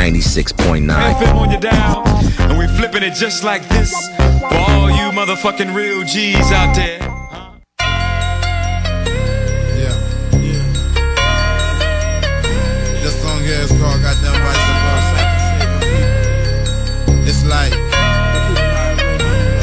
96.9. 0.00 0.88
On 1.34 1.50
your 1.50 1.60
dial, 1.60 2.02
and 2.48 2.58
we 2.58 2.66
flipping 2.78 3.02
it 3.02 3.12
just 3.12 3.44
like 3.44 3.68
this 3.68 3.92
for 4.40 4.56
all 4.56 4.90
you 4.90 5.12
motherfucking 5.12 5.74
real 5.74 6.04
G's 6.04 6.50
out 6.52 6.74
there. 6.74 6.98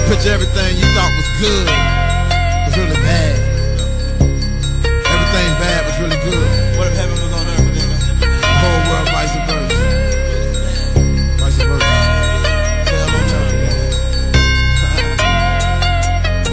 Picture 0.07 0.31
everything 0.31 0.77
you 0.77 0.87
thought 0.95 1.11
was 1.17 1.29
good 1.41 1.67
was 2.63 2.77
really 2.77 2.95
bad. 3.03 3.37
Everything 5.03 5.49
bad 5.59 5.81
was 5.85 5.99
really 5.99 6.15
good. 6.23 6.77
What 6.77 6.87
if 6.87 6.95
heaven 6.95 7.17
was 7.21 7.33
on 7.33 7.45
earth? 7.45 7.67
Whole 8.57 8.81
world 8.89 9.09
vice 9.09 9.36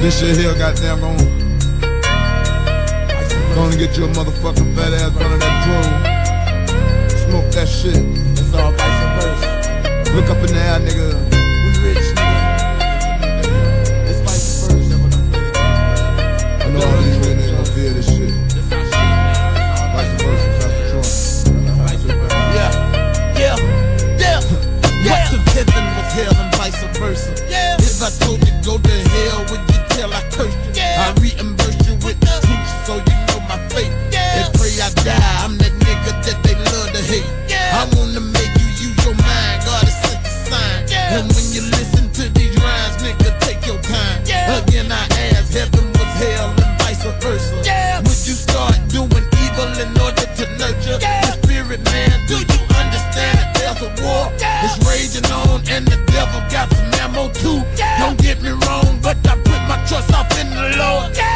This 0.04 0.20
shit 0.20 0.36
here, 0.36 0.52
goddamn, 0.58 1.00
Gonna 1.00 1.16
Gonna 3.54 3.76
get 3.78 3.96
you 3.96 4.04
a 4.04 4.08
motherfucking 4.08 4.76
fat 4.76 4.92
ass 4.92 5.16
under 5.16 5.38
that 5.38 5.64
drone. 5.64 5.92
Smoke 7.24 7.48
that 7.52 7.66
shit. 7.66 8.04
It's 8.36 8.52
all 8.52 8.72
vice 8.72 9.00
versa. 9.16 9.48
Look 10.12 10.28
up 10.28 10.36
in 10.44 10.52
the 10.52 10.60
air, 10.60 10.78
nigga. 10.84 11.08
We 11.32 11.70
rich, 11.88 12.04
nigga. 12.20 12.44
It's 14.04 14.20
vice 14.20 14.68
versa. 14.68 14.96
I 16.60 16.68
know 16.68 16.84
all 16.84 17.00
these 17.00 17.16
niggas 17.24 17.50
gon' 17.56 17.64
feel 17.72 17.92
this 17.94 18.04
shit. 18.04 18.32
Vice 19.96 20.12
versa, 20.20 20.48
that's 20.60 20.76
the 20.76 20.84
choice. 20.92 21.48
Yeah, 22.52 22.70
yeah, 23.40 23.56
yeah. 24.20 24.40
What 25.08 25.32
if 25.32 25.40
heaven 25.54 25.84
was 25.96 26.12
hell 26.12 26.36
and 26.44 26.52
vice 26.56 26.84
versa? 26.98 27.32
Yeah. 27.48 27.76
If 27.78 28.02
I 28.02 28.10
told 28.22 28.46
you 28.46 28.52
go 28.62 28.76
to 28.76 29.03
die. 35.04 35.44
I'm 35.44 35.56
that 35.60 35.74
nigga 35.84 36.12
that 36.24 36.38
they 36.42 36.56
love 36.56 36.88
to 36.96 37.02
hate. 37.04 37.28
Yeah. 37.46 37.78
I 37.78 37.84
wanna 37.94 38.24
make 38.24 38.52
you 38.56 38.88
use 38.88 38.96
your 39.04 39.14
mind. 39.20 39.60
God 39.68 39.84
has 39.84 39.96
sent 40.00 40.20
the 40.24 40.32
sign. 40.48 40.80
Yeah. 40.88 41.20
And 41.20 41.28
when 41.28 41.46
you 41.52 41.62
listen 41.76 42.08
to 42.18 42.24
these 42.32 42.56
rhymes, 42.56 42.96
nigga, 43.04 43.30
take 43.44 43.60
your 43.68 43.78
time. 43.84 44.24
Yeah. 44.24 44.64
Again, 44.64 44.88
I 44.90 45.04
ask, 45.36 45.52
heaven 45.52 45.92
was 45.92 46.10
hell 46.16 46.50
and 46.56 46.72
vice 46.80 47.04
versa. 47.20 47.60
Yeah. 47.62 48.00
Would 48.00 48.22
you 48.24 48.34
start 48.34 48.80
doing 48.88 49.26
evil 49.44 49.70
in 49.76 49.92
order 50.00 50.24
to 50.24 50.44
nurture 50.56 50.98
yeah. 50.98 51.20
the 51.20 51.30
spirit, 51.36 51.84
man? 51.92 52.16
Do 52.26 52.40
you 52.40 52.60
understand 52.80 53.36
that 53.38 53.52
there's 53.52 53.80
a 53.84 53.90
war? 54.00 54.32
Yeah. 54.40 54.64
It's 54.64 54.80
raging 54.88 55.28
on, 55.30 55.60
and 55.68 55.84
the 55.84 56.00
devil 56.08 56.40
got 56.48 56.72
some 56.72 56.88
ammo 57.04 57.28
too. 57.44 57.60
Yeah. 57.76 58.00
Don't 58.00 58.18
get 58.18 58.40
me 58.40 58.56
wrong, 58.64 58.98
but 59.04 59.20
I 59.28 59.36
put 59.36 59.60
my 59.68 59.76
trust 59.84 60.08
off 60.16 60.32
in 60.40 60.48
the 60.48 60.80
Lord. 60.80 61.12
Yeah. 61.12 61.33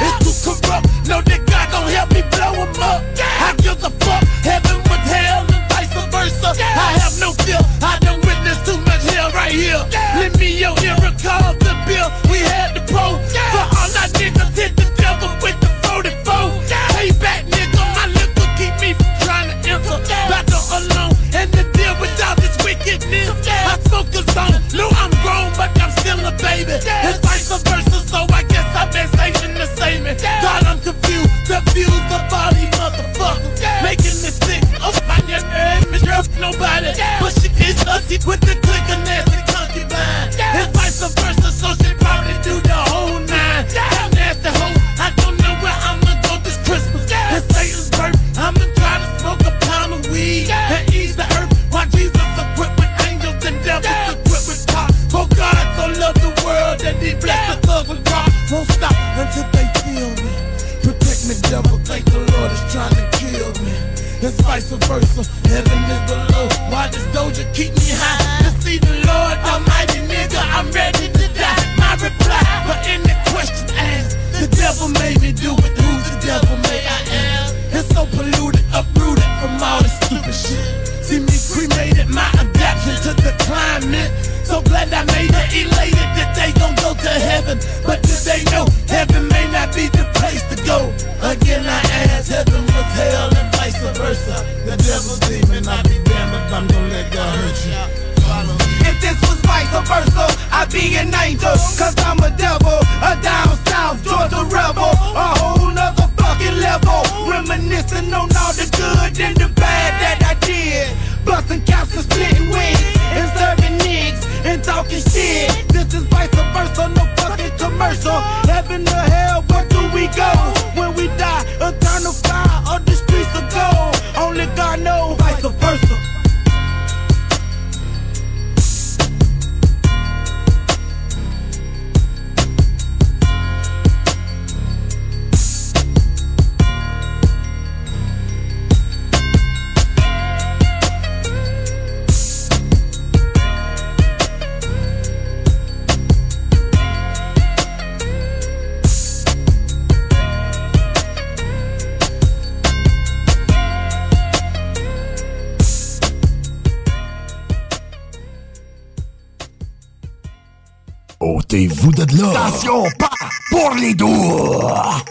de. 162.07 162.25
Attention, 162.25 162.85
pas 162.99 163.11
pour 163.51 163.75
les 163.75 163.95
doigts! 163.95 165.03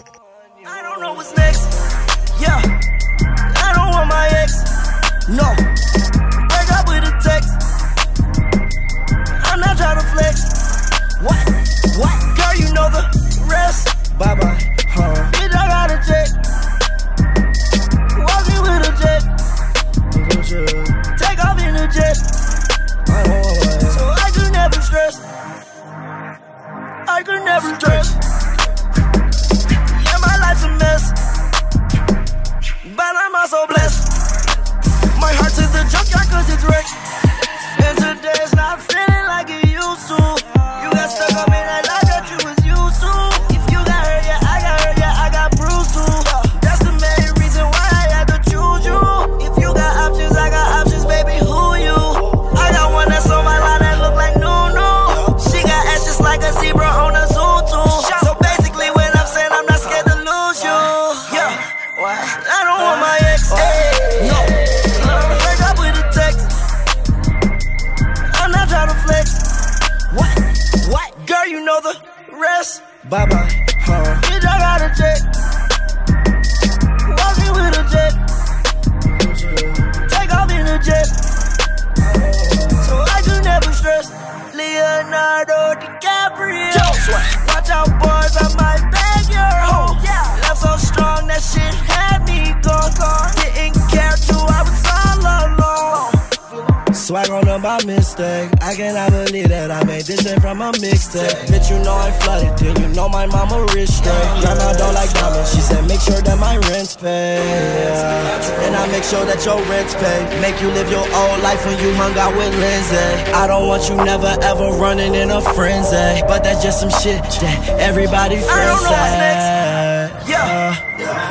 You 113.88 113.96
never 113.96 114.36
ever 114.42 114.70
running 114.76 115.14
in 115.14 115.30
a 115.30 115.40
frenzy. 115.40 116.22
But 116.26 116.44
that's 116.44 116.62
just 116.62 116.80
some 116.80 116.90
shit 116.90 117.22
that 117.22 117.80
everybody 117.80 118.36
friends 118.36 118.50
I 118.50 118.66
don't 118.68 118.82
know 118.84 118.90
what's 118.92 119.16
next. 119.18 120.28
Yeah. 120.28 120.76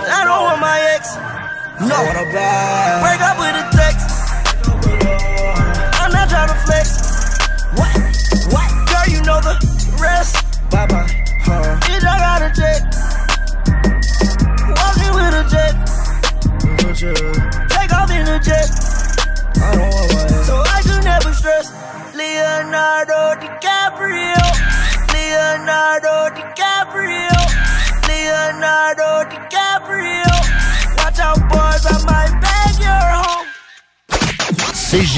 I 0.09 0.23
don't 0.25 0.43
want 0.43 0.61
my 0.61 0.79
ex. 0.95 1.15
No. 1.81 1.93
Break 1.93 2.17
up 2.17 2.33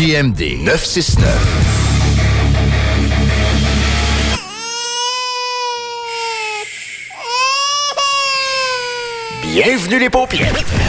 CJMD 0.10 0.64
969. 0.64 1.28
Bienvenue 9.44 10.00
les 10.00 10.10
paupières. 10.10 10.89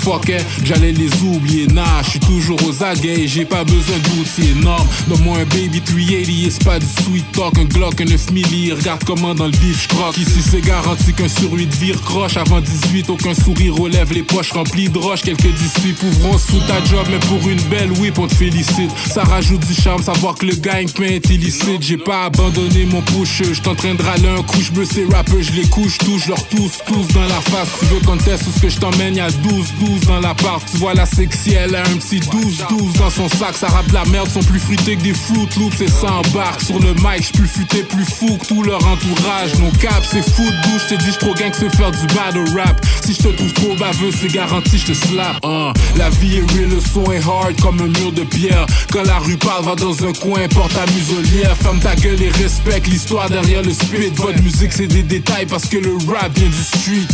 Fuckers 0.00 0.44
que 0.60 0.66
J'allais 0.66 0.92
les 0.92 1.10
oublier, 1.22 1.66
nah, 1.66 2.02
je 2.04 2.10
suis 2.10 2.20
toujours 2.20 2.58
aux 2.66 2.82
aguets 2.82 3.20
et 3.22 3.28
j'ai 3.28 3.44
pas 3.44 3.64
besoin 3.64 3.96
d'outils 3.98 4.50
énormes. 4.52 4.86
Donne-moi 5.08 5.38
un 5.38 5.44
baby 5.44 5.80
380 5.80 6.46
et 6.46 6.50
c'est 6.50 6.64
pas 6.64 6.78
du 6.78 6.86
sweet 6.86 7.32
talk, 7.32 7.58
un 7.58 7.64
Glock, 7.64 8.00
un 8.00 8.04
9 8.04 8.30
milli, 8.32 8.72
regarde 8.72 9.02
comment 9.04 9.34
dans 9.34 9.46
le 9.46 9.52
bif 9.52 9.82
j'croque. 9.84 10.18
Ici 10.18 10.42
c'est 10.48 10.60
garanti 10.60 11.12
qu'un 11.12 11.28
sur 11.28 11.52
8 11.52 11.74
vire 11.76 12.00
croche, 12.02 12.36
avant 12.36 12.60
18 12.60 13.10
aucun 13.10 13.34
sourire 13.34 13.74
relève 13.74 14.12
les 14.12 14.22
poches 14.22 14.52
remplies 14.52 14.88
de 14.88 14.98
roches, 14.98 15.22
quelques 15.22 15.52
d'ici 15.52 15.92
pouvront 15.98 16.38
sous 16.38 16.60
ta 16.60 16.82
job, 16.84 17.06
mais 17.10 17.18
pour 17.20 17.48
une 17.48 17.60
belle 17.62 17.92
whip 17.92 18.18
on 18.18 18.26
te 18.26 18.34
félicite. 18.34 18.90
Ça 19.12 19.22
rajoute 19.24 19.66
du 19.66 19.74
charme, 19.74 20.02
savoir 20.02 20.34
que 20.34 20.46
le 20.46 20.54
gagne-pain 20.54 21.04
est 21.04 21.30
illicite. 21.30 21.82
J'ai 21.82 21.98
pas 21.98 22.24
abandonné 22.24 22.84
mon 22.86 23.02
push, 23.02 23.42
je 23.42 23.60
de 23.60 24.02
râler 24.02 24.28
un 24.28 24.42
coup, 24.42 24.60
je 24.60 24.84
ces 24.84 25.04
rappeurs, 25.04 25.42
je 25.42 25.52
les 25.52 25.68
couche, 25.68 25.98
touche 25.98 26.26
leur 26.26 26.42
tous, 26.48 26.72
tous 26.86 27.06
dans 27.14 27.26
la 27.26 27.40
face. 27.40 27.68
Tu 27.80 27.86
veux 27.86 28.00
qu'on 28.00 28.16
teste 28.16 28.44
ce 28.54 28.60
que 28.60 28.68
je 28.68 28.78
t'emmène, 28.78 29.16
y'a 29.16 29.30
12, 29.30 29.66
12 29.80 29.89
dans 30.06 30.20
l'appart. 30.20 30.62
Tu 30.70 30.78
vois 30.78 30.94
la 30.94 31.06
sexy, 31.06 31.54
elle 31.54 31.74
a 31.74 31.80
un 31.80 31.96
petit 31.96 32.20
12, 32.20 32.64
12 32.68 32.92
dans 32.94 33.10
son 33.10 33.28
sac. 33.28 33.56
Ça 33.56 33.68
rappe 33.68 33.90
la 33.92 34.04
merde, 34.06 34.28
sont 34.28 34.42
plus 34.42 34.60
fruités 34.60 34.96
que 34.96 35.02
des 35.02 35.14
Fruit 35.14 35.48
Loops 35.58 35.80
et 35.80 35.88
ça 35.88 36.12
embarque. 36.12 36.60
Sur 36.60 36.78
le 36.78 36.94
mic, 36.94 37.22
j'suis 37.22 37.32
plus 37.32 37.48
futé, 37.48 37.82
plus 37.82 38.04
fou 38.04 38.38
que 38.38 38.46
tout 38.46 38.62
leur 38.62 38.84
entourage. 38.86 39.54
Nos 39.58 39.70
caps, 39.72 40.08
c'est 40.10 40.22
fou 40.22 40.44
de 40.44 40.70
douche, 40.70 40.82
je 40.88 40.94
te 40.94 41.02
dis, 41.02 41.12
j'tro 41.12 41.34
gang 41.34 41.50
que 41.50 41.56
se 41.56 41.76
faire 41.76 41.90
du 41.90 42.06
battle 42.14 42.56
rap. 42.56 42.80
Si 43.04 43.14
je 43.14 43.22
te 43.22 43.28
trouve 43.28 43.52
trop 43.54 43.76
baveux, 43.76 44.10
c'est 44.12 44.32
garanti, 44.32 44.78
je 44.78 44.86
te 44.86 44.92
slap. 44.92 45.44
Hein. 45.44 45.72
La 45.96 46.10
vie 46.10 46.36
est 46.36 46.52
real, 46.52 46.70
le 46.70 46.80
son 46.80 47.10
est 47.12 47.26
hard 47.26 47.60
comme 47.60 47.80
un 47.80 47.98
mur 47.98 48.12
de 48.12 48.22
pierre. 48.22 48.66
Quand 48.92 49.04
la 49.04 49.18
rue 49.18 49.36
parle, 49.36 49.64
va 49.64 49.74
dans 49.74 50.04
un 50.04 50.12
coin, 50.12 50.46
porte 50.48 50.74
ta 50.74 50.86
muselière. 50.92 51.56
Ferme 51.56 51.80
ta 51.80 51.94
gueule 51.96 52.22
et 52.22 52.30
respecte 52.30 52.86
l'histoire 52.86 53.28
derrière 53.28 53.62
le 53.62 53.72
spit. 53.72 54.10
Votre 54.14 54.42
musique, 54.42 54.72
c'est 54.72 54.86
des 54.86 55.02
détails 55.02 55.46
parce 55.46 55.66
que 55.66 55.78
le 55.78 55.96
rap 56.08 56.36
vient 56.36 56.48
du 56.48 56.62
street. 56.62 57.08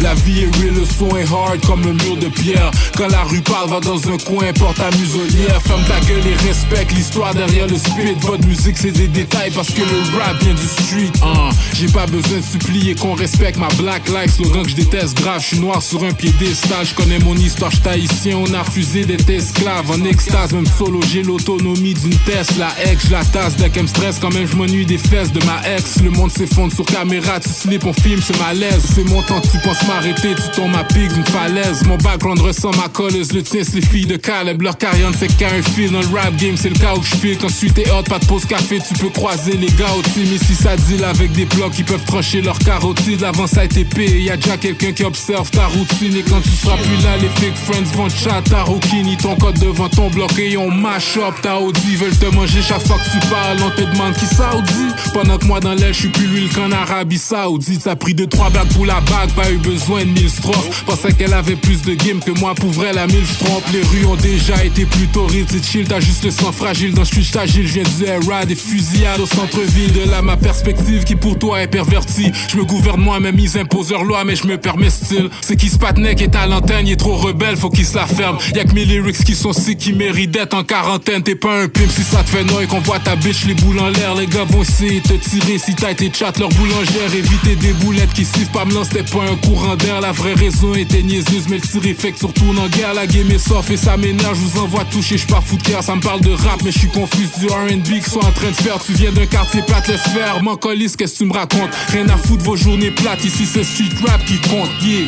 La 0.00 0.14
vie 0.14 0.42
est 0.42 0.56
real, 0.56 0.74
le 0.74 0.84
son 0.84 1.16
est 1.16 1.30
hard 1.30 1.60
comme 1.66 1.82
un 1.82 2.04
mur 2.04 2.13
de 2.16 2.28
pierre. 2.28 2.70
Quand 2.96 3.08
la 3.08 3.22
rue 3.24 3.40
parle, 3.40 3.70
va 3.70 3.80
dans 3.80 4.08
un 4.08 4.16
coin, 4.18 4.52
porte 4.52 4.76
ta 4.76 4.90
muselière. 4.96 5.60
Ferme 5.62 5.82
ta 5.84 6.00
gueule 6.06 6.26
et 6.26 6.46
respecte 6.46 6.92
l'histoire 6.92 7.34
derrière 7.34 7.66
le 7.66 7.76
spit. 7.76 8.14
Votre 8.20 8.46
musique, 8.46 8.76
c'est 8.78 8.92
des 8.92 9.08
détails 9.08 9.50
parce 9.50 9.70
que 9.70 9.80
le 9.80 10.18
rap 10.18 10.42
vient 10.42 10.54
du 10.54 10.66
street. 10.66 11.12
Hein. 11.22 11.50
J'ai 11.74 11.86
pas 11.86 12.06
besoin 12.06 12.38
de 12.38 12.42
supplier 12.42 12.94
qu'on 12.94 13.14
respecte 13.14 13.58
ma 13.58 13.68
black 13.68 14.08
life. 14.08 14.34
Slogan 14.34 14.62
que 14.62 14.70
je 14.70 14.76
déteste 14.76 15.16
grave, 15.16 15.40
je 15.40 15.46
suis 15.48 15.58
noir 15.58 15.82
sur 15.82 16.02
un 16.04 16.12
piédestal. 16.12 16.86
Je 16.86 16.94
connais 16.94 17.18
mon 17.18 17.34
histoire, 17.36 17.70
j'suis 17.70 17.88
haïtien. 17.88 18.38
On 18.38 18.52
a 18.54 18.62
refusé 18.62 19.04
d'être 19.04 19.28
esclave 19.30 19.90
en 19.90 20.04
extase. 20.04 20.52
Même 20.52 20.66
solo, 20.66 21.00
j'ai 21.10 21.22
l'autonomie 21.22 21.94
d'une 21.94 22.16
Tesla. 22.18 22.68
Ex, 22.84 23.06
je 23.06 23.12
la 23.12 23.24
tasse 23.24 23.56
dès 23.56 23.70
qu'elle 23.70 23.84
me 23.84 23.88
stresse. 23.88 24.18
Quand 24.20 24.32
même, 24.32 24.46
je 24.46 24.56
m'ennuie 24.56 24.86
des 24.86 24.98
fesses 24.98 25.32
de 25.32 25.44
ma 25.44 25.60
ex. 25.74 26.00
Le 26.02 26.10
monde 26.10 26.30
s'effondre 26.30 26.72
sur 26.72 26.84
caméra, 26.84 27.40
tu 27.40 27.48
slip, 27.48 27.84
on 27.86 27.92
filme, 27.92 28.20
c'est 28.22 28.38
malaise. 28.38 28.82
C'est 28.94 29.04
mon 29.04 29.22
temps, 29.22 29.40
tu 29.40 29.58
penses 29.58 29.86
m'arrêter, 29.86 30.34
tu 30.34 30.60
tombes 30.60 30.74
à 30.76 30.84
pic 30.84 31.12
d'une 31.12 31.24
falaise. 31.24 31.84
Mon 31.86 31.96
background 32.04 32.40
ressemble 32.40 32.78
à 32.84 32.88
colleuse, 32.88 33.32
le 33.32 33.42
tien, 33.42 33.62
c'est 33.64 33.76
les 33.76 33.80
filles 33.80 34.06
de 34.06 34.16
Caleb. 34.16 34.60
Leur 34.62 34.76
carrière 34.76 35.10
ne 35.10 35.16
fait 35.16 35.34
qu'un 35.36 35.62
fil 35.62 35.90
dans 35.90 36.00
le 36.00 36.06
rap 36.14 36.36
game, 36.36 36.56
c'est 36.56 36.68
le 36.68 36.78
cas 36.78 36.94
où 36.94 37.02
je 37.02 37.16
file. 37.16 37.38
Quand 37.38 37.48
tu 37.58 37.70
t'es 37.70 37.90
hot, 37.90 38.02
pas 38.02 38.18
de 38.18 38.26
pause 38.26 38.44
café, 38.44 38.78
tu 38.86 38.94
peux 38.94 39.08
croiser 39.08 39.56
les 39.56 39.68
gars 39.68 39.92
au 39.98 40.02
team. 40.02 40.24
Ici, 40.32 40.54
ça 40.54 40.76
deal 40.76 41.02
avec 41.02 41.32
des 41.32 41.46
blocs 41.46 41.72
qui 41.72 41.82
peuvent 41.82 42.04
trancher 42.04 42.42
leur 42.42 42.58
carotide. 42.58 43.22
L'avant, 43.22 43.46
ça 43.46 43.62
a 43.62 43.64
été 43.64 43.84
payé, 43.84 44.20
y 44.20 44.30
a 44.30 44.36
déjà 44.36 44.56
quelqu'un 44.58 44.92
qui 44.92 45.04
observe 45.04 45.50
ta 45.50 45.66
routine. 45.66 46.14
Et 46.16 46.22
quand 46.22 46.40
tu 46.42 46.50
seras 46.50 46.76
plus 46.76 47.02
là, 47.02 47.16
les 47.16 47.28
fake 47.28 47.56
friends 47.56 47.96
vont 47.96 48.08
chat, 48.08 48.42
ta 48.42 48.62
roquini, 48.62 49.16
ton 49.16 49.34
code 49.36 49.58
devant 49.58 49.88
ton 49.88 50.10
bloc 50.10 50.38
et 50.38 50.56
on 50.58 50.70
mash 50.70 51.16
up 51.16 51.34
ta 51.42 51.58
Audi. 51.58 51.96
Veulent 51.96 52.18
te 52.18 52.26
manger 52.26 52.60
chaque 52.60 52.86
fois 52.86 52.96
que 52.98 53.18
tu 53.18 53.26
parles, 53.28 53.58
on 53.64 53.70
te 53.70 53.82
demande 53.90 54.14
qui 54.14 54.26
Saoudi. 54.26 54.92
Pendant 55.14 55.38
que 55.38 55.46
moi 55.46 55.60
dans 55.60 55.74
l'aile, 55.74 55.94
je 55.94 56.00
suis 56.00 56.08
plus 56.08 56.26
l'huile 56.26 56.50
qu'en 56.50 56.70
Arabie 56.70 57.18
Saoudite. 57.18 57.82
Ça 57.82 57.92
a 57.92 57.96
pris 57.96 58.14
deux, 58.14 58.26
trois 58.26 58.50
blagues 58.50 58.72
pour 58.74 58.84
la 58.84 59.00
bague, 59.00 59.30
pas 59.30 59.50
eu 59.50 59.58
besoin 59.58 60.00
de 60.04 60.10
mille 60.10 60.30
strophes. 60.30 60.84
Pensais 60.84 61.12
qu'elle 61.12 61.32
avait 61.32 61.56
plus 61.56 61.82
de 61.82 61.93
game 61.96 62.20
que 62.20 62.30
moi, 62.38 62.54
pour 62.54 62.70
vrai, 62.70 62.92
la 62.92 63.06
mille 63.06 63.26
trompe. 63.38 63.64
Les 63.72 63.82
rues 63.82 64.06
ont 64.06 64.16
déjà 64.16 64.64
été 64.64 64.84
plus 64.86 65.06
torrides, 65.08 65.48
c'est 65.50 65.64
chill, 65.64 65.86
t'as 65.86 66.00
juste 66.00 66.24
le 66.24 66.30
sang 66.30 66.52
fragile. 66.52 66.94
Dans 66.94 67.04
street, 67.04 67.38
agile, 67.38 67.66
je 67.66 67.74
viens 67.74 67.82
du 67.82 68.04
era, 68.04 68.44
des 68.44 68.54
fusillades 68.54 69.20
au 69.20 69.26
centre-ville. 69.26 69.92
De 69.92 70.10
là, 70.10 70.22
ma 70.22 70.36
perspective 70.36 71.04
qui 71.04 71.16
pour 71.16 71.38
toi 71.38 71.62
est 71.62 71.66
pervertie. 71.66 72.30
Je 72.50 72.56
me 72.56 72.64
gouverne 72.64 73.00
moi-même, 73.00 73.38
ils 73.38 73.58
imposent 73.58 73.90
leur 73.90 74.04
loi, 74.04 74.24
mais 74.24 74.36
je 74.36 74.46
me 74.46 74.56
permets 74.58 74.90
style. 74.90 75.28
C'est 75.40 75.56
qui 75.56 75.68
se 75.68 75.78
patnait, 75.78 76.14
qui 76.14 76.24
est 76.24 76.36
à 76.36 76.46
l'antenne, 76.46 76.86
il 76.86 76.92
est 76.92 76.96
trop 76.96 77.16
rebelle, 77.16 77.56
faut 77.56 77.70
qu'il 77.70 77.86
se 77.86 77.96
la 77.96 78.06
ferme. 78.06 78.38
Y'a 78.54 78.64
que 78.64 78.72
mes 78.72 78.84
lyrics 78.84 79.24
qui 79.24 79.34
sont 79.34 79.52
sick, 79.52 79.78
qui 79.78 79.92
méritent 79.92 80.30
d'être 80.30 80.54
en 80.54 80.64
quarantaine. 80.64 81.22
T'es 81.22 81.34
pas 81.34 81.62
un 81.62 81.68
pimp 81.68 81.90
si 81.90 82.02
ça 82.02 82.22
te 82.22 82.30
fait 82.30 82.44
noyer 82.44 82.66
qu'on 82.66 82.80
voit 82.80 82.98
ta 82.98 83.16
bitch, 83.16 83.44
les 83.46 83.54
boules 83.54 83.80
en 83.80 83.88
l'air. 83.88 84.14
Les 84.14 84.26
gars 84.26 84.44
vont 84.44 84.62
essayer 84.62 85.00
te 85.00 85.14
tirer 85.14 85.58
si 85.58 85.74
t'as 85.74 85.90
été 85.90 86.10
chat 86.12 86.38
leur 86.38 86.48
boulangère. 86.50 87.14
Éviter 87.14 87.56
des 87.56 87.72
boulettes 87.72 88.12
qui 88.12 88.24
sifflent 88.24 88.52
pas 88.52 88.64
me 88.64 88.74
lance, 88.74 88.88
c'était 88.92 89.10
pas 89.10 89.24
un 89.24 89.36
courant 89.36 89.76
d'air. 89.76 90.00
La 90.00 90.12
vraie 90.12 90.34
raison 90.34 90.74
était 90.74 91.02
niaiser 91.02 91.24
yeux, 91.32 91.42
mais 91.48 91.56
le 91.56 91.62
sur 91.92 92.16
surtout 92.16 92.46
en 92.58 92.68
guerre, 92.68 92.94
la 92.94 93.06
game 93.06 93.30
est 93.30 93.38
soft 93.38 93.70
et 93.70 93.76
ça 93.76 93.98
m'énerve, 93.98 94.34
je 94.34 94.40
vous 94.40 94.60
envoie 94.60 94.84
toucher, 94.86 95.18
je 95.18 95.26
pars 95.26 95.42
foutre 95.42 95.82
ça 95.82 95.94
me 95.94 96.00
parle 96.00 96.22
de 96.22 96.30
rap, 96.30 96.62
mais 96.64 96.72
je 96.72 96.78
suis 96.78 96.88
confus 96.88 97.28
du 97.38 97.46
R&B 97.46 98.00
que 98.02 98.08
soit 98.08 98.24
en 98.24 98.32
train 98.32 98.48
de 98.48 98.56
faire, 98.56 98.82
tu 98.82 98.92
viens 98.92 99.12
d'un 99.12 99.26
quartier 99.26 99.60
plate, 99.62 99.88
laisse 99.88 100.00
faire, 100.00 100.42
m'en 100.42 100.56
qu'est-ce 100.56 100.96
que 100.96 101.04
tu 101.04 101.26
me 101.26 101.32
racontes, 101.34 101.70
rien 101.88 102.08
à 102.08 102.16
foutre 102.16 102.42
vos 102.44 102.56
journées 102.56 102.90
plates, 102.90 103.22
ici 103.22 103.44
c'est 103.44 103.64
street 103.64 103.90
rap 104.06 104.24
qui 104.24 104.38
compte, 104.40 104.70
yeah. 104.82 105.04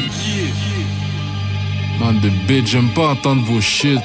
Man 1.99 2.21
de 2.21 2.29
bitch, 2.47 2.73
j'aime 2.73 2.91
pas 2.91 3.09
entendre 3.09 3.43
vos 3.45 3.63
shit, 3.63 4.01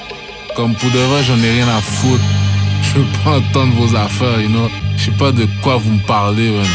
comme 0.56 0.74
pour 0.76 0.90
de 0.92 1.00
vrai 1.00 1.24
j'en 1.26 1.44
ai 1.44 1.52
rien 1.52 1.68
à 1.68 1.82
foutre, 1.82 2.24
je 2.84 3.00
veux 3.00 3.08
pas 3.26 3.38
entendre 3.40 3.74
vos 3.74 3.96
affaires, 3.98 4.40
you 4.40 4.48
know, 4.48 4.70
je 4.96 5.06
sais 5.06 5.18
pas 5.18 5.34
de 5.34 5.46
quoi 5.62 5.76
vous 5.76 5.92
me 5.92 6.06
parlez, 6.08 6.52
man. 6.52 6.68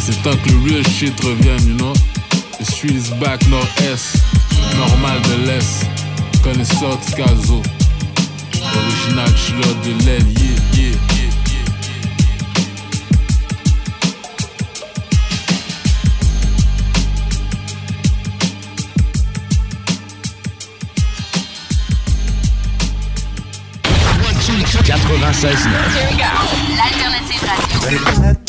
C'est 0.00 0.20
temps 0.24 0.36
que 0.44 0.50
le 0.50 0.74
real 0.74 0.88
shit 0.88 1.14
revienne, 1.20 1.68
you 1.68 1.76
know. 1.76 1.92
The 2.62 2.70
street 2.70 2.94
is 2.94 3.10
back, 3.18 3.44
nord-est, 3.48 4.22
normal 4.76 5.20
de 5.22 5.46
l'est. 5.46 5.84
Connaisseur 6.44 6.96
de 6.96 7.16
Caso. 7.16 7.60
Original 8.54 9.28
chiller 9.36 9.74
de 9.82 9.90
l'aile, 10.04 10.28
yeah, 10.38 10.58
yeah, 10.72 10.94
yeah. 11.10 11.62
L'alternative 26.76 27.42
radio. 27.42 28.41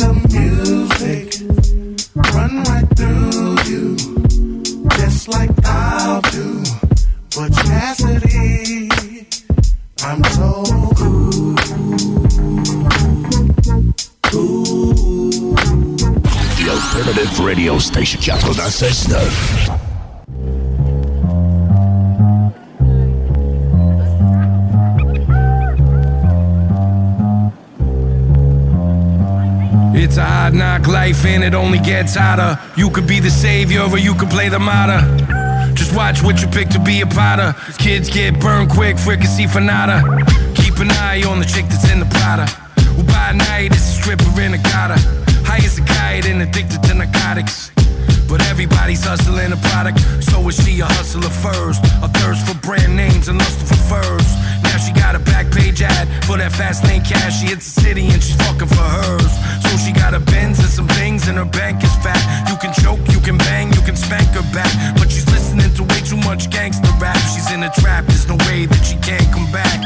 Station 17.83 18.21
96.9. 18.21 19.79
It's 29.95 30.17
a 30.17 30.23
hard 30.23 30.53
knock 30.53 30.87
life 30.87 31.25
and 31.25 31.43
it 31.43 31.53
only 31.53 31.79
gets 31.79 32.15
hotter. 32.15 32.57
You 32.77 32.89
could 32.89 33.05
be 33.05 33.19
the 33.19 33.29
savior 33.29 33.81
or 33.81 33.97
you 33.97 34.15
could 34.15 34.29
play 34.29 34.47
the 34.47 34.59
martyr. 34.59 35.01
Just 35.73 35.93
watch 35.95 36.23
what 36.23 36.41
you 36.41 36.47
pick 36.47 36.69
to 36.69 36.79
be 36.79 37.01
a 37.01 37.05
potter. 37.05 37.53
Kids 37.77 38.09
get 38.09 38.39
burned 38.39 38.69
quick, 38.69 38.97
fricassee 38.97 39.47
for 39.47 39.59
nada. 39.59 40.01
Keep 40.55 40.77
an 40.77 40.89
eye 40.91 41.23
on 41.27 41.39
the 41.39 41.45
chick 41.45 41.65
that's 41.67 41.91
in 41.91 41.99
the 41.99 42.05
Prada. 42.05 42.45
Who 42.95 43.03
by 43.03 43.33
night 43.33 43.73
is 43.75 43.81
a 43.81 44.01
stripper 44.01 44.39
in 44.41 44.53
a 44.53 44.57
gotta. 44.57 44.97
High 45.45 45.65
as 45.65 45.77
a 45.77 45.81
kite 45.81 46.25
and 46.25 46.41
addicted 46.41 46.81
to 46.83 46.93
narcotics. 46.93 47.72
But 48.33 48.41
everybody's 48.49 49.05
hustling 49.05 49.53
a 49.53 49.57
product, 49.69 50.01
so 50.25 50.41
is 50.49 50.57
she 50.57 50.79
a 50.81 50.89
hustler 50.89 51.29
first? 51.29 51.85
A 52.01 52.09
thirst 52.17 52.41
for 52.49 52.57
brand 52.65 52.97
names 52.97 53.27
and 53.27 53.37
lust 53.37 53.61
for 53.61 53.77
furs. 53.85 54.25
Now 54.65 54.73
she 54.81 54.91
got 54.91 55.13
a 55.13 55.19
back 55.19 55.53
page 55.53 55.83
ad 55.83 56.09
for 56.25 56.41
that 56.41 56.51
fast 56.51 56.83
lane 56.83 57.05
cash. 57.05 57.41
She 57.41 57.53
hits 57.53 57.69
the 57.69 57.81
city 57.81 58.09
and 58.09 58.17
she's 58.17 58.35
fucking 58.41 58.73
for 58.73 58.89
hers. 58.97 59.33
So 59.61 59.69
she 59.77 59.93
got 59.93 60.15
a 60.15 60.19
Benz 60.19 60.57
and 60.57 60.67
some 60.67 60.87
things, 60.97 61.27
and 61.27 61.37
her 61.37 61.45
bank 61.45 61.83
is 61.83 61.93
fat. 62.01 62.17
You 62.49 62.57
can 62.57 62.73
choke, 62.73 63.05
you 63.13 63.21
can 63.21 63.37
bang, 63.37 63.71
you 63.71 63.85
can 63.85 63.95
spank 63.95 64.25
her 64.33 64.47
back. 64.49 64.73
But 64.97 65.13
she's 65.13 65.29
listening 65.29 65.69
to 65.77 65.83
way 65.85 66.01
too 66.01 66.17
much 66.25 66.49
gangster 66.49 66.89
rap. 66.97 67.21
She's 67.37 67.53
in 67.53 67.61
a 67.61 67.69
trap, 67.69 68.09
there's 68.09 68.27
no 68.27 68.33
way 68.49 68.65
that 68.65 68.81
she 68.81 68.97
can't 69.05 69.29
come 69.29 69.45
back. 69.53 69.77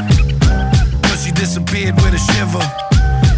Cause 1.04 1.20
she 1.20 1.36
disappeared 1.36 2.00
with 2.00 2.16
a 2.16 2.22
shiver. 2.32 2.64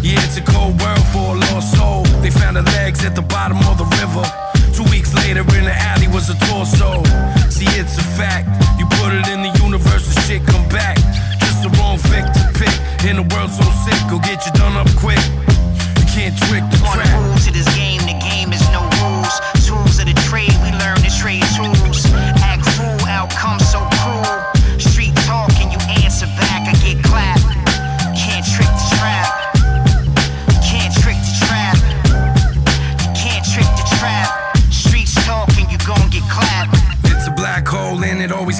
Yeah, 0.06 0.22
it's 0.22 0.38
a 0.38 0.44
cold 0.46 0.78
world 0.78 1.06
for 1.10 1.34
a 1.34 1.38
lost 1.50 1.74
soul. 1.74 2.06
They 2.22 2.30
found 2.30 2.54
her 2.58 2.66
legs 2.78 3.04
at 3.04 3.16
the 3.16 3.26
bottom 3.26 3.58
of 3.66 3.74
the 3.74 3.90
river. 3.98 4.22
Two 4.80 4.90
weeks 4.90 5.12
later, 5.12 5.40
in 5.40 5.64
the 5.66 5.76
alley 5.76 6.08
was 6.08 6.30
a 6.30 6.36
torso. 6.48 7.04
See, 7.50 7.68
it's 7.76 7.98
a 7.98 8.06
fact. 8.16 8.48
You 8.78 8.86
put 8.96 9.12
it 9.12 9.28
in 9.28 9.42
the 9.42 9.52
universe, 9.62 10.08
and 10.08 10.24
shit 10.24 10.46
come 10.46 10.66
back. 10.70 10.96
Just 11.38 11.62
the 11.62 11.68
wrong 11.76 11.98
fic 11.98 12.24
to 12.32 12.58
pick. 12.58 12.72
In 13.04 13.18
a 13.18 13.26
world 13.34 13.50
so 13.50 13.64
sick, 13.84 14.00
go 14.08 14.18
get 14.20 14.46
you 14.46 14.52
done 14.52 14.78
up 14.78 14.88
quick. 14.96 15.20
You 16.00 16.06
can't 16.08 16.34
trick 16.48 16.64
the 16.72 16.78
trap. 16.94 17.40
to 17.44 17.52
this 17.52 17.68
game 17.76 17.89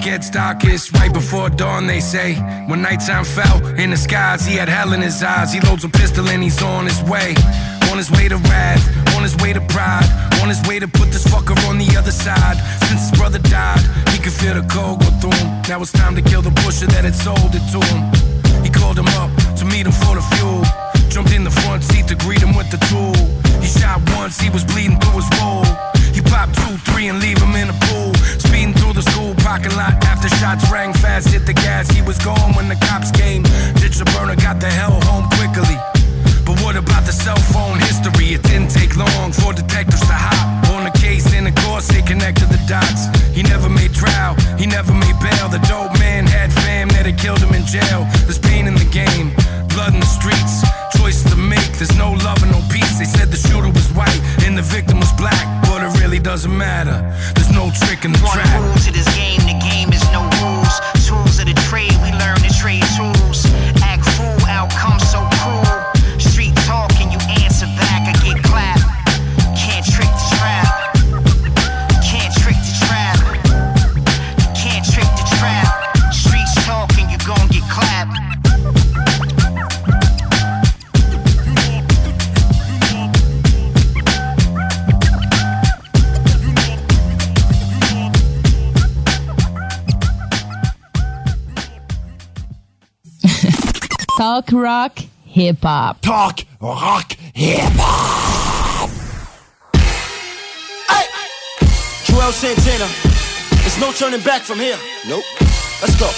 gets 0.00 0.30
darkest 0.30 0.92
right 0.96 1.12
before 1.12 1.50
dawn, 1.50 1.86
they 1.86 2.00
say. 2.00 2.34
When 2.68 2.80
nighttime 2.82 3.24
fell 3.24 3.64
in 3.76 3.90
the 3.90 3.96
skies, 3.96 4.46
he 4.46 4.54
had 4.56 4.68
hell 4.68 4.92
in 4.92 5.00
his 5.00 5.22
eyes. 5.22 5.52
He 5.52 5.60
loads 5.60 5.84
a 5.84 5.88
pistol 5.88 6.26
and 6.28 6.42
he's 6.42 6.62
on 6.62 6.86
his 6.86 7.02
way. 7.02 7.34
On 7.90 7.98
his 7.98 8.10
way 8.10 8.28
to 8.28 8.36
wrath, 8.48 8.84
on 9.16 9.22
his 9.22 9.36
way 9.38 9.52
to 9.52 9.60
pride, 9.60 10.08
on 10.40 10.48
his 10.48 10.62
way 10.68 10.78
to 10.78 10.88
put 10.88 11.10
this 11.10 11.24
fucker 11.24 11.56
on 11.68 11.78
the 11.78 11.96
other 11.98 12.12
side. 12.12 12.56
Since 12.88 13.10
his 13.10 13.18
brother 13.18 13.38
died, 13.38 13.82
he 14.10 14.18
could 14.18 14.32
feel 14.32 14.54
the 14.54 14.66
cold 14.72 15.00
go 15.00 15.10
through 15.20 15.36
him. 15.36 15.62
Now 15.68 15.82
it's 15.82 15.92
time 15.92 16.14
to 16.16 16.22
kill 16.22 16.42
the 16.42 16.52
pusher 16.62 16.86
that 16.86 17.04
had 17.04 17.14
sold 17.14 17.52
it 17.52 17.64
to 17.74 17.80
him. 17.90 18.00
He 18.64 18.70
called 18.70 18.98
him 18.98 19.08
up 19.20 19.30
to 19.58 19.64
meet 19.64 19.86
him 19.86 19.92
for 19.92 20.14
the 20.14 20.24
fuel. 20.36 20.64
Jumped 21.10 21.32
in 21.32 21.44
the 21.44 21.50
front 21.50 21.82
seat 21.82 22.06
to 22.08 22.14
greet 22.14 22.40
him 22.40 22.54
with 22.54 22.70
the 22.70 22.78
tool. 22.88 23.16
He 23.60 23.66
shot 23.66 24.00
once, 24.16 24.40
he 24.40 24.48
was 24.50 24.64
bleeding 24.64 24.98
through 25.00 25.20
his 25.20 25.28
wool. 25.40 25.66
He 26.14 26.20
popped 26.22 26.54
two, 26.54 26.76
three, 26.90 27.08
and 27.08 27.20
leave 27.20 27.38
him 27.38 27.54
in 27.56 27.68
the 27.68 27.78
pool. 27.86 28.14
Speeding 28.38 28.74
the 29.00 29.10
school 29.10 29.34
parking 29.36 29.74
lot 29.76 29.92
after 30.04 30.28
shots 30.36 30.70
rang 30.70 30.92
fast. 30.92 31.28
Hit 31.28 31.46
the 31.46 31.54
gas, 31.54 31.90
he 31.90 32.02
was 32.02 32.18
gone 32.18 32.54
when 32.54 32.68
the 32.68 32.76
cops 32.86 33.10
came. 33.10 33.42
Ditch 33.80 33.96
the 33.96 34.04
burner, 34.16 34.36
got 34.36 34.60
the 34.60 34.68
hell 34.68 35.00
home 35.08 35.26
quickly. 35.38 35.76
But 36.44 36.60
what 36.62 36.76
about 36.76 37.04
the 37.06 37.12
cell 37.12 37.38
phone 37.52 37.78
history? 37.78 38.34
It 38.36 38.42
didn't 38.42 38.70
take 38.70 38.96
long 38.96 39.32
for 39.32 39.52
detectives 39.52 40.00
to 40.02 40.16
hop 40.16 40.68
on 40.74 40.84
the 40.84 40.94
case 40.98 41.32
in 41.32 41.44
the 41.44 41.54
course. 41.64 41.88
They 41.88 42.02
connected 42.02 42.48
the 42.48 42.60
dots. 42.68 43.08
He 43.32 43.42
never 43.42 43.68
made 43.68 43.94
trial, 43.94 44.34
he 44.58 44.66
never 44.66 44.92
made 44.92 45.16
bail. 45.20 45.48
The 45.48 45.62
dope 45.70 45.96
man 45.98 46.26
fam 46.80 46.88
that 46.96 47.04
had 47.04 47.18
killed 47.18 47.40
him 47.40 47.52
in 47.52 47.64
jail. 47.66 48.08
There's 48.24 48.38
pain 48.38 48.66
in 48.66 48.74
the 48.74 48.88
game, 48.88 49.32
blood 49.74 49.92
in 49.92 50.00
the 50.00 50.12
streets. 50.18 50.64
Choice 50.96 51.20
to 51.28 51.36
make, 51.36 51.70
there's 51.76 51.96
no 51.96 52.12
love 52.24 52.40
and 52.42 52.52
no 52.52 52.60
peace. 52.72 52.98
They 52.98 53.04
said 53.04 53.28
the 53.28 53.36
shooter 53.36 53.68
was 53.68 53.88
white 53.92 54.20
and 54.44 54.56
the 54.56 54.62
victim 54.62 54.98
was 54.98 55.12
black, 55.20 55.44
but 55.68 55.82
it 55.84 55.92
really 56.00 56.18
doesn't 56.18 56.56
matter. 56.56 56.96
There's 57.36 57.52
no 57.52 57.70
trick 57.84 58.04
in 58.04 58.12
the 58.12 58.20
One 58.24 58.36
trap. 58.36 58.60
rule 58.60 58.80
to 58.88 58.92
this 58.92 59.08
game, 59.14 59.40
the 59.44 59.58
game 59.60 59.92
is 59.92 60.04
no 60.12 60.24
rules. 60.40 60.74
Tools 61.04 61.36
of 61.40 61.46
the 61.52 61.56
trade, 61.68 61.92
we 62.00 62.10
learn 62.16 62.40
to 62.40 62.50
trade 62.56 62.84
tools. 62.96 63.19
Talk 94.20 94.52
rock, 94.52 94.98
hip 95.24 95.62
hop. 95.62 96.02
Talk 96.02 96.40
rock 96.60 97.16
hip 97.32 97.72
hop. 97.80 98.92
Joel 102.04 102.28
Santana. 102.28 102.84
There's 103.64 103.80
no 103.80 103.92
turning 103.96 104.20
back 104.20 104.42
from 104.42 104.58
here. 104.58 104.76
Nope. 105.08 105.24
Let's 105.80 105.96
go. 105.96 106.12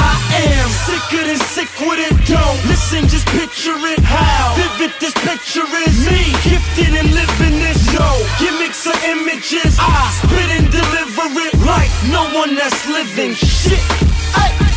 I 0.00 0.16
am 0.32 0.70
sicker 0.88 1.28
than 1.28 1.36
sick 1.52 1.68
with 1.84 2.00
it. 2.00 2.16
Don't 2.24 2.56
listen, 2.72 3.04
just 3.04 3.28
picture 3.28 3.76
it. 3.84 4.00
How 4.00 4.56
vivid 4.56 4.96
this 4.96 5.12
picture 5.20 5.68
is. 5.84 6.08
Me, 6.08 6.32
gifted 6.40 6.96
and 6.96 7.12
living 7.12 7.60
this. 7.60 7.84
No 7.92 8.16
gimmicks 8.40 8.88
or 8.88 8.96
images. 9.12 9.76
I 9.76 10.08
spit 10.24 10.48
and 10.56 10.72
deliver 10.72 11.28
it 11.52 11.60
like 11.68 11.92
no 12.08 12.32
one 12.32 12.56
that's 12.56 12.88
living. 12.88 13.34
Shit. 13.34 13.84
Ay. 14.32 14.75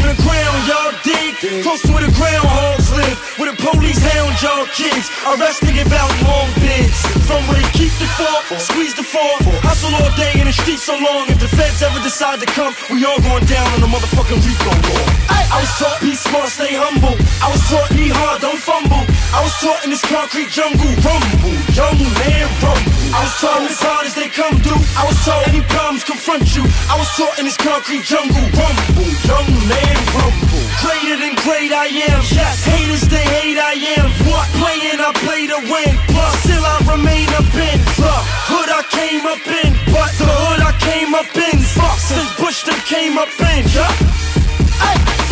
From 0.00 0.16
the 0.16 0.22
ground, 0.24 0.60
y'all 0.64 0.96
dig. 1.04 1.60
Close 1.60 1.84
to 1.84 1.92
where 1.92 2.00
the 2.00 2.12
groundhogs 2.16 2.88
live. 2.96 3.20
Where 3.36 3.52
the 3.52 3.56
police 3.60 4.00
hound 4.00 4.32
y'all 4.40 4.64
kids. 4.72 5.12
Arresting 5.28 5.76
and 5.76 5.92
out 5.92 6.08
long 6.24 6.48
bids. 6.56 6.96
from 7.28 7.44
where 7.44 7.60
they 7.60 7.68
keep 7.76 7.92
the 8.00 8.08
fall, 8.16 8.40
squeeze 8.56 8.96
the 8.96 9.04
fall. 9.04 9.36
Hustle 9.60 9.92
all 9.92 10.08
day 10.16 10.40
in 10.40 10.48
the 10.48 10.56
streets 10.56 10.88
so 10.88 10.96
long. 10.96 11.28
If 11.28 11.44
the 11.44 11.52
feds 11.52 11.84
ever 11.84 12.00
decide 12.00 12.40
to 12.40 12.48
come, 12.48 12.72
we 12.88 13.04
all 13.04 13.20
going 13.20 13.44
down 13.44 13.68
on 13.76 13.80
the 13.84 13.90
motherfucking 13.92 14.40
Rico 14.40 14.72
wall. 14.72 15.04
I 15.28 15.60
was 15.60 15.72
taught 15.76 16.00
be 16.00 16.14
smart, 16.16 16.48
stay 16.48 16.72
humble. 16.72 17.12
I 17.44 17.52
was 17.52 17.60
taught 17.68 17.90
be 17.92 18.08
hard, 18.08 18.40
don't 18.40 18.56
fumble. 18.56 19.04
I 19.36 19.44
was 19.44 19.52
taught 19.60 19.84
in 19.84 19.90
this 19.92 20.04
concrete 20.08 20.48
jungle, 20.48 20.88
rumble, 21.04 21.52
young 21.76 22.00
man, 22.24 22.48
rumble. 22.64 22.99
I 23.10 23.26
was 23.26 23.34
taught 23.42 23.62
as 23.66 23.80
hard 23.82 24.06
as 24.06 24.14
they 24.14 24.30
come 24.30 24.54
through. 24.62 24.78
I 24.94 25.02
was 25.02 25.18
taught 25.26 25.42
any 25.50 25.62
problems 25.66 26.04
confront 26.06 26.46
you. 26.54 26.62
I 26.86 26.94
was 26.94 27.10
taught 27.18 27.38
in 27.38 27.44
this 27.44 27.58
concrete 27.58 28.06
jungle, 28.06 28.38
rumble, 28.54 29.10
young 29.26 29.50
man, 29.66 29.96
rumble. 30.14 30.62
Greater 30.78 31.18
than 31.18 31.34
great 31.42 31.74
I 31.74 31.90
am. 31.90 32.22
Yes, 32.30 32.62
haters 32.62 33.04
they 33.10 33.26
hate 33.34 33.58
I 33.58 33.74
am. 33.98 34.06
What 34.30 34.46
playing 34.62 35.02
I 35.02 35.10
play 35.26 35.50
to 35.50 35.58
win. 35.66 35.92
Plus 36.14 36.34
still 36.46 36.62
I 36.62 36.76
remain 36.86 37.28
up 37.34 37.50
in 37.50 37.78
the 37.98 38.14
hood 38.46 38.70
I 38.70 38.82
came 38.94 39.26
up 39.26 39.42
in, 39.42 39.70
but 39.90 40.10
the 40.14 40.30
hood 40.30 40.60
I 40.62 40.72
came 40.78 41.10
up 41.14 41.30
in. 41.34 41.58
Fuck 41.76 41.98
since 41.98 42.30
Bush 42.38 42.62
them 42.62 42.78
came 42.86 43.18
up 43.18 43.34
in. 43.42 43.66
Yeah. 43.74 44.39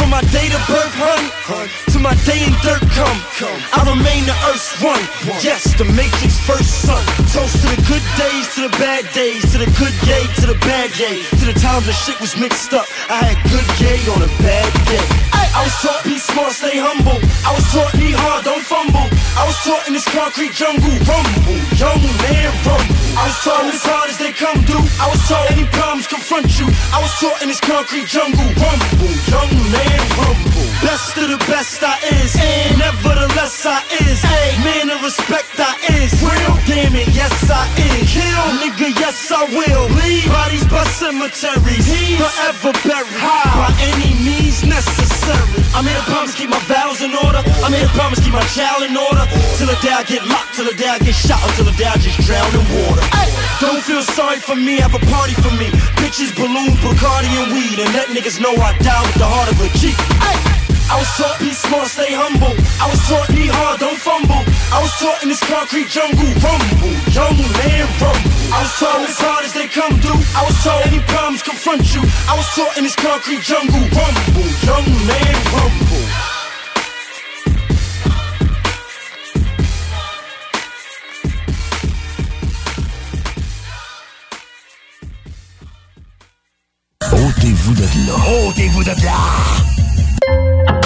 From 0.08 0.24
my 0.24 0.32
date 0.32 0.56
of 0.56 0.64
birth, 0.64 0.96
hun, 0.96 1.68
to 1.92 1.98
my 2.00 2.16
day 2.24 2.40
in 2.40 2.56
dirt 2.64 2.80
come, 2.96 3.20
I 3.76 3.84
remain 3.84 4.24
the 4.24 4.32
earth's 4.48 4.72
one. 4.80 5.04
Yes, 5.44 5.76
the 5.76 5.84
matrix 5.84 6.40
first 6.48 6.80
son. 6.80 7.04
Toast 7.28 7.60
to 7.60 7.68
the 7.68 7.76
good 7.84 8.00
days, 8.16 8.48
to 8.56 8.72
the 8.72 8.72
bad 8.80 9.04
days, 9.12 9.44
to 9.52 9.60
the 9.60 9.68
good 9.76 9.92
yay, 10.08 10.24
to 10.40 10.48
the 10.48 10.56
bad 10.64 10.96
yay, 10.96 11.20
to 11.36 11.44
the 11.44 11.52
times 11.60 11.84
the 11.84 11.92
shit 11.92 12.16
was 12.24 12.32
mixed 12.40 12.72
up. 12.72 12.88
I 13.12 13.20
had 13.20 13.36
good 13.52 13.68
yay 13.84 14.00
on 14.08 14.24
a 14.24 14.32
bad 14.40 14.72
day. 14.88 15.04
Ay, 15.36 15.44
I 15.52 15.60
was 15.68 15.76
taught 15.84 16.00
be 16.08 16.16
smart, 16.16 16.56
stay 16.56 16.80
humble. 16.80 17.20
I 17.44 17.52
was 17.52 17.68
taught 17.68 17.92
be 18.00 18.08
hard, 18.16 18.48
don't 18.48 18.64
fumble. 18.64 19.12
I 19.36 19.44
was 19.44 19.60
taught 19.60 19.84
in 19.86 19.92
this 19.92 20.08
concrete 20.08 20.56
jungle, 20.56 20.88
rumble, 21.04 21.60
young 21.76 22.00
man, 22.24 22.48
rumble. 22.64 22.96
I 23.12 23.28
was 23.28 23.38
taught 23.44 23.68
as 23.68 23.84
hard 23.84 24.08
as 24.08 24.16
they 24.16 24.32
come 24.32 24.56
through. 24.64 24.88
I 24.96 25.06
was 25.12 25.20
taught 25.28 25.52
any 25.52 25.68
problems 25.68 26.08
confront 26.08 26.48
you. 26.56 26.66
I 26.96 26.98
was 27.04 27.12
taught 27.20 27.42
in 27.42 27.48
this 27.52 27.60
concrete 27.60 28.08
jungle, 28.08 28.48
rumble, 28.56 29.12
young 29.28 29.52
man, 29.68 29.97
rumble. 30.18 30.66
Best 30.82 31.16
of 31.18 31.28
the 31.28 31.40
best 31.50 31.82
I 31.82 31.98
is, 32.22 32.32
and 32.38 32.78
nevertheless 32.78 33.66
I 33.66 33.82
is. 34.06 34.22
Man 34.62 34.90
of 34.90 35.02
respect 35.02 35.58
I 35.58 35.74
is. 35.98 36.14
Real, 36.22 36.54
damn 36.66 36.94
it, 36.94 37.08
yes 37.14 37.34
I 37.50 37.66
is. 37.76 38.06
Kill, 38.06 38.46
nigga, 38.62 38.94
yes 38.94 39.30
I 39.30 39.44
will. 39.50 39.84
Leave 39.98 40.28
bodies 40.30 40.66
by 40.70 40.84
cemeteries, 40.94 41.86
forever 42.18 42.72
buried 42.86 43.20
by 43.20 43.70
any 43.90 44.14
means 44.22 44.62
necessary. 44.64 45.62
I 45.74 45.82
made 45.82 45.98
a 45.98 46.06
promise 46.06 46.34
keep 46.34 46.50
my 46.50 46.62
vows 46.70 47.02
in 47.02 47.12
order. 47.14 47.42
I 47.62 47.68
made 47.68 47.84
a 47.84 47.92
promise 47.98 48.22
keep 48.22 48.32
my 48.32 48.46
child 48.54 48.86
in 48.86 48.94
order. 48.96 49.24
Till 49.58 49.66
the 49.66 49.78
day 49.82 49.92
I 49.92 50.04
get 50.06 50.22
locked, 50.26 50.54
till 50.54 50.66
the 50.66 50.74
day 50.78 50.88
I 50.88 50.98
get 50.98 51.14
shot, 51.14 51.42
until 51.50 51.66
the 51.66 51.76
day 51.76 51.90
I 51.90 51.98
just 51.98 52.22
drown 52.22 52.48
in 52.54 52.64
water. 52.86 53.02
Ay, 53.12 53.28
don't 53.60 53.82
feel 53.82 54.02
sorry 54.02 54.38
for 54.38 54.54
me, 54.54 54.78
have 54.78 54.94
a 54.94 55.02
party 55.10 55.34
for 55.34 55.50
me. 55.58 55.68
Bitches, 55.98 56.30
balloons, 56.38 56.78
Bacardi, 56.80 57.30
and 57.42 57.52
weed, 57.52 57.78
and 57.82 57.90
let 57.94 58.08
niggas 58.14 58.40
know 58.40 58.54
I 58.54 58.78
die 58.78 59.02
with 59.02 59.18
the 59.18 59.26
heart 59.26 59.50
of 59.50 59.58
a 59.58 59.68
G. 59.78 59.87
Ay, 60.20 60.36
I 60.90 60.94
was 60.98 61.10
taught 61.16 61.38
be 61.40 61.52
smart, 61.52 61.88
stay 61.88 62.12
humble. 62.12 62.54
I 62.80 62.86
was 62.90 63.00
taught 63.08 63.28
be 63.28 63.46
hard, 63.46 63.80
don't 63.80 63.98
fumble. 63.98 64.42
I 64.72 64.78
was 64.80 64.92
taught 65.00 65.22
in 65.22 65.28
this 65.28 65.40
concrete 65.44 65.88
jungle, 65.88 66.28
rumble, 66.44 66.94
young 67.12 67.36
man, 67.56 67.86
rumble. 68.00 68.36
I 68.52 68.58
was 68.64 68.72
taught 68.80 69.00
as 69.04 69.18
hard 69.20 69.44
as 69.44 69.52
they 69.52 69.68
come 69.68 69.94
through. 70.00 70.20
I 70.36 70.42
was 70.44 70.56
taught 70.64 70.84
any 70.86 71.00
problems 71.08 71.42
confront 71.42 71.84
you. 71.94 72.02
I 72.28 72.34
was 72.36 72.48
taught 72.56 72.76
in 72.76 72.84
this 72.84 72.96
concrete 72.96 73.42
jungle, 73.42 73.84
rumble, 73.96 74.48
young 74.64 74.88
man, 75.08 75.34
rumble. 75.52 76.28
Ôtez-vous 87.12 87.74
de 87.74 87.82
là. 88.06 88.48
Ôtez-vous 88.48 88.84
de 88.84 89.04
là. 89.04 89.87
Thank 90.28 90.68
you. 90.68 90.77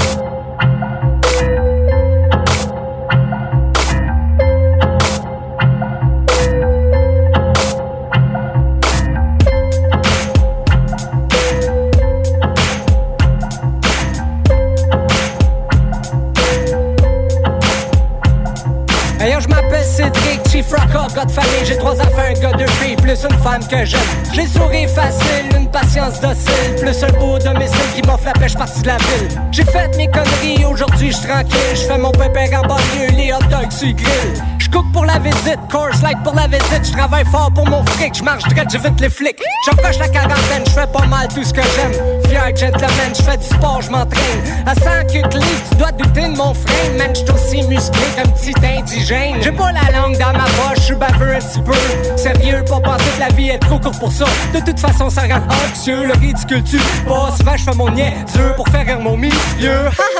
De 20.72 21.66
j'ai 21.66 21.76
trois 21.76 22.00
un 22.00 22.32
gars, 22.40 22.52
deux 22.52 22.66
filles, 22.66 22.96
plus 22.96 23.22
une 23.24 23.38
femme 23.42 23.61
que 23.68 23.85
j'aime. 23.85 24.00
J'ai 24.32 24.46
souri 24.46 24.87
facile, 24.88 25.54
une 25.54 25.70
patience 25.70 26.18
docile, 26.18 26.76
plus 26.80 27.04
un 27.04 27.12
beau 27.18 27.38
domicile 27.38 27.92
qui 27.94 28.00
m'offre 28.08 28.24
la 28.24 28.32
pêche 28.32 28.54
partie 28.54 28.80
de 28.80 28.87
la 28.87 28.96
ville. 28.96 29.28
J'ai 29.50 29.64
fait 29.64 29.94
mes 29.98 30.08
conneries, 30.08 30.64
aujourd'hui 30.64 31.12
je 31.12 31.26
tranquille, 31.26 31.58
je 31.74 31.82
fais 31.82 31.98
mon 31.98 32.11
pépère 32.11 32.62
en 32.62 32.66
banlieue, 32.66 33.14
les 33.14 33.35
hot 33.35 33.44
dogs 33.50 33.70
sur 33.70 33.92
grill. 33.92 34.51
J'cook 34.72 34.90
pour 34.90 35.04
la 35.04 35.18
visite, 35.18 35.58
course 35.70 36.00
light 36.00 36.16
pour 36.24 36.35
la 36.35 36.46
visite, 36.46 36.85
je 36.85 36.92
travaille 36.92 37.26
fort 37.26 37.50
pour 37.54 37.68
mon 37.68 37.85
fric, 37.85 38.14
je 38.16 38.22
marche 38.22 38.44
droit, 38.44 38.64
j'évite 38.70 39.00
les 39.02 39.11
flics. 39.11 39.38
J'approche 39.66 39.98
la 39.98 40.08
quarantaine, 40.08 40.64
je 40.64 40.70
fais 40.70 40.87
pas 40.87 41.04
mal 41.06 41.28
tout 41.28 41.44
ce 41.44 41.52
que 41.52 41.61
j'aime. 41.61 41.92
Fier 42.26 42.56
gentleman, 42.56 43.12
je 43.14 43.22
fais 43.22 43.37
du 43.37 43.44
sport, 43.44 43.82
je 43.82 43.90
m'entraîne. 43.90 44.40
À 44.64 44.74
100 44.74 44.80
que 45.08 45.28
tu 45.28 45.76
dois 45.76 45.92
douter 45.92 46.22
de 46.22 46.37
mon 46.37 46.54
frame, 46.54 46.96
man, 46.96 47.11
j'suis 47.14 47.30
aussi 47.30 47.68
musclé 47.68 48.00
qu'un 48.16 48.30
petit 48.30 48.54
indigène. 48.64 49.42
J'ai 49.42 49.52
pas 49.52 49.72
la 49.72 49.98
langue 49.98 50.16
dans 50.16 50.32
ma 50.32 50.44
poche, 50.44 50.78
je 50.78 50.80
suis 50.80 50.94
baveux 50.94 51.35
un 51.35 51.38
petit 51.38 51.61
peu. 51.61 52.16
Sérieux, 52.16 52.64
pas 52.66 52.80
penser 52.80 53.11
que 53.16 53.20
la 53.20 53.28
vie 53.28 53.50
est 53.50 53.58
trop 53.58 53.78
courte 53.78 53.98
pour 53.98 54.11
ça. 54.11 54.24
De 54.54 54.61
toute 54.61 54.80
façon, 54.80 55.11
ça 55.11 55.22
rend 55.22 55.42
anxieux, 55.68 56.06
le 56.06 56.14
ridicule 56.14 56.64
tu 56.64 56.78
Pas 57.06 57.35
souvent, 57.37 57.56
je 57.56 57.64
fais 57.64 57.76
mon 57.76 57.90
niaiseux 57.90 58.54
pour 58.56 58.66
faire 58.68 58.87
rire 58.87 59.00
mon 59.00 59.18
milieu. 59.18 59.32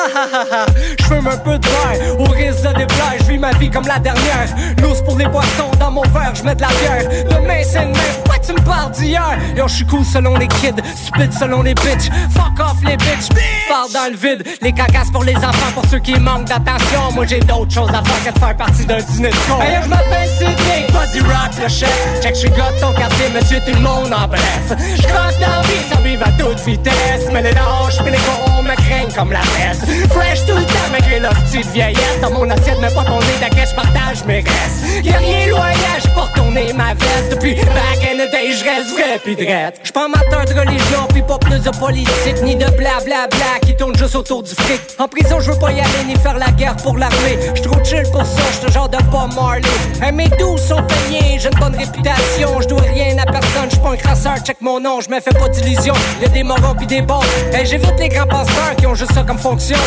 Ha 0.03 0.19
ha 0.19 0.25
ha 0.25 0.47
ha 0.51 0.63
ha. 0.63 0.67
Je 0.99 1.05
fume 1.05 1.27
un 1.27 1.37
peu 1.37 1.57
de 1.57 1.67
verre, 1.67 2.21
au 2.21 2.25
risque 2.25 2.63
de 2.63 2.79
déplaire, 2.79 3.15
je 3.21 3.25
vis 3.25 3.39
ma 3.39 3.53
vie 3.53 3.71
comme 3.71 3.87
la 3.87 3.99
dernière. 3.99 4.42
L'ours 4.81 5.03
pour 5.03 5.17
les 5.19 5.27
boissons, 5.27 5.71
dans 5.79 5.91
mon 5.91 6.03
verre, 6.03 6.35
je 6.35 6.43
mets 6.43 6.55
de 6.55 6.63
la 6.63 6.69
bière. 6.69 7.09
Demain, 7.31 7.63
c'est 7.65 7.81
demain, 7.81 7.99
pourquoi 8.25 8.39
tu 8.39 8.53
me 8.53 8.61
parles 8.61 8.93
d'hier? 8.93 9.39
Yo, 9.57 9.69
je 9.69 9.75
suis 9.75 9.87
cool 9.87 10.05
selon 10.05 10.37
les 10.37 10.49
kids, 10.49 10.83
stupide 10.97 11.33
selon 11.33 11.63
les 11.63 11.75
bitches. 11.75 12.11
Fuck 12.35 12.61
off 12.61 12.79
les 12.85 12.97
bitches, 12.97 13.29
parle 13.69 13.93
dans 13.93 14.11
le 14.11 14.17
vide. 14.17 14.45
Les 14.61 14.73
cacasses 14.73 15.11
pour 15.11 15.25
les 15.25 15.37
enfants, 15.37 15.73
pour 15.75 15.85
ceux 15.87 15.99
qui 15.99 16.19
manquent 16.19 16.47
d'attention. 16.47 17.13
Moi, 17.15 17.27
j'ai 17.27 17.41
d'autres 17.41 17.73
choses 17.73 17.91
à 17.91 18.03
faire 18.03 18.25
que 18.25 18.39
de 18.39 18.45
faire 18.45 18.57
partie 18.57 18.85
d'un 18.87 18.99
dîner 18.99 19.31
de 19.31 19.37
con. 19.49 19.61
Hey, 19.61 19.79
je 19.83 19.89
m'appelle 19.89 20.29
Cédric, 20.39 20.93
Body 20.93 21.21
Rock, 21.21 21.53
le 21.63 21.69
chef. 21.69 22.23
Check, 22.23 22.35
je 22.35 22.41
suis 22.41 22.51
gars 22.51 22.73
ton 22.81 22.93
quartier, 22.93 23.29
monsieur 23.35 23.61
tout 23.61 23.75
le 23.75 23.81
monde 23.81 24.13
en 24.13 24.27
bref. 24.29 24.73
Je 24.97 25.03
crosse 25.03 25.39
dans 25.39 25.51
la 25.51 25.63
vie, 25.63 25.85
ça 25.91 26.01
vive 26.01 26.23
à 26.23 26.31
toute 26.33 26.61
vitesse. 26.65 27.29
Mais 27.33 27.43
les 27.43 27.53
lâches, 27.53 27.99
pis 28.05 28.11
les 28.11 28.19
corons 28.19 28.63
me 28.63 28.75
craignent 28.75 29.13
comme 29.17 29.33
la 29.33 29.41
peste. 29.41 29.85
Fresh 30.13 30.47
tout 30.47 30.57
le 30.57 30.65
temps, 30.65 30.91
malgré 30.91 31.21
l'hostie 31.21 31.67
de 31.67 31.73
vieillesse. 31.73 32.21
Dans 32.21 32.31
mon 32.31 32.49
assiette, 32.51 32.79
mais 32.81 32.89
pas 32.89 33.05
ton 33.05 33.19
nez 33.19 33.43
je 33.73 33.75
partage 33.75 34.25
Y'a 34.33 35.19
rien 35.19 35.47
loyal, 35.49 35.77
j'ai 36.03 36.09
pas 36.15 36.23
retourné 36.23 36.73
ma 36.73 36.95
veste. 36.95 37.33
Depuis 37.33 37.55
back 37.55 38.01
in 38.03 38.15
the 38.15 38.31
day, 38.31 38.53
je 38.53 38.65
reste 38.65 38.91
vrai 38.93 39.19
pis 39.23 39.37
drette. 39.37 39.81
J'suis 39.83 39.93
pas 39.93 40.07
amateur 40.07 40.45
de 40.47 40.59
religion, 40.59 41.07
pis 41.13 41.21
pas 41.21 41.39
plus 41.39 41.61
de 41.61 41.71
politique, 41.71 42.43
ni 42.43 42.57
de 42.57 42.65
blablabla 42.65 43.27
bla, 43.29 43.59
qui 43.61 43.77
tourne 43.77 43.95
juste 43.95 44.15
autour 44.15 44.43
du 44.43 44.55
fric. 44.55 44.81
En 44.99 45.07
prison, 45.07 45.39
je 45.41 45.51
veux 45.51 45.59
pas 45.59 45.73
y 45.73 45.81
aller, 45.81 46.05
ni 46.07 46.17
faire 46.17 46.39
la 46.39 46.51
guerre 46.53 46.77
pour 46.77 46.97
l'armée. 46.97 47.39
J'suis 47.55 47.63
trop 47.63 47.85
chill 47.85 48.05
pour 48.11 48.25
ça, 48.25 48.41
j'suis 48.53 48.67
le 48.69 48.73
genre 48.73 48.89
de 48.89 48.97
pas 48.97 49.29
Marley. 49.35 49.69
Hey, 50.01 50.13
mes 50.13 50.29
doux 50.29 50.57
sont 50.57 50.83
payés, 50.83 51.39
j'ai 51.39 51.51
une 51.53 51.59
bonne 51.59 51.77
réputation. 51.77 52.61
J'dois 52.63 52.81
rien 52.81 53.19
à 53.19 53.27
personne, 53.27 53.69
j'suis 53.69 53.81
pas 53.81 53.91
un 53.91 53.97
crasseur, 53.97 54.39
check 54.39 54.57
mon 54.63 54.81
nom, 54.81 55.03
j'me 55.03 55.21
fais 55.21 55.39
pas 55.39 55.49
d'illusions. 55.49 55.95
Y'a 56.23 56.29
des 56.29 56.43
morons 56.43 56.75
pis 56.79 56.87
des 56.87 57.03
bons. 57.03 57.21
Hey, 57.53 57.67
j'évite 57.67 57.99
les 57.99 58.09
grands 58.09 58.27
penseurs 58.27 58.77
qui 58.79 58.87
ont 58.87 58.95
juste 58.95 59.13
ça 59.13 59.25
comme 59.25 59.39
fonction. 59.39 59.79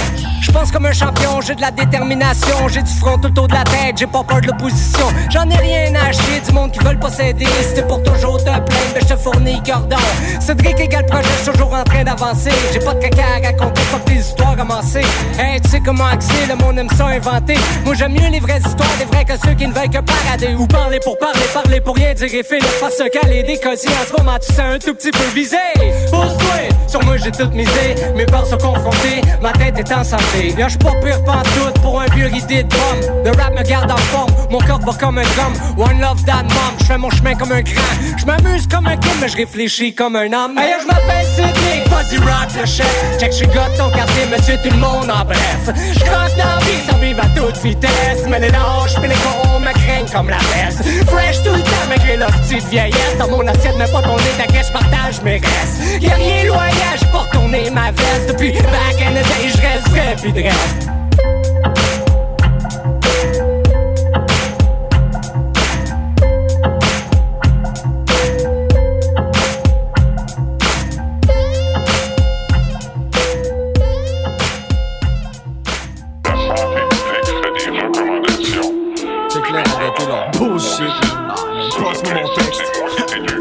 J'pense 0.41 0.71
comme 0.71 0.85
un 0.85 0.93
champion, 0.93 1.41
j'ai 1.41 1.55
de 1.55 1.61
la 1.61 1.71
détermination, 1.71 2.67
j'ai 2.67 2.83
du 2.83 2.93
front 2.93 3.17
tout 3.17 3.27
autour 3.27 3.47
de 3.47 3.53
la 3.53 3.63
tête, 3.63 3.97
j'ai 3.97 4.05
pas 4.05 4.23
de 4.41 4.47
l'opposition. 4.47 5.07
J'en 5.29 5.49
ai 5.49 5.57
rien 5.57 5.93
à 5.95 6.11
chier 6.11 6.41
du 6.45 6.51
monde 6.53 6.71
qui 6.71 6.79
veulent 6.79 6.99
pas 6.99 7.11
s'aider. 7.11 7.47
C'était 7.61 7.83
pour 7.83 8.01
toujours 8.03 8.37
te 8.37 8.43
plaindre, 8.45 8.65
mais 8.93 9.01
je 9.01 9.13
te 9.13 9.17
fournis 9.17 9.61
cordon. 9.63 9.97
Cédric 10.39 10.79
égale 10.79 11.05
projet, 11.05 11.27
toujours 11.45 11.73
en 11.73 11.83
train 11.83 12.03
d'avancer. 12.03 12.51
J'ai 12.73 12.79
pas 12.79 12.93
de 12.93 12.99
caca 12.99 13.23
à 13.23 13.47
raconter, 13.47 13.81
pas 13.91 13.99
que 14.05 14.11
histoires. 14.11 14.45
Hey, 15.37 15.59
tu 15.61 15.69
sais 15.69 15.81
comment 15.85 16.05
axer, 16.05 16.45
le 16.47 16.55
monde 16.55 16.79
aime 16.79 16.89
ça 16.97 17.07
inventer. 17.07 17.55
Moi 17.83 17.93
j'aime 17.93 18.13
mieux 18.13 18.29
les 18.29 18.39
vraies 18.39 18.59
histoires, 18.65 18.89
des 18.97 19.05
vrais 19.05 19.25
que 19.25 19.33
ceux 19.45 19.53
qui 19.53 19.67
ne 19.67 19.73
veulent 19.73 19.89
que 19.89 19.99
parader. 19.99 20.55
Ou 20.57 20.65
parler 20.65 20.99
pour 21.03 21.17
parler, 21.17 21.41
parler 21.53 21.81
pour 21.81 21.95
rien 21.95 22.13
dire 22.13 22.25
et 22.33 22.43
finir 22.43 22.69
par 22.79 22.89
se 22.89 23.07
caler 23.09 23.43
des 23.43 23.59
cosiers. 23.59 23.89
En 23.89 24.07
ce 24.07 24.17
moment, 24.17 24.37
tu 24.39 24.53
sais 24.53 24.61
un 24.61 24.79
tout 24.79 24.93
petit 24.93 25.11
peu 25.11 25.23
visé. 25.33 25.57
Pose-toi, 26.09 26.69
sur 26.87 27.03
moi 27.03 27.17
j'ai 27.17 27.31
tout 27.31 27.49
misé. 27.51 27.95
Mes 28.15 28.25
peurs 28.25 28.45
sont 28.45 28.57
confrontées, 28.57 29.21
ma 29.41 29.51
tête 29.51 29.77
est 29.77 29.93
en 29.93 30.03
santé. 30.03 30.55
Y'a 30.57 30.67
j'suis 30.67 30.79
pas 30.79 30.93
pire 31.03 31.23
pantoute 31.23 31.81
pour 31.81 31.99
un 31.99 32.07
vieux 32.15 32.29
idée 32.33 32.63
de 32.63 32.69
drum. 32.69 33.23
Le 33.25 33.31
rap 33.31 33.53
me 33.57 33.63
garde 33.63 33.91
en 33.91 33.97
mon 34.51 34.59
corps 34.59 34.79
va 34.79 34.93
comme 34.93 35.17
un 35.17 35.23
drum. 35.23 35.53
One 35.77 35.99
love 35.99 36.23
that 36.25 36.43
mom, 36.43 36.75
j'fais 36.79 36.97
mon 36.97 37.09
chemin 37.09 37.35
comme 37.35 37.51
un 37.51 37.61
grand. 37.61 38.17
J'm'amuse 38.17 38.67
comme 38.67 38.87
un 38.87 38.97
kid, 38.97 39.11
mais 39.21 39.27
je 39.27 39.37
réfléchis 39.37 39.93
comme 39.93 40.15
un 40.15 40.31
homme. 40.31 40.57
Hey, 40.57 40.75
je 40.81 40.87
m'appelle 40.87 41.25
pas 41.89 41.95
Vas-y 41.95 42.17
rock 42.17 42.49
le 42.59 42.65
chef. 42.65 43.19
Check 43.19 43.33
je 43.33 43.45
gars 43.45 43.69
ton 43.77 43.89
quartier 43.89 44.25
monsieur 44.31 44.57
tout 44.57 44.69
le 44.69 44.77
monde 44.77 45.09
en 45.09 45.25
bref. 45.25 45.63
Je 45.65 45.99
dans 45.99 46.59
vie 46.59 46.81
ça 46.87 46.97
vive 47.01 47.19
à 47.19 47.27
toute 47.39 47.57
vitesse. 47.63 48.25
Mais 48.29 48.39
les 48.39 48.49
lâches 48.49 48.95
pis 49.01 49.07
les 49.07 49.15
cons 49.15 49.59
me 49.59 49.71
craignent 49.71 50.11
comme 50.11 50.29
la 50.29 50.37
peste. 50.37 50.83
Fresh 51.09 51.43
tout 51.43 51.53
le 51.53 51.61
temps 51.61 51.87
malgré 51.89 52.17
leur 52.17 52.31
petite 52.31 52.67
vieillesse. 52.69 53.17
Dans 53.19 53.29
mon 53.29 53.47
assiette 53.47 53.75
mais 53.77 53.87
pas 53.87 54.01
ton 54.01 54.15
nez 54.17 54.35
t'inquiète 54.37 54.67
je 54.67 54.73
partage 54.73 55.21
mes 55.23 55.37
restes. 55.37 56.01
Y'a 56.01 56.15
rien 56.15 56.45
loyal 56.45 56.95
j'ai 56.99 57.07
pas 57.07 57.19
retourné 57.19 57.69
ma 57.71 57.91
veste. 57.91 58.27
Depuis 58.29 58.51
back 58.51 59.01
in 59.01 59.11
the 59.11 59.23
day 59.23 59.49
je 59.49 59.61
reste 59.61 59.89
vrai 59.89 60.15
dresse 60.31 60.94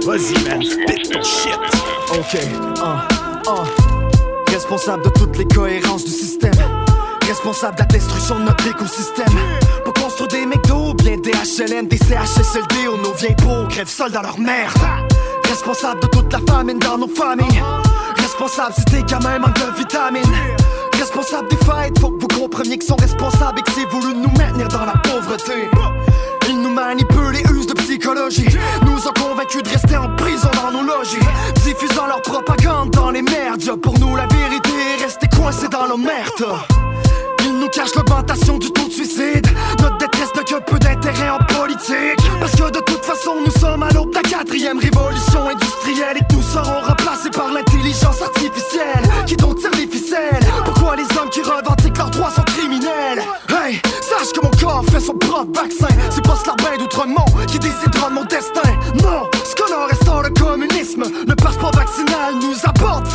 Vas-y, 0.05 0.35
man, 0.47 0.63
spit 0.63 1.09
ton 1.09 1.23
shit. 1.23 1.59
Ok, 2.13 2.39
un, 2.83 3.51
un. 3.51 4.53
Responsable 4.53 5.03
de 5.05 5.09
toutes 5.09 5.39
les 5.39 5.47
cohérences 5.47 6.05
du 6.05 6.11
système. 6.11 6.53
Responsable 7.27 7.77
de 7.77 7.81
la 7.81 7.87
destruction 7.87 8.39
de 8.39 8.45
notre 8.45 8.67
écosystème. 8.67 9.35
Pour 9.83 9.95
construire 9.95 10.29
des 10.29 10.47
McDo, 10.47 10.93
bien 10.93 11.17
des 11.17 11.33
HLM, 11.33 11.87
des 11.87 11.97
CHSLD, 11.97 12.89
où 12.93 12.99
nos 12.99 13.15
vieilles 13.15 13.35
peaux 13.37 13.67
crèvent 13.71 13.89
seuls 13.89 14.13
dans 14.13 14.21
leur 14.21 14.39
merde. 14.39 14.77
Responsable 15.49 16.01
de 16.01 16.07
toute 16.09 16.31
la 16.31 16.41
famine 16.53 16.79
dans 16.79 16.99
nos 16.99 17.09
familles. 17.09 17.63
Responsable 18.19 18.75
si 18.77 18.85
t'es 18.85 19.03
quand 19.09 19.23
même 19.23 19.41
manque 19.41 19.55
de 19.55 19.79
vitamines. 19.79 20.23
Responsable 20.99 21.49
des 21.49 21.57
fêtes, 21.57 21.99
faut 21.99 22.11
que 22.11 22.21
vous 22.21 22.41
compreniez 22.41 22.77
qu'ils 22.77 22.89
sont 22.89 22.97
responsables 22.97 23.59
et 23.59 23.63
que 23.63 23.71
c'est 23.73 23.89
voulu 23.89 24.15
nous 24.15 24.31
maintenir 24.37 24.69
dans 24.69 24.85
la 24.85 24.95
pauvreté. 25.03 25.71
Ils 26.49 26.61
nous 26.61 26.71
manipulent 26.71 27.37
et 27.37 27.53
usent 27.53 27.67
de 27.67 27.75
Nous 28.07 29.09
ont 29.09 29.13
convaincus 29.19 29.63
de 29.63 29.69
rester 29.71 29.97
en 29.97 30.15
prison 30.15 30.51
dans 30.63 30.71
nos 30.71 30.83
logis. 30.83 31.17
Diffusant 31.65 32.07
leur 32.07 32.21
propagande 32.21 32.91
dans 32.91 33.11
les 33.11 33.23
merdes. 33.23 33.81
Pour 33.81 33.99
nous, 33.99 34.15
la 34.15 34.27
vérité 34.27 34.73
est 34.93 35.03
rester 35.05 35.27
coincé 35.35 35.69
dans 35.69 35.89
nos 35.89 35.97
merdes. 35.97 36.45
Ils 37.47 37.59
nous 37.59 37.69
cachent 37.69 37.95
l'augmentation 37.95 38.59
du 38.59 38.71
taux 38.73 38.89
de 38.89 38.93
suicide. 38.93 39.47
Notre 39.81 39.97
détresse 39.97 40.35
n'a 40.37 40.43
que 40.43 40.71
peu 40.71 40.79
d'intérêt 40.79 41.31
en 41.31 41.39
politique. 41.55 42.21
Parce 42.41 42.53
que 42.53 42.71
de 42.71 42.81
toute 42.81 43.05
façon, 43.07 43.37
nous 43.43 43.53
sommes 43.59 43.83
à 43.83 43.89
l'aube 43.95 44.11
de 44.11 44.17
la 44.17 44.23
quatrième 44.23 44.79
révolution 44.79 45.49
industrielle. 45.49 46.19
Et 46.19 46.35
nous 46.35 46.43
serons 46.43 46.83
remplacés 46.87 47.31
par 47.31 47.51
l'intelligence 47.53 48.21
artificielle. 48.21 49.03
Qui 49.27 49.37
donc 49.37 49.61
tire 49.61 49.71
les 49.79 49.87
ficelles 49.87 50.45
Pourquoi 50.67 50.97
les 50.97 51.05
hommes 51.17 51.31
qui 51.31 51.41
revendiquent 51.41 51.84
corps 54.75 54.85
fait 54.91 55.01
son 55.01 55.15
propre 55.15 55.61
vaccin. 55.61 55.89
C'est 56.11 56.25
pas 56.25 56.37
Slarbin 56.37 56.77
d'Outremont 56.79 57.25
qui 57.47 57.59
décidera 57.59 58.09
de 58.09 58.15
mon 58.15 58.25
destin. 58.25 58.71
Non, 59.03 59.29
ce 59.45 59.55
qu'on 59.55 59.73
a 59.73 59.87
restant 59.87 60.23
le 60.23 60.31
communisme. 60.31 61.05
Le 61.29 61.35
passeport 61.35 61.73
vaccinal 61.73 62.35
nous 62.41 62.57
apporte 62.65 63.07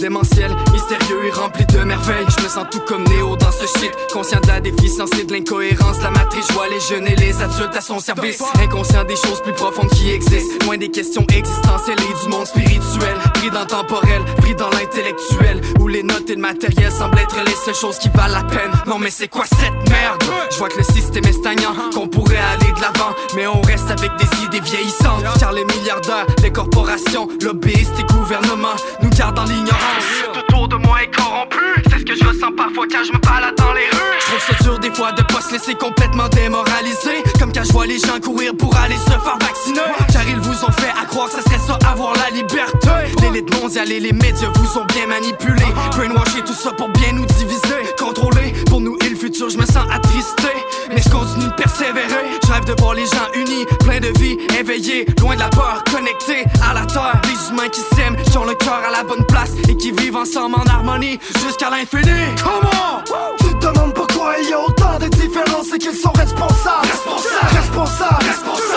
Démentiel, 0.00 0.54
mystérieux 0.72 1.26
et 1.26 1.30
rempli 1.30 1.64
de 1.66 1.78
merveilles. 1.78 2.26
Je 2.38 2.44
me 2.44 2.48
sens 2.48 2.66
tout 2.70 2.80
comme 2.80 3.04
Néo 3.04 3.36
dans 3.36 3.50
ce 3.50 3.66
shit. 3.78 3.90
Conscient 4.12 4.40
de 4.40 4.46
la 4.48 4.60
déficience 4.60 5.10
et 5.18 5.24
de 5.24 5.32
l'incohérence 5.32 6.02
La 6.02 6.10
matrice, 6.10 6.46
je 6.48 6.52
vois 6.52 6.68
les 6.68 6.80
jeunes 6.80 7.06
et 7.06 7.16
les 7.16 7.42
adultes 7.42 7.74
à 7.74 7.80
son 7.80 7.98
service. 7.98 8.42
Inconscient 8.62 9.04
des 9.04 9.16
choses 9.16 9.40
plus 9.42 9.52
profondes 9.54 9.88
qui 9.90 10.10
existent. 10.10 10.66
Loin 10.66 10.76
des 10.76 10.90
questions 10.90 11.26
existentielles 11.34 11.98
et 11.98 12.24
du 12.24 12.28
monde 12.30 12.46
spirituel. 12.46 13.16
Pris 13.34 13.50
dans 13.50 13.60
le 13.60 13.66
temporel, 13.66 14.22
pris 14.38 14.54
dans 14.54 14.68
l'intellectuel. 14.70 15.60
Où 15.80 15.88
les 15.88 16.02
notes 16.02 16.28
et 16.28 16.34
le 16.34 16.42
matériel 16.42 16.92
semblent 16.92 17.18
être 17.18 17.36
les 17.44 17.56
seules 17.64 17.74
choses 17.74 17.98
qui 17.98 18.10
valent 18.10 18.34
la 18.34 18.44
peine. 18.44 18.70
Non 18.86 18.98
mais 18.98 19.10
c'est 19.10 19.28
quoi 19.28 19.44
cette 19.46 19.90
merde? 19.90 20.22
Je 20.50 20.58
vois 20.58 20.68
que 20.68 20.78
le 20.78 20.84
système 20.84 21.24
est 21.24 21.32
stagnant 21.32 21.74
Qu'on 21.94 22.08
pourrait 22.08 22.36
aller 22.36 22.72
de 22.72 22.80
l'avant. 22.80 23.14
Mais 23.34 23.46
on 23.46 23.60
reste 23.62 23.90
avec 23.90 24.10
des 24.18 24.44
idées 24.44 24.60
vieillissantes. 24.60 25.24
Car 25.40 25.52
les 25.52 25.64
milliardaires, 25.64 26.26
les 26.42 26.52
corporations, 26.52 27.28
lobbyistes 27.42 27.98
et 27.98 28.12
gouvernements 28.12 28.76
Nous 29.02 29.10
gardent 29.10 29.36
dans 29.36 29.44
l'ignorance 29.86 30.38
Autour 30.38 30.68
de 30.68 30.76
moi 30.76 31.02
est 31.02 31.14
corrompu. 31.14 31.56
C'est 31.90 31.98
ce 31.98 32.04
que 32.04 32.14
je 32.14 32.24
ressens 32.24 32.52
parfois 32.56 32.86
quand 32.90 33.04
je 33.04 33.12
me 33.12 33.18
balade 33.18 33.54
dans 33.56 33.72
les 33.72 33.88
rues. 33.90 34.18
Je 34.20 34.26
trouve 34.26 34.40
ça 34.40 34.64
dur 34.64 34.78
des 34.78 34.90
fois 34.90 35.12
de 35.12 35.22
pas 35.22 35.40
se 35.40 35.52
laisser 35.52 35.74
complètement 35.74 36.28
démoraliser. 36.28 37.22
Comme 37.38 37.52
quand 37.52 37.64
je 37.64 37.72
vois 37.72 37.86
les 37.86 37.98
gens 37.98 38.20
courir 38.22 38.52
pour 38.56 38.76
aller 38.76 38.96
se 38.96 39.10
faire 39.10 39.38
vacciner. 39.40 39.80
Car 40.12 40.28
ils 40.28 40.38
vous 40.40 40.64
ont 40.64 40.72
fait 40.72 40.92
à 41.00 41.04
croire 41.06 41.28
que 41.28 41.36
ce 41.36 41.42
serait 41.42 41.58
ça 41.58 41.78
avoir 41.88 42.14
la 42.14 42.30
liberté. 42.30 42.88
L'élite 43.22 43.60
mondiale 43.60 43.92
et 43.92 44.00
les 44.00 44.12
médias 44.12 44.50
vous 44.56 44.78
ont 44.78 44.84
bien 44.86 45.06
manipulé. 45.06 45.64
Brainwasher 45.92 46.42
tout 46.44 46.54
ça 46.54 46.72
pour 46.72 46.88
bien 46.90 47.12
nous 47.12 47.26
diviser. 47.26 47.80
Contrôler 47.98 48.52
pour 48.66 48.80
nous 48.80 48.96
et 49.04 49.08
je 49.38 49.58
me 49.58 49.66
sens 49.66 49.84
attristé. 49.92 50.48
Mais 50.90 51.02
je 51.02 51.10
continue 51.10 51.46
de 51.46 51.52
persévérer. 51.52 52.24
Je 52.44 52.52
rêve 52.52 52.64
de 52.64 52.74
voir 52.80 52.94
les 52.94 53.06
gens 53.06 53.28
unis, 53.34 53.66
plein 53.80 54.00
de 54.00 54.08
vie, 54.18 54.38
éveillés 54.58 55.06
Loin 55.20 55.34
de 55.34 55.40
la 55.40 55.48
peur, 55.48 55.82
connectés 55.90 56.44
à 56.62 56.74
la 56.74 56.86
terre. 56.86 57.20
Des 57.22 57.50
humains 57.50 57.68
qui 57.68 57.80
s'aiment, 57.94 58.16
qui 58.16 58.38
ont 58.38 58.44
le 58.44 58.54
cœur 58.54 58.80
à 58.86 58.90
la 58.90 59.04
bonne 59.04 59.24
place 59.26 59.50
Et 59.68 59.76
qui 59.76 59.92
vivent 59.92 60.16
ensemble 60.16 60.56
en 60.56 60.64
harmonie 60.70 61.18
jusqu'à 61.44 61.70
l'infini. 61.70 62.20
Comment 62.42 63.02
Tu 63.38 63.58
te 63.58 63.66
demandes 63.66 63.94
pourquoi 63.94 64.34
il 64.42 64.48
y 64.48 64.52
a 64.52 64.60
autant 64.60 64.98
de 64.98 65.08
différences 65.08 65.72
et 65.74 65.78
qu'ils 65.78 65.96
sont 65.96 66.12
responsables. 66.12 66.86
Responsables, 66.86 67.56
responsables, 67.56 68.24
responsables. 68.24 68.75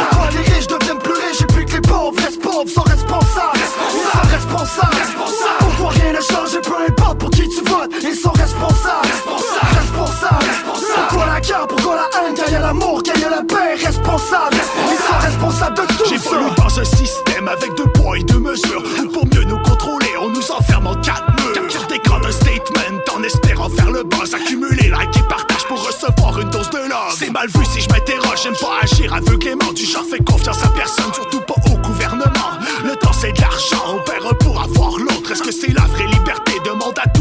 Responsables. 13.86 14.58
Ils 14.92 14.98
sont 14.98 15.20
responsables 15.20 15.76
de 15.76 15.94
tout 15.94 16.30
voulu 16.30 16.50
dans 16.58 16.80
un 16.80 16.84
système 16.84 17.48
avec 17.48 17.74
deux 17.76 17.88
poids 17.94 18.18
et 18.18 18.24
deux 18.24 18.40
mesures. 18.40 18.84
Pour 19.14 19.26
mieux 19.26 19.44
nous 19.44 19.60
contrôler, 19.60 20.10
on 20.22 20.30
nous 20.30 20.52
enferme 20.52 20.88
en 20.88 20.96
quatre 20.96 21.26
murs. 21.38 21.54
Capture 21.54 21.88
d'écran 21.88 22.20
d'un 22.20 22.32
statement 22.32 23.00
en 23.16 23.24
espérant 23.24 23.70
faire 23.70 23.92
le 23.92 24.04
buzz. 24.04 24.34
Accumuler 24.34 24.90
like 24.90 25.16
et 25.18 25.24
partage 25.28 25.66
pour 25.68 25.86
recevoir 25.86 26.40
une 26.40 26.50
dose 26.50 26.70
de 26.70 26.78
love. 26.78 27.16
C'est 27.18 27.32
mal 27.32 27.48
vu 27.48 27.66
si 27.66 27.82
je 27.82 27.90
m'interroge, 27.90 28.44
j'aime 28.44 28.56
pas 28.56 28.80
agir 28.84 29.14
aveuglément. 29.14 29.72
Du 29.74 29.86
genre 29.86 30.06
fais 30.10 30.24
confiance 30.24 30.64
à 30.64 30.70
personne, 30.70 31.14
surtout 31.14 31.42
pas 31.42 31.56
au 31.72 31.78
gouvernement. 31.78 32.52
Le 32.84 32.96
temps 32.96 33.14
c'est 33.14 33.32
de 33.32 33.42
l'argent, 33.42 33.84
on 33.96 34.00
perd 34.04 34.26
un 34.26 34.36
pour 34.36 34.62
avoir 34.62 34.98
l'autre. 34.98 35.32
Est-ce 35.32 35.44
que 35.44 35.52
c'est 35.52 35.74
la 35.74 35.84
vraie 35.84 36.08
liberté 36.08 36.49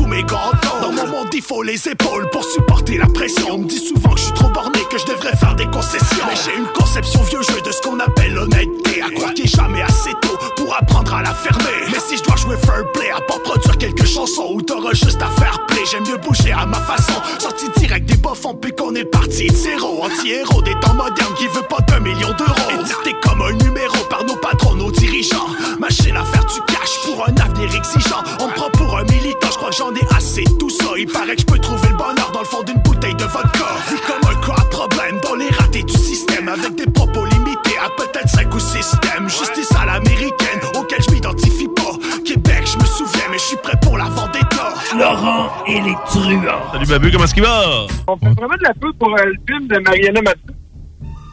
Dans 0.08 0.90
mon 0.90 1.06
monde, 1.06 1.28
il 1.34 1.42
faut 1.42 1.62
les 1.62 1.86
épaules 1.86 2.30
pour 2.30 2.42
supporter 2.42 2.96
la 2.96 3.06
pression. 3.06 3.46
On 3.52 3.58
me 3.58 3.66
dit 3.66 3.78
souvent 3.78 4.14
que 4.14 4.18
je 4.18 4.24
suis 4.24 4.32
trop 4.32 4.48
borné, 4.48 4.80
que 4.90 4.96
je 4.96 5.04
devrais 5.04 5.36
faire 5.36 5.54
des 5.54 5.66
concessions. 5.66 6.24
Mais 6.26 6.34
j'ai 6.34 6.56
une 6.56 6.66
conception 6.68 7.22
vieux 7.24 7.42
jeu 7.42 7.60
de 7.60 7.70
ce 7.70 7.82
qu'on 7.82 8.00
appelle 8.00 8.32
l'honnêteté. 8.32 9.02
À 9.02 9.10
croire 9.14 9.34
qu'il 9.34 9.48
jamais 9.48 9.82
assez 9.82 10.12
tôt 10.22 10.38
pour 10.56 10.74
apprendre 10.74 11.14
à 11.14 11.22
la 11.22 11.34
fermer. 11.34 11.92
Mais 11.92 11.98
si 12.00 12.16
je 12.16 12.22
dois 12.22 12.36
jouer 12.36 12.56
fair 12.56 12.90
play, 12.94 13.10
à 13.10 13.20
pas 13.20 13.38
produire 13.44 13.76
quelques 13.76 14.06
chansons 14.06 14.52
où 14.54 14.62
t'auras 14.62 14.94
juste 14.94 15.20
à 15.20 15.28
faire 15.40 15.66
play, 15.66 15.82
j'aime 15.90 16.04
mieux 16.04 16.16
bouger 16.16 16.52
à 16.52 16.64
ma 16.64 16.78
façon. 16.80 17.20
Sorti 17.38 17.66
direct 17.76 18.06
des 18.06 18.16
bofs, 18.16 18.46
puis 18.62 18.72
qu'on 18.72 18.94
est 18.94 19.04
parti 19.04 19.48
zéro. 19.50 20.04
Anti-héros 20.04 20.62
des 20.62 20.74
temps 20.80 20.94
modernes 20.94 21.34
qui 21.36 21.48
veut 21.48 21.66
pas 21.68 21.80
d'un 21.86 22.00
million 22.00 22.32
d'euros. 22.32 22.80
Édité 22.80 23.14
comme 23.22 23.42
un 23.42 23.52
numéro 23.52 23.96
par 24.08 24.24
nos 24.24 24.36
patrons, 24.36 24.74
nos 24.74 24.90
dirigeants. 24.90 25.48
Machine 25.78 26.16
à 26.16 26.24
faire 26.24 26.46
du 26.46 26.60
cash 26.62 26.98
pour 27.04 27.28
un 27.28 27.36
avenir 27.44 27.74
exigeant. 27.76 28.22
On 28.40 28.48
prend 28.48 28.70
un 28.98 29.04
militant, 29.04 29.48
je 29.50 29.56
crois 29.56 29.70
que 29.70 29.76
j'en 29.76 29.94
ai 29.94 30.16
assez 30.16 30.44
tout 30.58 30.70
ça. 30.70 30.86
Il 30.98 31.06
paraît 31.06 31.36
que 31.36 31.42
je 31.42 31.46
peux 31.46 31.58
trouver 31.58 31.88
le 31.88 31.96
bonheur 31.96 32.30
dans 32.32 32.40
le 32.40 32.44
fond 32.44 32.62
d'une 32.62 32.80
bouteille 32.82 33.14
de 33.14 33.24
vodka. 33.24 33.66
Vu 33.88 33.96
comme 34.06 34.30
un 34.30 34.54
à 34.54 34.64
problème 34.70 35.20
dans 35.22 35.34
les 35.36 35.48
ratés 35.50 35.82
du 35.82 35.92
système. 35.92 36.48
Avec 36.48 36.74
des 36.74 36.90
propos 36.90 37.24
limités 37.24 37.76
à 37.84 37.90
peut-être 37.90 38.28
5 38.28 38.52
ou 38.54 38.58
6 38.58 38.96
thèmes. 39.02 39.28
Justice 39.28 39.70
à 39.80 39.86
l'américaine, 39.86 40.60
auquel 40.78 40.98
je 41.06 41.14
m'identifie 41.14 41.68
pas. 41.68 41.96
Québec, 42.24 42.62
je 42.64 42.78
me 42.78 42.84
souviens, 42.84 43.24
mais 43.30 43.38
je 43.38 43.44
suis 43.44 43.56
prêt 43.56 43.78
pour 43.80 43.98
la 43.98 44.06
vendetta. 44.06 44.74
Laurent 44.96 45.50
et 45.66 45.80
les 45.80 45.94
truands. 46.06 46.72
Salut 46.72 46.86
Babu, 46.86 47.12
comment 47.12 47.24
est-ce 47.24 47.34
qu'il 47.34 47.42
va? 47.42 47.86
On 48.08 48.16
fait 48.16 48.34
vraiment 48.34 48.56
de 48.56 48.62
la 48.62 48.74
pub 48.74 48.96
pour 48.98 49.14
euh, 49.14 49.24
le 49.24 49.34
film 49.46 49.68
de 49.68 49.78
Mariana 49.78 50.22
Mathieu. 50.22 50.57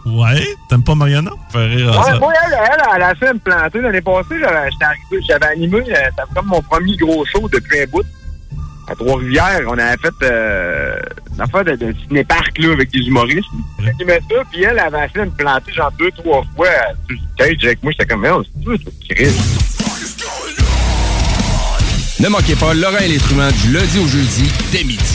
Ouais, 0.05 0.45
t'aimes 0.69 0.83
pas 0.83 0.93
Mariana? 0.95 1.31
Faire 1.51 1.67
rire 1.69 1.91
à 1.93 1.97
Ouais, 1.99 2.11
ça. 2.13 2.19
moi, 2.19 2.33
elle, 2.45 2.53
elle, 2.53 2.81
elle 2.95 3.01
a 3.01 3.15
fait 3.15 3.33
me 3.33 3.39
planter 3.39 3.81
l'année 3.81 4.01
passée. 4.01 4.35
J'avais 4.39 4.69
j'étais 4.71 4.85
arrivé, 4.85 5.25
j'avais 5.27 5.45
animé, 5.47 5.77
euh, 5.79 5.83
c'était 6.09 6.33
comme 6.35 6.45
mon 6.47 6.61
premier 6.61 6.95
gros 6.95 7.25
show 7.25 7.49
depuis 7.51 7.81
un 7.81 7.85
bout. 7.87 8.03
À 8.87 8.93
Trois-Rivières, 8.93 9.61
on 9.67 9.79
avait 9.79 9.97
fait 9.97 10.13
euh, 10.21 10.95
une 11.33 11.41
affaire 11.41 11.65
de, 11.65 11.71
de 11.75 11.95
ciné-parc 12.07 12.55
là, 12.59 12.73
avec 12.73 12.91
des 12.91 12.99
humoristes. 12.99 13.47
J'animais 13.83 14.19
ça, 14.29 14.35
puis 14.51 14.61
elle 14.63 14.77
avait 14.77 15.05
essayé 15.07 15.21
de 15.21 15.31
me 15.31 15.31
planter 15.31 15.73
genre 15.73 15.91
deux, 15.97 16.11
trois 16.11 16.43
fois 16.55 16.67
euh, 16.67 16.93
sur 17.07 17.15
le 17.15 17.17
stage 17.33 17.65
avec 17.65 17.81
moi. 17.81 17.91
J'étais 17.93 18.05
comme, 18.05 18.27
oh, 18.31 18.43
c'est 18.43 18.63
tout, 18.63 18.77
c'est 19.07 19.15
Chris. 19.15 19.33
Ne 22.19 22.29
manquez 22.29 22.55
pas 22.55 22.73
Laurent 22.75 22.97
et 23.03 23.07
les 23.07 23.17
truands 23.17 23.49
du 23.63 23.73
lundi 23.73 23.99
au 23.99 24.07
jeudi 24.07 24.51
dès 24.71 24.83
midi. 24.83 25.14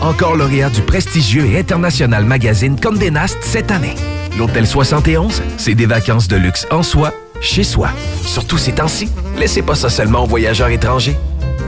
Encore 0.00 0.36
lauréat 0.36 0.70
du 0.70 0.82
prestigieux 0.82 1.46
et 1.46 1.58
international 1.58 2.24
magazine 2.24 2.78
Condé 2.78 3.10
Nast 3.10 3.38
cette 3.40 3.70
année. 3.70 3.94
L'Hôtel 4.38 4.66
71, 4.66 5.42
c'est 5.56 5.74
des 5.74 5.86
vacances 5.86 6.28
de 6.28 6.36
luxe 6.36 6.66
en 6.70 6.82
soi, 6.82 7.12
chez 7.40 7.64
soi. 7.64 7.88
Surtout 8.24 8.58
ces 8.58 8.72
temps-ci, 8.72 9.08
laissez 9.38 9.62
pas 9.62 9.74
ça 9.74 9.88
seulement 9.88 10.24
aux 10.24 10.26
voyageurs 10.26 10.68
étrangers. 10.68 11.16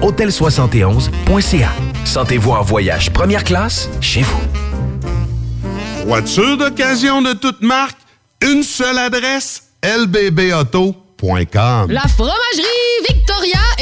Hôtel71.ca. 0.02 1.70
Sentez-vous 2.04 2.52
en 2.52 2.62
voyage 2.62 3.10
première 3.10 3.44
classe 3.44 3.88
chez 4.00 4.22
vous. 4.22 4.40
Voiture 6.06 6.56
d'occasion 6.56 7.22
de 7.22 7.32
toute 7.32 7.62
marque, 7.62 7.96
une 8.42 8.62
seule 8.62 8.98
adresse, 8.98 9.64
lbbauto.com. 9.82 11.90
La 11.90 12.02
fromagerie 12.02 13.04
Victoria 13.08 13.57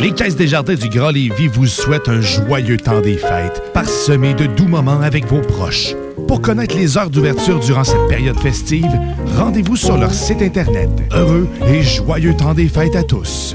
Les 0.00 0.10
Caisses 0.10 0.34
des 0.34 0.48
Jardins 0.48 0.74
du 0.74 0.88
Grand 0.88 1.10
Lévis 1.10 1.46
vous 1.46 1.66
souhaitent 1.66 2.08
un 2.08 2.20
joyeux 2.20 2.76
temps 2.76 3.00
des 3.00 3.16
fêtes, 3.16 3.62
parsemé 3.72 4.34
de 4.34 4.46
doux 4.46 4.66
moments 4.66 5.00
avec 5.00 5.24
vos 5.26 5.40
proches. 5.40 5.94
Pour 6.26 6.40
connaître 6.40 6.76
les 6.76 6.98
heures 6.98 7.10
d'ouverture 7.10 7.60
durant 7.60 7.84
cette 7.84 8.08
période 8.08 8.38
festive, 8.40 8.90
rendez-vous 9.36 9.76
sur 9.76 9.96
leur 9.96 10.12
site 10.12 10.42
Internet. 10.42 10.90
Heureux 11.12 11.48
et 11.68 11.82
joyeux 11.82 12.36
temps 12.36 12.54
des 12.54 12.68
fêtes 12.68 12.96
à 12.96 13.04
tous. 13.04 13.54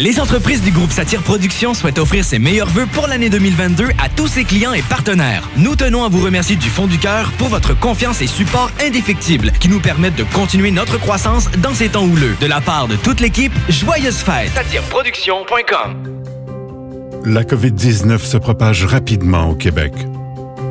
Les 0.00 0.20
entreprises 0.20 0.62
du 0.62 0.70
groupe 0.70 0.92
Satire 0.92 1.22
Productions 1.22 1.74
souhaitent 1.74 1.98
offrir 1.98 2.24
ses 2.24 2.38
meilleurs 2.38 2.68
vœux 2.68 2.86
pour 2.86 3.08
l'année 3.08 3.30
2022 3.30 3.88
à 4.00 4.08
tous 4.08 4.28
ses 4.28 4.44
clients 4.44 4.72
et 4.72 4.82
partenaires. 4.82 5.48
Nous 5.56 5.74
tenons 5.74 6.04
à 6.04 6.08
vous 6.08 6.22
remercier 6.22 6.54
du 6.54 6.68
fond 6.68 6.86
du 6.86 6.98
cœur 6.98 7.32
pour 7.32 7.48
votre 7.48 7.76
confiance 7.76 8.22
et 8.22 8.28
support 8.28 8.70
indéfectible 8.80 9.50
qui 9.58 9.68
nous 9.68 9.80
permettent 9.80 10.14
de 10.14 10.22
continuer 10.22 10.70
notre 10.70 11.00
croissance 11.00 11.50
dans 11.58 11.74
ces 11.74 11.88
temps 11.88 12.04
houleux. 12.04 12.36
De 12.40 12.46
la 12.46 12.60
part 12.60 12.86
de 12.86 12.94
toute 12.94 13.18
l'équipe, 13.18 13.52
joyeuses 13.68 14.18
fêtes. 14.18 14.52
SatireProduction.com 14.54 15.96
La 17.24 17.42
COVID-19 17.42 18.18
se 18.20 18.36
propage 18.36 18.84
rapidement 18.84 19.50
au 19.50 19.56
Québec. 19.56 19.92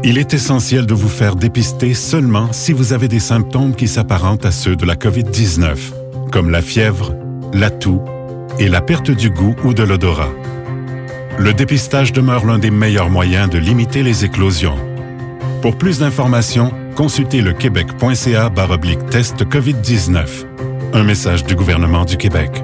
Il 0.05 0.17
est 0.17 0.33
essentiel 0.33 0.85
de 0.85 0.93
vous 0.93 1.09
faire 1.09 1.35
dépister 1.35 1.93
seulement 1.95 2.53
si 2.53 2.71
vous 2.71 2.93
avez 2.93 3.09
des 3.09 3.19
symptômes 3.19 3.75
qui 3.75 3.89
s'apparentent 3.89 4.45
à 4.45 4.51
ceux 4.51 4.77
de 4.77 4.85
la 4.85 4.95
COVID-19, 4.95 5.75
comme 6.31 6.49
la 6.49 6.61
fièvre, 6.61 7.13
la 7.51 7.69
toux 7.69 8.01
et 8.59 8.67
la 8.67 8.81
perte 8.81 9.11
du 9.11 9.29
goût 9.29 9.55
ou 9.63 9.73
de 9.73 9.83
l'odorat. 9.83 10.31
Le 11.39 11.53
dépistage 11.53 12.13
demeure 12.13 12.45
l'un 12.45 12.57
des 12.57 12.71
meilleurs 12.71 13.09
moyens 13.09 13.49
de 13.49 13.57
limiter 13.57 14.03
les 14.03 14.25
éclosions. 14.25 14.77
Pour 15.61 15.77
plus 15.77 15.99
d'informations, 15.99 16.71
consultez 16.95 17.41
le 17.41 17.53
québec.ca 17.53 18.51
test 19.11 19.45
COVID-19. 19.45 20.45
Un 20.93 21.03
message 21.03 21.43
du 21.43 21.55
gouvernement 21.55 22.05
du 22.05 22.17
Québec. 22.17 22.63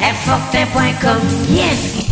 Airfortin.com, 0.00 1.20
yes. 1.50 2.08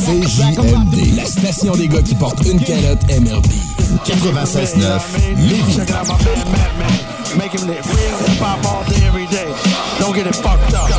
CJMD, 0.00 1.16
la 1.16 1.24
station 1.24 1.72
des 1.74 1.88
gars 1.88 2.02
qui 2.02 2.14
portent 2.14 2.44
une 2.46 2.60
calotte 2.60 3.02
MRB. 3.08 3.46
96.9, 4.04 5.02
Lévis. 5.48 5.78
Make 7.36 7.54
him 7.54 7.68
live 7.68 7.86
real 7.86 8.18
hip 8.26 8.40
hop 8.40 8.64
all 8.66 8.84
day, 8.84 9.06
every 9.06 9.26
day. 9.26 9.52
Don't 10.00 10.14
get 10.14 10.26
it 10.26 10.34
fucked 10.34 10.74
up. 10.74 10.90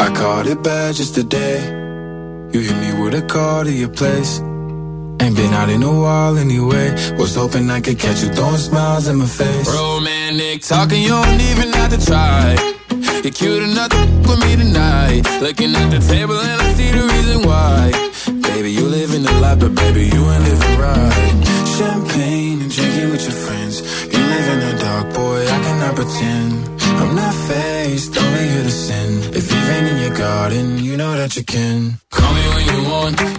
I 0.00 0.10
caught 0.14 0.46
it 0.46 0.62
bad 0.62 0.94
just 0.94 1.14
today. 1.14 1.60
You 2.52 2.60
hit 2.60 2.76
me 2.76 3.02
with 3.02 3.14
a 3.14 3.22
call 3.22 3.64
to 3.64 3.72
your 3.72 3.90
place. 3.90 4.40
Ain't 5.20 5.36
been 5.36 5.52
out 5.52 5.68
in 5.68 5.82
a 5.82 5.92
while 5.92 6.38
anyway. 6.38 6.90
Was 7.16 7.34
hoping 7.34 7.70
I 7.70 7.80
could 7.80 7.98
catch 7.98 8.22
you 8.22 8.28
throwing 8.28 8.56
smiles 8.56 9.08
in 9.08 9.16
my 9.16 9.26
face. 9.26 9.68
Romantic 9.68 10.62
talking, 10.62 11.02
you 11.02 11.10
don't 11.10 11.40
even 11.50 11.72
have 11.72 11.90
to 11.96 12.00
try. 12.04 12.56
You're 13.22 13.32
cute 13.32 13.62
enough 13.62 13.90
to 13.90 14.00
with 14.28 14.40
me 14.44 14.56
tonight. 14.56 15.22
Looking 15.40 15.74
at 15.74 15.90
the 15.90 15.98
table 15.98 16.38
and 16.38 16.62
I 16.62 16.72
see 16.74 16.90
the 16.90 17.02
reason 17.02 17.42
why. 17.48 17.90
Baby, 18.48 18.72
you 18.72 18.86
living 18.86 19.22
the 19.22 19.32
life, 19.40 19.58
but 19.58 19.74
baby, 19.74 20.04
you 20.06 20.22
ain't 20.32 20.44
living 20.44 20.78
right. 20.78 21.34
Champagne 21.76 22.62
and 22.62 22.70
drinking 22.70 23.10
with 23.10 23.22
your 23.22 23.38
friends. 23.44 23.80
You 24.12 24.20
live 24.34 24.48
in 24.54 24.60
the 24.66 24.74
dark, 24.84 25.14
boy, 25.14 25.42
I 25.42 25.58
cannot 25.66 25.94
pretend. 25.96 26.68
I'm 27.00 27.14
not 27.14 27.34
faced, 27.34 28.16
only 28.16 28.48
here 28.48 28.62
to 28.64 28.70
sin. 28.70 29.22
If 29.34 29.52
you've 29.52 29.68
in 29.92 29.98
your 29.98 30.16
garden, 30.16 30.78
you 30.78 30.96
know 30.96 31.16
that 31.16 31.36
you 31.36 31.44
can. 31.44 31.98
Call 32.10 32.34
me 32.34 32.44
when 32.54 32.64
you 32.72 32.90
want, 32.90 33.37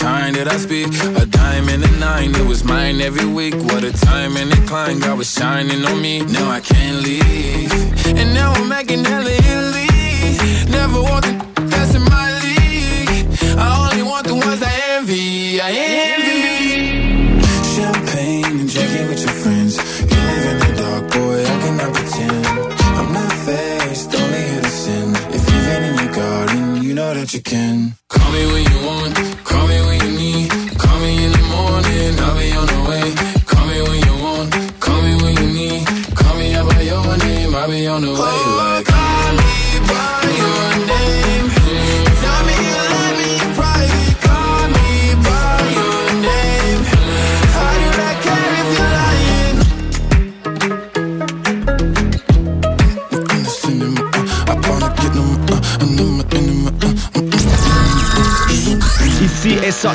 time 0.00 0.32
that 0.32 0.48
I 0.48 0.56
speak. 0.56 0.88
A 1.22 1.26
diamond 1.26 1.84
and 1.84 1.94
a 1.94 1.98
nine, 1.98 2.34
it 2.34 2.46
was 2.46 2.64
mine 2.64 3.00
every 3.02 3.26
week. 3.26 3.54
What 3.54 3.84
a 3.84 3.92
time 3.92 4.36
and 4.36 4.50
a 4.52 4.56
climb, 4.66 4.98
God 4.98 5.18
was 5.18 5.30
shining 5.32 5.84
on 5.84 6.00
me. 6.00 6.22
Now 6.22 6.50
I 6.50 6.60
can't 6.60 6.98
leave. 7.04 7.70
And 8.06 8.32
now 8.32 8.52
I'm 8.52 8.68
making 8.68 9.04
hella 9.04 9.30
Italy. 9.30 9.88
Never 10.70 11.02
want 11.02 11.24
the 11.26 11.49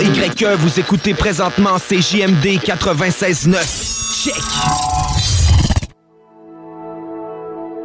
S-A-Y-E, 0.06 0.56
vous 0.58 0.80
écoutez 0.80 1.16
présentement 1.16 1.78
CJMD 1.80 2.60
96.9. 2.64 4.24
Check! 4.24 4.36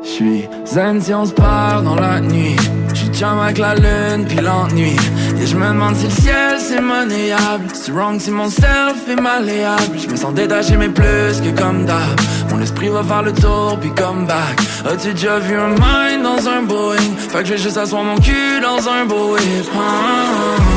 J'suis 0.04 0.44
zen 0.66 1.00
si 1.00 1.14
on 1.14 1.24
se 1.24 1.32
perd 1.32 1.84
dans 1.84 1.94
la 1.94 2.20
nuit. 2.20 2.56
J'suis 2.92 3.08
chum 3.08 3.38
avec 3.38 3.56
la 3.56 3.74
lune 3.74 4.26
puis 4.28 4.36
l'ennui. 4.36 4.96
Et 5.40 5.46
je 5.46 5.56
me 5.56 5.66
demande 5.68 5.96
si 5.96 6.04
le 6.04 6.10
ciel 6.10 6.56
c'est 6.58 6.82
monnayable. 6.82 7.64
C'est 7.72 7.92
wrong 7.92 8.20
si 8.20 8.30
mon 8.30 8.50
self 8.50 9.08
est 9.08 9.20
malléable. 9.20 9.98
Je 9.98 10.06
me 10.08 10.16
sens 10.16 10.34
détaché 10.34 10.76
mais 10.76 10.90
plus 10.90 11.40
que 11.40 11.58
comme 11.58 11.86
d'hab. 11.86 12.20
Mon 12.50 12.60
esprit 12.60 12.88
va 12.88 13.02
faire 13.02 13.22
le 13.22 13.32
tour 13.32 13.78
puis 13.80 13.90
come 13.94 14.26
back. 14.26 14.60
As-tu 14.84 15.14
déjà 15.14 15.38
vu 15.38 15.56
un 15.56 15.68
mind 15.68 16.22
dans 16.22 16.46
un 16.48 16.62
Boeing? 16.64 17.16
Fait 17.30 17.38
que 17.38 17.44
je 17.46 17.52
vais 17.52 17.58
juste 17.58 17.78
asseoir 17.78 18.04
mon 18.04 18.16
cul 18.18 18.60
dans 18.60 18.86
un 18.90 19.06
beau 19.06 19.32
whip 19.36 19.70
Ah. 19.74 20.56
Sur 20.60 20.69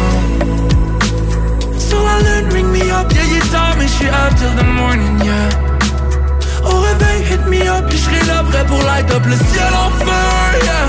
ring 2.52 2.72
me 2.72 2.92
up. 2.92 3.12
Yeah 3.14 3.24
mais 3.78 3.88
j'suis 3.88 4.08
up 4.08 4.34
till 4.38 4.54
the 4.56 4.66
morning 4.66 5.20
yeah. 5.24 5.50
Au 6.64 6.80
réveil, 6.80 7.24
hit 7.30 7.46
me 7.48 7.68
up, 7.68 7.86
puis 7.90 7.98
j'serai 7.98 8.26
là 8.28 8.44
prêt 8.44 8.66
pour 8.66 8.82
light 8.84 9.12
up 9.12 9.24
le 9.26 9.36
ciel 9.36 9.74
en 9.74 9.90
feu, 10.00 10.06
yeah. 10.64 10.88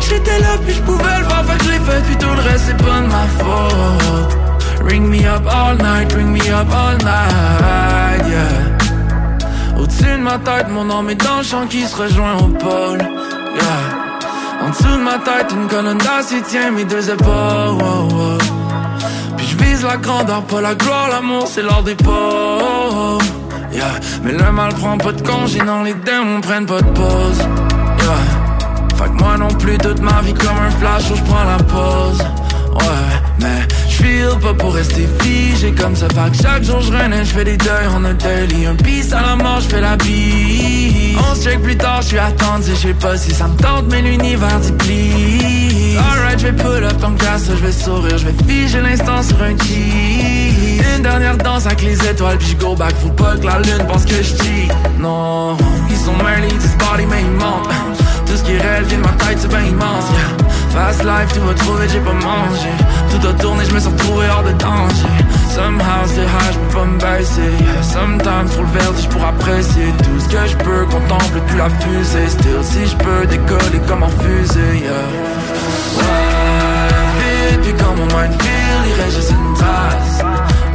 J'étais 0.00 0.38
là, 0.40 0.58
puis 0.64 0.74
j'pouvais 0.74 1.18
le 1.20 1.24
faire, 1.24 1.44
fait 1.46 1.58
que 1.58 1.64
je 1.64 1.70
l'ai 1.70 1.78
fait, 1.78 2.02
puis 2.06 2.16
tout 2.16 2.34
le 2.34 2.42
reste 2.48 2.64
c'est 2.66 2.76
pas 2.76 3.00
de 3.00 3.06
ma 3.06 3.26
faute. 3.38 4.38
Ring 4.84 5.06
me 5.08 5.24
up 5.26 5.46
all 5.46 5.76
night, 5.76 6.12
ring 6.12 6.32
me 6.32 6.40
up 6.50 6.68
all 6.72 6.96
night, 6.98 8.26
yeah. 8.28 9.78
Au-dessus 9.78 10.04
de 10.04 10.22
ma 10.22 10.38
tête, 10.38 10.68
mon 10.68 10.84
nom 10.84 11.08
est 11.08 11.14
dans 11.14 11.38
le 11.38 11.44
champ 11.44 11.66
qui 11.66 11.86
se 11.86 11.96
rejoint 11.96 12.36
au 12.38 12.48
pôle, 12.48 12.98
yeah. 12.98 14.64
En 14.64 14.70
dessous 14.70 14.96
de 14.96 15.02
ma 15.02 15.18
tête, 15.18 15.52
une 15.52 15.68
colonne 15.68 15.98
d'acier 15.98 16.42
tient 16.42 16.70
mes 16.72 16.84
deux 16.84 17.10
épaules, 17.10 17.78
wow. 17.80 18.38
Je 19.48 19.56
vise 19.56 19.82
la 19.84 19.96
grandeur, 19.96 20.42
pas 20.42 20.60
la 20.60 20.74
gloire, 20.74 21.08
l'amour 21.10 21.44
c'est 21.46 21.62
l'or 21.62 21.82
des 21.82 21.94
pauvres 21.94 23.18
Yeah. 23.72 23.86
Mais 24.22 24.32
le 24.32 24.52
mal 24.52 24.74
prend 24.74 24.98
pas 24.98 25.12
de 25.12 25.22
congé, 25.22 25.58
non 25.60 25.82
les 25.82 25.94
démons 25.94 26.42
prennent 26.42 26.66
pas 26.66 26.82
de 26.82 26.90
pause 26.90 27.38
yeah. 27.38 28.96
Fait 28.96 29.08
que 29.10 29.16
moi 29.22 29.38
non 29.38 29.48
plus 29.48 29.78
toute 29.78 30.00
ma 30.00 30.20
vie 30.20 30.34
comme 30.34 30.58
un 30.58 30.70
flash 30.70 31.10
où 31.10 31.16
je 31.16 31.22
prends 31.22 31.44
la 31.44 31.56
pause 31.56 32.18
Ouais, 32.74 33.14
mais 33.40 33.60
pas 34.42 34.54
pour 34.54 34.74
rester 34.74 35.08
figé 35.20 35.72
comme 35.72 35.94
ça 35.94 36.08
Fait 36.08 36.30
que 36.30 36.42
chaque 36.42 36.64
jour 36.64 36.80
je 36.80 36.92
renais, 36.92 37.24
j'fais 37.24 37.44
des 37.44 37.56
deuils 37.56 37.86
en 37.94 38.04
un 38.04 38.14
daily 38.14 38.66
Un 38.66 38.74
peace 38.74 39.12
à 39.12 39.22
la 39.22 39.36
mort, 39.36 39.60
j'fais 39.60 39.80
la 39.80 39.96
bise. 39.96 41.16
On 41.18 41.34
se 41.34 41.42
check 41.42 41.62
plus 41.62 41.76
tard, 41.76 42.02
j'suis 42.02 42.18
attendu, 42.18 42.70
j'sais 42.74 42.94
pas 42.94 43.16
si 43.16 43.32
ça 43.32 43.48
me 43.48 43.56
tente 43.56 43.84
Mais 43.90 44.02
l'univers 44.02 44.58
dit 44.60 44.72
please. 44.72 45.98
Alright, 45.98 46.38
j'vais 46.40 46.52
pull 46.52 46.84
up 46.84 47.00
ton 47.00 47.12
casse, 47.12 47.50
j'vais 47.56 47.72
sourire 47.72 48.18
J'vais 48.18 48.34
figer 48.46 48.80
l'instant 48.80 49.22
sur 49.22 49.40
un 49.42 49.56
cheese 49.58 50.82
Une 50.96 51.02
dernière 51.02 51.36
danse 51.36 51.66
avec 51.66 51.82
les 51.82 52.08
étoiles 52.08 52.38
Puis 52.38 52.54
go 52.54 52.74
back, 52.74 52.94
faut 52.96 53.10
pas 53.10 53.36
que 53.36 53.46
la 53.46 53.60
lune 53.60 53.86
pense 53.88 54.04
que 54.04 54.22
j'cheat 54.22 54.68
Non, 54.98 55.56
ils 55.90 55.96
sont 55.96 56.14
early, 56.18 56.48
this 56.58 56.76
body 56.78 57.06
mais 57.06 57.20
ils 57.20 57.30
mentent 57.32 58.01
Tout 58.32 58.38
ce 58.38 58.44
qui 58.44 58.56
réel 58.56 58.84
vient 58.84 58.96
de 58.96 59.02
ma 59.02 59.12
tête, 59.12 59.36
c'est 59.40 59.52
ben 59.52 59.60
immense 59.60 60.06
yeah. 60.10 60.46
Fast 60.70 61.04
life, 61.04 61.30
tu 61.34 61.40
vas 61.40 61.52
trouver, 61.52 61.86
j'ai 61.86 62.00
pas 62.00 62.14
mangé 62.14 62.70
Tout 63.10 63.28
a 63.28 63.32
tourné, 63.34 63.62
je 63.68 63.74
me 63.74 63.78
suis 63.78 63.90
retrouvé 63.90 64.24
hors 64.30 64.42
de 64.42 64.52
danger 64.52 65.12
Somehow 65.50 66.06
c'est 66.06 66.22
high, 66.22 66.52
j'peux 66.54 66.78
pas 66.78 66.84
me 66.86 66.98
baisser. 66.98 67.52
Sometimes 67.82 68.48
trop 68.50 68.62
le 68.62 68.68
vertige 68.68 69.06
pour 69.10 69.22
apprécier 69.22 69.84
Tout 69.98 70.18
ce 70.18 70.28
que 70.30 70.46
je 70.46 70.56
peux, 70.56 70.86
contemple 70.86 71.40
plus 71.46 71.58
la 71.58 71.68
fusée 71.68 72.26
Still 72.30 72.62
si 72.62 72.86
je 72.86 72.96
peux 72.96 73.26
décoller 73.26 73.80
comme 73.86 74.02
en 74.02 74.08
fusée 74.08 74.78
yeah. 74.80 75.08
Ouais, 75.98 77.50
vite, 77.50 77.60
puis 77.60 77.74
quand 77.74 77.94
mon 77.94 78.06
mind 78.06 78.32
feel, 78.40 78.80
il 78.86 79.02
reste 79.02 79.16
juste 79.16 79.34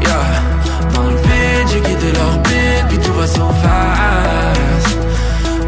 Yeah, 0.04 0.94
dans 0.94 1.10
le 1.10 1.16
vide, 1.16 1.68
j'ai 1.74 1.82
quitté 1.82 2.12
l'orbite 2.14 2.86
Puis 2.90 3.00
tout 3.00 3.14
va 3.14 3.26
so 3.26 3.50
fast 3.64 4.67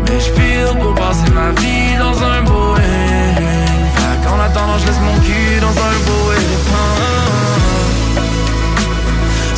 Pour 0.10 0.94
passer 0.96 1.30
ma 1.34 1.52
vie 1.62 1.96
dans 2.00 2.18
un 2.24 2.42
Boeing. 2.42 3.36
Qu'en 4.24 4.40
attendant, 4.40 4.78
je 4.80 4.88
laisse 4.88 5.00
mon 5.02 5.20
cul 5.20 5.60
dans 5.62 5.70
un 5.70 5.96
Boeing. 6.08 6.50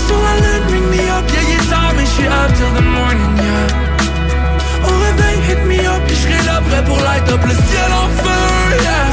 Sur 0.06 0.20
la 0.20 0.34
lune, 0.44 0.66
ring 0.70 0.88
me 0.92 1.04
up, 1.10 1.26
yeah, 1.32 1.64
tard, 1.70 1.94
mais 1.96 2.06
je 2.06 2.12
suis 2.12 2.28
up 2.28 2.52
till 2.56 2.72
the 2.76 2.84
morning, 2.84 3.34
yeah. 3.38 4.88
Au 4.88 4.94
réveil, 5.06 5.38
hit 5.48 5.62
me 5.66 5.80
up, 5.88 6.02
puis 6.06 6.16
je 6.16 6.22
serai 6.22 6.44
là 6.46 6.62
prêt 6.70 6.84
pour 6.84 6.98
light 6.98 7.28
up 7.30 7.42
le 7.46 7.54
ciel 7.54 7.92
en 8.04 8.10
feu, 8.22 8.44
yeah. 8.84 9.08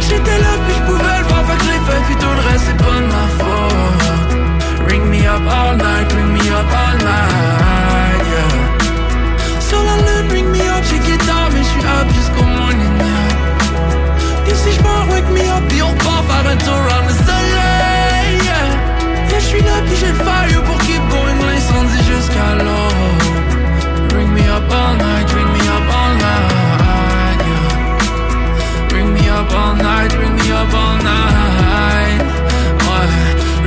J'étais 0.00 0.38
là, 0.44 0.52
puis 0.66 0.74
je 0.76 0.82
pouvais 0.92 1.18
le 1.20 1.26
voir, 1.28 1.42
fait 1.46 1.56
que 1.56 1.64
je 1.64 1.70
l'ai 1.70 1.82
fait, 1.88 2.02
puis 2.06 2.16
tout 2.16 2.34
le 2.38 2.42
reste, 2.48 2.64
c'est 2.66 2.76
pas 2.76 2.98
de 3.00 3.08
ma 3.16 3.26
faute. 3.38 4.32
Ring 4.88 5.04
me 5.08 5.26
up 5.26 5.46
all 5.48 5.74
night, 5.76 6.12
ring 6.12 6.32
me 6.32 6.44
up 6.50 6.70
all 6.82 6.96
night, 6.98 8.24
yeah. 8.32 9.60
Sur 9.60 9.82
la 9.82 9.96
lune, 10.06 10.30
ring 10.30 10.48
me 10.50 10.61
j'ai 10.92 10.98
guitare, 10.98 11.48
mais 11.52 11.62
je 11.62 11.68
suis 11.68 11.80
up 11.80 12.08
jusqu'au 12.14 12.44
morning, 12.44 12.96
yeah. 12.98 14.50
Et 14.50 14.54
si 14.54 14.72
je 14.76 14.82
m'en 14.82 15.06
wake 15.12 15.28
me 15.30 15.40
up, 15.56 15.62
puis 15.68 15.82
on 15.82 15.92
part 16.04 16.24
faire 16.28 16.46
un 16.52 16.56
tour 16.56 16.74
around 16.74 17.06
le 17.08 17.14
soleil, 17.14 18.38
yeah. 18.44 19.30
Yeah, 19.30 19.40
je 19.40 19.46
suis 19.46 19.62
là, 19.62 19.76
puis 19.86 19.96
j'ai 19.96 20.12
fire 20.12 20.62
pour 20.64 20.78
keep 20.86 21.02
going, 21.08 21.38
l'incendie 21.48 22.02
jusqu'à 22.04 22.48
l'eau 22.58 22.88
Ring 24.14 24.30
me 24.34 24.44
up 24.48 24.70
all 24.70 24.96
night, 24.96 25.28
ring 25.32 25.50
me 25.56 25.62
up 25.76 25.88
all 25.98 26.12
night, 26.26 27.40
yeah. 27.48 28.94
Ring 28.94 29.12
me 29.14 29.28
up 29.28 29.52
all 29.52 29.74
night, 29.76 30.12
ring 30.20 30.34
me 30.34 30.52
up 30.52 30.74
all 30.74 30.96
night 31.02 32.20
Ouais, 32.88 33.08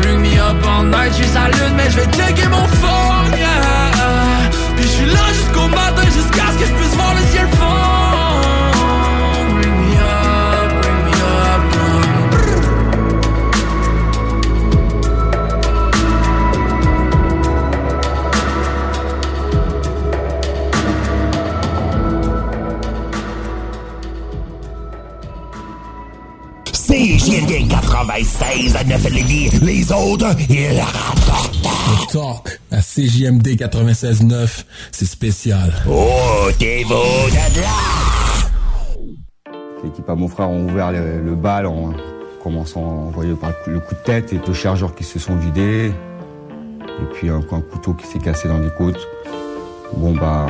ring 0.05 0.19
me 0.21 0.37
up 0.37 0.63
all 0.67 0.83
night, 0.83 1.13
j'suis 1.13 1.27
sa 1.27 1.47
lune 1.49 1.73
mais 1.75 1.89
j'vais 1.89 2.09
checker 2.17 2.47
mon 2.49 2.67
phone, 2.81 3.33
yeah. 3.37 4.51
Puis 4.75 4.85
j'suis 4.87 5.05
là 5.05 5.25
jusqu'au 5.33 5.67
matin, 5.69 6.04
96 28.19 28.75
à 28.77 28.83
9 28.85 29.09
Lévis. 29.09 29.49
Les 29.61 29.91
autres, 29.91 30.27
ils 30.49 30.79
rapportent. 30.79 31.53
Le 31.89 32.13
talk 32.13 32.59
à 32.71 32.77
CJMD 32.81 33.45
96.9, 33.57 34.63
c'est 34.91 35.05
spécial. 35.05 35.73
Oh, 35.89 36.49
t'es 36.57 36.83
beau 36.87 36.93
de 37.29 37.59
là! 37.61 37.67
L'équipe 39.83 40.09
à 40.09 40.15
mon 40.15 40.29
frère 40.29 40.49
ont 40.49 40.63
ouvert 40.69 40.93
le, 40.93 41.21
le 41.21 41.35
bal 41.35 41.65
en 41.65 41.93
commençant 42.41 42.79
à 42.81 42.85
envoyer 43.07 43.33
par 43.33 43.49
le 43.49 43.55
coup- 43.63 43.69
le 43.71 43.79
coup 43.81 43.95
de 43.95 43.99
tête 44.05 44.31
et 44.31 44.37
deux 44.37 44.53
chargeurs 44.53 44.95
qui 44.95 45.03
se 45.03 45.19
sont 45.19 45.35
vidés. 45.35 45.91
Et 46.87 47.05
puis 47.13 47.27
un, 47.29 47.39
un 47.51 47.61
couteau 47.61 47.93
qui 47.93 48.07
s'est 48.07 48.19
cassé 48.19 48.47
dans 48.47 48.59
les 48.59 48.69
côtes. 48.77 49.05
Bon 49.97 50.13
bah. 50.15 50.47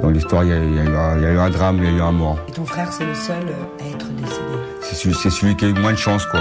Dans 0.00 0.10
l'histoire, 0.10 0.44
il 0.44 0.50
y, 0.50 0.52
a- 0.52 0.56
y 0.56 0.60
eu 0.60 0.96
un- 0.96 1.16
il 1.16 1.22
y 1.22 1.26
a 1.26 1.30
eu 1.32 1.38
un 1.38 1.50
drame, 1.50 1.78
il 1.78 1.84
y 1.84 1.88
a 1.88 1.90
eu 1.90 2.00
un 2.00 2.12
mort. 2.12 2.38
Et 2.48 2.52
ton 2.52 2.64
frère, 2.64 2.88
c'est 2.92 3.04
le 3.04 3.14
seul 3.14 3.36
euh, 3.48 3.82
à 3.84 3.88
être 3.88 4.06
décédé. 4.14 4.42
C'est 4.82 4.94
celui, 4.94 5.14
c'est 5.14 5.30
celui 5.30 5.56
qui 5.56 5.64
a 5.64 5.68
eu 5.68 5.74
moins 5.74 5.92
de 5.92 5.98
chance, 5.98 6.24
quoi. 6.26 6.40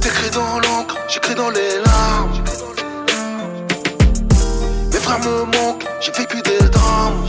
T'écris 0.00 0.30
dans 0.32 0.58
l'encre, 0.60 0.96
j'écris 1.08 1.34
dans 1.34 1.50
les 1.50 1.70
larmes. 1.86 2.30
Mes 4.92 4.98
frères 4.98 5.18
me 5.20 5.44
manquent, 5.56 5.86
j'ai 6.00 6.12
vécu 6.12 6.42
des 6.42 6.68
drames. 6.68 7.24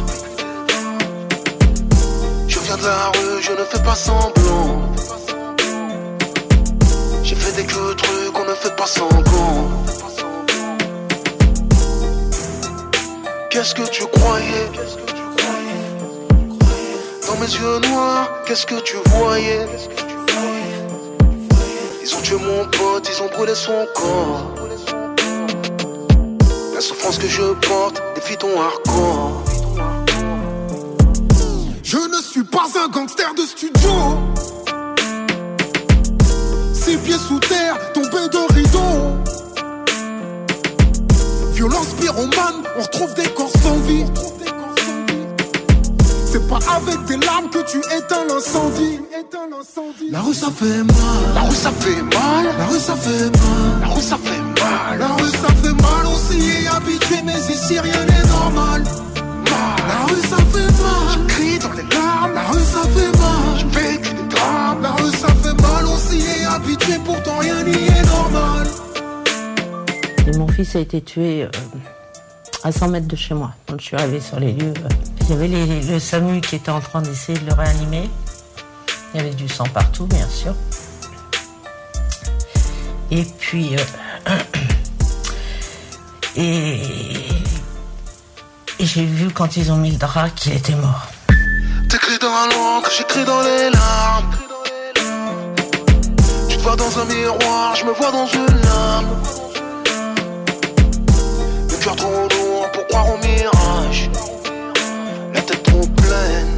Je 2.48 2.60
viens 2.60 2.78
de 2.78 2.84
la 2.84 3.06
rue, 3.16 3.42
je 3.42 3.52
ne 3.52 3.64
fais 3.72 3.82
pas 3.82 3.96
semblant. 3.96 4.82
J'ai 7.24 7.36
fait 7.36 7.56
des 7.62 7.66
que 7.66 7.94
trucs, 7.94 8.38
on 8.38 8.44
ne 8.50 8.56
fait 8.56 8.76
pas 8.76 8.88
semblant. 8.88 9.79
Qu'est-ce 13.60 13.76
que 13.76 13.90
tu 13.90 14.06
croyais? 14.06 14.72
Dans 17.28 17.36
mes 17.42 17.46
yeux 17.46 17.90
noirs, 17.90 18.30
qu'est-ce 18.46 18.66
que 18.66 18.80
tu 18.80 18.96
voyais? 19.18 19.66
Ils 22.02 22.16
ont 22.16 22.22
tué 22.22 22.38
mon 22.38 22.64
pote, 22.68 23.10
ils 23.14 23.22
ont 23.22 23.28
brûlé 23.28 23.54
son 23.54 23.86
corps. 23.94 24.56
La 26.74 26.80
souffrance 26.80 27.18
que 27.18 27.28
je 27.28 27.52
porte 27.68 28.02
défie 28.16 28.38
ton 28.38 28.58
hardcore. 28.62 29.44
Je 31.84 31.98
ne 31.98 32.22
suis 32.22 32.46
pas 32.46 32.70
un 32.82 32.88
gangster 32.88 33.34
de 33.34 33.42
studio. 33.42 33.92
Six 36.74 36.96
pieds 36.96 37.18
sous 37.28 37.40
terre, 37.40 37.92
tombé 37.92 38.30
de 38.32 38.54
rideau. 38.54 39.39
Violence 41.60 41.94
pyromane, 42.00 42.64
on 42.78 42.82
retrouve 42.84 43.14
des 43.16 43.30
corps 43.32 43.52
sans 43.62 43.76
vie. 43.80 44.06
C'est 46.32 46.48
pas 46.48 46.60
avec 46.74 47.04
des 47.04 47.18
larmes 47.18 47.50
que 47.50 47.60
tu 47.70 47.80
éteins 47.80 48.24
l'incendie. 48.30 49.02
La 50.10 50.22
rue 50.22 50.34
ça 50.34 50.48
fait 50.52 50.78
mal. 50.78 51.36
La 51.36 51.42
rue 51.42 51.56
ça 51.56 51.72
fait 51.72 52.02
mal. 52.02 52.46
La 52.58 52.66
rue 52.66 52.80
ça 52.80 52.96
fait 52.96 53.26
mal. 53.26 53.82
La 53.82 53.88
rue 53.94 54.02
ça 54.02 54.18
fait 54.24 54.40
mal. 54.40 55.00
La 55.00 55.08
rue 55.08 55.30
ça 55.32 55.48
fait 55.62 55.74
mal, 55.74 56.06
on 56.06 56.16
s'y 56.16 56.50
est 56.50 56.68
habitué, 56.68 57.16
mais 57.26 57.54
ici 57.54 57.78
rien 57.78 58.06
n'est 58.06 58.28
normal. 58.30 58.84
La 59.86 60.06
rue 60.06 60.22
ça 60.22 60.38
fait 60.54 60.72
mal. 60.82 61.10
Je 61.12 61.34
crie 61.34 61.60
dans 61.60 61.74
les 61.74 61.94
larmes. 61.94 62.36
La 62.36 62.44
rue 62.54 62.64
ça 62.74 62.84
fait 62.96 63.18
mal. 63.18 63.58
Je 63.58 63.66
vécu 63.66 64.14
des 64.14 64.30
drames. 64.34 64.82
La 64.82 64.92
rue 64.92 65.12
ça 65.12 65.28
fait 65.44 65.62
mal, 65.62 65.86
on 65.86 65.98
s'y 65.98 66.20
est 66.20 66.46
habitué, 66.46 66.94
pourtant 67.04 67.38
rien 67.40 67.64
n'y 67.64 67.86
est 67.86 68.06
normal. 68.06 68.66
Mon 70.38 70.48
fils 70.48 70.76
a 70.76 70.80
été 70.80 71.02
tué 71.02 71.44
euh, 71.44 71.50
à 72.64 72.72
100 72.72 72.90
mètres 72.90 73.08
de 73.08 73.16
chez 73.16 73.34
moi. 73.34 73.52
Quand 73.68 73.80
je 73.80 73.86
suis 73.86 73.96
arrivée 73.96 74.20
sur 74.20 74.40
les 74.40 74.52
lieux, 74.52 74.74
il 75.22 75.30
y 75.30 75.34
avait 75.34 75.48
le 75.48 76.00
SAMU 76.00 76.42
qui 76.42 76.56
était 76.56 76.72
en 76.72 76.82
train 76.82 77.02
d'essayer 77.02 77.38
de 77.40 77.46
le 77.46 77.54
réanimer. 77.54 78.10
Il 79.14 79.18
y 79.18 79.24
avait 79.24 79.34
du 79.34 79.48
sang 79.48 79.66
partout, 79.74 80.06
bien 80.06 80.28
sûr. 80.28 80.54
Et 83.12 83.24
puis, 83.40 83.76
euh, 83.76 84.36
et, 86.36 86.80
et 88.80 88.86
j'ai 88.86 89.06
vu 89.06 89.32
quand 89.32 89.58
ils 89.58 89.72
ont 89.72 89.78
mis 89.78 89.92
le 89.92 89.98
drap 89.98 90.30
qu'il 90.30 90.54
était 90.54 90.76
mort. 90.76 91.08
T'écris 91.90 92.20
dans 92.20 92.28
l'encre, 92.28 92.92
j'écris 92.96 93.26
dans 93.26 93.42
les 93.42 93.72
larmes. 93.72 94.30
Tu 96.50 96.58
te 96.58 96.62
vois 96.62 96.76
dans 96.76 97.00
un 97.00 97.06
miroir, 97.06 97.76
je 97.76 97.86
me 97.86 97.94
vois 97.94 98.12
dans 98.12 98.28
une 98.28 98.46
lame. 98.46 99.39
Trop 101.98 102.28
pour 102.72 102.88
croire 102.88 103.14
au 103.14 103.18
mirage. 103.18 104.10
La 105.34 105.42
tête 105.42 105.64
trop 105.64 105.82
pleine 105.82 106.58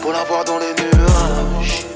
pour 0.00 0.12
la 0.12 0.22
voir 0.24 0.44
dans 0.44 0.58
les 0.58 0.72
nuages. 0.80 1.86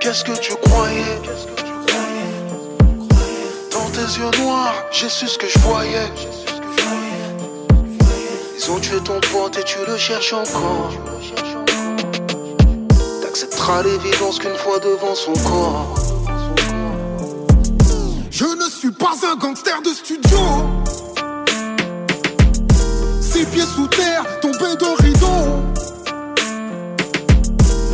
Qu'est-ce 0.00 0.24
que 0.24 0.32
tu 0.32 0.54
croyais 0.56 1.20
Dans 3.70 3.88
tes 3.90 4.18
yeux 4.18 4.44
noirs, 4.44 4.74
j'ai 4.90 5.08
su 5.08 5.28
ce 5.28 5.38
que 5.38 5.46
je 5.46 5.58
voyais. 5.60 6.10
Ils 8.56 8.70
ont 8.70 8.80
tué 8.80 8.98
ton 9.04 9.20
pote 9.32 9.56
et 9.56 9.64
tu 9.64 9.78
le 9.86 9.96
cherches 9.96 10.32
encore. 10.32 10.90
T'accepteras 13.22 13.84
l'évidence 13.84 14.40
qu'une 14.40 14.56
fois 14.56 14.80
devant 14.80 15.14
son 15.14 15.32
corps. 15.32 16.01
Suis 18.82 18.90
pas 18.90 19.14
un 19.32 19.36
gangster 19.36 19.80
de 19.82 19.90
studio. 19.90 20.38
Six 23.20 23.44
pieds 23.44 23.62
sous 23.62 23.86
terre, 23.86 24.24
tombé 24.40 24.58
de 24.58 25.02
rideau. 25.04 25.62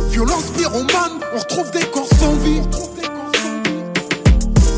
Violence 0.09 0.45
pyromane, 0.57 1.19
on 1.35 1.37
retrouve 1.37 1.69
des 1.69 1.85
corps 1.91 2.09
sans 2.19 2.33
vie. 2.37 2.61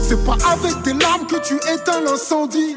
C'est 0.06 0.22
pas 0.26 0.36
avec 0.52 0.82
des 0.82 0.92
larmes 1.02 1.26
que 1.28 1.38
tu 1.48 1.56
éteins 1.74 2.02
l'incendie. 2.06 2.76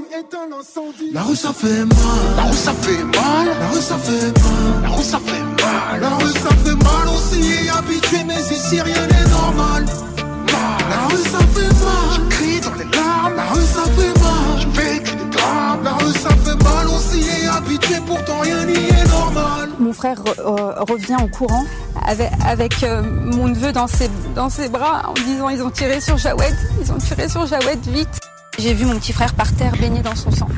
La 1.13 1.25
rue 1.25 1.35
ça 1.35 1.53
fait 1.53 1.67
mal. 1.67 2.37
La 2.37 2.43
rue 2.45 2.57
ça 2.57 2.73
fait 2.73 3.03
mal. 3.03 3.49
La 3.59 3.69
rue 3.71 3.83
ça 3.83 3.99
fait 3.99 4.27
mal. 4.45 4.81
La 4.81 4.89
rue 4.91 5.03
ça 5.03 5.19
fait 5.19 5.43
mal. 5.43 6.01
La 6.01 6.09
rue 6.11 6.33
ça 6.33 6.51
fait 6.65 6.77
mal, 6.77 7.09
on 7.09 7.19
s'y 7.19 7.41
est 7.51 7.69
habitué, 7.69 8.19
mais 8.29 8.41
ici 8.55 8.81
rien 8.81 9.09
n'est 9.09 9.29
normal. 9.29 9.87
La 10.89 11.09
rue 11.09 11.23
ça 11.25 11.39
fait 11.53 11.85
mal. 11.85 12.34
Je 12.77 12.83
crie 12.83 12.91
dans 12.91 12.91
les 12.91 12.97
larmes. 12.97 13.35
La 13.37 13.45
rue 13.53 13.63
ça 13.63 13.83
fait 13.85 14.21
mal. 14.21 14.61
Je 14.61 14.81
vécu 14.81 15.17
des 15.17 15.37
drames. 15.37 15.83
La 15.85 15.93
rue 15.93 16.13
ça 16.13 16.31
fait 16.31 16.63
mal, 16.63 16.89
on 16.89 16.99
s'y 16.99 17.21
est 17.21 17.47
habitué, 17.49 17.97
pourtant 18.07 18.41
rien 18.41 18.65
n'y 18.65 18.75
est 18.75 19.09
normal. 19.09 19.71
Mon 19.79 19.93
frère 19.93 20.19
euh, 20.39 20.75
revient 20.89 21.17
en 21.17 21.29
courant 21.29 21.65
avec, 22.07 22.31
avec 22.47 22.83
euh, 22.83 23.03
mon 23.03 23.49
neveu 23.49 23.73
dans 23.73 23.87
ses, 23.87 24.09
dans 24.35 24.49
ses 24.49 24.69
bras 24.69 25.03
en 25.09 25.15
disant 25.15 25.49
ils 25.49 25.63
ont 25.63 25.71
tiré 25.71 26.01
sur 26.01 26.17
Jawed, 26.17 26.55
ils 26.81 26.93
ont 26.93 26.99
tiré 26.99 27.29
sur 27.29 27.47
Jawed 27.47 27.81
vite. 27.87 28.21
J'ai 28.59 28.73
vu 28.73 28.87
mon 28.87 28.99
petit 28.99 29.13
frère 29.13 29.35
par 29.35 29.53
terre 29.53 29.73
baigné 29.79 30.01
dans 30.01 30.15
son 30.15 30.31
sang. 30.31 30.49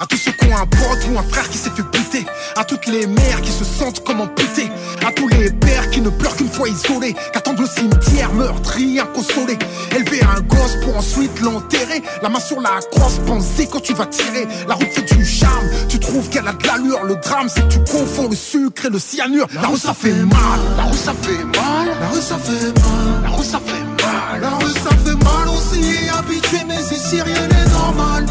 À 0.00 0.06
tous 0.06 0.16
ceux 0.16 0.30
qui 0.30 0.46
ont 0.46 0.56
un 0.56 0.66
pote 0.66 1.08
ou 1.10 1.18
un 1.18 1.22
frère 1.24 1.48
qui 1.48 1.58
s'est 1.58 1.70
fait 1.70 1.82
buter. 1.82 2.24
À 2.56 2.62
toutes 2.62 2.86
les 2.86 3.06
mères 3.08 3.42
qui 3.42 3.50
se 3.50 3.64
sentent 3.64 4.04
comme 4.04 4.20
amputées. 4.20 4.70
À 5.04 5.10
tous 5.10 5.26
les 5.26 5.50
pères 5.50 5.90
qui 5.90 6.00
ne 6.00 6.08
pleurent 6.08 6.36
qu'une 6.36 6.50
fois 6.50 6.68
isolés. 6.68 7.16
Qu'attendent 7.32 7.58
le 7.58 7.66
cimetière 7.66 8.32
meurtri, 8.32 9.00
inconsolé. 9.00 9.58
Élever 9.96 10.20
un 10.22 10.40
gosse 10.42 10.76
pour 10.84 10.96
ensuite 10.96 11.40
l'enterrer. 11.40 12.02
La 12.22 12.28
main 12.28 12.38
sur 12.38 12.60
la 12.60 12.78
crosse, 12.92 13.18
penser 13.26 13.68
quand 13.70 13.80
tu 13.80 13.92
vas 13.92 14.06
tirer. 14.06 14.46
La 14.68 14.74
route 14.74 14.88
fait 14.92 15.02
du 15.16 15.26
charme, 15.26 15.66
tu 15.88 15.98
trouves 15.98 16.28
qu'elle 16.28 16.46
a 16.46 16.52
de 16.52 16.64
l'allure. 16.64 17.02
Le 17.02 17.16
drame, 17.16 17.48
c'est 17.52 17.66
que 17.66 17.72
tu 17.72 17.80
confonds 17.80 18.28
le 18.28 18.36
sucre 18.36 18.86
et 18.86 18.90
le 18.90 19.00
cyanure. 19.00 19.48
La 19.52 19.66
rue, 19.66 19.78
ça 19.78 19.94
fait 19.94 20.12
mal. 20.12 20.60
La 20.76 20.84
rue 20.84 20.96
ça 20.96 21.12
fait 21.20 21.44
mal. 21.44 21.88
La 22.00 22.08
rue, 22.08 22.22
ça 22.22 22.38
fait 22.38 22.52
mal. 22.52 23.22
La 23.24 23.30
rue 23.30 23.44
ça 23.44 23.60
fait 23.66 24.04
mal. 24.04 24.40
La 24.40 24.50
rue, 24.50 24.72
ça 24.72 24.90
fait 25.04 25.24
mal, 25.24 25.48
on 25.48 25.56
s'y 25.56 25.80
est 25.80 26.08
habitué, 26.08 26.58
mais 26.68 26.80
ici 26.94 27.20
rien 27.20 27.48
n'est 27.48 27.70
normal. 27.72 28.26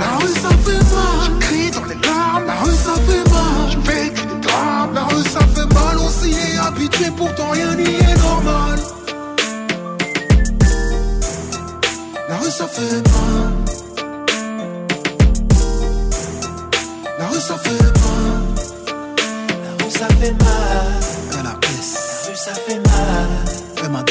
La 0.00 0.10
rue 0.18 0.34
ça 0.44 0.50
fait 0.64 0.82
mal. 0.94 1.18
Je 1.24 1.30
crie 1.46 1.70
dans 1.70 1.84
les 1.84 1.94
larmes. 2.06 2.46
La 2.46 2.54
rue 2.62 2.76
ça 2.86 2.94
fait 3.06 3.30
mal. 3.30 3.70
Je 3.70 3.78
vécu 3.90 4.26
des 4.26 4.40
drames. 4.46 4.94
La 4.94 5.04
rue 5.04 5.22
ça 5.24 5.40
fait 5.54 5.74
mal, 5.74 5.98
on 5.98 6.08
s'y 6.08 6.30
est 6.30 6.58
habitué, 6.58 7.06
pourtant 7.16 7.50
rien 7.50 7.74
n'y 7.74 7.84
est 7.84 8.16
normal. 8.18 8.78
La 12.28 12.36
rue 12.36 12.50
ça 12.50 12.66
fait 12.66 13.02
mal. 13.14 13.52
La 17.18 17.26
rue 17.28 17.40
ça 17.40 17.56
fait 17.58 17.82
mal. 17.82 18.42
La 19.64 19.84
rue 19.84 19.90
ça 19.90 20.08
fait 20.20 20.32
mal. 20.32 21.44
La 21.44 21.50
rue 21.50 22.36
ça 22.36 22.54
fait 22.54 22.80
mal. 22.88 23.90
MAD. 23.90 24.10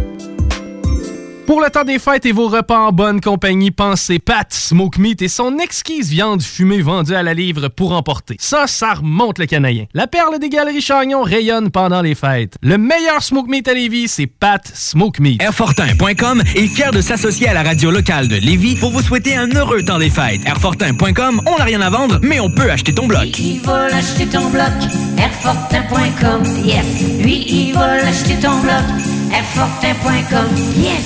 Pour 1.47 1.59
le 1.59 1.69
temps 1.69 1.83
des 1.83 1.99
fêtes 1.99 2.25
et 2.25 2.31
vos 2.31 2.47
repas 2.47 2.77
en 2.79 2.91
bonne 2.91 3.19
compagnie, 3.19 3.71
pensez 3.71 4.19
Pat 4.19 4.47
Smoke 4.53 4.99
Meat 4.99 5.21
et 5.21 5.27
son 5.27 5.57
exquise 5.57 6.09
viande 6.09 6.41
fumée 6.41 6.81
vendue 6.81 7.13
à 7.13 7.23
la 7.23 7.33
livre 7.33 7.67
pour 7.67 7.91
emporter. 7.91 8.37
Ça, 8.39 8.67
ça 8.67 8.93
remonte 8.93 9.37
le 9.37 9.47
canadien. 9.47 9.85
La 9.93 10.07
perle 10.07 10.39
des 10.39 10.49
galeries 10.49 10.81
Chagnon 10.81 11.23
rayonne 11.23 11.69
pendant 11.71 12.01
les 12.01 12.15
fêtes. 12.15 12.55
Le 12.61 12.77
meilleur 12.77 13.21
Smoke 13.21 13.49
Meat 13.49 13.67
à 13.67 13.73
Lévis, 13.73 14.07
c'est 14.07 14.27
Pat 14.27 14.61
Smoke 14.73 15.19
Meat. 15.19 15.41
Airfortin.com 15.41 16.41
est 16.55 16.67
fier 16.67 16.91
de 16.91 17.01
s'associer 17.01 17.49
à 17.49 17.53
la 17.53 17.63
radio 17.63 17.91
locale 17.91 18.27
de 18.27 18.37
Lévis 18.37 18.75
pour 18.75 18.91
vous 18.91 19.01
souhaiter 19.01 19.35
un 19.35 19.49
heureux 19.49 19.83
temps 19.83 19.99
des 19.99 20.09
fêtes. 20.09 20.41
Airfortin.com, 20.45 21.41
on 21.47 21.57
n'a 21.57 21.63
rien 21.65 21.81
à 21.81 21.89
vendre, 21.89 22.19
mais 22.21 22.39
on 22.39 22.49
peut 22.49 22.71
acheter 22.71 22.93
ton 22.93 23.07
bloc. 23.07 23.37
Il 23.39 23.59
va 23.61 23.85
acheter 23.85 24.25
ton 24.27 24.47
bloc, 24.49 24.71
Airfortin.com, 25.17 26.43
yes. 26.63 26.85
Lui, 27.19 27.45
il 27.47 27.73
va 27.73 27.93
acheter 28.07 28.35
ton 28.39 28.59
bloc, 28.61 28.83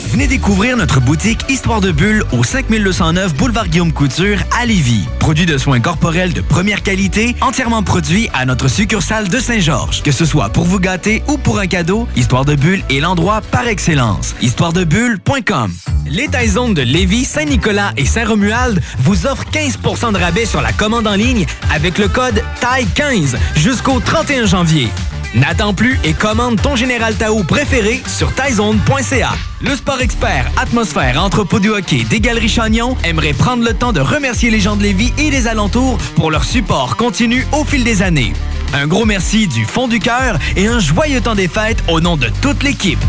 Venez 0.09 0.25
découvrir 0.25 0.77
notre 0.77 0.99
boutique 0.99 1.45
Histoire 1.47 1.79
de 1.79 1.91
Bulle 1.91 2.23
au 2.31 2.43
5209 2.43 3.35
Boulevard 3.35 3.67
Guillaume 3.67 3.93
Couture 3.93 4.39
à 4.59 4.65
Lévis. 4.65 5.07
Produit 5.19 5.45
de 5.45 5.59
soins 5.59 5.79
corporels 5.79 6.33
de 6.33 6.41
première 6.41 6.81
qualité, 6.81 7.35
entièrement 7.41 7.83
produit 7.83 8.29
à 8.33 8.45
notre 8.45 8.67
succursale 8.67 9.29
de 9.29 9.37
Saint-Georges. 9.37 10.01
Que 10.01 10.11
ce 10.11 10.25
soit 10.25 10.49
pour 10.49 10.63
vous 10.63 10.79
gâter 10.79 11.21
ou 11.27 11.37
pour 11.37 11.59
un 11.59 11.67
cadeau, 11.67 12.07
Histoire 12.15 12.45
de 12.45 12.55
Bulle 12.55 12.81
est 12.89 12.99
l'endroit 12.99 13.41
par 13.51 13.67
excellence. 13.67 14.35
Histoiredebulle.com 14.41 15.71
Les 16.07 16.27
Taizones 16.27 16.73
de 16.73 16.81
Lévis, 16.81 17.25
Saint-Nicolas 17.25 17.93
et 17.95 18.05
Saint-Romuald 18.05 18.81
vous 18.99 19.27
offrent 19.27 19.45
15% 19.51 20.13
de 20.13 20.17
rabais 20.17 20.45
sur 20.45 20.61
la 20.61 20.71
commande 20.71 21.05
en 21.05 21.15
ligne 21.15 21.45
avec 21.71 21.99
le 21.99 22.07
code 22.07 22.41
TAI15 22.59 23.35
jusqu'au 23.55 23.99
31 23.99 24.45
janvier. 24.45 24.89
N'attends 25.35 25.73
plus 25.73 25.99
et 26.05 26.13
commande 26.13 26.61
ton 26.61 26.77
Général 26.77 27.13
Tao 27.15 27.43
préféré 27.43 28.01
sur 28.07 28.33
taizone.ca. 28.33 29.31
Le 29.61 29.75
sport 29.75 29.99
expert 29.99 30.49
Atmosphère 30.55 31.21
Entrepôt 31.21 31.59
du 31.59 31.69
hockey 31.69 32.05
des 32.09 32.21
Galeries 32.21 32.47
Chagnon 32.47 32.95
aimerait 33.03 33.33
prendre 33.33 33.61
le 33.65 33.73
temps 33.73 33.91
de 33.91 33.99
remercier 33.99 34.49
les 34.49 34.61
gens 34.61 34.77
de 34.77 34.83
Lévis 34.83 35.11
et 35.17 35.31
des 35.31 35.47
alentours 35.47 35.97
pour 36.15 36.31
leur 36.31 36.45
support 36.45 36.95
continu 36.95 37.45
au 37.51 37.65
fil 37.65 37.83
des 37.83 38.01
années. 38.01 38.31
Un 38.73 38.87
gros 38.87 39.03
merci 39.03 39.49
du 39.49 39.65
fond 39.65 39.89
du 39.89 39.99
cœur 39.99 40.39
et 40.55 40.67
un 40.67 40.79
joyeux 40.79 41.19
temps 41.19 41.35
des 41.35 41.49
fêtes 41.49 41.83
au 41.89 41.99
nom 41.99 42.15
de 42.15 42.27
toute 42.41 42.63
l'équipe. 42.63 43.03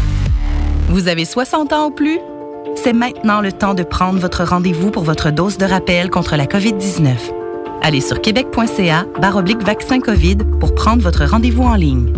Vous 0.89 1.07
avez 1.07 1.27
60 1.27 1.73
ans 1.73 1.87
ou 1.87 1.91
plus? 1.93 2.19
C'est 2.83 2.93
maintenant 2.93 3.41
le 3.41 3.53
temps 3.53 3.75
de 3.75 3.85
prendre 3.85 4.19
votre 4.19 4.43
rendez-vous 4.43 4.91
pour 4.91 5.05
votre 5.05 5.31
dose 5.31 5.59
de 5.59 5.65
rappel 5.65 6.11
contre 6.11 6.35
la 6.35 6.47
COVID-19. 6.47 7.46
Allez 7.83 8.01
sur 8.01 8.21
québec.ca 8.21 9.07
baroblique 9.21 9.63
vaccin 9.63 10.01
COVID 10.01 10.39
pour 10.61 10.75
prendre 10.75 11.03
votre 11.03 11.25
rendez-vous 11.25 11.63
en 11.63 11.75
ligne. 11.75 12.13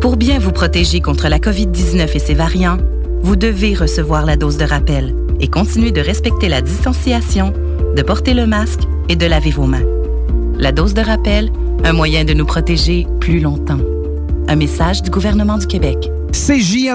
Pour 0.00 0.16
bien 0.16 0.38
vous 0.38 0.52
protéger 0.52 1.00
contre 1.00 1.28
la 1.28 1.38
COVID-19 1.38 2.14
et 2.14 2.18
ses 2.18 2.34
variants, 2.34 2.78
vous 3.22 3.36
devez 3.36 3.74
recevoir 3.74 4.24
la 4.24 4.36
dose 4.36 4.56
de 4.56 4.64
rappel 4.64 5.14
et 5.40 5.48
continuer 5.48 5.92
de 5.92 6.00
respecter 6.00 6.48
la 6.48 6.62
distanciation, 6.62 7.52
de 7.96 8.02
porter 8.02 8.34
le 8.34 8.46
masque 8.46 8.80
et 9.08 9.16
de 9.16 9.26
laver 9.26 9.50
vos 9.50 9.66
mains. 9.66 9.84
La 10.58 10.72
dose 10.72 10.94
de 10.94 11.02
rappel, 11.02 11.50
un 11.84 11.92
moyen 11.92 12.24
de 12.24 12.34
nous 12.34 12.46
protéger 12.46 13.06
plus 13.20 13.40
longtemps. 13.40 13.80
Un 14.48 14.56
message 14.56 15.02
du 15.02 15.10
gouvernement 15.10 15.58
du 15.58 15.66
Québec. 15.66 16.10
Yeah, 16.48 16.94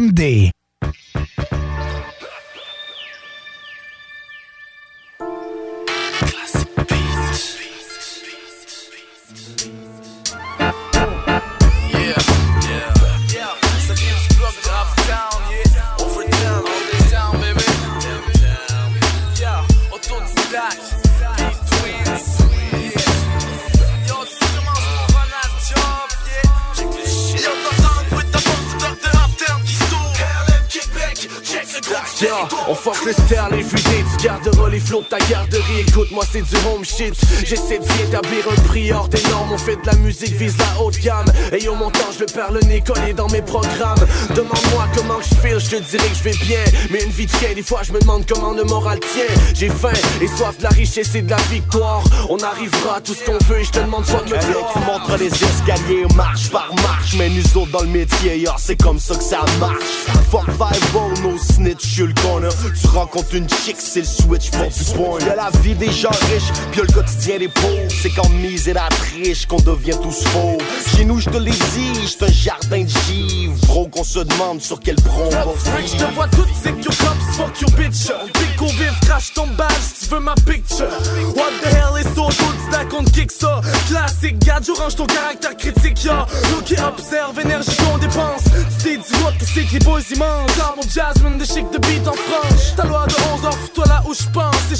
flots 34.85 35.01
de 35.01 35.05
ta 35.05 35.19
garderie 35.19 35.81
Écoute-moi 35.87 36.23
c'est 36.31 36.41
du 36.41 36.55
home 36.67 36.85
shit. 36.85 37.13
J'essaie 37.45 37.79
d'y 37.79 38.01
établir 38.03 38.45
un 38.49 38.61
prix 38.61 38.91
hors 38.91 39.07
des 39.07 39.21
normes. 39.29 39.51
On 39.53 39.57
fait 39.57 39.75
de 39.75 39.85
la 39.85 39.95
musique, 39.95 40.35
vise 40.35 40.55
la 40.57 40.81
haute 40.81 40.99
gamme. 40.99 41.25
Et 41.51 41.67
au 41.67 41.75
montant 41.75 42.11
je 42.13 42.19
le 42.19 42.25
perds 42.25 42.51
le 42.51 42.61
nez 42.61 42.81
collé 42.81 43.13
dans 43.13 43.27
mes 43.29 43.41
programmes. 43.41 44.05
Demande-moi 44.35 44.87
comment 44.95 45.19
je 45.21 45.35
feel, 45.35 45.59
je 45.59 45.77
te 45.77 45.81
dirai 45.81 46.07
que 46.07 46.15
je 46.15 46.23
vais 46.23 46.45
bien. 46.45 46.63
Mais 46.91 47.03
une 47.03 47.11
vie 47.11 47.25
de 47.25 47.31
chien, 47.31 47.53
des 47.55 47.63
fois 47.63 47.81
je 47.83 47.91
me 47.91 47.99
demande 47.99 48.25
comment 48.27 48.53
le 48.53 48.63
moral 48.63 48.99
tient. 48.99 49.35
J'ai 49.53 49.69
faim 49.69 49.93
et 50.21 50.27
soif 50.27 50.57
de 50.57 50.63
la 50.63 50.69
richesse 50.69 51.15
et 51.15 51.21
de 51.21 51.29
la 51.29 51.41
victoire. 51.49 52.03
On 52.29 52.37
arrivera 52.39 52.97
à 52.97 53.01
tout 53.01 53.13
ce 53.13 53.23
qu'on 53.23 53.37
veut 53.45 53.59
et 53.59 53.63
je 53.63 53.71
te 53.71 53.79
demande 53.79 54.05
soit 54.05 54.19
que 54.19 54.31
Mec, 54.31 54.41
tu 54.41 54.79
montres 54.79 55.17
les 55.17 55.27
escaliers 55.27 56.05
marche 56.15 56.49
par 56.49 56.73
marche. 56.75 57.15
Mais 57.17 57.29
nous 57.29 57.57
autres 57.57 57.71
dans 57.71 57.81
le 57.81 57.87
métier, 57.87 58.37
yeah, 58.37 58.55
c'est 58.57 58.81
comme 58.81 58.99
ça 58.99 59.15
que 59.15 59.23
ça 59.23 59.45
marche. 59.59 60.05
Fuck 60.31 60.45
five 60.51 60.95
oh, 60.95 61.11
no 61.23 61.37
snitch, 61.37 61.95
je 61.95 62.03
le 62.03 62.13
corner 62.21 62.51
Tu 62.79 62.87
rencontres 62.87 63.35
une 63.35 63.49
chick, 63.49 63.77
c'est 63.79 64.01
le 64.01 64.05
switch 64.05 64.51
pour 64.51 64.71
du 64.75 65.25
Y'a 65.25 65.35
la 65.35 65.49
vie 65.61 65.75
des 65.75 65.91
gens 65.91 66.09
riches, 66.09 66.51
puis 66.71 66.81
le 66.81 66.87
quotidien 66.93 67.37
des 67.37 67.47
pauvres. 67.47 67.91
C'est 68.01 68.09
quand 68.09 68.29
mise 68.29 68.67
et 68.67 68.73
la 68.73 68.87
triche 68.89 69.45
qu'on 69.45 69.59
devient 69.59 69.97
tous 70.01 70.23
faux. 70.27 70.57
Chez 70.95 71.05
nous, 71.05 71.19
je 71.19 71.29
te 71.29 71.37
l'ai 71.37 71.51
dit, 71.51 71.93
j'suis 72.03 72.25
un 72.25 72.31
jardin 72.31 72.83
de 72.83 72.89
givre. 73.07 73.55
Bro, 73.67 73.87
qu'on 73.87 74.03
se 74.03 74.19
demande 74.19 74.61
sur 74.61 74.79
quel 74.79 74.95
bron 74.97 75.25
on 75.25 75.29
va 75.29 75.81
je 75.85 75.97
te 75.97 76.13
vois 76.13 76.27
tout, 76.27 76.45
c'est 76.61 76.71
que 76.71 76.85
cops, 76.85 77.37
fuck 77.37 77.61
your 77.61 77.71
bitch. 77.71 78.11
On 78.21 78.27
pique 78.27 78.61
au 78.61 78.67
vif, 78.67 78.99
crache 79.01 79.33
ton 79.33 79.47
badge 79.47 79.95
tu 79.99 80.13
veux 80.13 80.19
ma 80.19 80.35
picture. 80.35 80.87
What 81.35 81.51
the 81.61 81.67
hell 81.67 81.97
is 81.97 82.07
so 82.15 82.27
good, 82.27 82.55
stack 82.69 82.93
on 82.93 83.03
kick 83.05 83.31
ça 83.31 83.61
Classique, 83.87 84.39
gadge, 84.39 84.69
range 84.69 84.95
ton 84.95 85.05
caractère 85.05 85.55
critique, 85.57 86.03
ya 86.03 86.25
Look 86.51 86.71
et 86.71 86.81
observe, 86.81 87.39
énergie 87.39 87.75
qu'on 87.77 87.97
dépense. 87.97 88.43
Tu 88.77 88.83
t'es 88.83 88.97
dit 88.97 89.23
what 89.23 89.33
que 89.39 89.45
c'est 89.45 89.63
que 89.63 89.73
les 89.73 89.79
boys 89.79 89.99
mangent 90.17 90.57
Dans 90.57 90.75
mon 90.75 90.83
Jasmine, 90.83 91.37
de 91.37 91.45
chic 91.45 91.69
de 91.71 91.77
beat 91.79 92.07
en 92.07 92.13
franche 92.13 92.75
Ta 92.75 92.85
loi 92.85 93.05
de 93.07 93.15
11 93.35 93.45
heures, 93.45 93.57
fous-toi 93.57 93.85
là 93.87 94.03
où 94.07 94.13
je 94.13 94.23
pense 94.31 94.64
Je 94.69 94.75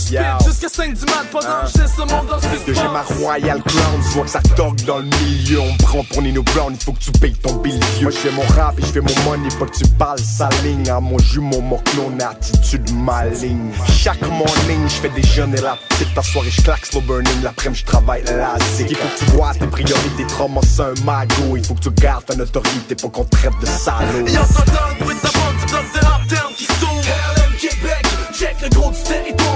jusqu'à 0.46 0.68
5 0.68 0.94
du 0.94 1.06
mat 1.06 1.26
pendant 1.32 1.62
que 1.64 1.72
je 1.76 1.82
laisse 1.82 1.98
le 1.98 2.06
monde 2.06 2.28
dans 2.28 2.40
que 2.40 2.74
j'ai 2.74 2.88
ma 2.88 3.04
Royal 3.04 3.62
Crown, 3.62 4.02
tu 4.02 4.10
vois 4.16 4.24
que 4.24 4.32
ça 4.32 4.42
torque 4.56 4.84
dans 4.84 4.98
le 4.98 5.06
milieu. 5.06 5.60
On 5.60 5.72
me 5.74 5.78
prend 5.78 6.04
pour 6.06 6.24
Nino 6.24 6.42
Brown, 6.42 6.74
il 6.74 6.84
faut 6.84 6.94
que 6.94 7.00
tu 7.00 7.12
payes 7.12 7.36
ton 7.36 7.54
bill 7.58 7.80
vieux 7.98 8.04
Moi 8.04 8.12
je 8.12 8.18
fais 8.18 8.32
mon 8.32 8.42
rap 8.56 8.80
et 8.80 8.82
je 8.82 8.88
fais 8.88 9.02
mon 9.02 9.14
money, 9.24 9.48
pas 9.60 9.66
que 9.68 9.78
tu 9.78 9.88
parles 10.00 10.20
sa 10.20 10.50
ligne. 10.64 10.90
À 10.90 11.00
mon 11.00 11.20
jumeau, 11.20 11.62
mon 11.62 11.78
clone, 11.78 12.20
attitude 12.20 12.92
maligne. 12.94 13.72
Chaque 13.88 14.22
morning, 14.24 14.88
je 14.88 14.96
fais 14.96 15.10
des 15.10 15.24
jeunes 15.24 15.54
et 15.56 15.62
la 15.62 15.78
petite. 15.90 16.14
Ta 16.16 16.24
soirée, 16.24 16.50
je 16.50 16.62
claque 16.62 16.86
slow 16.86 17.02
burning, 17.02 17.44
l'après-midi 17.44 17.82
je 17.82 17.86
travaille 17.86 18.24
la 18.24 18.58
zik 18.76 18.88
Il 18.90 18.96
faut 18.96 19.08
que 19.08 19.20
tu 19.20 19.32
vois 19.38 19.54
tes 19.54 19.68
priorités, 19.68 20.26
traumas 20.28 20.62
c'est 20.64 20.82
un 20.82 20.94
magot 21.06 21.58
Il 21.58 21.64
faut 21.64 21.76
que 21.76 21.82
tu 21.82 21.92
gardes 21.92 22.26
ta 22.26 22.36
notoriété, 22.36 22.96
pas 22.96 23.10
qu'on 23.10 23.24
te 23.24 23.38
traite 23.38 23.60
de 23.62 23.66
salaud. 23.68 24.28
Yo, 24.28 24.40
t'entends 24.40 25.06
with 25.06 25.22
the 25.22 25.32
bomb 25.34 25.60
du 25.60 25.66
bloc 25.72 25.86
de 25.94 26.00
Uptown 26.00 26.54
qui 26.58 26.66
s'ouvre. 26.66 26.86
LM 26.88 26.96
Québec, 26.96 27.04
check 27.04 27.35
le 28.66 28.76
gros 28.76 28.92
du 28.92 29.04
territoire 29.04 29.56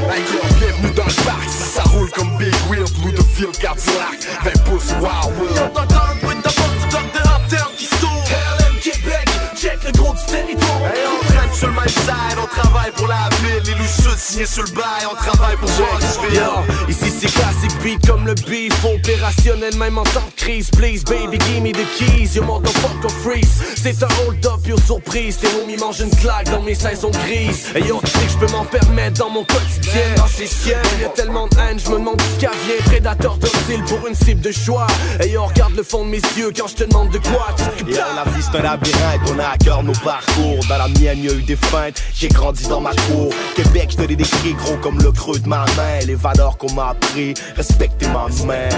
bienvenue 0.60 0.94
dans 0.96 1.06
le 1.06 1.24
parc, 1.26 1.50
ça, 1.50 1.84
roule 1.84 2.10
comme 2.12 2.30
Big 2.38 2.54
Wheel, 2.70 2.84
Blue 3.02 3.12
de 3.12 3.22
Feel 3.22 3.52
Cadillac, 3.52 4.20
20 4.44 4.64
pouces 4.66 4.92
Wild 5.00 5.40
Wheel 5.40 5.72
t'entends 5.74 6.28
with 6.28 6.42
the 6.44 6.56
bomb 6.56 6.74
du 6.80 6.88
bloc 6.90 7.06
de 7.14 7.20
Uptown 7.20 7.74
qui 7.78 7.86
s'ouvre 7.86 8.24
LM 8.60 8.80
Québec, 8.80 9.30
check 9.56 9.80
le 9.84 9.92
gros 9.94 10.14
du 10.14 10.26
territoire 10.26 11.29
sur 11.54 11.68
le 11.68 11.74
même 11.74 11.88
side, 11.88 12.38
on 12.42 12.48
travaille 12.48 12.92
pour 12.92 13.08
la 13.08 13.30
ville 13.42 13.62
Les 13.66 13.74
loups 13.74 14.18
signés 14.18 14.46
sur 14.46 14.64
le 14.64 14.72
bail, 14.72 15.06
on 15.12 15.16
travaille 15.16 15.56
pour 15.58 15.70
voir 15.70 16.00
Yo, 16.34 16.90
ici 16.90 17.12
c'est 17.20 17.32
classique 17.32 17.82
beat 17.82 18.06
comme 18.08 18.26
le 18.26 18.34
beef, 18.34 18.74
opérationnel 18.84 19.76
même 19.78 19.98
en 19.98 20.04
temps 20.04 20.24
de 20.26 20.36
crise. 20.36 20.70
Please, 20.72 21.04
baby, 21.04 21.38
give 21.40 21.62
me 21.62 21.72
the 21.72 21.86
keys, 21.98 22.36
yo 22.36 22.44
motherfucker 22.44 23.10
freeze. 23.10 23.64
C'est 23.76 24.04
un 24.04 24.08
hold 24.22 24.46
up, 24.46 24.66
yo 24.68 24.78
surprise. 24.78 25.38
Tes 25.38 25.48
homies 25.48 25.78
mangent 25.78 26.02
une 26.02 26.10
claque 26.10 26.50
dans 26.50 26.62
mes 26.62 26.76
saisons 26.76 27.12
grises. 27.12 27.72
Et 27.76 27.82
yo, 27.82 28.00
tu 28.04 28.12
sais 28.12 28.26
que 28.26 28.32
je 28.32 28.38
peux 28.38 28.52
m'en 28.52 28.66
permettre 28.66 29.20
dans 29.20 29.30
mon 29.30 29.44
quotidien. 29.44 30.16
Non, 30.18 30.26
c'est 30.28 30.48
chiant, 30.48 30.78
y 31.02 31.06
a 31.06 31.10
tellement 31.10 31.48
de 31.48 31.58
haine, 31.58 31.80
je 31.80 31.90
me 31.90 32.00
demande 32.00 32.22
ce 32.22 32.40
vient. 32.40 32.50
Prédateur 32.86 33.38
docile 33.38 33.84
pour 33.88 34.06
une 34.08 34.16
cible 34.16 34.42
de 34.42 34.52
choix. 34.52 34.88
Et 35.24 35.30
yo, 35.30 35.46
regarde 35.46 35.76
le 35.76 35.84
fond 35.84 36.06
de 36.06 36.10
mes 36.10 36.22
yeux 36.38 36.52
quand 36.56 36.68
je 36.68 36.76
te 36.76 36.84
demande 36.84 37.10
de 37.10 37.20
quoi. 37.20 37.48
La 37.88 38.32
vie 38.32 38.42
c'est 38.42 38.58
un 38.58 38.62
labyrinthe, 38.62 39.22
on 39.34 39.40
a 39.40 39.50
à 39.50 39.58
cœur 39.58 39.84
nos 39.84 39.94
parcours. 39.94 40.60
Dans 40.68 40.78
la 40.78 40.88
mienne, 40.88 41.24
des 41.44 41.56
feintes, 41.56 42.02
j'ai 42.14 42.28
grandi 42.28 42.68
dans 42.68 42.82
ma 42.82 42.92
cour. 42.92 43.34
Québec, 43.56 43.90
je 43.92 43.98
te 43.98 44.02
l'ai 44.02 44.16
décrit 44.16 44.54
gros 44.54 44.78
comme 44.78 45.02
le 45.02 45.12
creux 45.12 45.40
de 45.40 45.48
ma 45.48 45.66
main. 45.78 46.00
Les 46.06 46.16
valeurs 46.16 46.58
qu'on 46.58 46.72
m'a 46.74 46.90
appris, 46.90 47.34
respecter 47.56 48.08
ma 48.08 48.28
main. 48.46 48.70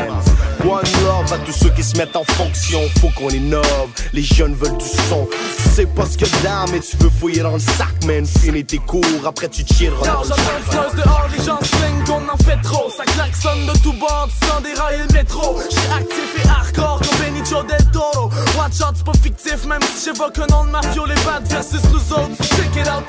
One 0.63 0.81
love 1.03 1.33
à 1.33 1.37
tous 1.45 1.53
ceux 1.53 1.69
qui 1.71 1.83
se 1.83 1.97
mettent 1.97 2.15
en 2.15 2.23
fonction, 2.23 2.81
faut 2.99 3.09
qu'on 3.17 3.29
innove. 3.29 3.89
Les 4.13 4.23
jeunes 4.23 4.55
veulent 4.55 4.77
du 4.77 4.85
son. 5.09 5.27
Tu 5.57 5.69
sais 5.69 5.85
pas 5.85 6.05
ce 6.05 6.17
que 6.17 6.43
d'art, 6.43 6.65
mais 6.71 6.79
tu 6.79 6.97
veux 6.97 7.09
fouiller 7.09 7.41
dans 7.41 7.53
le 7.53 7.59
sac, 7.59 8.03
man. 8.05 8.25
Finis 8.25 8.65
tes 8.65 8.77
cours, 8.77 9.03
après 9.25 9.49
tu 9.49 9.63
chilleras 9.65 10.05
dans 10.05 10.21
le 10.21 10.27
sac. 10.27 10.95
dehors, 10.95 11.27
les 11.35 11.43
gens 11.43 11.59
se 11.61 11.81
qu'on 12.05 12.27
en 12.29 12.37
fait 12.37 12.61
trop. 12.61 12.89
Ça 12.95 13.03
klaxonne 13.03 13.65
de 13.65 13.77
tout 13.79 13.93
bord, 13.93 14.27
sans 14.47 14.61
dérailler 14.61 15.03
le 15.07 15.13
métro. 15.13 15.59
J'suis 15.69 15.91
actif 15.93 16.43
et 16.43 16.47
hardcore 16.47 16.99
comme 16.99 17.17
Benicio 17.19 17.63
del 17.63 17.85
Toro. 17.91 18.29
Watch 18.57 18.81
out, 18.81 18.95
c'est 18.95 19.05
pas 19.05 19.13
fictif, 19.21 19.65
même 19.65 19.81
si 19.95 20.05
j'évoque 20.05 20.37
un 20.39 20.47
nom 20.47 20.65
de 20.65 20.69
mafio. 20.71 21.05
Les 21.05 21.15
bad 21.25 21.45
versus 21.47 21.81
nous 21.91 22.13
autres, 22.13 22.35
check 22.55 22.75
it 22.75 22.87
out, 22.87 23.03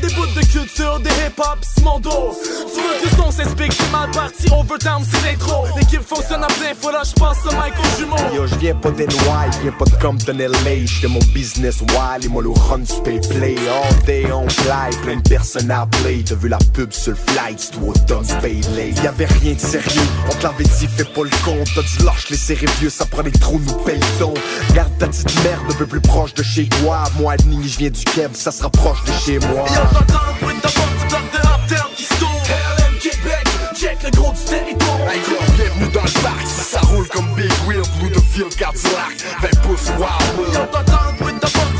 des 0.00 0.14
bouts 0.14 0.26
de 0.26 0.46
culture, 0.46 1.00
des 1.00 1.10
hip-hop, 1.10 1.58
c'est 1.62 1.84
mon 1.84 1.98
dos. 2.00 2.34
Tu 2.74 2.80
veux 2.80 3.00
que 3.00 3.10
le 3.10 3.22
son 3.22 3.30
s'explique, 3.30 3.72
c'est 3.72 3.90
mal 3.90 4.10
parti, 4.10 4.46
overtime, 4.52 5.04
c'est 5.10 5.30
l'intro. 5.30 5.66
L'équipe 5.76 6.02
fonctionne 6.02 6.44
à 6.44 6.46
plein, 6.46 6.92
là, 6.92 7.02
j'passe 7.04 7.38
au 7.46 7.50
mic 7.50 7.74
au 7.78 7.98
jumeau. 7.98 8.16
Yo, 8.34 8.46
j'viens 8.46 8.74
pas 8.74 8.90
d'NY, 8.90 9.16
j'viens 9.58 9.72
pas 9.72 9.84
de 9.84 10.02
Compton 10.02 10.36
LA. 10.38 10.86
J'fais 10.86 11.08
mon 11.08 11.20
business 11.34 11.80
wild 11.80 12.24
et 12.24 12.28
moi 12.28 12.42
le 12.42 12.50
run 12.50 12.78
du 12.78 12.92
pay 13.04 13.20
play. 13.28 13.56
All 13.68 14.04
day 14.04 14.30
on 14.32 14.48
fly, 14.48 14.96
plein 15.02 15.16
de 15.16 15.28
personnes 15.28 15.70
à 15.70 15.86
play. 15.86 16.22
T'as 16.24 16.34
vu 16.36 16.48
la 16.48 16.58
pub 16.72 16.92
sur 16.92 17.12
le 17.12 17.16
flight, 17.16 17.58
c'est 17.58 17.72
tout 17.72 17.86
automne 17.86 18.26
pay 18.40 18.60
lay. 18.76 18.92
Y'avait 19.02 19.26
rien 19.26 19.54
de 19.54 19.60
sérieux, 19.60 20.08
on 20.28 20.34
te 20.34 20.42
l'avait 20.42 20.64
dit, 20.64 20.86
fais 20.86 21.04
pas 21.04 21.24
le 21.24 21.44
compte. 21.44 21.68
T'as 21.74 21.82
du 21.82 22.04
lâche 22.04 22.30
les 22.30 22.36
serrés 22.36 22.66
vieux, 22.78 22.90
ça 22.90 23.06
prend 23.06 23.22
des 23.22 23.32
trous, 23.32 23.60
nous 23.66 23.74
paye. 23.84 24.00
Garde 24.74 24.90
ta 24.98 25.06
petite 25.06 25.44
merde 25.44 25.62
un 25.68 25.74
peu 25.74 25.86
plus 25.86 26.00
proche 26.00 26.34
de 26.34 26.42
chez 26.42 26.66
toi. 26.80 27.04
Moi, 27.18 27.34
je 27.40 27.78
viens 27.78 27.90
du 27.90 28.04
Ça 28.32 28.50
se 28.50 28.62
rapproche 28.62 29.02
de 29.04 29.12
chez 29.12 29.38
moi. 29.40 29.66
Yo, 29.68 29.80
t'entends 29.92 30.20
le 30.28 30.40
bruit 30.40 30.56
de 30.56 30.60
ta 30.60 30.68
porte, 30.68 30.88
de 31.68 31.76
qui. 31.96 32.06
RLM 32.06 32.98
Québec, 33.00 33.44
check 33.74 34.02
le 34.02 34.10
gros 34.10 34.32
du 34.32 34.44
territoire. 34.44 34.98
Bienvenue 35.56 35.92
dans 35.92 36.02
le 36.02 36.22
parc, 36.22 36.46
ça, 36.46 36.62
ça 36.62 36.80
roule 36.86 37.08
comme 37.08 37.26
Big 37.34 37.52
Wheel, 37.66 37.82
Blue 37.98 38.10
de 38.10 38.20
Field 38.20 38.54
Cadillac, 38.56 39.16
20 39.42 39.60
pouces 39.62 39.90
Wild. 39.98 40.54
Yo, 40.54 40.60
t'entends 40.72 41.06
le 41.06 41.18
bruit 41.18 41.34
de 41.34 41.38
ta 41.38 41.48
porte, 41.48 41.72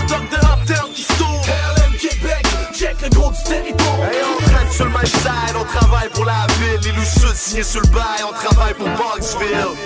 de 0.67 0.95
qui. 0.95 1.07
RLM 1.21 1.93
Québec, 1.99 2.47
check 2.75 2.97
le 3.03 3.09
gros 3.11 3.31
du 3.31 3.43
territoire. 3.45 4.05
Hey, 4.11 4.19
on 4.25 4.43
traîne 4.43 4.71
sur 4.71 4.85
le 4.85 4.91
même 4.91 5.07
side, 5.07 5.57
on 5.59 5.65
travaille 5.65 6.09
pour 6.11 6.25
la 6.25 6.47
ville. 6.59 6.81
Les 6.83 6.93
loups 6.93 7.05
sud 7.05 7.35
signés 7.35 7.63
sur 7.63 7.81
le 7.81 7.89
bail, 7.89 8.25
on 8.29 8.33
travaille 8.33 8.75
pour 8.75 8.89
Bugsville. 8.89 9.51
Yo, 9.61 9.77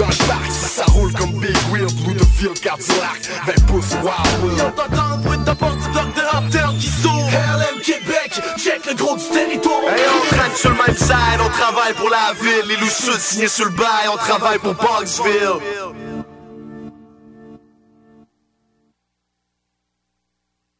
dans 0.00 0.06
le 0.06 0.26
parc, 0.26 0.50
ça, 0.50 0.84
roule 0.86 1.12
comme 1.12 1.32
Big 1.32 1.56
Wheel, 1.70 1.86
Blue 2.02 2.14
de 2.14 2.24
Field 2.24 2.58
Cadillac, 2.58 3.28
20 3.46 3.66
pouces 3.66 3.92
Wild 4.02 4.44
Wheel. 4.44 4.72
T'entends 4.74 5.16
le 5.16 5.22
bruit 5.22 5.38
de 5.38 5.44
ta 5.44 5.54
porte, 5.54 5.78
bloc 5.92 6.14
de 6.14 6.46
uptown 6.46 6.78
qui 6.78 6.86
s'ouvre. 6.86 7.28
RLM 7.28 7.80
Québec, 7.82 8.40
check 8.56 8.86
le 8.86 8.94
gros 8.94 9.16
du 9.16 9.24
territoire. 9.24 9.82
Hey, 9.88 10.04
on 10.08 10.34
traîne 10.34 10.56
sur 10.56 10.70
le 10.70 10.76
même 10.76 10.96
side, 10.96 11.40
on 11.44 11.50
travaille 11.50 11.92
pour 11.94 12.08
la 12.08 12.32
ville. 12.40 12.68
Les 12.68 12.76
loups 12.76 12.88
sud 12.88 13.20
signés 13.20 13.48
sur 13.48 13.66
le 13.66 13.72
bail, 13.72 14.08
on 14.10 14.16
travaille 14.16 14.58
pour 14.58 14.74
Bugsville. 14.74 15.60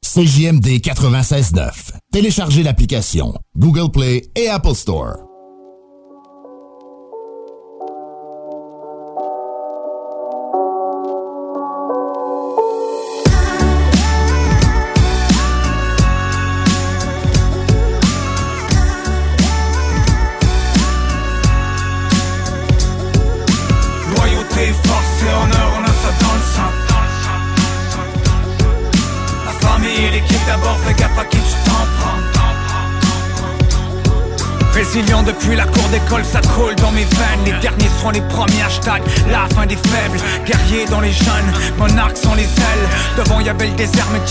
CJMD 0.03 0.81
96.9. 0.81 1.93
Téléchargez 2.11 2.63
l'application 2.63 3.35
Google 3.55 3.93
Play 3.93 4.23
et 4.35 4.49
Apple 4.49 4.75
Store. 4.75 5.30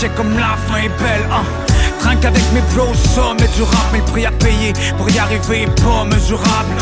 Check 0.00 0.14
comme 0.14 0.32
la 0.38 0.56
fin 0.66 0.78
est 0.78 0.88
belle. 0.88 1.26
hein. 1.30 1.44
Trinque 2.00 2.24
avec 2.24 2.42
mes 2.54 2.62
bros, 2.74 2.94
sommet 2.94 3.48
du 3.54 3.62
rap, 3.62 3.86
mais 3.92 3.98
le 3.98 4.04
prix 4.04 4.24
à 4.24 4.30
payer 4.32 4.72
pour 4.96 5.10
y 5.10 5.18
arriver 5.18 5.62
est 5.62 5.82
pas 5.82 6.04
mesurable. 6.04 6.76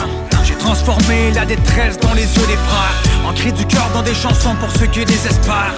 J'ai 0.45 0.55
transformé 0.55 1.33
la 1.35 1.45
détresse 1.45 1.99
dans 1.99 2.15
les 2.15 2.23
yeux 2.23 2.47
des 2.47 2.57
frères 2.69 3.03
En 3.27 3.33
cri 3.35 3.53
du 3.53 3.67
cœur 3.67 3.89
dans 3.93 4.03
des 4.03 4.15
chansons 4.15 4.55
pour 4.61 4.71
ceux 4.71 4.87
qui 4.87 5.05
désespèrent 5.05 5.75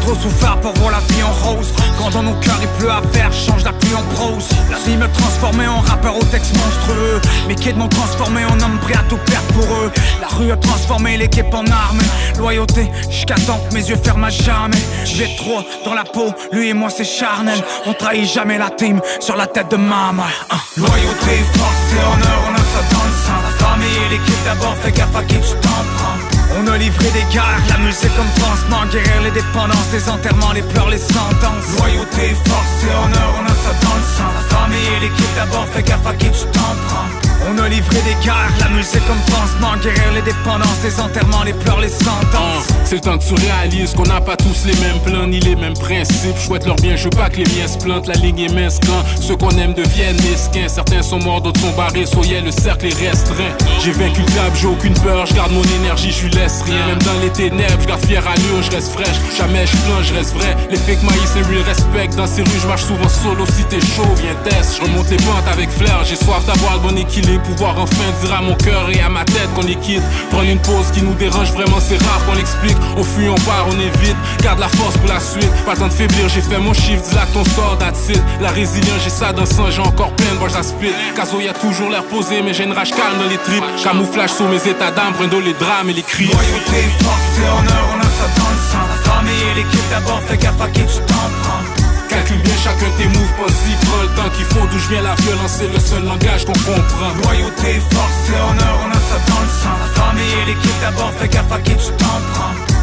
trop 0.00 0.14
souffert 0.14 0.58
pour 0.60 0.72
voir 0.74 0.92
la 0.92 1.14
vie 1.14 1.22
en 1.22 1.32
rose. 1.32 1.72
Quand 1.98 2.10
dans 2.10 2.22
nos 2.22 2.34
cœurs 2.40 2.58
il 2.60 2.68
pleut 2.78 2.90
à 2.90 3.02
faire, 3.12 3.32
change 3.32 3.64
la 3.64 3.72
pluie 3.72 3.94
en 3.94 4.02
prose. 4.14 4.48
La 4.70 4.78
vie 4.78 4.96
me 4.96 5.08
transformait 5.12 5.66
en 5.66 5.80
rappeur 5.80 6.16
au 6.16 6.24
texte 6.24 6.54
monstrueux. 6.56 7.20
Mes 7.48 7.54
kids 7.54 7.74
m'ont 7.74 7.88
transformé 7.88 8.44
en 8.44 8.58
homme 8.60 8.78
prêt 8.80 8.94
à 8.94 9.04
tout 9.08 9.18
perdre 9.26 9.46
pour 9.54 9.64
eux. 9.64 9.92
La 10.20 10.28
rue 10.28 10.50
a 10.52 10.56
transformé 10.56 11.16
l'équipe 11.16 11.52
en 11.52 11.64
arme 11.66 12.00
Loyauté, 12.38 12.90
jusqu'à 13.10 13.34
temps 13.34 13.60
que 13.68 13.74
mes 13.74 13.88
yeux 13.88 13.96
ferment 14.02 14.26
à 14.26 14.30
jamais 14.30 14.76
J'ai 15.04 15.36
trop 15.36 15.62
dans 15.84 15.94
la 15.94 16.04
peau, 16.04 16.32
lui 16.52 16.68
et 16.68 16.74
moi 16.74 16.90
c'est 16.90 17.04
charnel. 17.04 17.58
On 17.86 17.92
trahit 17.92 18.28
jamais 18.30 18.58
la 18.58 18.70
team 18.70 19.00
sur 19.20 19.36
la 19.36 19.46
tête 19.46 19.70
de 19.70 19.76
maman 19.76 20.24
Hein. 20.50 20.56
Loyauté, 20.76 21.44
force 21.54 21.92
et 21.92 21.98
honneur, 21.98 22.40
on 22.48 22.54
a 22.54 22.58
ça 22.58 22.94
dans 22.94 23.04
le 23.04 23.12
sang. 23.12 23.40
La 23.42 23.66
famille 23.66 23.96
et 24.06 24.08
l'équipe 24.10 24.44
d'abord, 24.44 24.76
fais 24.82 24.92
gaffe 24.92 25.16
à 25.16 25.22
qui 25.22 25.34
tu 25.34 25.54
t'en 25.60 25.84
prends 25.96 26.35
on 26.54 26.66
a 26.66 26.78
livré 26.78 27.10
des 27.10 27.24
guerres, 27.32 27.62
la 27.68 27.78
musique 27.78 28.14
comme 28.14 28.32
pansement 28.42 28.86
Guérir 28.90 29.22
les 29.22 29.30
dépendances, 29.30 29.92
les 29.92 30.08
enterrements, 30.08 30.52
les 30.52 30.62
pleurs, 30.62 30.88
les 30.88 30.98
sentences. 30.98 31.78
Loyauté, 31.78 32.34
force 32.44 32.84
et 32.84 32.94
honneur, 32.94 33.30
on 33.40 33.44
a 33.44 33.54
ça 33.54 33.72
dans 33.82 33.96
le 33.96 34.06
sang. 34.16 34.30
La 34.34 34.56
famille 34.56 34.86
et 34.96 35.00
l'équipe 35.00 35.34
d'abord, 35.34 35.66
fais 35.72 35.82
gaffe 35.82 36.06
à 36.06 36.14
qui 36.14 36.30
tu 36.30 36.44
t'en 36.52 36.74
prends 36.86 37.25
on 37.48 37.58
a 37.58 37.68
livré 37.68 37.96
des 38.02 38.24
guerres, 38.24 38.52
la 38.60 38.68
musique 38.68 39.04
comme 39.06 39.20
pansement 39.26 39.76
Guérir 39.82 40.12
les 40.14 40.22
dépendances, 40.22 40.82
les 40.82 41.00
enterrements, 41.00 41.42
les 41.44 41.52
pleurs, 41.52 41.80
les 41.80 41.88
sentences 41.88 42.68
C'est 42.84 42.96
le 42.96 43.00
temps 43.00 43.18
que 43.18 43.24
tu 43.24 43.34
réalises 43.34 43.94
qu'on 43.94 44.04
n'a 44.04 44.20
pas 44.20 44.36
tous 44.36 44.64
les 44.64 44.74
mêmes 44.76 45.00
plans 45.04 45.26
ni 45.26 45.40
les 45.40 45.54
mêmes 45.54 45.74
principes. 45.74 46.38
Chouette 46.38 46.66
leur 46.66 46.76
bien, 46.76 46.96
je 46.96 47.04
veux 47.04 47.10
pas 47.10 47.28
que 47.30 47.36
les 47.36 47.44
miens 47.44 47.68
se 47.68 47.78
plantent. 47.78 48.06
La 48.06 48.14
ligne 48.14 48.40
est 48.40 48.52
mince 48.52 48.78
quand 48.84 49.04
ceux 49.20 49.36
qu'on 49.36 49.50
aime 49.50 49.74
deviennent 49.74 50.16
mesquins. 50.16 50.68
Certains 50.68 51.02
sont 51.02 51.18
morts, 51.18 51.40
d'autres 51.40 51.60
sont 51.60 51.72
barrés. 51.72 52.06
Soyez 52.06 52.40
le 52.40 52.50
cercle 52.50 52.86
est 52.86 52.94
restreint. 52.94 53.52
J'ai 53.84 53.92
vaincu 53.92 54.20
le 54.20 54.26
diable, 54.26 54.56
j'ai 54.56 54.66
aucune 54.66 54.94
peur. 54.94 55.26
Je 55.26 55.34
garde 55.34 55.52
mon 55.52 55.64
énergie, 55.80 56.10
je 56.10 56.26
lui 56.26 56.34
laisse 56.34 56.62
rien. 56.62 56.86
Même 56.86 57.02
dans 57.02 57.18
les 57.22 57.30
ténèbres, 57.30 57.80
je 57.80 57.86
garde 57.86 58.04
fier 58.04 58.26
allure, 58.26 58.62
je 58.62 58.70
reste 58.70 58.92
fraîche. 58.92 59.16
Jamais 59.36 59.66
je 59.66 59.76
plonge, 59.76 60.06
je 60.06 60.14
reste 60.14 60.34
vrai. 60.34 60.56
Les 60.70 60.76
fake 60.76 61.02
maïs, 61.02 61.34
les 61.34 61.42
real 61.42 61.64
respect. 61.64 62.16
Dans 62.16 62.26
ces 62.26 62.42
rues, 62.42 62.60
je 62.62 62.66
marche 62.66 62.84
souvent 62.84 63.08
solo. 63.08 63.44
Si 63.46 63.64
t'es 63.64 63.80
chaud, 63.80 64.08
viens 64.16 64.34
test. 64.44 64.78
Je 64.78 64.82
remonte 64.82 65.10
les 65.10 65.16
pentes 65.18 65.48
avec 65.52 65.70
flair. 65.70 66.02
J'ai 66.04 66.16
soif 66.16 66.44
d'avoir 66.46 66.74
le 66.74 66.80
bon 66.80 66.96
équilibre. 66.96 67.35
Pouvoir 67.38 67.78
enfin 67.78 68.10
dire 68.22 68.34
à 68.34 68.40
mon 68.40 68.54
cœur 68.54 68.88
et 68.90 69.00
à 69.00 69.08
ma 69.08 69.24
tête 69.24 69.52
qu'on 69.54 69.66
est 69.66 69.80
quitte. 69.80 70.02
Prendre 70.30 70.48
une 70.48 70.58
pause 70.58 70.90
qui 70.92 71.02
nous 71.02 71.14
dérange 71.14 71.52
vraiment, 71.52 71.78
c'est 71.80 72.02
rare 72.02 72.24
qu'on 72.26 72.34
l'explique. 72.34 72.76
On 72.96 73.02
fuit, 73.02 73.28
on 73.28 73.34
part, 73.46 73.66
on 73.68 73.78
évite. 73.78 74.16
Garde 74.42 74.60
la 74.60 74.68
force 74.68 74.96
pour 74.98 75.08
la 75.08 75.20
suite. 75.20 75.50
Pas 75.64 75.72
le 75.72 75.78
temps 75.78 75.88
de 75.88 75.92
faiblir, 75.92 76.28
j'ai 76.28 76.40
fait 76.40 76.58
mon 76.58 76.72
chiffre, 76.72 77.02
dis 77.08 77.14
là 77.14 77.26
ton 77.32 77.44
sort, 77.44 77.76
that's 77.78 78.08
it. 78.08 78.22
La 78.40 78.50
résilience, 78.50 79.00
j'ai 79.04 79.10
ça 79.10 79.32
dans 79.32 79.42
le 79.42 79.46
sang, 79.46 79.70
j'ai 79.70 79.82
encore 79.82 80.12
plein 80.12 80.34
de 80.34 80.48
ça 80.48 80.62
spit. 80.62 80.92
Caso, 81.14 81.40
y 81.40 81.48
a 81.48 81.54
toujours 81.54 81.90
l'air 81.90 82.04
posé, 82.04 82.42
mais 82.42 82.54
j'ai 82.54 82.64
une 82.64 82.72
rage 82.72 82.90
calme 82.90 83.18
dans 83.18 83.28
les 83.28 83.38
tripes. 83.38 83.64
Camouflage 83.82 84.32
sur 84.32 84.48
mes 84.48 84.64
états 84.68 84.90
d'âme, 84.90 85.12
prendre 85.14 85.40
les 85.40 85.54
drames 85.54 85.90
et 85.90 85.94
les 85.94 86.02
cris. 86.02 86.26
Loyauté, 86.26 86.88
force 87.02 87.38
et 87.38 87.48
honneur, 87.48 87.84
on 87.94 88.00
a 88.00 88.04
ça 88.04 88.28
dans 88.36 88.50
le 88.50 88.60
sang. 88.70 88.86
La 88.88 89.12
famille 89.12 89.42
et 89.50 89.54
l'équipe 89.54 89.88
d'abord, 89.90 90.20
fais 90.26 90.36
gaffe 90.36 90.60
à 90.60 90.68
qui 90.68 90.80
tu 90.80 90.98
t'en 91.06 91.14
prends. 91.42 91.85
Calcule 92.16 92.40
bien 92.40 92.56
chacun 92.56 92.90
tes 92.96 93.08
moves, 93.08 93.32
pas 93.36 93.52
si 93.52 93.72
le 93.72 94.16
temps 94.16 94.30
qu'il 94.34 94.46
faut. 94.46 94.66
D'où 94.68 94.78
je 94.78 94.88
viens, 94.88 95.02
la 95.02 95.14
violence, 95.16 95.56
c'est 95.58 95.70
le 95.70 95.78
seul 95.78 96.02
langage 96.02 96.46
qu'on 96.46 96.52
comprend. 96.52 97.12
Loyauté, 97.22 97.78
force 97.92 98.30
et 98.30 98.40
honneur, 98.40 98.80
on 98.86 98.90
a 98.90 98.94
ça 98.94 99.18
dans 99.28 99.40
le 99.42 99.48
sang. 99.48 99.76
La 99.78 100.02
famille 100.02 100.32
et 100.40 100.46
l'équipe 100.46 100.80
d'abord, 100.80 101.12
fais 101.18 101.28
gaffe 101.28 101.52
à 101.52 101.58
qui 101.58 101.76
tu 101.76 101.92
t'en 101.98 102.06
prends. 102.32 102.75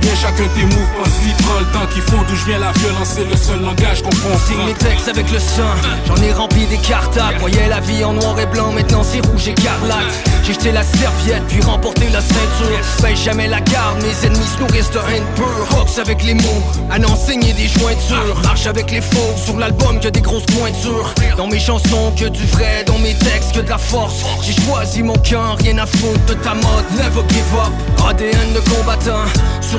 Bien 0.00 0.14
chacun 0.14 0.48
tes 0.54 0.64
moves, 0.64 0.92
pas 1.02 1.10
si 1.10 1.32
prends 1.42 1.86
qu'il 1.86 2.02
faut. 2.02 2.24
D'où 2.28 2.36
je 2.36 2.44
viens, 2.46 2.58
la 2.58 2.72
violence, 2.72 3.10
c'est 3.14 3.24
le 3.24 3.36
seul 3.36 3.60
langage 3.60 4.02
qu'on 4.02 4.10
comprend. 4.10 4.38
Signe 4.46 4.64
mes 4.66 4.74
textes 4.74 5.08
avec 5.08 5.30
le 5.30 5.38
sang, 5.38 5.72
j'en 6.06 6.16
ai 6.22 6.32
rempli 6.32 6.66
des 6.66 6.78
cartables. 6.78 7.38
Voyais 7.38 7.68
la 7.68 7.80
vie 7.80 8.04
en 8.04 8.12
noir 8.12 8.38
et 8.40 8.46
blanc, 8.46 8.72
maintenant 8.72 9.02
c'est 9.02 9.24
rouge 9.26 9.48
écarlate. 9.48 10.12
J'ai 10.44 10.54
jeté 10.54 10.72
la 10.72 10.82
serviette, 10.82 11.46
puis 11.48 11.60
remporté 11.60 12.08
la 12.08 12.20
ceinture. 12.20 12.80
Baisse 13.02 13.22
jamais 13.22 13.48
la 13.48 13.60
garde, 13.60 14.02
mes 14.02 14.26
ennemis 14.26 14.46
se 14.46 14.60
nourrissent 14.60 14.90
de 14.90 14.98
haine 15.14 15.24
pure. 15.34 15.78
Avec 15.98 16.24
les 16.24 16.34
mots, 16.34 16.62
à 16.90 16.98
n'enseigner 16.98 17.52
des 17.52 17.68
jointures. 17.68 18.40
Marche 18.42 18.66
avec 18.66 18.90
les 18.90 19.02
faux, 19.02 19.34
sur 19.36 19.58
l'album 19.58 20.00
que 20.00 20.08
des 20.08 20.22
grosses 20.22 20.46
pointures. 20.46 21.12
Dans 21.36 21.46
mes 21.46 21.58
chansons, 21.58 22.12
que 22.18 22.28
du 22.28 22.44
vrai, 22.46 22.82
dans 22.86 22.98
mes 22.98 23.14
textes, 23.14 23.52
que 23.52 23.60
de 23.60 23.68
la 23.68 23.78
force. 23.78 24.24
J'ai 24.42 24.54
choisi 24.62 25.02
mon 25.02 25.16
cœur, 25.18 25.56
rien 25.60 25.76
à 25.78 25.86
foutre 25.86 26.24
de 26.26 26.34
ta 26.34 26.54
mode. 26.54 26.86
Never 26.96 27.22
give 27.28 27.54
up, 27.54 28.08
ADN 28.08 28.54
de 28.54 28.60
combattant. 28.70 29.26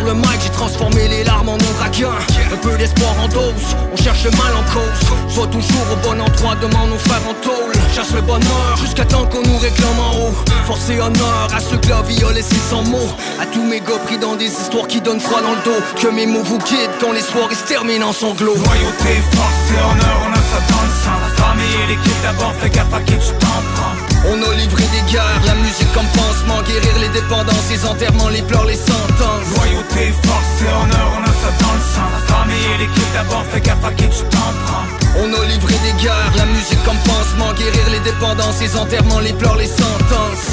Le 0.05 0.13
mic, 0.13 0.39
j'ai 0.41 0.49
transformé 0.49 1.07
les 1.07 1.23
larmes 1.23 1.49
en 1.49 1.57
ouragan. 1.57 2.11
Un 2.51 2.57
peu 2.57 2.77
d'espoir 2.77 3.13
en 3.19 3.27
dose, 3.27 3.75
on 3.91 3.97
cherche 3.97 4.23
le 4.23 4.31
mal 4.31 4.53
en 4.57 4.63
cause. 4.73 5.33
Soit 5.33 5.47
toujours 5.47 5.85
au 5.91 5.95
bon 6.07 6.19
endroit, 6.21 6.55
demande 6.55 6.89
nos 6.89 6.97
frères 6.97 7.21
en 7.27 7.33
tôle. 7.41 7.73
Chasse 7.93 8.13
le 8.13 8.21
bonheur, 8.21 8.77
jusqu'à 8.79 9.05
temps 9.05 9.25
qu'on 9.25 9.41
nous 9.41 9.57
réclame 9.57 9.99
en 9.99 10.17
haut. 10.17 10.35
Force 10.65 10.89
et 10.89 10.99
honneur 10.99 11.47
à 11.55 11.59
ceux 11.59 11.77
que 11.77 11.89
la 11.89 12.01
vie 12.01 12.23
a 12.23 12.31
laissé 12.31 12.55
sans 12.69 12.83
mots. 12.83 13.09
À 13.39 13.45
tous 13.45 13.63
mes 13.63 13.79
gars 13.79 13.99
pris 14.05 14.17
dans 14.17 14.35
des 14.35 14.47
histoires 14.47 14.87
qui 14.87 15.01
donnent 15.01 15.19
froid 15.19 15.41
dans 15.41 15.51
le 15.51 15.63
dos. 15.63 15.81
Que 16.01 16.07
mes 16.07 16.25
mots 16.25 16.43
vous 16.43 16.59
quittent 16.59 16.97
quand 16.99 17.11
les 17.11 17.21
soirées 17.21 17.55
se 17.55 17.65
terminent 17.65 18.07
en 18.09 18.13
sanglots. 18.13 18.55
Loyauté, 18.55 19.21
force 19.31 19.71
et 19.71 19.79
honneur, 19.79 20.17
on 20.27 20.31
a 20.31 20.35
ça 20.35 21.37
dans. 21.37 21.42
Et 21.63 21.87
l'équipe 21.87 22.21
d'abord, 22.21 22.53
fais 22.59 22.69
gaffe 22.69 22.93
à 22.93 22.99
qui 23.01 23.13
tu 23.13 23.31
t'en 23.39 23.59
prends. 23.73 23.95
On 24.25 24.35
a 24.35 24.53
livré 24.55 24.83
des 24.83 25.11
guerres, 25.11 25.43
la 25.45 25.55
musique 25.55 25.91
comme 25.93 26.07
pansement, 26.07 26.61
guérir 26.63 26.97
les 26.99 27.09
dépendances, 27.09 27.69
les 27.69 27.85
enterrements, 27.85 28.29
les 28.29 28.41
pleurs, 28.41 28.65
les 28.65 28.75
sentences. 28.75 29.49
Loyauté, 29.57 30.13
force 30.23 30.61
et 30.61 30.71
honneur, 30.71 31.07
on 31.17 31.23
a 31.23 31.33
ça 31.41 31.51
dans 31.59 31.73
le 31.73 31.83
sang. 31.93 32.09
La 32.13 32.35
famille 32.35 32.67
et 32.75 32.77
l'équipe 32.79 33.13
d'abord, 33.13 33.45
fais 33.51 33.61
gaffe 33.61 33.85
à 33.85 33.91
qui 33.91 34.07
tu 34.09 34.23
t'en 34.29 34.51
prends. 34.65 34.87
On 35.19 35.27
a 35.33 35.45
livré 35.45 35.75
des 35.85 36.03
guerres, 36.03 36.33
la 36.37 36.45
musique 36.45 36.83
comme 36.83 36.99
pansement, 37.05 37.53
guérir 37.53 37.89
les 37.91 37.99
dépendances, 37.99 38.61
les 38.61 38.75
enterrements, 38.75 39.19
les 39.19 39.33
pleurs, 39.33 39.57
les 39.57 39.67
sentences. 39.67 40.52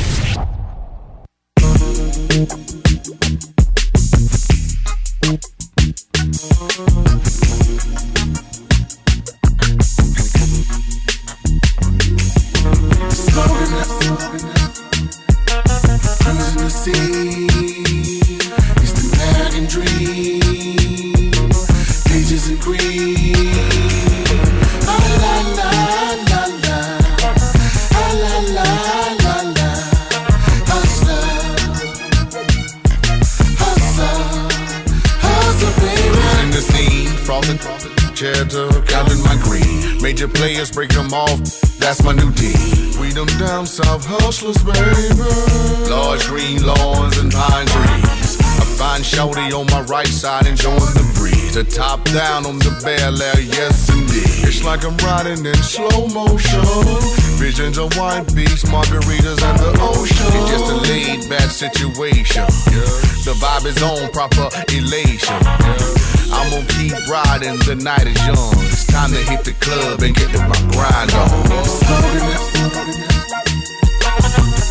top 51.73 52.03
down 52.05 52.45
on 52.45 52.59
the 52.59 52.71
Bel 52.83 53.21
Air, 53.21 53.39
yes 53.39 53.89
indeed. 53.89 54.47
It's 54.47 54.63
like 54.63 54.83
I'm 54.83 54.97
riding 54.97 55.45
in 55.45 55.55
slow 55.63 56.07
motion. 56.07 56.61
Visions 57.39 57.77
of 57.77 57.95
white 57.97 58.27
beach, 58.35 58.63
margaritas, 58.67 59.41
and 59.41 59.57
the 59.59 59.71
ocean. 59.79 60.27
It's 60.35 60.51
just 60.51 60.71
a 60.71 60.75
laid 60.91 61.29
back 61.29 61.49
situation. 61.49 62.45
The 63.23 63.33
vibe 63.39 63.65
is 63.65 63.81
on, 63.81 64.11
proper 64.11 64.49
elation. 64.75 65.39
I'm 66.33 66.49
gonna 66.51 66.65
keep 66.75 66.95
riding, 67.07 67.57
the 67.63 67.75
night 67.75 68.07
is 68.07 68.19
young. 68.27 68.53
It's 68.67 68.85
time 68.85 69.11
to 69.11 69.23
hit 69.31 69.43
the 69.43 69.53
club 69.53 70.01
and 70.01 70.15
get 70.15 70.31
my 70.33 70.59
grind 70.75 71.11
on. 71.15 71.29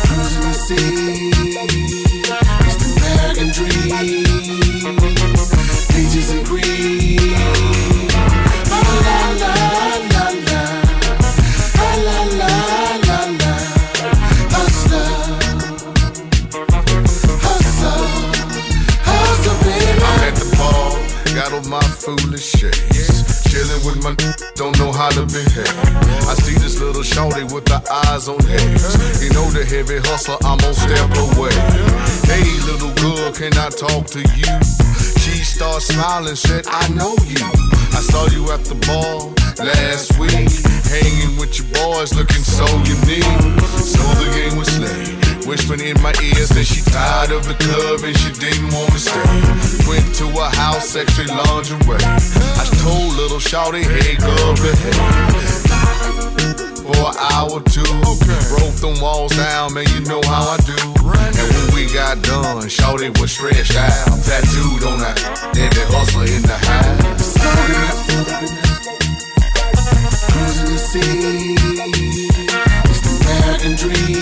Cruising 0.05 0.41
the 0.41 0.53
sea. 0.53 1.10
I 25.17 26.35
see 26.35 26.55
this 26.55 26.79
little 26.79 27.03
shorty 27.03 27.43
with 27.43 27.65
the 27.65 27.83
eyes 28.07 28.29
on 28.29 28.39
haze. 28.47 29.21
You 29.21 29.29
know 29.35 29.43
the 29.51 29.65
heavy 29.65 29.99
hustler, 30.07 30.37
I'm 30.41 30.59
on 30.63 30.73
step 30.73 31.11
away. 31.35 31.51
Hey, 32.31 32.47
little 32.63 32.93
girl, 32.95 33.31
can 33.33 33.51
I 33.59 33.67
talk 33.69 34.07
to 34.15 34.19
you? 34.19 34.47
She 35.19 35.43
started 35.43 35.81
smiling, 35.81 36.35
said, 36.35 36.65
I 36.67 36.87
know 36.95 37.15
you. 37.27 37.43
I 37.91 37.99
saw 37.99 38.25
you 38.27 38.51
at 38.51 38.63
the 38.63 38.75
ball 38.87 39.33
last 39.59 40.17
week, 40.17 40.47
hanging 40.87 41.37
with 41.37 41.59
your 41.59 41.67
boys, 41.75 42.15
looking 42.15 42.43
so 42.43 42.65
unique. 42.87 43.27
So 43.83 43.99
the 44.15 44.31
game 44.33 44.57
was 44.57 44.67
slayed. 44.67 45.20
Whispering 45.47 45.81
in 45.81 46.01
my 46.01 46.13
ears 46.21 46.49
that 46.49 46.65
she 46.65 46.81
tired 46.81 47.31
of 47.31 47.43
the 47.47 47.55
club 47.55 48.03
and 48.05 48.15
she 48.17 48.31
didn't 48.37 48.71
want 48.73 48.91
to 48.93 48.99
stay. 48.99 49.25
Went 49.89 50.15
to 50.15 50.29
a 50.39 50.47
house, 50.55 50.89
sexy 50.89 51.25
lingerie. 51.25 51.97
I 51.97 52.63
told 52.79 53.17
little 53.17 53.41
shawty, 53.41 53.83
hey 53.83 54.15
girl, 54.15 54.53
behave. 54.61 54.95
For 56.85 57.09
an 57.09 57.17
hour 57.33 57.57
or 57.57 57.63
two, 57.67 57.83
broke 58.53 58.77
them 58.79 59.01
walls 59.01 59.35
down, 59.35 59.73
man, 59.73 59.85
you 59.95 60.01
know 60.05 60.21
how 60.23 60.55
I 60.55 60.57
do. 60.61 60.77
And 61.09 61.47
when 61.51 61.67
we 61.75 61.91
got 61.91 62.21
done, 62.21 62.63
shawty 62.69 63.09
was 63.19 63.31
stretched 63.31 63.75
out, 63.75 64.21
tattooed 64.23 64.83
on 64.85 64.99
that 64.99 65.17
every 65.57 65.85
hustler 65.89 66.29
in 66.29 66.43
the 66.45 66.57
house. 66.69 67.33
Cruising 70.31 70.69
the 70.69 70.77
sea. 70.77 71.55
It's 72.85 73.01
the 73.01 73.11
American 73.25 73.75
dream. 73.75 74.20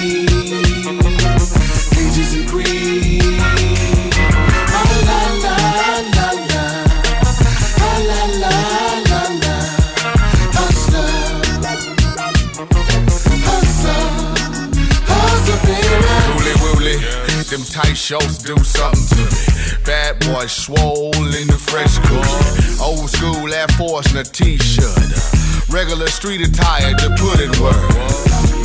Schultz 18.09 18.39
do 18.39 18.57
something 18.57 19.05
to 19.05 19.21
me. 19.21 19.85
Bad 19.85 20.17
boy 20.21 20.47
swole 20.47 21.13
in 21.13 21.45
the 21.45 21.61
fresh 21.61 21.99
goose. 22.09 22.81
Old 22.81 23.07
school 23.07 23.53
Air 23.53 23.67
Force 23.77 24.09
in 24.11 24.17
a 24.17 24.23
t-shirt. 24.23 25.69
Regular 25.69 26.07
street 26.07 26.41
attire 26.41 26.95
to 26.95 27.09
put 27.21 27.39
in 27.39 27.51
work 27.61 27.77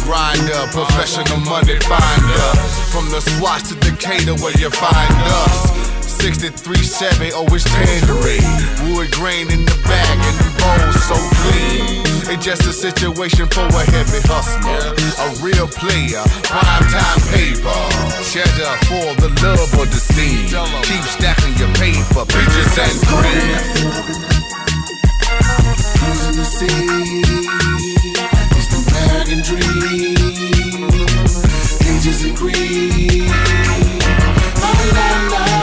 grinder, 0.08 0.64
professional 0.72 1.40
money 1.44 1.76
finder. 1.84 2.48
From 2.88 3.10
the 3.10 3.20
swatch 3.20 3.68
to 3.68 3.74
Decatur, 3.84 4.32
where 4.40 4.56
you 4.56 4.70
find 4.70 5.12
us. 5.44 6.00
63 6.00 6.76
7, 6.76 7.32
oh, 7.34 7.44
it's 7.52 7.64
tangerine. 7.64 8.96
Wood 8.96 9.12
grain 9.12 9.52
in 9.52 9.66
the 9.66 9.78
bag 9.84 10.18
and 10.24 10.38
the 10.40 10.48
bowl 10.56 10.92
so 11.04 11.16
clean. 11.44 12.13
It's 12.26 12.44
just 12.44 12.62
a 12.66 12.72
situation 12.72 13.46
for 13.48 13.66
a 13.66 13.84
heavy 13.90 14.20
hustler, 14.24 14.94
a 15.20 15.28
real 15.44 15.68
player, 15.68 16.24
prime 16.42 16.86
time 16.88 17.20
paper. 17.30 17.80
Cheddar 18.24 18.76
for 18.88 19.14
the 19.20 19.28
love 19.42 19.72
of 19.78 19.90
the 19.90 20.00
scene. 20.00 20.48
Keep 20.82 21.04
stacking 21.04 21.54
your 21.58 21.72
paper, 21.74 22.24
pictures 22.24 22.78
and 22.78 22.96
green. 23.08 24.14
Cages 32.04 32.24
and 32.24 32.36
green. 32.36 33.28
La 34.60 34.70
la 34.92 35.28
la. 35.30 35.53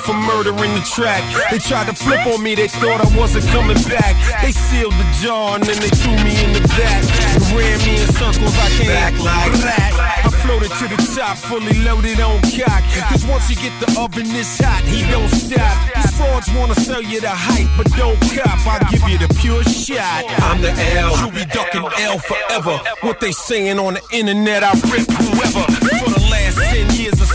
for 0.00 0.14
murdering 0.14 0.74
the 0.74 0.84
track. 0.94 1.22
They 1.50 1.58
tried 1.58 1.86
to 1.88 1.94
flip 1.94 2.26
on 2.26 2.42
me, 2.42 2.54
they 2.54 2.68
thought 2.68 3.00
I 3.00 3.08
wasn't 3.16 3.46
coming 3.48 3.80
back. 3.88 4.16
They 4.42 4.52
sealed 4.52 4.94
the 4.94 5.06
jaw 5.20 5.54
and 5.56 5.64
then 5.64 5.78
they 5.80 5.92
threw 5.92 6.16
me 6.24 6.34
in 6.44 6.52
the 6.52 6.64
back. 6.76 7.04
Ran 7.52 7.78
me 7.84 8.00
in 8.00 8.08
circles, 8.16 8.54
I 8.56 8.68
came 8.78 8.88
back 8.88 9.14
like 9.20 9.52
that. 9.64 9.92
I 10.24 10.30
floated 10.42 10.70
to 10.80 10.86
the 10.88 11.00
top, 11.14 11.36
fully 11.36 11.76
loaded 11.84 12.20
on 12.20 12.40
cock. 12.52 12.82
Cause 13.10 13.26
once 13.26 13.48
you 13.50 13.56
get 13.56 13.74
the 13.80 13.88
oven 14.00 14.26
this 14.32 14.58
hot, 14.58 14.82
he 14.84 15.02
don't 15.10 15.28
stop. 15.28 15.76
These 15.94 16.16
frauds 16.16 16.48
wanna 16.56 16.74
sell 16.74 17.02
you 17.02 17.20
the 17.20 17.30
hype, 17.32 17.68
but 17.76 17.90
don't 17.96 18.20
cop. 18.34 18.58
I 18.66 18.78
give 18.90 19.06
you 19.08 19.18
the 19.18 19.28
pure 19.40 19.62
shot. 19.64 20.24
I'm 20.48 20.60
the 20.60 20.72
L. 20.96 21.16
You'll 21.18 21.32
be 21.32 21.44
ducking 21.44 21.84
L 21.84 22.18
forever. 22.18 22.80
What 23.00 23.20
they 23.20 23.32
saying 23.32 23.78
on 23.78 23.94
the 23.94 24.02
internet, 24.12 24.62
I 24.62 24.72
rip 24.88 25.08
whoever 25.08 25.69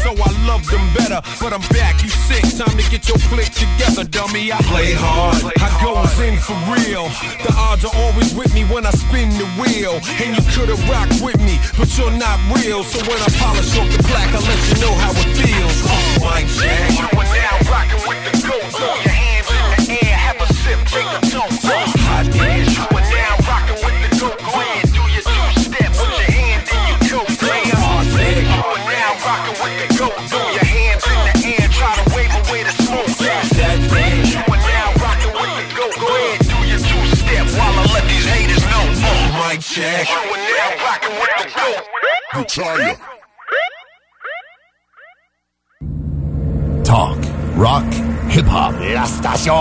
so 0.05 0.13
I 0.13 0.29
love 0.45 0.61
them 0.69 0.85
better. 0.93 1.19
But 1.41 1.51
I'm 1.57 1.65
back, 1.73 2.05
you 2.05 2.09
sick, 2.29 2.45
time 2.53 2.77
to 2.77 2.85
get 2.93 3.09
your 3.09 3.17
click 3.33 3.49
together, 3.49 4.05
dummy. 4.05 4.53
I 4.53 4.61
play 4.69 4.93
hard, 4.93 5.41
play 5.41 5.57
I 5.57 5.69
go 5.81 5.97
in 6.21 6.37
for 6.37 6.53
real. 6.69 7.09
The 7.41 7.51
odds 7.57 7.81
are 7.89 7.95
always 8.05 8.29
with 8.37 8.53
me 8.53 8.69
when 8.69 8.85
I 8.85 8.93
spin 8.93 9.33
the 9.41 9.49
wheel. 9.57 9.97
And 10.21 10.37
you 10.37 10.43
could've 10.53 10.81
rocked 10.85 11.25
with 11.25 11.41
me, 11.41 11.57
but 11.73 11.89
you're 11.97 12.13
not 12.13 12.37
real. 12.53 12.85
So 12.85 13.01
when 13.09 13.17
I 13.17 13.29
polish 13.41 13.73
off 13.81 13.89
the 13.89 14.01
plaque, 14.05 14.29
I 14.29 14.41
let 14.45 14.61
you 14.69 14.77
know 14.85 14.93
how 15.01 15.11
it 15.17 15.31
feels. 15.41 15.77
Oh 15.89 16.21
my 16.21 16.45
jack, 16.53 16.93
you 17.01 17.09
are 17.09 17.29
now 17.33 17.55
rocking 17.65 18.03
with 18.05 18.21
the 18.29 18.33
goat. 18.45 18.61
Uh. 18.61 18.77
Throw 18.77 18.95
your 19.01 19.09
hands 19.09 19.49
in 19.49 19.65
the 19.73 20.05
air, 20.05 20.17
have 20.21 20.37
a 20.37 20.47
sip, 20.53 20.79
take 20.85 21.09
a 21.17 21.21
toast. 21.33 21.65
Hot 21.65 22.29
Jack. 39.75 40.07
You 40.07 40.15
are 40.15 40.37
now 40.37 40.71
rocking 40.85 41.15
with 41.19 41.35
the 41.37 41.47
goat. 41.59 41.83
Retire. 42.33 42.95
Talk, 46.85 47.17
rock, 47.57 47.93
hip-hop. 48.29 48.73
La 48.93 49.03
station 49.03 49.53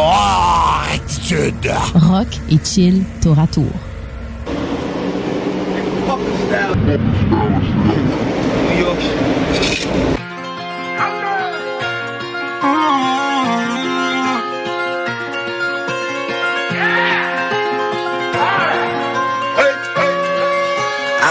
Attitude. 0.94 1.68
Rock 1.96 2.28
et 2.48 2.64
chill 2.64 3.02
tour 3.20 3.36
à 3.40 3.48
tour. 3.48 3.72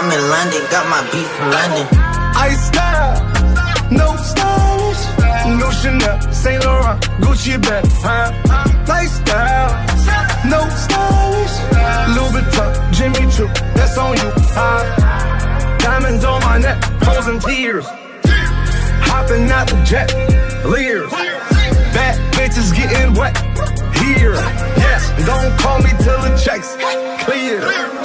I'm 0.04 0.12
in 0.12 0.28
London, 0.28 0.60
got 0.70 0.86
my 0.90 1.00
beat 1.10 1.24
from 1.32 1.48
London. 1.48 1.86
I 2.36 2.52
style, 2.60 3.16
no 3.90 4.14
stylish, 4.20 5.02
no 5.58 5.70
Chanel, 5.80 6.20
Saint 6.30 6.62
Laurent, 6.62 7.00
Gucci 7.24 7.56
bag, 7.62 7.86
huh? 8.04 8.28
Lifestyle, 8.86 9.72
no 10.44 10.60
stylish, 10.68 11.56
Louis 12.12 12.32
Vuitton, 12.36 12.92
Jimmy 12.92 13.32
Choo, 13.32 13.48
that's 13.72 13.96
on 13.96 14.12
you, 14.18 14.30
huh? 14.52 15.78
Diamonds 15.78 16.22
on 16.22 16.38
my 16.42 16.58
neck, 16.58 16.84
frozen 17.02 17.38
tears, 17.40 17.86
hopping 19.08 19.48
out 19.48 19.68
the 19.68 19.82
jet, 19.84 20.12
leers, 20.66 21.10
bad 21.96 22.20
bitches 22.34 22.76
getting 22.76 23.14
wet 23.14 23.34
here. 24.04 24.34
Yes, 24.76 25.08
don't 25.24 25.58
call 25.60 25.78
me 25.78 25.88
till 26.04 26.20
the 26.20 26.36
checks 26.36 26.76
clear. 27.24 28.04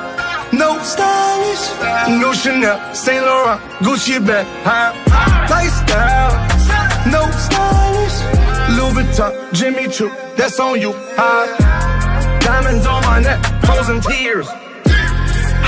No 0.53 0.77
stylish, 0.83 2.19
no 2.19 2.33
Chanel, 2.33 2.93
Saint 2.93 3.25
Laurent, 3.25 3.61
Gucci 3.79 4.19
bag, 4.25 4.45
huh? 4.65 4.91
Lifestyle, 5.49 6.33
no 7.09 7.23
stylish, 7.39 8.17
Louis 8.75 8.93
Vuitton, 8.93 9.53
Jimmy 9.53 9.87
Choo, 9.87 10.11
that's 10.35 10.59
on 10.59 10.81
you, 10.81 10.91
huh? 11.15 12.39
Diamonds 12.41 12.85
on 12.85 13.01
my 13.03 13.21
neck, 13.21 13.41
frozen 13.63 14.01
tears, 14.01 14.47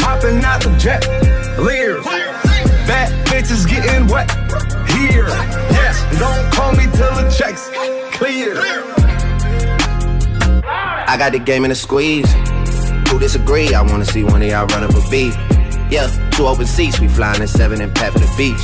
hopping 0.04 0.44
out 0.44 0.62
the 0.62 0.76
jet, 0.78 1.02
leers, 1.58 2.04
bad 2.86 3.10
bitches 3.28 3.66
getting 3.66 4.06
wet 4.08 4.30
here. 4.92 5.28
Yes, 5.72 6.20
don't 6.20 6.54
call 6.54 6.74
me 6.74 6.84
till 6.92 7.16
the 7.16 7.34
checks 7.38 7.70
clear. 8.18 8.54
I 10.66 11.16
got 11.18 11.32
the 11.32 11.40
game 11.40 11.64
in 11.64 11.72
a 11.72 11.76
squeeze. 11.76 12.34
Who 13.14 13.20
disagree? 13.20 13.76
I 13.76 13.84
wanna 13.84 14.06
see 14.06 14.24
one 14.24 14.42
of 14.42 14.48
y'all 14.48 14.66
run 14.66 14.84
up 14.84 14.90
a 14.90 15.10
beat. 15.12 15.36
Yeah, 15.92 16.08
two 16.32 16.48
open 16.48 16.66
seats, 16.66 17.00
we 17.00 17.08
flying 17.08 17.40
in 17.44 17.48
seven 17.48 17.80
and 17.80 17.94
pat 17.94 18.12
for 18.12 18.18
the 18.18 18.34
beach. 18.36 18.64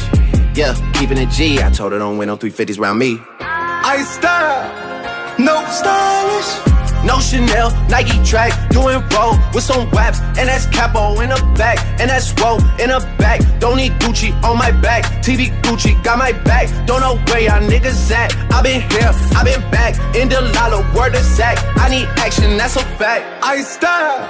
Yeah, 0.57 0.73
keeping 0.93 1.19
it 1.19 1.29
G. 1.29 1.61
I 1.61 1.69
told 1.69 1.91
her 1.91 1.99
don't 1.99 2.17
win 2.17 2.29
no 2.29 2.35
350s 2.35 2.79
round 2.79 2.97
me. 2.97 3.21
I 3.39 4.01
style, 4.01 5.37
no 5.37 5.63
stylish. 5.69 6.79
No 7.05 7.17
Chanel, 7.19 7.71
Nike 7.87 8.21
track, 8.25 8.51
doing 8.71 9.01
roll 9.15 9.35
with 9.53 9.63
some 9.63 9.89
waps, 9.91 10.19
and 10.19 10.49
that's 10.49 10.65
capo 10.65 11.21
in 11.21 11.29
the 11.29 11.53
back, 11.55 11.79
and 11.99 12.09
that's 12.09 12.33
roll 12.41 12.59
in 12.81 12.89
the 12.89 12.99
back. 13.17 13.39
Don't 13.59 13.77
need 13.77 13.93
Gucci 14.01 14.31
on 14.43 14.57
my 14.57 14.71
back, 14.71 15.05
TV 15.23 15.47
Gucci 15.61 16.01
got 16.03 16.17
my 16.17 16.33
back. 16.43 16.67
Don't 16.85 16.99
know 16.99 17.15
where 17.27 17.39
y'all 17.41 17.61
niggas 17.61 18.11
at. 18.11 18.35
I 18.51 18.61
been 18.61 18.81
here, 18.81 19.11
I 19.33 19.43
been 19.45 19.61
back, 19.71 19.95
in 20.13 20.27
the 20.27 20.41
lala, 20.41 20.81
word 20.93 21.15
of 21.15 21.23
sack. 21.23 21.57
I 21.77 21.89
need 21.89 22.05
action, 22.17 22.57
that's 22.57 22.75
a 22.75 22.83
fact. 22.97 23.25
I 23.43 23.61
style, 23.61 24.29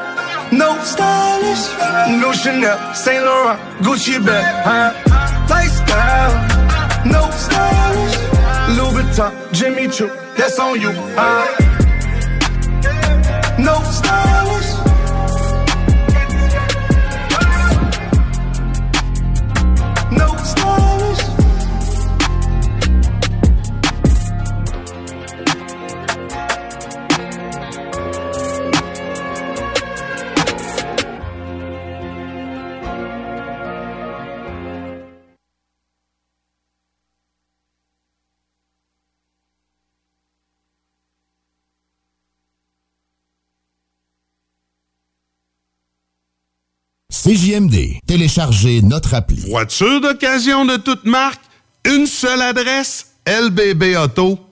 Stylish, 0.83 1.65
no 2.21 2.31
Chanel, 2.33 2.77
Saint 2.93 3.23
Laurent, 3.23 3.59
Gucci 3.81 4.17
bag, 4.25 4.45
huh? 4.65 4.91
Lifestyle, 5.49 6.33
no 7.05 7.29
stylish, 7.43 8.17
Louis 8.77 8.93
Vuitton, 9.03 9.31
Jimmy 9.53 9.87
Choo, 9.87 10.09
that's 10.37 10.59
on 10.59 10.79
you, 10.81 10.91
huh? 11.15 11.45
No 13.59 13.75
stylish. 13.83 14.70
CJMD. 47.23 47.99
Téléchargez 48.07 48.81
notre 48.81 49.13
appli. 49.13 49.41
Voiture 49.47 50.01
d'occasion 50.01 50.65
de 50.65 50.77
toute 50.77 51.05
marque, 51.05 51.41
une 51.85 52.07
seule 52.07 52.41
adresse, 52.41 53.11
lbbauto.com. 53.27 54.50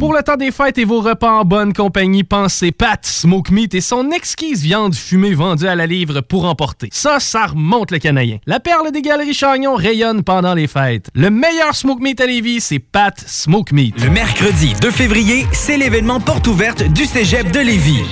Pour 0.00 0.12
le 0.12 0.22
temps 0.22 0.36
des 0.36 0.50
fêtes 0.50 0.78
et 0.78 0.84
vos 0.84 1.00
repas 1.00 1.30
en 1.30 1.44
bonne 1.44 1.72
compagnie, 1.72 2.24
pensez 2.24 2.72
Pat 2.72 3.04
Smoke 3.04 3.52
Meat 3.52 3.74
et 3.74 3.80
son 3.80 4.10
exquise 4.10 4.62
viande 4.62 4.94
fumée 4.94 5.34
vendue 5.34 5.68
à 5.68 5.76
la 5.76 5.86
livre 5.86 6.20
pour 6.20 6.46
emporter. 6.46 6.88
Ça, 6.92 7.20
ça 7.20 7.46
remonte 7.46 7.92
le 7.92 7.98
canadien. 7.98 8.38
La 8.46 8.58
perle 8.58 8.90
des 8.90 9.02
galeries 9.02 9.34
Chagnon 9.34 9.76
rayonne 9.76 10.22
pendant 10.24 10.54
les 10.54 10.66
fêtes. 10.66 11.10
Le 11.14 11.30
meilleur 11.30 11.74
Smoke 11.74 12.02
Meat 12.02 12.20
à 12.20 12.26
Lévis, 12.26 12.60
c'est 12.60 12.80
Pat 12.80 13.18
Smoke 13.26 13.72
Meat. 13.72 14.02
Le 14.02 14.10
mercredi 14.10 14.74
2 14.80 14.90
février, 14.90 15.46
c'est 15.52 15.76
l'événement 15.76 16.18
porte 16.18 16.46
ouverte 16.48 16.82
du 16.82 17.04
Cégep 17.04 17.52
de 17.52 17.60
Lévis. 17.60 18.04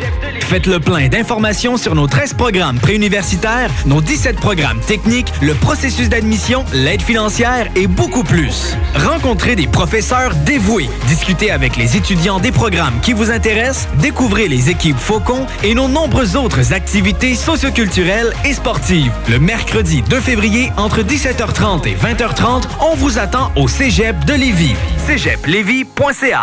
Faites 0.43 0.67
le 0.67 0.81
plein 0.81 1.09
d'informations 1.09 1.77
sur 1.77 1.95
nos 1.95 2.07
13 2.07 2.35
programmes 2.35 2.79
préuniversitaires, 2.79 3.71
nos 3.87 4.01
17 4.01 4.37
programmes 4.37 4.81
techniques, 4.81 5.33
le 5.43 5.55
processus 5.55 6.09
d'admission, 6.09 6.65
l'aide 6.73 7.03
financière 7.03 7.69
et 7.77 7.87
beaucoup 7.87 8.25
plus. 8.25 8.77
Rencontrez 8.95 9.57
des 9.57 9.67
professeurs 9.67 10.35
dévoués, 10.47 10.89
Discutez 11.09 11.51
avec 11.51 11.77
les 11.77 11.97
étudiants 11.97 12.39
des 12.39 12.53
programmes 12.53 13.01
qui 13.01 13.15
vous 13.15 13.31
intéressent, 13.31 13.89
découvrez 13.99 14.47
les 14.47 14.69
équipes 14.69 14.99
Faucon 14.99 15.47
et 15.65 15.75
nos 15.75 15.89
nombreuses 15.89 16.37
autres 16.37 16.75
activités 16.75 17.35
socioculturelles 17.35 18.35
et 18.45 18.53
sportives. 18.53 19.13
Le 19.27 19.39
mercredi 19.39 20.03
2 20.03 20.21
février, 20.21 20.71
entre 20.77 21.01
17h30 21.01 21.89
et 21.89 21.95
20h30, 21.95 22.65
on 22.81 22.95
vous 22.95 23.19
attend 23.19 23.51
au 23.57 23.69
Cégep 23.69 24.23
de 24.27 24.35
Lévis. 24.35 24.77
cégeplevis.ca 25.07 26.43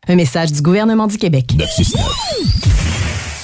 Un 0.07 0.15
message 0.15 0.51
du 0.51 0.61
gouvernement 0.61 1.07
du 1.07 1.17
Québec. 1.17 1.53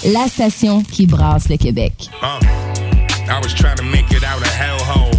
La 0.05 0.27
station 0.27 0.83
qui 0.83 1.07
brasse 1.07 1.49
le 1.49 1.57
Québec. 1.57 2.09
Uh, 2.21 2.39
I 3.27 3.39
was 3.41 3.53
trying 3.55 3.77
to 3.77 3.83
make 3.83 4.11
it 4.11 4.23
out 4.23 4.39
of 4.41 4.47
hellhole. 4.47 5.11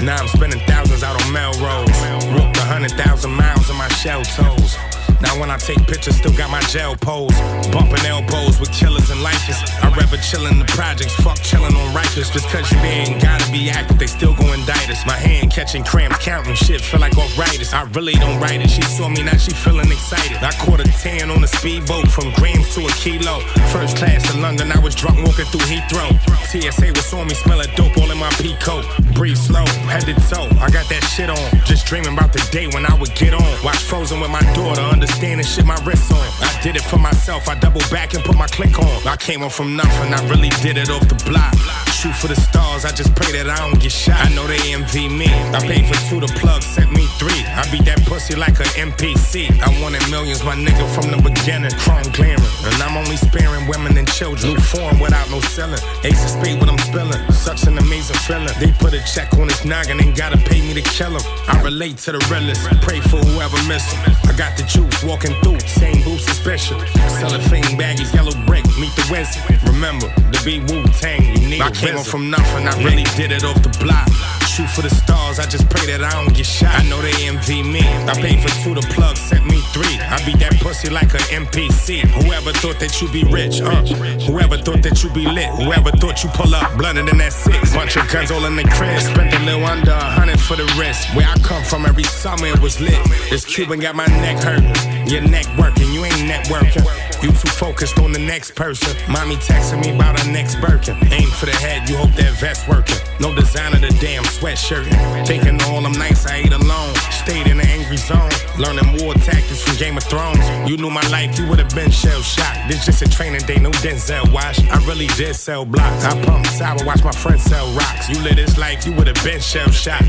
Now 0.00 0.16
I'm 0.16 0.28
spending 0.28 0.60
thousands 0.66 1.02
out 1.02 1.20
on 1.20 1.32
Melrose. 1.32 1.90
Walked 2.38 2.56
a 2.56 2.62
hundred 2.62 2.92
thousand 2.92 3.32
miles 3.32 3.68
in 3.68 3.76
my 3.76 3.88
shell 3.88 4.22
toes. 4.22 4.78
Now 5.20 5.38
when 5.40 5.50
I 5.50 5.56
take 5.56 5.78
pictures, 5.86 6.16
still 6.16 6.36
got 6.36 6.50
my 6.50 6.60
gel 6.72 6.96
pose. 6.96 7.34
Bumping 7.72 8.04
elbows 8.06 8.60
with 8.60 8.72
killers 8.72 9.10
and 9.10 9.22
lifers. 9.22 9.58
I'd 9.82 9.96
rather 9.96 10.16
chill 10.18 10.46
in 10.46 10.58
the 10.58 10.64
projects, 10.66 11.14
fuck 11.16 11.38
chillin' 11.38 11.74
on 11.74 11.94
Rikers. 11.94 12.32
Just 12.32 12.48
cause 12.48 12.70
you 12.70 12.78
ain't 12.78 13.20
gotta 13.20 13.50
be 13.50 13.70
active, 13.70 13.98
they 13.98 14.06
still 14.06 14.34
go 14.34 14.52
indict 14.52 14.90
us. 14.90 15.04
My 15.06 15.16
hand 15.16 15.52
catching 15.52 15.84
cramps, 15.84 16.18
counting 16.24 16.54
shit, 16.54 16.80
feel 16.80 17.00
like 17.00 17.16
arthritis. 17.16 17.72
I 17.72 17.82
really 17.96 18.14
don't 18.14 18.40
write 18.40 18.60
it. 18.60 18.70
She 18.70 18.82
saw 18.82 19.08
me, 19.08 19.22
now 19.22 19.36
she 19.36 19.52
feeling 19.52 19.90
excited. 19.90 20.38
I 20.38 20.52
caught 20.52 20.80
a 20.80 20.84
10 20.84 21.30
on 21.30 21.42
a 21.42 21.48
speedboat 21.48 22.08
from 22.08 22.32
grams 22.34 22.74
to 22.74 22.86
a 22.86 22.92
kilo. 23.02 23.40
First 23.72 23.96
class 23.96 24.30
to 24.30 24.38
London, 24.38 24.70
I 24.72 24.78
was 24.78 24.94
drunk 24.94 25.18
walking 25.26 25.46
through 25.46 25.66
Heathrow. 25.66 26.10
TSA 26.46 26.92
was 26.94 27.12
on 27.12 27.26
me, 27.26 27.34
smell 27.34 27.58
like 27.58 27.74
dope 27.76 27.96
all 27.98 28.10
in 28.10 28.18
my 28.18 28.30
pea 28.40 28.56
coat. 28.60 28.84
Breathe 29.18 29.36
slow, 29.36 29.66
head 29.90 30.02
to 30.02 30.14
toe. 30.30 30.46
I 30.60 30.70
got 30.70 30.88
that 30.90 31.02
shit 31.02 31.28
on. 31.28 31.50
Just 31.66 31.86
dreaming 31.86 32.12
about 32.12 32.32
the 32.32 32.38
day 32.52 32.68
when 32.68 32.86
I 32.86 32.94
would 33.00 33.12
get 33.16 33.34
on. 33.34 33.64
Watch 33.64 33.82
Frozen 33.82 34.20
with 34.20 34.30
my 34.30 34.42
daughter, 34.54 34.80
understanding 34.80 35.44
shit 35.44 35.66
my 35.66 35.74
wrist 35.84 36.12
on. 36.12 36.22
I 36.40 36.60
did 36.62 36.76
it 36.76 36.82
for 36.82 36.98
myself, 36.98 37.48
I 37.48 37.56
double 37.56 37.82
back 37.90 38.14
and 38.14 38.22
put 38.22 38.36
my 38.36 38.46
click 38.46 38.78
on. 38.78 39.08
I 39.08 39.16
came 39.16 39.42
up 39.42 39.50
from 39.50 39.74
nothing, 39.74 40.14
I 40.14 40.28
really 40.28 40.50
did 40.62 40.76
it 40.78 40.88
off 40.88 41.08
the 41.08 41.16
block. 41.28 41.87
Shoot 41.98 42.14
for 42.14 42.28
the 42.28 42.38
stars, 42.38 42.84
I 42.84 42.92
just 42.94 43.10
pray 43.16 43.32
that 43.34 43.50
I 43.50 43.58
don't 43.58 43.74
get 43.82 43.90
shot. 43.90 44.22
I 44.22 44.30
know 44.30 44.46
they 44.46 44.70
envy 44.70 45.10
me. 45.10 45.26
I 45.50 45.58
paid 45.58 45.82
for 45.82 45.98
two, 46.06 46.22
the 46.22 46.30
plug 46.38 46.62
sent 46.62 46.94
me 46.94 47.10
three. 47.18 47.42
I 47.58 47.66
beat 47.74 47.90
that 47.90 48.06
pussy 48.06 48.38
like 48.38 48.54
an 48.62 48.70
NPC. 48.78 49.50
I 49.58 49.66
wanted 49.82 50.06
millions, 50.06 50.44
my 50.46 50.54
nigga 50.54 50.86
from 50.94 51.10
the 51.10 51.18
beginning. 51.18 51.74
Chrome 51.82 52.06
glaring. 52.14 52.38
And 52.38 52.78
I'm 52.78 52.94
only 52.94 53.18
sparing 53.18 53.66
women 53.66 53.98
and 53.98 54.06
children. 54.06 54.54
New 54.54 54.60
form 54.62 55.02
without 55.02 55.26
no 55.34 55.40
selling. 55.50 55.82
Ace 56.06 56.22
of 56.22 56.38
spade 56.38 56.62
what 56.62 56.70
I'm 56.70 56.78
spilling. 56.78 57.18
Such 57.34 57.66
an 57.66 57.74
amazing 57.78 58.22
feeling. 58.30 58.54
They 58.62 58.70
put 58.78 58.94
a 58.94 59.02
check 59.02 59.34
on 59.34 59.50
his 59.50 59.64
noggin, 59.66 59.98
ain't 59.98 60.14
gotta 60.14 60.38
pay 60.38 60.62
me 60.62 60.78
to 60.78 60.84
kill 60.94 61.18
him. 61.18 61.24
I 61.50 61.58
relate 61.66 61.98
to 62.06 62.14
the 62.14 62.22
realest. 62.30 62.62
Pray 62.78 63.02
for 63.10 63.18
whoever 63.18 63.58
miss 63.66 63.90
him. 63.90 64.14
I 64.22 64.38
got 64.38 64.54
the 64.54 64.62
juice 64.70 65.02
walking 65.02 65.34
through. 65.42 65.58
Same 65.66 65.98
boots 66.06 66.30
as 66.30 66.38
Bishop. 66.46 66.78
Cellophane 67.18 67.74
baggies, 67.74 68.14
yellow 68.14 68.38
brick. 68.46 68.62
Meet 68.78 68.94
the 68.94 69.02
Wednesday. 69.10 69.42
Remember, 69.66 70.06
the 70.30 70.38
be 70.46 70.62
Wu 70.70 70.86
Tang. 71.02 71.22
You 71.42 71.48
need 71.48 71.58
came 71.92 72.04
from 72.04 72.30
nothing. 72.30 72.66
I 72.66 72.74
really 72.82 73.04
did 73.16 73.32
it 73.32 73.44
off 73.44 73.62
the 73.62 73.72
block. 73.80 74.08
Shoot 74.46 74.68
for 74.70 74.82
the 74.82 74.90
stars, 74.90 75.38
I 75.38 75.46
just 75.46 75.68
pray 75.70 75.86
that 75.86 76.02
I 76.02 76.10
don't 76.10 76.34
get 76.34 76.46
shot. 76.46 76.74
I 76.74 76.82
know 76.88 77.00
they 77.00 77.14
envy 77.26 77.62
me. 77.62 77.80
I 78.08 78.14
paid 78.14 78.42
for 78.42 78.50
two, 78.62 78.74
the 78.74 78.82
plug 78.94 79.16
sent 79.16 79.44
me 79.46 79.60
three. 79.72 79.98
I 80.00 80.18
beat 80.26 80.38
that 80.40 80.58
pussy 80.60 80.90
like 80.90 81.12
an 81.14 81.46
NPC. 81.46 82.00
Whoever 82.22 82.52
thought 82.52 82.80
that 82.80 83.00
you 83.00 83.08
be 83.10 83.24
rich, 83.24 83.60
uh. 83.60 83.84
Whoever 84.26 84.58
thought 84.58 84.82
that 84.82 85.02
you 85.02 85.10
be 85.10 85.26
lit. 85.26 85.48
Whoever 85.62 85.90
thought 85.92 86.24
you 86.24 86.30
pull 86.30 86.54
up 86.54 86.76
blunter 86.76 87.04
than 87.04 87.18
that 87.18 87.32
six. 87.32 87.72
Bunch 87.74 87.96
of 87.96 88.08
guns 88.10 88.30
all 88.30 88.44
in 88.46 88.56
the 88.56 88.64
crib. 88.64 89.00
Spent 89.00 89.32
a 89.34 89.38
little 89.44 89.64
under 89.64 89.92
a 89.92 90.10
hundred 90.18 90.40
for 90.40 90.56
the 90.56 90.66
wrist. 90.78 91.14
Where 91.14 91.28
I 91.28 91.36
come 91.40 91.62
from, 91.62 91.86
every 91.86 92.04
summer 92.04 92.46
it 92.46 92.60
was 92.60 92.80
lit. 92.80 92.98
This 93.30 93.44
Cuban 93.44 93.78
got 93.78 93.94
my 93.94 94.06
neck 94.06 94.42
hurting. 94.42 94.74
Your 95.06 95.22
neck 95.22 95.46
working, 95.56 95.92
you 95.92 96.04
ain't 96.04 96.26
networking. 96.26 97.07
You 97.20 97.30
too 97.30 97.48
focused 97.48 97.98
on 97.98 98.12
the 98.12 98.18
next 98.18 98.54
person. 98.54 98.94
Mommy 99.10 99.34
texting 99.36 99.84
me 99.84 99.90
about 99.94 100.20
her 100.20 100.30
next 100.30 100.60
Birkin. 100.60 100.96
Aim 101.10 101.28
for 101.30 101.46
the 101.46 101.56
head, 101.56 101.88
you 101.88 101.96
hope 101.96 102.12
that 102.14 102.38
vest 102.38 102.68
working. 102.68 102.96
No 103.18 103.34
design 103.34 103.74
of 103.74 103.80
the 103.80 103.90
damn 104.00 104.22
sweatshirt. 104.22 104.86
Thinking 105.26 105.60
all 105.62 105.82
them 105.82 105.92
nights 105.92 106.26
I 106.26 106.36
ate 106.36 106.52
alone. 106.52 106.94
Stayed 107.10 107.48
in 107.48 107.58
an 107.58 107.66
angry 107.66 107.96
zone. 107.96 108.30
Learning 108.56 109.02
war 109.02 109.14
tactics 109.14 109.62
from 109.62 109.76
Game 109.78 109.96
of 109.96 110.04
Thrones. 110.04 110.46
You 110.70 110.76
knew 110.76 110.90
my 110.90 111.06
life, 111.08 111.36
you 111.38 111.48
would 111.48 111.58
have 111.58 111.74
been 111.74 111.90
shell 111.90 112.22
shocked. 112.22 112.68
This 112.68 112.86
just 112.86 113.02
a 113.02 113.10
training 113.10 113.42
day, 113.46 113.58
no 113.58 113.70
Denzel 113.82 114.32
wash. 114.32 114.60
I 114.70 114.78
really 114.86 115.08
did 115.18 115.34
sell 115.34 115.64
blocks. 115.64 116.04
I 116.04 116.14
pump 116.22 116.46
sour, 116.46 116.78
watch 116.86 117.02
my 117.02 117.10
friends 117.10 117.42
sell 117.42 117.66
rocks. 117.74 118.08
You 118.08 118.20
live 118.22 118.36
this 118.36 118.56
life, 118.56 118.86
you 118.86 118.92
would 118.92 119.08
have 119.08 119.22
been 119.24 119.40
shell 119.40 119.70
shocked. 119.70 120.06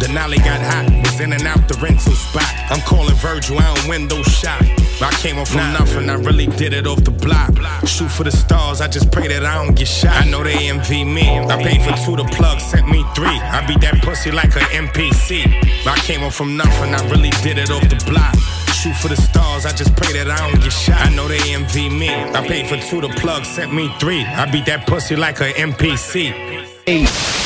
Denali 0.00 0.36
got 0.44 0.60
hot, 0.60 0.92
was 1.02 1.18
in 1.20 1.32
and 1.32 1.46
out 1.46 1.66
the 1.66 1.78
rental 1.80 2.12
spot. 2.12 2.44
I'm 2.68 2.82
calling 2.82 3.14
Virgil, 3.16 3.58
I 3.58 3.74
don't 3.74 3.88
window 3.88 4.22
shop. 4.22 4.62
I 5.02 5.10
came 5.20 5.38
up 5.38 5.46
from 5.46 5.72
nothing, 5.74 6.08
I 6.08 6.14
really 6.14 6.46
did 6.46 6.72
it 6.72 6.86
off 6.86 7.04
the 7.04 7.10
block. 7.10 7.52
Shoot 7.86 8.10
for 8.10 8.24
the 8.24 8.30
stars, 8.30 8.80
I 8.80 8.88
just 8.88 9.12
pray 9.12 9.28
that 9.28 9.44
I 9.44 9.62
don't 9.62 9.76
get 9.76 9.88
shot. 9.88 10.16
I 10.16 10.24
know 10.30 10.42
they 10.42 10.70
envy 10.70 11.04
me. 11.04 11.38
I 11.38 11.62
paid 11.62 11.82
for 11.82 11.92
two, 12.04 12.16
the 12.16 12.24
plug 12.32 12.60
sent 12.60 12.88
me 12.88 13.04
three. 13.14 13.26
I 13.28 13.66
beat 13.66 13.82
that 13.82 14.02
pussy 14.02 14.30
like 14.30 14.56
an 14.56 14.86
NPC. 14.86 15.44
I 15.86 15.96
came 15.98 16.22
up 16.22 16.32
from 16.32 16.56
nothing, 16.56 16.94
I 16.94 17.10
really 17.10 17.30
did 17.42 17.58
it 17.58 17.70
off 17.70 17.86
the 17.88 18.02
block. 18.10 18.34
Shoot 18.72 18.96
for 18.96 19.08
the 19.08 19.16
stars, 19.16 19.66
I 19.66 19.72
just 19.72 19.94
pray 19.96 20.12
that 20.14 20.30
I 20.30 20.50
don't 20.50 20.60
get 20.62 20.72
shot. 20.72 21.00
I 21.04 21.14
know 21.14 21.28
they 21.28 21.40
envy 21.52 21.90
me. 21.90 22.08
I 22.08 22.46
paid 22.46 22.66
for 22.66 22.76
two, 22.78 23.02
the 23.02 23.12
plug 23.20 23.44
sent 23.44 23.74
me 23.74 23.92
three. 24.00 24.24
I 24.24 24.50
beat 24.50 24.64
that 24.66 24.86
pussy 24.86 25.14
like 25.14 25.40
an 25.40 25.52
NPC. 25.72 27.45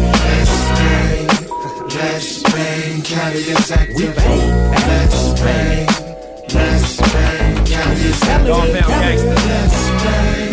Let's 2.01 2.41
bang, 2.41 3.01
Cali 3.03 3.39
is 3.39 3.71
active. 3.71 4.15
Let's 4.17 5.39
bang, 5.39 5.87
let's 6.51 6.97
bang, 7.13 7.65
Cali 7.65 8.01
is 8.01 8.23
active. 8.23 8.47
Downtown 8.47 8.89
gangster. 8.89 9.35
Let's 9.51 9.79
bang, 10.01 10.49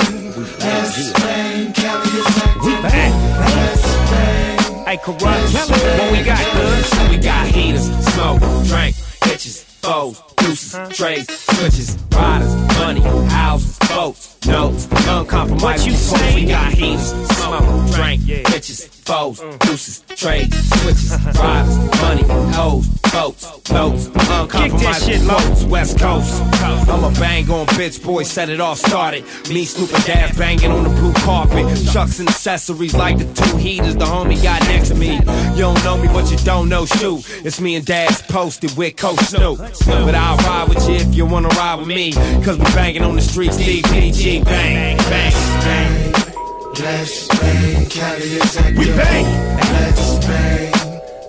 let's 0.60 1.12
bang, 1.14 1.72
Cali 1.72 2.08
is 2.20 2.36
active. 2.36 2.64
We 2.64 2.72
bang. 2.84 3.12
Let's 3.56 3.86
bang. 4.10 4.84
Hey, 4.84 4.98
corrupt. 4.98 5.24
What 5.24 6.08
we 6.12 6.20
got, 6.22 6.44
good? 6.52 6.84
We 7.10 7.16
got 7.16 7.46
heaters, 7.46 7.86
smoke, 8.12 8.40
drink, 8.68 8.94
bitches, 9.24 9.64
foes, 9.82 10.22
deuces, 10.36 10.96
trays, 10.96 11.26
switches, 11.28 11.98
riders, 12.12 12.54
money, 12.78 13.00
houses, 13.28 13.78
boats, 13.88 14.46
notes, 14.46 14.88
uncompromised. 15.06 15.62
What 15.62 15.86
you 15.86 15.92
say? 15.92 16.34
We 16.34 16.46
got 16.46 16.72
heaters, 16.72 17.10
smoke, 17.10 17.90
drink, 17.92 18.22
bitches, 18.22 18.88
foes, 18.88 19.40
deuces, 19.60 20.04
trades, 20.16 20.56
switches, 20.80 21.12
riders, 21.38 21.76
money, 22.02 22.22
hoes, 22.52 22.86
boats, 23.12 23.70
notes, 23.70 24.06
uncompromising 24.06 25.26
quotes, 25.26 25.64
West 25.64 25.98
Coast. 25.98 26.42
I'm 26.62 27.04
a 27.04 27.10
bang 27.18 27.50
on 27.50 27.66
bitch, 27.68 28.02
boy, 28.02 28.22
set 28.22 28.48
it 28.48 28.60
off, 28.60 28.78
started. 28.78 29.24
Me, 29.48 29.64
Snoop 29.64 29.92
and 29.94 30.04
Dad 30.04 30.36
banging 30.36 30.70
on 30.70 30.84
the 30.84 30.90
blue 30.90 31.12
carpet. 31.14 31.66
Chucks 31.92 32.18
and 32.18 32.28
accessories 32.28 32.94
like 32.94 33.18
the 33.18 33.24
two 33.34 33.56
heaters 33.56 33.96
the 33.96 34.04
homie 34.04 34.42
got 34.42 34.62
next 34.62 34.88
to 34.88 34.94
me. 34.94 35.14
You 35.16 35.62
don't 35.62 35.84
know 35.84 35.96
me, 35.96 36.08
but 36.08 36.30
you 36.30 36.36
don't 36.38 36.68
know 36.68 36.86
shoot. 36.86 37.24
It's 37.44 37.60
me 37.60 37.76
and 37.76 37.84
Dad's 37.84 38.22
posted 38.22 38.76
with 38.76 38.96
Coach 38.96 39.18
Snoop. 39.20 39.58
But 39.86 40.14
I'll 40.14 40.36
ride 40.38 40.68
with 40.68 40.88
you 40.88 40.96
if 40.96 41.14
you 41.14 41.26
wanna 41.26 41.48
ride 41.48 41.78
with 41.80 41.88
me. 41.88 42.12
Cause 42.42 42.58
we 42.58 42.64
banging 42.74 43.02
on 43.02 43.14
the 43.16 43.22
streets, 43.22 43.56
DPG, 43.56 44.44
bang, 44.44 44.96
bang, 44.96 45.32
bang. 45.64 46.12
Let's 46.80 47.26
bang, 47.28 47.86
active. 48.00 48.78
We 48.78 48.86
bang. 48.86 49.26
Let's 49.72 50.26
bang. 50.26 50.72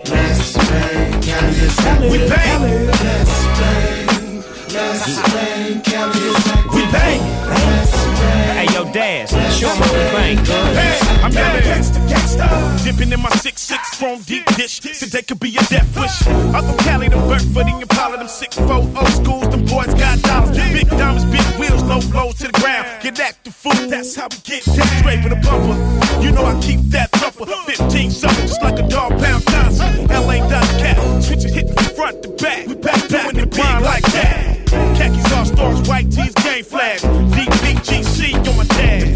Let's 0.05 0.53
bang, 0.57 1.23
is. 1.23 1.77
We 2.11 2.17
bang. 2.29 2.61
Let's 2.87 3.45
bang. 3.59 4.43
Let's 4.73 5.33
bang, 5.33 5.81
is. 5.81 6.73
We 6.73 6.81
bang. 6.91 7.21
Let's 7.49 7.95
bang. 8.19 8.38
Hey, 8.59 8.67
yo, 8.73 8.83
Daz, 8.91 9.29
show 9.57 9.69
'em 9.69 9.77
how 9.77 9.93
we. 9.93 10.35
Hey, 10.75 10.99
I'm 11.23 11.31
down 11.31 11.55
to 11.55 11.61
gangsta, 11.61 11.99
gangsta. 12.11 12.83
Dipping 12.83 13.09
in 13.13 13.21
my 13.21 13.29
six 13.37 13.61
six 13.61 13.95
from 13.95 14.19
deep 14.23 14.43
dish. 14.57 14.81
Today 14.81 15.21
could 15.21 15.39
be 15.39 15.55
a 15.55 15.63
death 15.71 15.87
wish. 15.95 16.27
I'm 16.27 16.65
from 16.67 16.77
Cali 16.79 17.07
to 17.07 17.15
Burford, 17.29 17.67
the 17.67 17.79
Impala, 17.79 18.17
them 18.17 18.27
six 18.27 18.57
four 18.57 18.83
old 18.99 19.13
schools. 19.19 19.47
Them 19.47 19.63
boys 19.63 19.93
got 19.95 20.21
dollars, 20.23 20.57
big 20.75 20.89
diamonds, 20.89 21.23
big 21.31 21.47
wheels, 21.57 21.83
low 21.83 22.01
blow 22.11 22.33
to 22.33 22.47
the 22.51 22.55
ground. 22.59 22.85
Get 23.01 23.17
active, 23.21 23.55
fool. 23.55 23.79
That's 23.87 24.13
how 24.17 24.27
we 24.27 24.35
get 24.43 24.65
down. 24.65 24.87
Straight 24.99 25.23
with 25.23 25.31
a 25.31 25.41
bumper. 25.47 25.77
You 26.21 26.33
know 26.33 26.43
I 26.43 26.59
keep 26.59 26.81
that 26.91 27.11
thumper. 27.11 27.45
15 27.63 28.11
something, 28.11 28.45
just 28.45 28.61
like 28.61 28.77
a 28.77 28.85
dog 28.89 29.11
pound 29.23 29.41
Johnson. 29.47 30.05
LA 30.09 30.37
does 30.49 30.69
cat. 30.81 30.97
Switch 31.23 31.45
it, 31.45 31.53
hit 31.53 31.67
from 31.73 31.95
front 31.95 32.23
to 32.23 32.29
back. 32.43 32.67
We 32.67 32.75
back 32.75 33.07
doing 33.07 33.37
the 33.39 33.47
big 33.47 33.79
like 33.91 34.03
that. 34.11 34.67
Khakis 34.97 35.31
all 35.31 35.45
stars, 35.45 35.87
white 35.87 36.11
tees, 36.11 36.33
game 36.43 36.65
flags. 36.65 37.05
On 37.05 37.29
my 37.29 37.45
tag. 37.45 38.08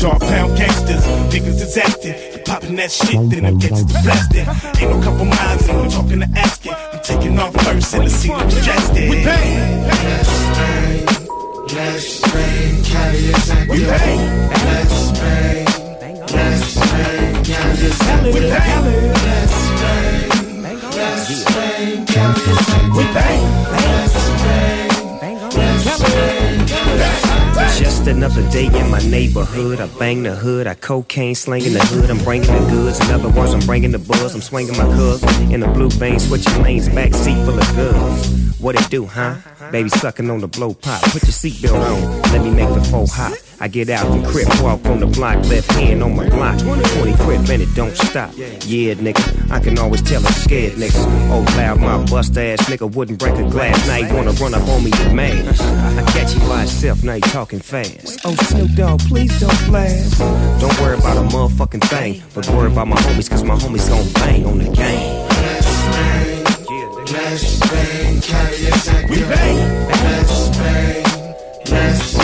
Dog 0.04 0.20
pound 0.20 0.58
gangsters, 0.58 1.06
niggas 1.32 1.62
is 1.62 1.78
acting. 1.78 2.44
Popping 2.44 2.76
that 2.76 2.92
shit, 2.92 3.30
then 3.30 3.46
I'm 3.46 3.58
getting 3.58 3.88
blasted. 3.88 4.46
Ain't 4.84 4.92
no 4.92 5.02
compromising, 5.02 5.82
we 5.82 5.88
talking 5.88 6.20
to 6.20 6.28
asking. 6.36 6.74
I'm 6.92 7.00
taking 7.00 7.40
off 7.40 7.54
first 7.64 7.94
and 7.94 8.06
the 8.06 8.10
scene 8.10 8.38
congested. 8.38 9.10
We 9.10 9.24
bang. 9.24 9.88
Let's 9.88 10.44
bang. 10.60 11.06
Let's 11.72 12.20
bang, 12.20 12.84
Cali 12.84 13.18
is 13.18 13.50
active. 13.50 13.70
We 13.70 13.86
bang. 13.86 14.50
Let's 14.52 15.12
bang. 15.20 15.66
Let's 16.36 16.76
bang, 16.76 17.44
Cali 17.46 17.72
is 17.88 18.02
active. 18.02 18.34
We 18.34 18.40
bang. 18.42 18.84
Let's 19.24 19.58
bang. 19.80 20.28
Let's 21.00 21.46
bang, 21.56 22.06
Cali 22.08 22.42
is 22.44 22.70
active. 22.76 22.98
We 22.98 23.04
bang. 23.16 23.83
Just 27.78 28.08
another 28.08 28.48
day 28.52 28.66
in 28.66 28.92
my 28.92 29.00
neighborhood. 29.00 29.80
I 29.80 29.88
bang 29.98 30.24
the 30.24 30.36
hood. 30.36 30.68
I 30.68 30.76
cocaine 30.76 31.36
slanging 31.36 31.74
the 31.74 31.80
hood. 31.80 32.10
I'm 32.10 32.24
bringing 32.24 32.52
the 32.52 32.60
goods. 32.70 33.00
In 33.00 33.12
other 33.12 33.30
words, 33.30 33.54
I'm 33.54 33.62
bringing 33.62 33.92
the 33.92 34.00
buzz. 34.00 34.36
I'm 34.36 34.42
swinging 34.42 34.78
my 34.78 34.86
cuz 34.86 35.24
in 35.52 35.60
the 35.62 35.68
blue 35.68 35.90
vein, 35.90 36.20
switching 36.20 36.62
lanes, 36.62 36.88
back 36.90 37.14
seat 37.14 37.36
full 37.46 37.58
of 37.58 37.76
goods. 37.76 38.60
What 38.60 38.80
it 38.80 38.90
do, 38.90 39.06
huh? 39.06 39.36
Baby 39.72 39.90
sucking 39.90 40.30
on 40.30 40.40
the 40.40 40.48
blow 40.48 40.74
pop. 40.74 41.02
Put 41.12 41.24
your 41.24 41.32
seatbelt 41.32 41.82
on. 41.82 42.22
Let 42.32 42.44
me 42.44 42.52
make 42.52 42.70
the 42.70 42.84
four 42.86 43.08
hot. 43.08 43.34
I 43.64 43.70
get 43.70 43.90
out 43.90 44.04
the 44.12 44.28
crib, 44.28 44.50
walk 44.62 44.86
on 44.88 45.00
the 45.00 45.06
block, 45.06 45.38
left 45.46 45.72
hand 45.72 46.04
on 46.04 46.18
my 46.18 46.28
block. 46.28 46.60
20 46.60 47.14
crib 47.24 47.50
and 47.50 47.62
it 47.62 47.74
don't 47.74 47.96
stop. 47.96 48.30
Yeah, 48.36 48.96
nigga, 48.96 49.52
I 49.52 49.62
can 49.62 49.80
always 49.80 50.02
tell 50.02 50.20
I'm 50.28 50.34
scared, 50.34 50.74
nigga. 50.74 51.00
Oh, 51.32 51.46
loud, 51.56 51.80
my 51.80 52.04
bust 52.12 52.36
ass 52.36 52.60
nigga 52.70 52.94
wouldn't 52.94 53.20
break 53.20 53.36
a 53.36 53.50
glass. 53.50 53.88
Now 53.88 53.96
you 54.06 54.14
wanna 54.14 54.32
run 54.32 54.54
up 54.54 54.68
on 54.68 54.84
me, 54.84 54.92
you 55.00 55.14
mad. 55.16 55.48
I 55.98 56.04
catch 56.12 56.36
you 56.36 56.42
by 56.42 56.64
itself, 56.64 57.06
now 57.06 57.14
you 57.14 57.22
talking 57.22 57.62
fast. 57.62 58.20
Oh, 58.26 58.36
Snoop 58.36 58.72
Dogg, 58.76 59.00
please 59.08 59.40
don't 59.40 59.66
blast. 59.68 60.20
Don't 60.60 60.78
worry 60.82 60.98
about 60.98 61.16
a 61.16 61.22
motherfucking 61.22 61.88
thing, 61.88 62.22
but 62.36 62.46
worry 62.50 62.70
about 62.70 62.90
my 62.90 62.98
homies, 62.98 63.30
cause 63.30 63.46
my 63.46 63.56
homies 63.56 63.88
gon' 63.88 64.12
bang 64.12 64.46
on 64.46 64.58
the 64.58 64.70
game. 64.76 65.24
Let's 67.14 67.60
bang, 67.72 68.20
Cali 68.20 68.56
is 68.58 68.88
active. 68.90 69.10
We 69.10 69.22
bang. 69.24 69.88
Let's 69.88 70.50
bang. 70.58 71.04
Let's 71.72 72.18
bang, 72.18 72.23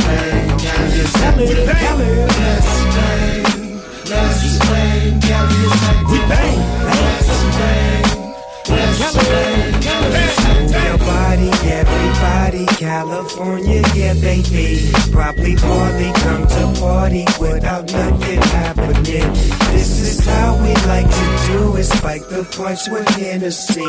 We 1.09 1.55
bang. 1.65 2.27
Let's 2.27 2.69
bang. 2.95 3.79
Let's 4.09 4.59
bang, 4.59 5.15
active. 5.23 6.11
We 6.11 6.19
bang. 6.29 6.59
Let's 6.85 7.29
bang. 7.57 8.33
Let's 8.69 9.15
bang, 9.15 9.79
is. 10.19 10.71
Your 10.71 10.97
body, 10.99 11.49
everybody, 11.65 12.65
California, 12.77 13.81
yeah, 13.95 14.13
baby. 14.15 14.91
Probably 15.11 15.55
hardly 15.55 16.11
come 16.21 16.45
to 16.47 16.79
party 16.79 17.25
without 17.39 17.91
nothing 17.91 18.41
happening. 18.41 19.33
This 19.71 20.01
is 20.01 20.25
how 20.25 20.57
we 20.61 20.73
like 20.87 21.09
to 21.09 21.47
do 21.47 21.75
it. 21.77 21.85
Spike 21.85 22.27
the 22.27 22.43
punch 22.55 22.87
with 22.89 23.07
Hennessy. 23.15 23.81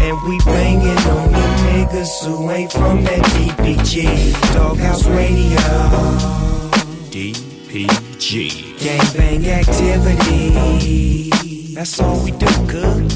And 0.00 0.16
we 0.28 0.38
banging 0.44 0.98
on 1.16 1.32
the 1.32 1.48
niggas 1.68 2.24
who 2.24 2.50
ain't 2.50 2.72
from 2.72 3.04
that 3.04 3.22
DPG. 3.24 4.54
Doghouse 4.54 5.06
Radio. 5.06 6.57
DPG. 7.18 8.78
Gangbang 8.78 9.42
activity. 9.50 11.30
That's 11.74 11.98
all 11.98 12.22
we 12.22 12.30
do, 12.30 12.46
good. 12.70 13.10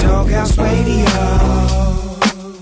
Doghouse 0.00 0.56
Radio. 0.56 1.04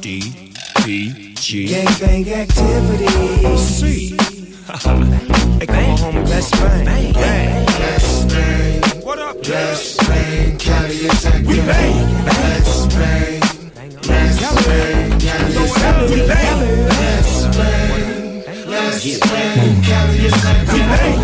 DPG. 0.02 1.68
Gangbang 1.70 2.26
activity. 2.34 3.56
See. 3.58 4.18
hey, 4.18 5.66
come 5.70 5.86
on, 5.86 5.98
homie, 6.02 6.26
let's 6.26 6.50
bang. 6.50 6.84
Bang, 6.84 7.12
bang. 7.14 7.64
Let's 7.78 8.24
bang. 8.26 8.82
What 9.06 9.20
up? 9.20 9.36
Let's 9.46 9.96
bang, 9.98 10.58
Cali 10.58 11.06
is 11.06 11.26
active. 11.26 11.46
We 11.46 11.58
bang. 11.62 12.26
Let's 12.26 12.86
bang. 12.90 13.40
Let's 14.02 14.66
bang, 14.66 15.20
Cali 15.20 15.62
is 15.62 15.76
active. 15.78 16.10
We 16.10 16.26
bang. 16.26 16.91
Let's 18.84 19.04
get 19.04 19.22
play. 19.22 19.54
Let's 20.24 20.42
play. 20.96 21.14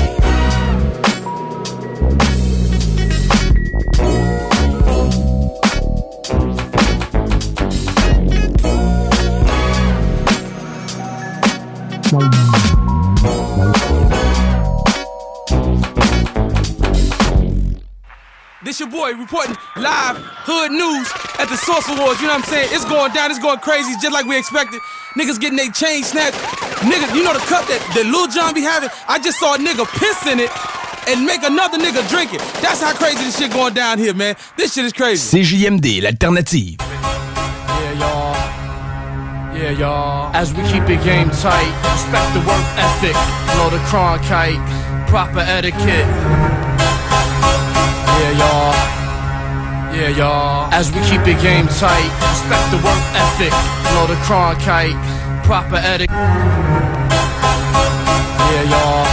This 18.67 18.81
your 18.81 18.91
boy 18.91 19.15
reporting 19.15 19.55
live 19.79 20.19
hood 20.43 20.75
news 20.75 21.07
at 21.39 21.47
the 21.47 21.55
Source 21.55 21.87
Awards. 21.87 22.19
You 22.19 22.27
know 22.27 22.35
what 22.35 22.43
I'm 22.43 22.51
saying? 22.51 22.67
It's 22.75 22.83
going 22.83 23.15
down. 23.15 23.31
It's 23.31 23.39
going 23.39 23.63
crazy, 23.63 23.95
just 24.03 24.11
like 24.11 24.27
we 24.27 24.35
expected. 24.35 24.83
Niggas 25.15 25.39
getting 25.39 25.55
their 25.55 25.71
chain 25.71 26.03
snatched. 26.03 26.35
Nigga, 26.83 27.15
you 27.15 27.23
know 27.23 27.31
the 27.31 27.39
cup 27.47 27.63
that, 27.71 27.79
that 27.95 28.03
Lil 28.11 28.27
John 28.27 28.51
be 28.51 28.59
having? 28.67 28.91
I 29.07 29.23
just 29.23 29.39
saw 29.39 29.55
a 29.55 29.57
nigga 29.57 29.87
piss 29.95 30.27
in 30.27 30.43
it 30.43 30.51
and 31.07 31.23
make 31.23 31.47
another 31.47 31.79
nigga 31.79 32.03
drink 32.11 32.35
it. 32.35 32.43
That's 32.59 32.83
how 32.83 32.91
crazy 32.91 33.23
this 33.23 33.39
shit 33.39 33.55
going 33.55 33.71
down 33.71 34.03
here, 34.03 34.13
man. 34.13 34.35
This 34.57 34.73
shit 34.75 34.83
is 34.83 34.91
crazy. 34.91 35.23
CJMD, 35.23 36.03
l'alternative. 36.03 36.75
Yeah, 36.83 38.03
y'all. 38.03 38.35
Yeah, 39.55 39.71
y'all. 39.79 40.35
As 40.35 40.51
we 40.51 40.59
keep 40.67 40.83
the 40.91 40.99
game 41.07 41.31
tight, 41.39 41.71
respect 41.87 42.35
the 42.35 42.43
work 42.43 42.67
ethic, 42.75 43.15
blow 43.55 43.71
the 43.71 43.79
Cronkite, 43.87 44.59
proper 45.07 45.39
etiquette. 45.39 46.56
Yeah, 48.17 48.31
y'all. 48.41 48.73
Yeah, 49.93 50.09
y'all. 50.09 50.73
As 50.73 50.91
we 50.91 50.99
keep 51.09 51.23
the 51.23 51.37
game 51.41 51.67
tight, 51.67 52.11
respect 52.25 52.65
the 52.73 52.77
work 52.81 53.03
ethic, 53.13 53.53
blow 53.93 54.05
the 54.09 54.17
Cronkite, 54.25 54.97
proper 55.45 55.77
etiquette. 55.77 56.17
Yeah, 58.49 58.73
y'all. 58.73 59.05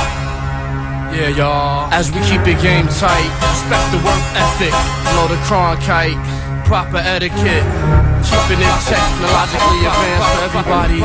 Yeah, 1.14 1.28
y'all. 1.36 1.93
As 1.93 2.10
we 2.12 2.20
keep 2.28 2.43
the 2.44 2.56
game 2.60 2.89
tight, 2.89 3.31
respect 3.44 3.86
the 3.93 4.01
work 4.05 4.24
ethic, 4.36 4.74
blow 5.12 5.28
the 5.28 5.40
Cronkite, 5.48 6.18
proper 6.64 6.98
etiquette. 6.98 7.64
Keeping 8.24 8.60
it 8.64 8.76
technologically 8.89 9.85
advanced 9.85 10.28
for 10.32 10.40
everybody. 10.48 11.01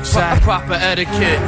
Exact 0.00 0.42
proper 0.42 0.74
etiquette. 0.74 1.40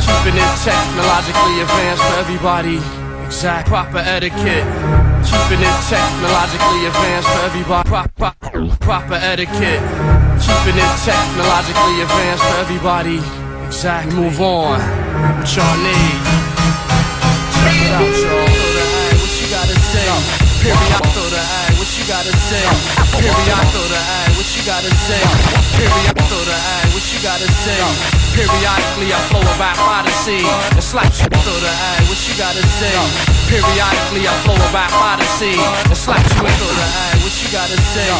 Keeping 0.00 0.36
it 0.40 0.52
technologically 0.64 1.60
advanced 1.60 2.02
for 2.02 2.16
everybody. 2.24 2.80
Exact 3.24 3.68
proper 3.68 3.98
etiquette. 3.98 5.01
Keeping 5.24 5.62
it 5.62 5.78
technologically 5.88 6.86
advanced 6.86 7.28
for 7.28 7.40
everybody. 7.46 7.88
Proper, 7.88 8.32
proper 8.80 9.18
etiquette. 9.20 9.82
Keeping 10.42 10.78
it 10.78 10.92
technologically 11.04 11.96
advanced 12.02 12.44
for 12.44 12.56
everybody. 12.58 13.18
Zach, 13.70 14.06
move 14.12 14.40
on. 14.40 14.80
What 14.80 15.48
y'all 15.56 15.76
need? 15.80 16.18
Check 17.56 17.78
it 17.82 17.92
out, 17.94 18.16
y'all. 18.20 18.48
What 19.20 19.32
you 19.40 19.48
gotta 19.48 19.76
say? 19.90 20.06
Period, 20.62 21.02
what 21.78 21.90
you 21.98 22.04
gotta 22.06 22.34
say? 22.36 22.64
Period, 23.18 24.31
what 24.42 24.58
you 24.58 24.66
gotta 24.66 24.90
say? 25.06 25.22
Period, 25.78 26.18
throw 26.26 26.42
the 26.42 26.50
eye, 26.50 26.90
what 26.90 27.06
you 27.14 27.22
gotta 27.22 27.46
say? 27.62 27.78
Periodically 28.34 29.14
I 29.14 29.20
flow 29.30 29.46
about 29.54 29.78
Odyssey 29.78 30.42
and 30.42 30.82
slap 30.82 31.14
you 31.14 31.30
through 31.30 31.62
the 31.62 31.70
eye, 31.70 32.02
what 32.10 32.18
you 32.26 32.34
gotta 32.34 32.64
say? 32.74 32.90
Periodically 33.46 34.26
I 34.26 34.34
flow 34.42 34.58
about 34.66 34.90
Odyssey 34.98 35.54
and 35.86 35.94
slap 35.94 36.26
you 36.26 36.42
through 36.58 36.74
the 36.74 36.88
eye, 36.90 37.22
what 37.22 37.30
you 37.38 37.48
gotta 37.54 37.78
say? 37.94 38.10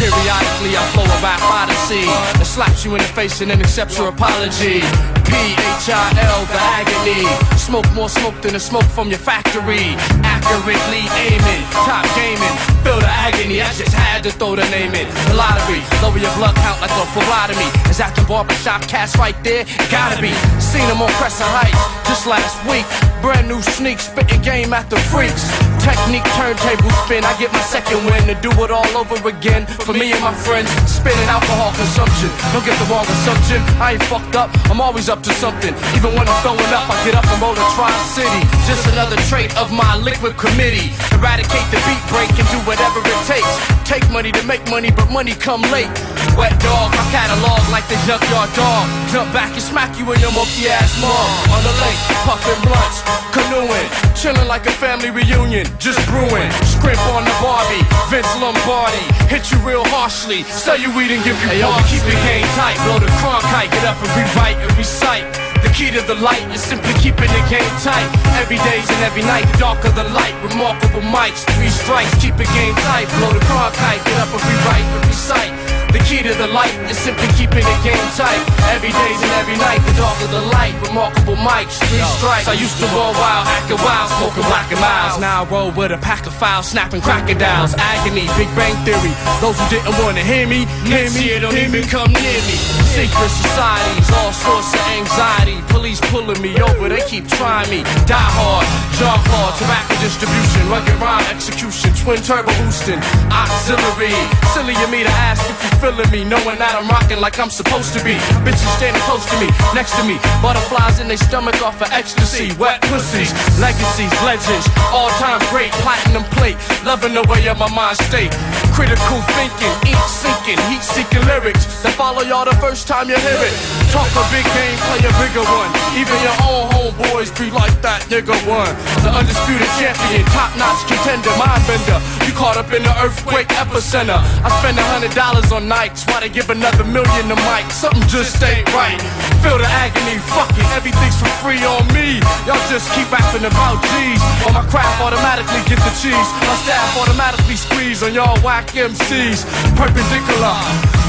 Periodically 0.00 0.72
I 0.72 0.82
flow 0.96 1.04
about 1.20 1.44
Odyssey 1.44 2.08
and 2.08 2.46
slaps 2.48 2.80
you 2.88 2.96
in 2.96 3.04
the 3.04 3.12
face 3.12 3.42
and 3.44 3.50
then 3.50 3.60
accepts 3.60 3.98
your 3.98 4.08
apology. 4.08 4.80
P-H-I-L, 5.28 6.40
the 6.46 6.60
agony. 6.72 7.26
Smoke 7.58 7.88
more 7.92 8.08
smoke 8.08 8.40
than 8.40 8.52
the 8.52 8.60
smoke 8.60 8.88
from 8.96 9.08
your 9.08 9.18
factory. 9.18 9.92
Accurately 10.24 11.04
aiming, 11.20 11.62
top 11.84 12.06
gaming. 12.14 12.56
Feel 12.84 12.95
agony, 13.08 13.62
I 13.62 13.72
just 13.72 13.92
had 13.92 14.22
to 14.24 14.30
throw 14.30 14.56
the 14.56 14.66
name 14.70 14.94
in. 14.94 15.06
The 15.30 15.34
lottery, 15.34 15.82
lower 16.02 16.18
your 16.18 16.32
blood 16.36 16.54
count 16.56 16.80
like 16.80 16.90
a 16.90 17.06
phlebotomy. 17.14 17.68
Is 17.90 17.98
that 17.98 18.14
the 18.16 18.24
barbershop 18.24 18.82
cast 18.88 19.16
right 19.16 19.36
there? 19.42 19.64
Gotta 19.90 20.20
be. 20.20 20.32
Seen 20.60 20.86
them 20.88 21.02
on 21.02 21.10
Crescent 21.18 21.48
Heights 21.50 21.78
just 22.08 22.26
last 22.26 22.58
week. 22.66 22.86
Brand 23.22 23.48
new 23.48 23.60
sneak, 23.62 23.98
spitting 23.98 24.42
game 24.42 24.72
at 24.72 24.88
the 24.90 24.98
freaks. 25.10 25.48
Technique, 25.82 26.26
turntable 26.34 26.90
spin. 27.06 27.22
I 27.24 27.34
get 27.38 27.52
my 27.52 27.62
second 27.62 28.04
win 28.06 28.26
to 28.26 28.36
do 28.42 28.50
it 28.62 28.70
all 28.70 28.86
over 28.96 29.16
again. 29.28 29.66
For 29.86 29.94
me 29.94 30.12
and 30.12 30.22
my 30.22 30.34
friends, 30.34 30.70
spinning 30.86 31.28
alcohol 31.30 31.72
consumption. 31.74 32.30
Don't 32.52 32.66
get 32.66 32.78
the 32.78 32.86
wrong 32.90 33.06
assumption. 33.06 33.62
I 33.78 33.94
ain't 33.94 34.06
fucked 34.10 34.34
up, 34.34 34.50
I'm 34.70 34.80
always 34.80 35.08
up 35.08 35.22
to 35.24 35.32
something. 35.34 35.74
Even 35.94 36.14
when 36.14 36.26
I'm 36.26 36.38
throwing 36.42 36.72
up, 36.74 36.86
I 36.90 36.96
get 37.06 37.14
up 37.14 37.26
and 37.26 37.38
roll 37.42 37.54
to 37.54 37.66
Tri 37.74 37.90
City. 38.14 38.42
Just 38.66 38.86
another 38.90 39.16
trait 39.30 39.54
of 39.56 39.70
my 39.72 39.96
liquid 39.96 40.36
committee. 40.36 40.90
Eradicate 41.14 41.66
the 41.70 41.78
beat 41.86 42.02
break 42.10 42.30
and 42.34 42.46
do 42.50 42.58
whatever 42.66 42.95
it 43.04 43.26
takes. 43.26 43.85
Take 43.86 44.10
money 44.10 44.32
to 44.32 44.42
make 44.50 44.66
money, 44.68 44.90
but 44.90 45.08
money 45.14 45.30
come 45.30 45.62
late. 45.70 45.86
Wet 46.34 46.50
dog, 46.58 46.90
my 46.90 47.06
catalog 47.14 47.62
like 47.70 47.86
the 47.86 47.94
junkyard 48.02 48.50
dog. 48.58 48.84
Jump 49.14 49.32
back 49.32 49.54
and 49.54 49.62
smack 49.62 49.94
you 49.94 50.02
in 50.10 50.18
your 50.18 50.34
monkey 50.34 50.66
ass 50.66 50.98
mom. 50.98 51.30
On 51.54 51.62
the 51.62 51.70
lake, 51.78 52.00
puffin' 52.26 52.58
blunts, 52.66 52.98
canoeing, 53.30 53.88
chillin' 54.18 54.48
like 54.50 54.66
a 54.66 54.74
family 54.74 55.10
reunion, 55.10 55.70
just 55.78 56.02
brewing. 56.10 56.50
Scrimp 56.66 56.98
on 57.14 57.22
the 57.22 57.36
Barbie, 57.38 57.86
Vince 58.10 58.26
Lombardi, 58.42 59.06
hit 59.30 59.52
you 59.54 59.58
real 59.62 59.86
harshly, 59.94 60.42
sell 60.50 60.76
you 60.76 60.90
weed 60.98 61.14
and 61.14 61.22
give 61.22 61.38
you 61.38 61.48
hey, 61.54 61.60
yo, 61.62 61.70
keep 61.86 62.02
the 62.02 62.18
game 62.26 62.44
tight, 62.58 62.74
blow 62.84 62.98
the 62.98 63.06
Cronkite, 63.22 63.70
get 63.70 63.86
up 63.86 64.02
and 64.02 64.10
rewrite 64.18 64.58
and 64.66 64.76
recite. 64.76 65.24
The 65.66 65.72
key 65.72 65.90
to 65.90 66.02
the 66.06 66.14
light 66.20 66.46
is 66.54 66.60
simply 66.60 66.92
keeping 67.02 67.26
the 67.26 67.42
game 67.48 67.74
tight. 67.82 68.06
Every 68.38 68.54
day's 68.60 68.86
and 68.86 69.02
every 69.02 69.22
night, 69.26 69.50
the 69.50 69.58
darker 69.58 69.90
the 69.90 70.04
light. 70.14 70.30
Remarkable 70.44 71.02
mics, 71.02 71.42
three 71.56 71.72
strikes, 71.72 72.12
keep 72.22 72.36
the 72.36 72.46
game 72.54 72.74
tight. 72.86 73.08
Blow 73.18 73.32
the 73.32 73.42
car 73.50 73.72
kite, 73.78 74.04
get 74.04 74.18
up 74.20 74.32
and 74.32 74.42
rewrite 74.42 74.88
and 74.96 75.06
recite. 75.06 75.85
The 75.96 76.04
key 76.04 76.20
to 76.28 76.34
the 76.36 76.52
light 76.52 76.76
is 76.92 76.98
simply 77.00 77.24
keeping 77.40 77.64
the 77.64 77.78
game 77.80 77.96
tight. 78.20 78.36
Every 78.68 78.92
day's 78.92 79.16
and 79.16 79.32
every 79.40 79.56
night, 79.56 79.80
the 79.88 79.96
darker 79.96 80.28
the 80.28 80.44
light. 80.52 80.76
Remarkable 80.84 81.40
mics, 81.40 81.80
three 81.88 82.04
strikes. 82.20 82.44
I 82.44 82.52
used 82.52 82.76
to 82.84 82.86
roll 82.92 83.16
wild, 83.16 83.48
acting 83.48 83.80
wild, 83.80 84.12
smoking 84.20 84.44
black 84.44 84.68
and 84.68 84.76
miles. 84.76 85.16
Now 85.16 85.44
I 85.44 85.48
roll 85.48 85.72
with 85.72 85.96
a 85.96 86.00
pack 86.04 86.28
of 86.28 86.36
files, 86.36 86.68
snapping 86.68 87.00
crocodiles. 87.00 87.72
Agony, 87.80 88.28
Big 88.36 88.52
Bang 88.52 88.76
Theory. 88.84 89.16
Those 89.40 89.56
who 89.56 89.64
didn't 89.72 89.96
wanna 90.04 90.20
hear 90.20 90.44
me, 90.44 90.68
hear 90.84 91.08
me, 91.16 91.32
don't 91.40 91.56
even 91.56 91.88
come 91.88 92.12
near 92.12 92.40
me. 92.44 92.56
Secret 92.92 93.32
societies, 93.32 94.08
all 94.20 94.36
sorts 94.36 94.76
of 94.76 94.84
anxiety. 95.00 95.64
Police 95.72 96.00
pulling 96.12 96.40
me 96.44 96.60
over, 96.60 96.92
they 96.92 97.00
keep 97.08 97.24
trying 97.40 97.72
me. 97.72 97.88
Die 98.04 98.30
hard, 98.36 98.68
jog 99.00 99.16
hard, 99.32 99.56
tobacco 99.56 99.96
distribution, 100.04 100.60
rugged 100.68 100.96
rhyme 101.00 101.24
execution, 101.32 101.88
twin 101.96 102.20
turbo 102.20 102.52
boosting, 102.60 103.00
auxiliary. 103.32 104.12
Silly 104.52 104.76
of 104.84 104.92
me 104.92 105.00
to 105.08 105.14
ask 105.24 105.40
if 105.48 105.56
you 105.64 105.85
feeling 105.86 106.10
me, 106.10 106.24
knowing 106.26 106.58
that 106.58 106.74
I'm 106.74 106.88
rocking 106.90 107.20
like 107.22 107.38
I'm 107.38 107.50
supposed 107.50 107.94
to 107.94 108.02
be. 108.02 108.18
Bitches 108.42 108.70
standing 108.74 109.02
close 109.06 109.22
to 109.30 109.36
me, 109.38 109.46
next 109.70 109.94
to 109.94 110.02
me, 110.02 110.18
butterflies 110.42 110.98
in 110.98 111.06
their 111.06 111.20
stomach 111.20 111.62
off 111.62 111.78
of 111.78 111.90
ecstasy. 111.94 112.50
Wet 112.58 112.82
pussies, 112.90 113.30
legacies, 113.62 114.10
legends, 114.26 114.66
all 114.90 115.10
time 115.22 115.38
great, 115.54 115.70
platinum 115.86 116.26
plate, 116.34 116.58
loving 116.82 117.14
the 117.14 117.22
way 117.30 117.46
of 117.46 117.58
my 117.58 117.70
mind 117.70 117.98
state. 118.02 118.34
Critical 118.74 119.22
thinking, 119.38 119.74
ink 119.86 120.02
sinking, 120.10 120.58
heat 120.66 120.82
seeking 120.82 121.22
lyrics 121.30 121.64
that 121.86 121.94
follow 121.94 122.26
y'all 122.26 122.44
the 122.44 122.56
first 122.58 122.90
time 122.90 123.06
you 123.06 123.16
hear 123.16 123.40
it. 123.46 123.54
Talk 123.94 124.10
a 124.18 124.24
big 124.34 124.44
game, 124.58 124.76
play 124.90 125.06
a 125.06 125.12
bigger 125.22 125.44
one. 125.46 125.70
Even 125.94 126.18
your 126.18 126.36
own 126.42 126.66
homeboys 126.74 127.30
be 127.38 127.48
like 127.54 127.72
that 127.86 128.02
nigga 128.10 128.34
one. 128.44 128.74
The 129.06 129.10
undisputed 129.14 129.70
champion, 129.78 130.26
top 130.34 130.50
notch 130.58 130.82
contender, 130.90 131.30
mind 131.38 131.62
bender. 131.64 131.98
You 132.26 132.34
caught 132.34 132.58
up 132.58 132.74
in 132.74 132.82
the 132.82 132.92
earthquake 133.00 133.48
epicenter. 133.54 134.18
I 134.18 134.48
spend 134.60 134.76
a 134.76 134.84
hundred 134.90 135.14
dollars 135.14 135.52
on 135.52 135.65
nights, 135.66 136.06
why 136.06 136.20
they 136.20 136.30
give 136.30 136.48
another 136.50 136.84
million 136.84 137.28
to 137.28 137.36
Mike? 137.50 137.70
Something 137.70 138.06
just 138.08 138.42
ain't 138.42 138.66
right. 138.72 138.98
Feel 139.42 139.58
the 139.58 139.66
agony, 139.66 140.18
fuck 140.32 140.50
it, 140.54 140.66
everything's 140.72 141.18
for 141.18 141.30
free 141.42 141.60
on 141.66 141.82
me. 141.92 142.22
Y'all 142.46 142.62
just 142.70 142.86
keep 142.94 143.10
rapping 143.10 143.44
about 143.44 143.82
G's. 143.82 144.22
Or 144.46 144.52
my 144.54 144.64
craft 144.70 145.02
automatically 145.02 145.62
get 145.66 145.82
the 145.82 145.92
cheese. 145.98 146.28
My 146.46 146.56
staff 146.62 146.96
automatically 146.96 147.56
squeeze 147.56 148.02
on 148.02 148.14
y'all 148.14 148.38
whack 148.42 148.70
MCs. 148.72 149.44
Perpendicular, 149.74 150.54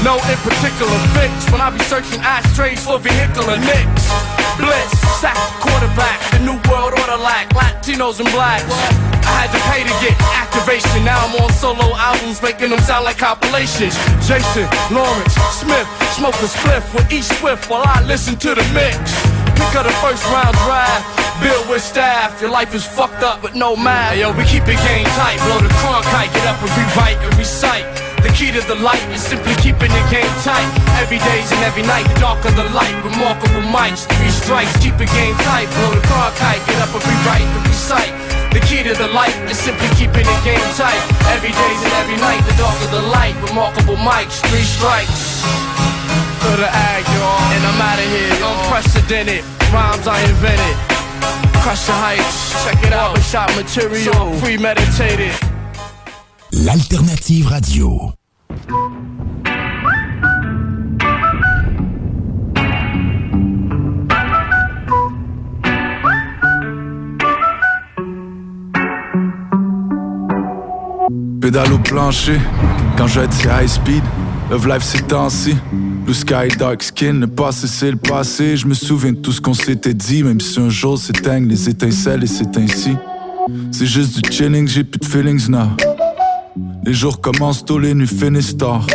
no 0.02 0.18
in 0.26 0.38
particular 0.42 0.98
fix. 1.14 1.32
When 1.50 1.60
I 1.60 1.70
be 1.70 1.82
searching 1.86 2.20
ashtrays 2.20 2.84
for 2.84 2.98
vehicular 2.98 3.58
nicks. 3.58 4.37
Blitz, 4.58 4.98
sack 5.22 5.38
quarterback, 5.62 6.18
the 6.34 6.42
new 6.42 6.58
world 6.66 6.92
order 6.98 7.16
lack, 7.22 7.48
Latinos 7.54 8.18
and 8.18 8.30
blacks. 8.34 8.66
I 9.22 9.46
had 9.46 9.50
to 9.54 9.60
pay 9.70 9.86
to 9.86 9.94
get 10.02 10.18
activation. 10.34 11.04
Now 11.04 11.22
I'm 11.22 11.34
on 11.38 11.52
solo 11.52 11.94
albums, 11.94 12.42
making 12.42 12.70
them 12.70 12.80
sound 12.80 13.04
like 13.04 13.18
compilations. 13.18 13.94
Jason, 14.26 14.66
Lawrence, 14.90 15.34
Smith, 15.54 15.86
smoke 16.18 16.34
a 16.42 16.48
spliff 16.50 16.82
with 16.94 17.06
each 17.12 17.30
swift 17.38 17.70
while 17.70 17.86
I 17.86 18.02
listen 18.02 18.36
to 18.44 18.54
the 18.54 18.66
mix. 18.74 18.98
Pick 19.54 19.74
up 19.78 19.86
the 19.86 19.94
first 20.02 20.24
round 20.26 20.56
drive, 20.66 21.02
build 21.42 21.68
with 21.70 21.82
staff. 21.82 22.40
Your 22.40 22.50
life 22.50 22.74
is 22.74 22.86
fucked 22.86 23.22
up 23.22 23.42
with 23.42 23.54
no 23.54 23.76
math. 23.76 24.14
Hey, 24.14 24.20
yo, 24.20 24.32
we 24.32 24.44
keep 24.44 24.66
it 24.66 24.78
game 24.82 25.06
tight, 25.18 25.38
blow 25.46 25.62
the 25.62 25.70
Cronkite, 25.78 26.32
get 26.34 26.46
up 26.46 26.58
and 26.58 26.70
rewrite 26.74 27.18
and 27.22 27.38
recite. 27.38 28.07
The 28.22 28.34
key 28.34 28.50
to 28.50 28.62
the 28.66 28.74
light 28.82 29.02
is 29.14 29.22
simply 29.22 29.54
keeping 29.62 29.94
the 29.94 30.04
game 30.10 30.30
tight. 30.42 30.66
Every 30.98 31.22
day's 31.22 31.50
and 31.54 31.62
every 31.62 31.86
night, 31.86 32.02
the 32.10 32.18
darker 32.18 32.50
the 32.50 32.66
light. 32.74 32.90
Remarkable 33.06 33.62
mics, 33.70 34.10
three 34.18 34.34
strikes, 34.34 34.74
keep 34.82 34.98
the 34.98 35.06
game 35.14 35.38
tight. 35.46 35.70
Blow 35.78 35.94
the 35.94 36.02
car 36.10 36.34
kite, 36.34 36.58
get 36.66 36.82
up 36.82 36.90
and 36.90 37.04
rewrite 37.06 37.46
and 37.46 37.62
recite. 37.66 38.10
The 38.50 38.58
key 38.66 38.82
to 38.82 38.94
the 38.98 39.06
light 39.14 39.34
is 39.46 39.58
simply 39.58 39.86
keeping 39.94 40.26
the 40.26 40.38
game 40.42 40.66
tight. 40.74 40.98
Every 41.30 41.54
day's 41.54 41.80
and 41.86 41.94
every 42.02 42.18
night, 42.18 42.42
the 42.42 42.58
darker 42.58 42.90
the 42.90 43.06
light. 43.14 43.38
Remarkable 43.46 43.96
mics, 44.02 44.42
three 44.50 44.66
strikes. 44.66 45.46
For 46.42 46.56
the 46.58 46.66
ag, 46.66 47.06
y'all, 47.14 47.38
and 47.54 47.62
I'm 47.70 47.78
out 47.78 48.02
of 48.02 48.08
here. 48.10 48.34
Unprecedented 48.42 49.44
rhymes 49.70 50.06
I 50.10 50.18
invented. 50.26 50.76
Crush 51.62 51.86
the 51.86 51.94
heights, 51.94 52.66
check 52.66 52.82
it 52.82 52.92
out. 52.92 53.14
Shot 53.22 53.54
material, 53.54 54.34
premeditated. 54.40 55.57
L'alternative 56.52 57.46
radio. 57.46 58.10
Pédale 71.40 71.72
au 71.72 71.78
plancher, 71.78 72.38
quand 72.96 73.06
j'aide 73.06 73.30
c'est 73.32 73.48
high 73.48 73.66
speed. 73.68 74.02
Love 74.50 74.66
life 74.68 74.82
c'est 74.82 75.06
temps-ci. 75.06 75.54
Blue 76.04 76.14
sky, 76.14 76.48
dark 76.58 76.82
skin, 76.82 77.20
le 77.20 77.26
passé 77.26 77.66
c'est 77.66 77.90
le 77.90 77.98
passé. 77.98 78.56
Je 78.56 78.66
me 78.66 78.74
souviens 78.74 79.12
de 79.12 79.18
tout 79.18 79.32
ce 79.32 79.40
qu'on 79.40 79.54
s'était 79.54 79.92
dit, 79.92 80.22
même 80.22 80.40
si 80.40 80.58
un 80.58 80.70
jour 80.70 80.98
s'éteignent 80.98 81.48
les 81.48 81.68
étincelles 81.68 82.24
et 82.24 82.26
c'est 82.26 82.56
ainsi. 82.56 82.96
C'est 83.70 83.86
juste 83.86 84.18
du 84.18 84.30
chilling, 84.32 84.66
j'ai 84.66 84.84
plus 84.84 84.98
de 84.98 85.04
feelings 85.04 85.48
now. 85.48 85.68
Les 86.88 86.94
jours 86.94 87.20
commencent 87.20 87.66
tôt, 87.66 87.78
les 87.78 87.92
nuits 87.92 88.06
finissent 88.06 88.56
tard. 88.56 88.86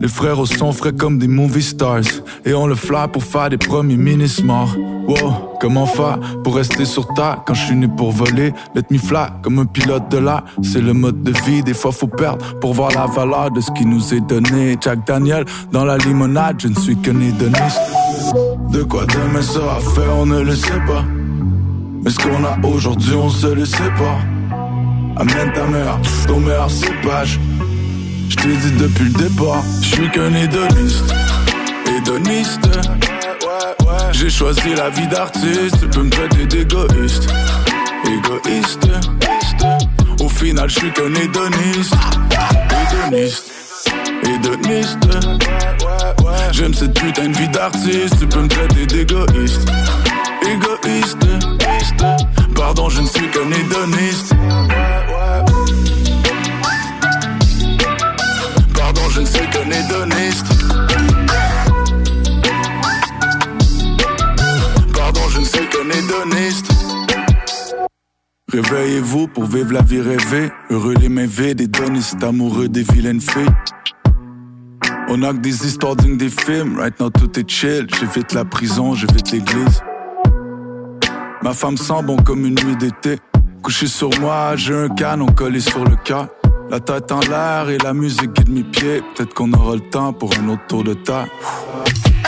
Les 0.00 0.08
frères 0.08 0.38
au 0.38 0.46
son 0.46 0.72
frais 0.72 0.94
comme 0.94 1.18
des 1.18 1.28
movie 1.28 1.62
stars. 1.62 2.22
Et 2.46 2.54
on 2.54 2.66
le 2.66 2.74
fly 2.74 3.06
pour 3.12 3.22
faire 3.22 3.50
des 3.50 3.58
premiers 3.58 3.98
mini 3.98 4.34
morts. 4.42 4.74
Wow, 5.06 5.58
comment 5.60 5.84
faire 5.84 6.18
pour 6.42 6.56
rester 6.56 6.86
sur 6.86 7.06
terre 7.12 7.42
quand 7.46 7.52
je 7.52 7.66
suis 7.66 7.76
né 7.76 7.86
pour 7.86 8.12
voler? 8.12 8.54
Let 8.74 8.84
me 8.90 8.96
fly 8.96 9.26
comme 9.42 9.58
un 9.58 9.66
pilote 9.66 10.10
de 10.10 10.16
l'air. 10.16 10.42
C'est 10.62 10.80
le 10.80 10.94
mode 10.94 11.22
de 11.22 11.32
vie, 11.44 11.62
des 11.62 11.74
fois 11.74 11.92
faut 11.92 12.06
perdre 12.06 12.58
pour 12.60 12.72
voir 12.72 12.90
la 12.92 13.04
valeur 13.04 13.50
de 13.50 13.60
ce 13.60 13.70
qui 13.72 13.84
nous 13.84 14.14
est 14.14 14.26
donné. 14.26 14.78
Jack 14.80 15.06
Daniel 15.06 15.44
dans 15.72 15.84
la 15.84 15.98
limonade, 15.98 16.56
je 16.60 16.68
ne 16.68 16.76
suis 16.76 16.96
qu'un 16.96 17.20
hédoniste. 17.20 17.78
De 18.72 18.82
quoi 18.84 19.04
demain 19.04 19.42
sera 19.42 19.80
fait, 19.80 20.08
on 20.18 20.24
ne 20.24 20.40
le 20.40 20.56
sait 20.56 20.80
pas. 20.86 21.04
Mais 22.02 22.08
ce 22.08 22.18
qu'on 22.20 22.42
a 22.42 22.56
aujourd'hui, 22.66 23.16
on 23.16 23.28
se 23.28 23.48
le 23.48 23.66
sait 23.66 23.92
pas. 23.98 24.35
Amène 25.18 25.52
ta 25.54 25.64
mère, 25.64 25.98
ton 26.26 26.40
meilleur 26.40 26.70
cépage. 26.70 27.40
Je 28.28 28.36
t'ai 28.36 28.48
dit 28.48 28.72
depuis 28.78 29.04
le 29.04 29.28
départ, 29.28 29.62
je 29.80 29.86
suis 29.86 30.10
qu'un 30.10 30.34
hédoniste. 30.34 31.14
Hédoniste. 31.96 32.68
J'ai 34.12 34.30
choisi 34.30 34.74
la 34.74 34.90
vie 34.90 35.06
d'artiste, 35.06 35.80
tu 35.80 35.88
peux 35.88 36.02
me 36.02 36.10
traiter 36.10 36.46
d'égoïste. 36.46 37.28
Égoïste. 38.04 38.88
Au 40.20 40.28
final, 40.28 40.68
je 40.68 40.78
suis 40.80 40.92
qu'un 40.92 41.14
hédoniste. 41.14 41.94
Hédoniste. 43.08 43.52
Hédoniste. 44.22 45.08
J'aime 46.52 46.74
cette 46.74 46.94
putain 46.94 47.28
de 47.28 47.36
vie 47.36 47.48
d'artiste, 47.48 48.18
tu 48.18 48.26
peux 48.26 48.42
me 48.42 48.48
traiter 48.48 48.86
d'égoïste. 48.86 49.68
Égoïste. 50.42 51.26
Pardon, 52.54 52.88
je 52.88 53.00
ne 53.00 53.06
suis 53.06 53.30
qu'un 53.30 53.50
hédoniste. 53.50 54.34
Je 59.16 59.20
ne 59.22 59.26
suis 59.26 59.48
qu'un 59.48 59.70
hédoniste. 59.70 60.46
Pardon, 64.94 65.20
je 65.30 65.40
ne 65.40 65.44
suis 65.44 65.68
qu'un 65.70 65.90
hédoniste. 65.90 66.66
Réveillez-vous 68.52 69.28
pour 69.28 69.44
vivre 69.44 69.72
la 69.72 69.80
vie 69.80 70.02
rêvée. 70.02 70.50
Heureux 70.68 70.94
les 71.00 71.08
mains 71.08 71.26
vides, 71.26 71.62
hédonistes, 71.62 72.22
amoureux 72.22 72.68
des 72.68 72.82
vilaines 72.82 73.22
filles. 73.22 73.48
On 75.08 75.22
a 75.22 75.32
que 75.32 75.38
des 75.38 75.66
histoires 75.66 75.96
dignes 75.96 76.18
des 76.18 76.28
films. 76.28 76.78
Right 76.78 77.00
now, 77.00 77.08
tout 77.08 77.38
est 77.40 77.48
chill. 77.48 77.86
J'évite 77.98 78.34
la 78.34 78.44
prison, 78.44 78.94
j'évite 78.94 79.30
l'église. 79.30 79.80
Ma 81.42 81.54
femme 81.54 81.78
sent 81.78 82.02
bon 82.04 82.16
comme 82.16 82.44
une 82.44 82.56
nuit 82.56 82.76
d'été. 82.76 83.18
Couché 83.62 83.86
sur 83.86 84.10
moi, 84.20 84.56
j'ai 84.56 84.74
un 84.74 84.88
canon 84.90 85.26
collé 85.26 85.60
sur 85.60 85.84
le 85.84 85.96
cœur. 85.96 86.28
La 86.70 86.80
tête 86.80 87.12
en 87.12 87.20
l'air 87.20 87.68
et 87.68 87.78
la 87.78 87.94
musique 87.94 88.32
guide 88.32 88.48
mes 88.48 88.64
pieds. 88.64 89.02
Peut-être 89.14 89.34
qu'on 89.34 89.52
aura 89.52 89.74
le 89.74 89.80
temps 89.80 90.12
pour 90.12 90.30
un 90.38 90.48
autre 90.48 90.66
tour 90.68 90.84
de 90.84 90.94
table. 90.94 91.30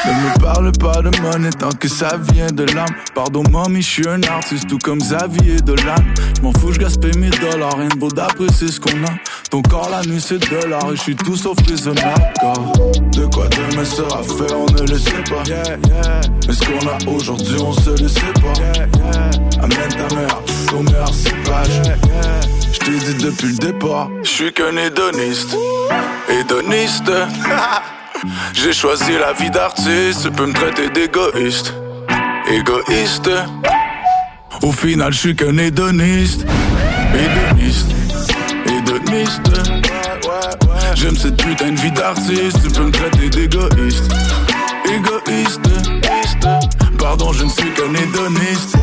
Ne 0.06 0.12
me 0.12 0.40
parle 0.40 0.72
pas 0.72 1.02
de 1.02 1.10
monnaie 1.20 1.50
tant 1.50 1.72
que 1.72 1.88
ça 1.88 2.16
vient 2.32 2.46
de 2.46 2.62
l'âme. 2.72 2.94
Pardon, 3.14 3.42
mamie, 3.50 3.82
je 3.82 3.88
suis 3.88 4.08
un 4.08 4.22
artiste, 4.22 4.68
tout 4.68 4.78
comme 4.78 4.98
Xavier 4.98 5.56
Dolan. 5.56 5.96
Je 6.36 6.42
m'en 6.42 6.52
fous, 6.52 6.72
je 6.72 6.78
gaspille 6.78 7.18
mes 7.18 7.30
dollars, 7.30 7.76
rien 7.76 7.88
de 7.88 7.96
beau 7.96 8.08
d'apprécier 8.08 8.68
ce 8.68 8.78
qu'on 8.78 9.04
a. 9.04 9.10
Ton 9.50 9.60
corps, 9.62 9.90
la 9.90 10.02
nuit, 10.02 10.20
c'est 10.20 10.38
de 10.38 10.68
l'art, 10.68 10.92
et 10.92 10.96
je 10.96 11.02
suis 11.02 11.16
tout 11.16 11.36
sauf 11.36 11.58
raisonnable. 11.68 12.32
Car 12.40 12.54
de 12.54 13.26
quoi 13.26 13.48
demain 13.48 13.84
sera 13.84 14.22
fait, 14.22 14.54
on 14.54 14.72
ne 14.72 14.88
le 14.88 14.98
sait 14.98 15.24
pas. 15.28 15.42
Yeah, 15.46 15.62
yeah. 15.88 16.20
Mais 16.46 16.54
ce 16.54 16.60
qu'on 16.60 16.86
a 16.86 17.12
aujourd'hui, 17.12 17.56
on 17.60 17.72
se 17.72 17.90
le 17.90 18.08
sait 18.08 18.20
pas? 18.34 18.60
Yeah, 18.60 18.86
yeah. 18.86 19.30
Amène 19.62 20.08
ta 20.08 20.14
mère 20.14 20.42
au 20.78 20.82
meilleur 20.84 21.12
cépage. 21.12 22.57
Depuis 23.20 23.48
le 23.48 23.58
départ, 23.58 24.08
je 24.22 24.28
suis 24.28 24.52
qu'un 24.52 24.76
hédoniste. 24.76 25.56
Hédoniste. 26.28 27.10
J'ai 28.52 28.72
choisi 28.72 29.12
la 29.18 29.32
vie 29.32 29.50
d'artiste, 29.50 30.22
tu 30.22 30.30
peux 30.30 30.46
me 30.46 30.52
traiter 30.52 30.88
d'égoïste. 30.88 31.74
Égoïste. 32.48 33.30
Au 34.62 34.72
final, 34.72 35.12
je 35.12 35.18
suis 35.18 35.36
qu'un 35.36 35.58
hédoniste. 35.58 36.46
Hédoniste. 37.14 37.90
Hédoniste. 38.66 39.50
J'aime 40.94 41.16
cette 41.16 41.36
putain 41.36 41.72
de 41.72 41.80
vie 41.80 41.92
d'artiste, 41.92 42.62
tu 42.62 42.70
peux 42.70 42.84
me 42.84 42.92
traiter 42.92 43.28
d'égoïste. 43.30 44.12
Égoïste. 44.84 45.60
Pardon, 46.98 47.32
je 47.32 47.44
ne 47.44 47.50
suis 47.50 47.72
qu'un. 47.74 47.94
Hédoniste, 47.94 48.76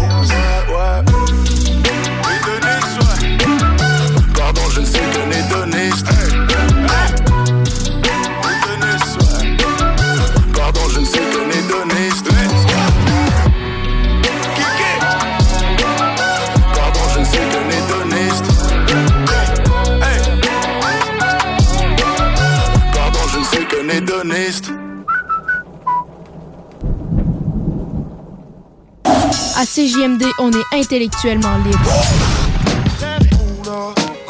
À 29.58 29.66
CJMD, 29.66 30.24
on 30.40 30.52
est 30.52 30.80
intellectuellement 30.80 31.58
libre. 31.66 32.35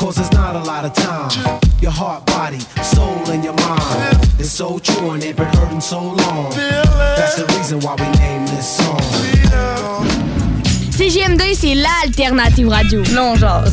Cause 0.05 0.17
there's 0.17 0.31
not 0.33 0.55
a 0.55 0.59
lot 0.59 0.85
of 0.85 0.93
time. 0.93 1.59
Your 1.81 1.89
heart, 1.89 2.27
body, 2.27 2.59
soul, 2.83 3.27
and 3.31 3.43
your 3.43 3.55
mind. 3.55 4.19
It's 4.37 4.51
so 4.51 4.77
true 4.77 5.09
and 5.09 5.19
they've 5.19 5.35
been 5.35 5.47
hurting 5.47 5.81
so 5.81 5.99
long. 5.99 6.51
That's 7.17 7.37
the 7.37 7.45
reason 7.57 7.79
why 7.79 7.95
we 7.95 8.05
named 8.19 8.47
this 8.49 8.77
song. 8.77 8.99
CJMD, 10.91 11.55
c'est 11.55 11.73
l'alternative 11.73 12.69
radio. 12.69 13.01
Non, 13.15 13.35
genre. 13.35 13.65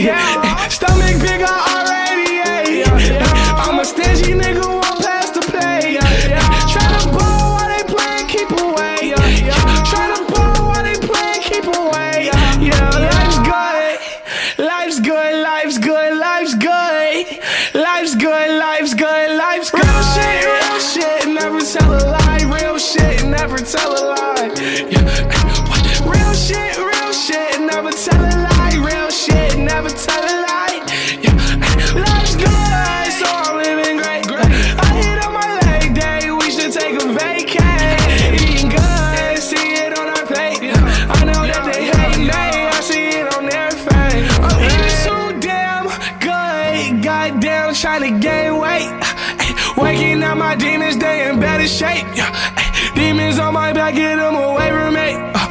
Yeah. 0.00 0.68
Stomach 0.68 0.89
back, 53.90 53.96
get 53.96 54.16
them 54.16 54.34
away 54.34 54.70
from 54.70 54.94
me. 54.94 55.14
Uh, 55.34 55.46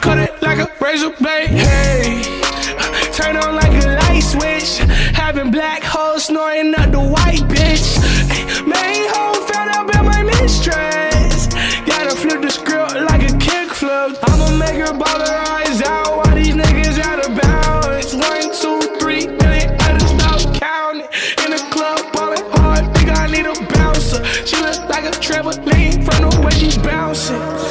Cut 0.00 0.18
it 0.18 0.42
like 0.42 0.58
a 0.58 0.68
razor 0.80 1.10
blade. 1.10 1.48
Hey, 1.48 2.22
turn 3.12 3.36
on 3.36 3.54
like 3.54 3.72
a 3.84 3.98
light 4.00 4.20
switch. 4.20 4.78
Having 5.14 5.50
black 5.50 5.82
holes 5.82 6.26
snoring 6.26 6.74
up 6.74 6.90
the 6.90 7.00
white 7.00 7.42
bitch. 7.48 7.98
Main 8.66 9.04
hoe 9.12 9.46
fed 9.46 9.68
up 9.68 9.94
in 9.94 10.04
my 10.04 10.22
mistress. 10.22 11.46
Gotta 11.86 12.14
flip 12.16 12.42
the 12.42 12.50
script 12.50 12.94
like 13.10 13.22
a 13.22 13.32
kickflip. 13.38 14.18
I'ma 14.28 14.56
make 14.56 14.78
her 14.84 14.92
ball 14.92 15.20
her 15.20 15.38
eyes 15.54 15.82
out 15.82 16.16
while 16.18 16.34
these 16.34 16.54
niggas 16.54 16.98
out 16.98 17.24
of 17.24 17.30
bounds. 17.40 18.14
One, 18.14 18.50
two, 18.60 18.98
three, 18.98 19.26
million 19.26 19.76
others 19.80 20.10
stop 20.10 20.54
counting. 20.60 21.06
In 21.44 21.50
the 21.52 21.62
club, 21.70 22.12
ballin' 22.12 22.50
hard, 22.52 22.94
think 22.96 23.10
I 23.10 23.26
need 23.28 23.46
a 23.46 23.54
bouncer. 23.74 24.24
She 24.46 24.56
look 24.56 24.88
like 24.88 25.04
a 25.04 25.14
trampoline 25.26 26.04
from 26.04 26.28
the 26.28 26.40
way 26.44 26.50
she 26.58 26.78
bouncing. 26.80 27.61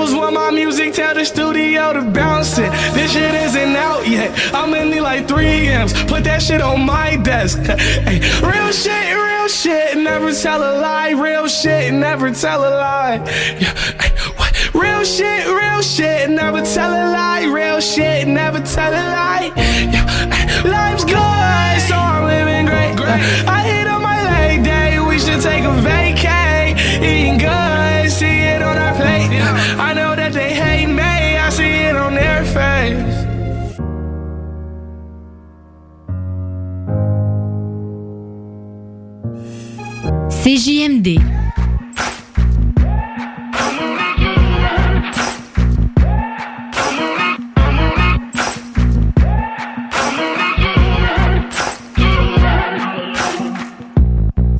Labels 0.00 0.16
want 0.16 0.34
my 0.34 0.50
music, 0.50 0.94
tell 0.94 1.14
the 1.14 1.26
studio 1.26 1.92
to 1.92 2.00
bounce 2.00 2.56
it. 2.56 2.72
This 2.94 3.12
shit 3.12 3.34
isn't 3.34 3.76
out 3.76 4.08
yet. 4.08 4.30
I'm 4.54 4.72
in 4.72 4.88
need 4.88 5.02
like 5.02 5.28
three 5.28 5.68
M's. 5.68 5.92
Put 6.04 6.24
that 6.24 6.40
shit 6.40 6.62
on 6.62 6.86
my 6.86 7.16
desk. 7.16 7.58
Hey, 8.08 8.20
real 8.40 8.72
shit, 8.72 9.14
real 9.14 9.48
shit, 9.48 9.98
never 9.98 10.32
tell 10.32 10.62
a 10.62 10.72
lie. 10.80 11.10
Real 11.10 11.46
shit, 11.48 11.92
never 11.92 12.30
tell 12.30 12.60
a 12.60 12.72
lie. 12.84 13.16
Yeah, 13.60 13.74
hey, 14.00 14.12
what? 14.38 14.52
Real 14.74 15.04
shit, 15.04 15.46
real 15.46 15.82
shit, 15.82 16.30
never 16.30 16.62
tell 16.62 16.90
a 16.90 17.04
lie. 17.12 17.44
Real 17.44 17.80
shit, 17.80 18.26
never 18.26 18.60
tell 18.60 18.92
a 18.92 19.04
lie. 19.18 19.52
Yeah, 19.54 20.08
hey, 20.32 20.70
life's 20.70 21.04
good, 21.04 21.76
so 21.88 21.94
I'm 21.94 22.24
living 22.24 22.64
great. 22.64 22.96
I 23.46 23.58
hit 23.70 23.86
on 23.86 24.00
my 24.00 24.18
leg 24.24 24.64
day, 24.64 24.98
we 24.98 25.18
should 25.18 25.42
take 25.42 25.64
a 25.64 25.74
vacay. 25.88 26.49
CJMD. 40.42 41.18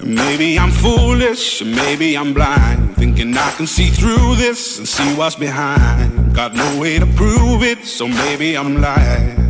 Maybe 0.04 0.58
I'm 0.58 0.70
foolish, 0.70 1.62
maybe 1.64 2.14
I'm 2.14 2.34
blind. 2.34 2.96
Thinking 2.96 3.34
I 3.34 3.50
can 3.52 3.66
see 3.66 3.88
through 3.88 4.36
this 4.36 4.78
and 4.78 4.86
see 4.86 5.14
what's 5.14 5.36
behind. 5.36 6.34
Got 6.34 6.54
no 6.54 6.78
way 6.78 6.98
to 6.98 7.06
prove 7.06 7.62
it, 7.62 7.86
so 7.86 8.06
maybe 8.06 8.54
I'm 8.54 8.82
lying. 8.82 9.49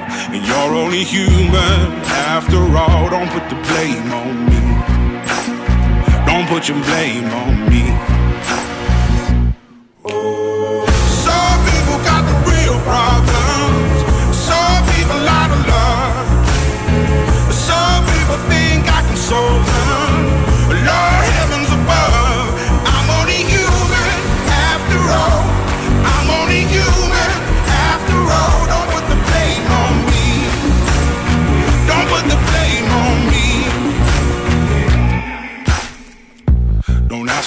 And 0.33 0.47
you're 0.47 0.73
only 0.75 1.03
human 1.03 1.91
after 2.31 2.57
all. 2.57 3.09
Don't 3.09 3.29
put 3.31 3.49
the 3.49 3.59
blame 3.67 4.09
on 4.13 4.45
me. 4.49 4.61
Don't 6.25 6.47
put 6.47 6.69
your 6.69 6.81
blame 6.87 7.25
on 7.25 7.69
me. 7.69 7.83
Some 11.27 11.59
people 11.67 11.97
got 12.07 12.23
the 12.29 12.37
real 12.47 12.77
problems. 12.87 13.97
Some 14.49 14.81
people 14.95 15.19
love. 15.19 16.25
Some 17.51 18.05
people 18.05 18.37
think 18.47 18.87
I 18.87 19.01
can 19.05 19.17
solve 19.17 19.65
them. 19.65 20.10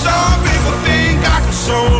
Some 0.00 0.40
people 0.48 0.72
think 0.86 1.20
I 1.28 1.40
can 1.44 1.52
solve 1.52 1.99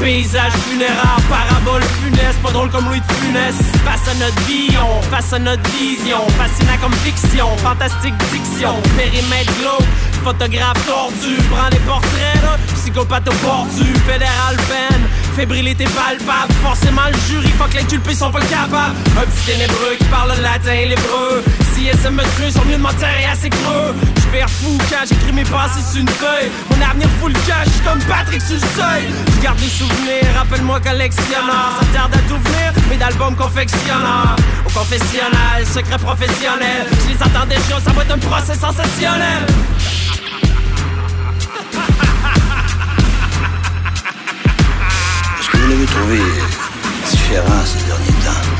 paysage 0.00 0.52
funéraire, 0.68 1.18
parabole 1.28 1.82
funeste, 2.02 2.38
pas 2.42 2.50
drôle 2.50 2.70
comme 2.70 2.86
Louis 2.88 3.00
de 3.00 3.12
Funès. 3.14 3.54
Face 3.84 4.08
à 4.08 4.14
notre 4.14 4.40
vie, 4.46 4.74
on 4.80 5.02
face 5.02 5.32
à 5.32 5.38
notre 5.38 5.62
vision, 5.70 6.18
fascinant 6.38 6.78
comme 6.80 6.92
fiction, 7.04 7.46
fantastique 7.58 8.14
diction, 8.32 8.74
périmètre 8.96 9.52
glauque, 9.60 9.88
photographe 10.24 10.86
tordu, 10.86 11.36
prends 11.50 11.68
les 11.70 11.80
portraits 11.80 12.42
là, 12.42 12.56
psychopathe 12.74 13.28
au 13.28 13.82
du 13.82 13.92
fédéral 14.00 14.56
peine, 14.68 15.02
fébrilité 15.30 15.84
palpable, 15.84 16.52
forcément 16.62 17.06
le 17.10 17.18
jury, 17.28 17.50
fuck 17.58 17.72
les 17.74 17.84
culpés 17.84 18.14
sont 18.14 18.30
pas 18.30 18.40
capables. 18.40 18.96
Un 19.16 19.26
petit 19.26 19.52
ténébreux 19.52 19.94
qui 19.98 20.04
parle 20.04 20.32
le 20.36 20.42
latin 20.42 20.72
et 20.72 20.86
l'hébreu, 20.86 21.42
si 21.74 21.86
elles 21.86 22.12
me 22.12 22.22
tuer, 22.36 22.50
sont 22.50 22.64
mieux 22.66 22.76
de 22.76 22.82
m'enterrer 22.82 23.26
assez 23.32 23.50
creux. 23.50 23.94
J'vais 24.22 24.46
fou 24.46 24.78
quand 24.90 25.06
j'écris 25.08 25.32
mes 25.32 25.44
pensées 25.44 25.82
sur 25.90 26.00
une 26.00 26.08
feuille, 26.08 26.50
mon 26.70 26.80
avenir 26.84 27.08
full 27.20 27.32
cash, 27.46 27.66
j'suis 27.66 27.80
comme 27.80 28.00
Patrick 28.04 28.42
sur 28.42 28.54
le 28.54 28.60
seuil. 28.60 29.04
J'garde 29.38 29.60
les 29.60 29.68
souvenirs, 29.68 30.26
rappelle-moi 30.36 30.80
collectionneur, 30.80 31.78
ça 31.80 31.86
tarde 31.92 32.14
à 32.14 32.18
tout 32.28 32.38
venir, 32.38 32.72
mais 32.88 32.96
d'albums 32.96 33.36
confectionneurs. 33.36 34.36
Au 34.66 34.70
confessionnal, 34.70 35.66
secret 35.66 35.98
professionnel, 35.98 36.86
je 36.90 37.12
les 37.12 37.46
déjà, 37.46 37.80
ça 37.80 37.92
va 37.92 38.02
être 38.02 38.12
un 38.12 38.18
procès 38.18 38.54
sensationnel. 38.54 39.46
L'avez 45.70 45.86
trouvé 45.86 46.18
différent 47.08 47.64
ces 47.64 47.84
derniers 47.86 48.24
temps 48.24 48.50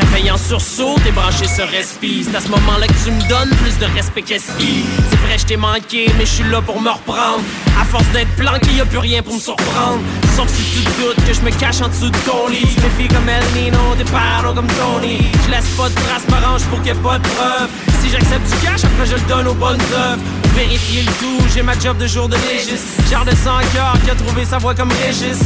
Réveille 0.00 0.30
en 0.30 0.38
sursaut, 0.38 0.96
t'es 1.04 1.12
branché 1.12 1.46
sur 1.46 1.68
respi. 1.68 2.24
C'est 2.24 2.34
à 2.34 2.40
ce 2.40 2.48
moment-là 2.48 2.86
que 2.86 3.04
tu 3.04 3.10
me 3.10 3.28
donnes 3.28 3.50
plus 3.62 3.78
de 3.78 3.84
respect 3.94 4.22
qu'espi. 4.22 4.84
C'est 5.10 5.16
vrai, 5.16 5.36
je 5.36 5.44
t'ai 5.44 5.56
manqué, 5.56 6.10
mais 6.16 6.24
je 6.24 6.30
suis 6.30 6.44
là 6.44 6.62
pour 6.62 6.80
me 6.80 6.88
reprendre. 6.88 7.40
À 7.78 7.84
force 7.84 8.06
d'être 8.14 8.34
planqué, 8.36 8.72
y 8.72 8.80
a 8.80 8.86
plus 8.86 8.98
rien 8.98 9.22
pour 9.22 9.34
me 9.34 9.38
surprendre. 9.38 10.00
Sauf 10.34 10.48
si 10.48 10.62
tu 10.72 10.84
doutes 10.98 11.22
que 11.26 11.34
je 11.34 11.40
me 11.42 11.50
cache 11.50 11.82
en 11.82 11.88
dessous 11.88 12.08
de 12.08 12.16
ton 12.24 12.48
lit. 12.48 12.74
Tu 12.74 12.88
filles 12.96 13.08
comme 13.08 13.28
El 13.28 13.44
Nino, 13.54 13.94
des 13.96 14.04
parents 14.04 14.54
comme 14.54 14.66
Tony. 14.66 15.26
Je 15.44 15.50
laisse 15.50 15.68
pas 15.76 15.90
de 15.90 15.94
traces, 15.94 16.26
m'arrange 16.30 16.62
pour 16.64 16.78
qu'il 16.78 16.88
y 16.88 16.96
ait 16.96 17.02
pas 17.02 17.18
de 17.18 17.28
preuves. 17.28 17.68
Si 18.00 18.08
j'accepte 18.08 18.46
du 18.50 18.66
cash, 18.66 18.84
après 18.84 19.06
je 19.06 19.14
le 19.14 19.28
donne 19.28 19.46
aux 19.46 19.54
bonnes 19.54 19.82
œuvres. 19.94 20.41
Vérifier 20.54 21.02
le 21.02 21.12
tout, 21.12 21.46
j'ai 21.54 21.62
ma 21.62 21.78
job 21.78 21.96
de 21.98 22.06
jour 22.06 22.28
de 22.28 22.36
légiste. 22.36 22.86
Genre 23.10 23.24
de 23.24 23.34
sang 23.34 23.58
cœur 23.72 23.94
qui 24.04 24.10
a 24.10 24.14
trouvé 24.14 24.44
sa 24.44 24.58
voix 24.58 24.74
comme 24.74 24.90
Régis. 25.04 25.38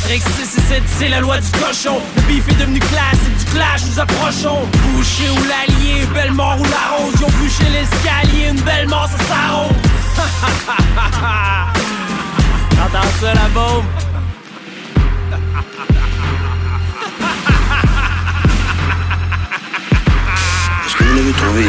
Strict 0.00 0.26
667, 0.38 0.82
c'est 0.98 1.08
la 1.08 1.20
loi 1.20 1.38
du 1.38 1.50
cochon. 1.52 2.00
Le 2.16 2.22
beef 2.22 2.48
est 2.48 2.58
devenu 2.58 2.78
classe, 2.78 3.18
c'est 3.24 3.44
du 3.44 3.52
clash, 3.52 3.82
nous 3.86 4.00
approchons. 4.00 4.66
Boucher 4.94 5.30
ou 5.30 5.42
l'allié, 5.44 6.06
belle 6.14 6.32
mort 6.32 6.56
ou 6.58 6.64
la 6.64 6.96
rose. 6.96 7.14
Ils 7.18 7.24
ont 7.24 7.30
bouché 7.30 7.64
l'escalier, 7.70 8.48
une 8.50 8.60
belle 8.60 8.88
mort, 8.88 9.08
ça 9.08 9.24
s'arrose. 9.24 9.72
T'entends 12.70 13.08
ça 13.20 13.34
la 13.34 13.48
bombe? 13.54 13.84
Est-ce 20.86 20.96
que 20.96 21.04
vous 21.04 21.16
l'avez 21.16 21.32
trouvé 21.32 21.64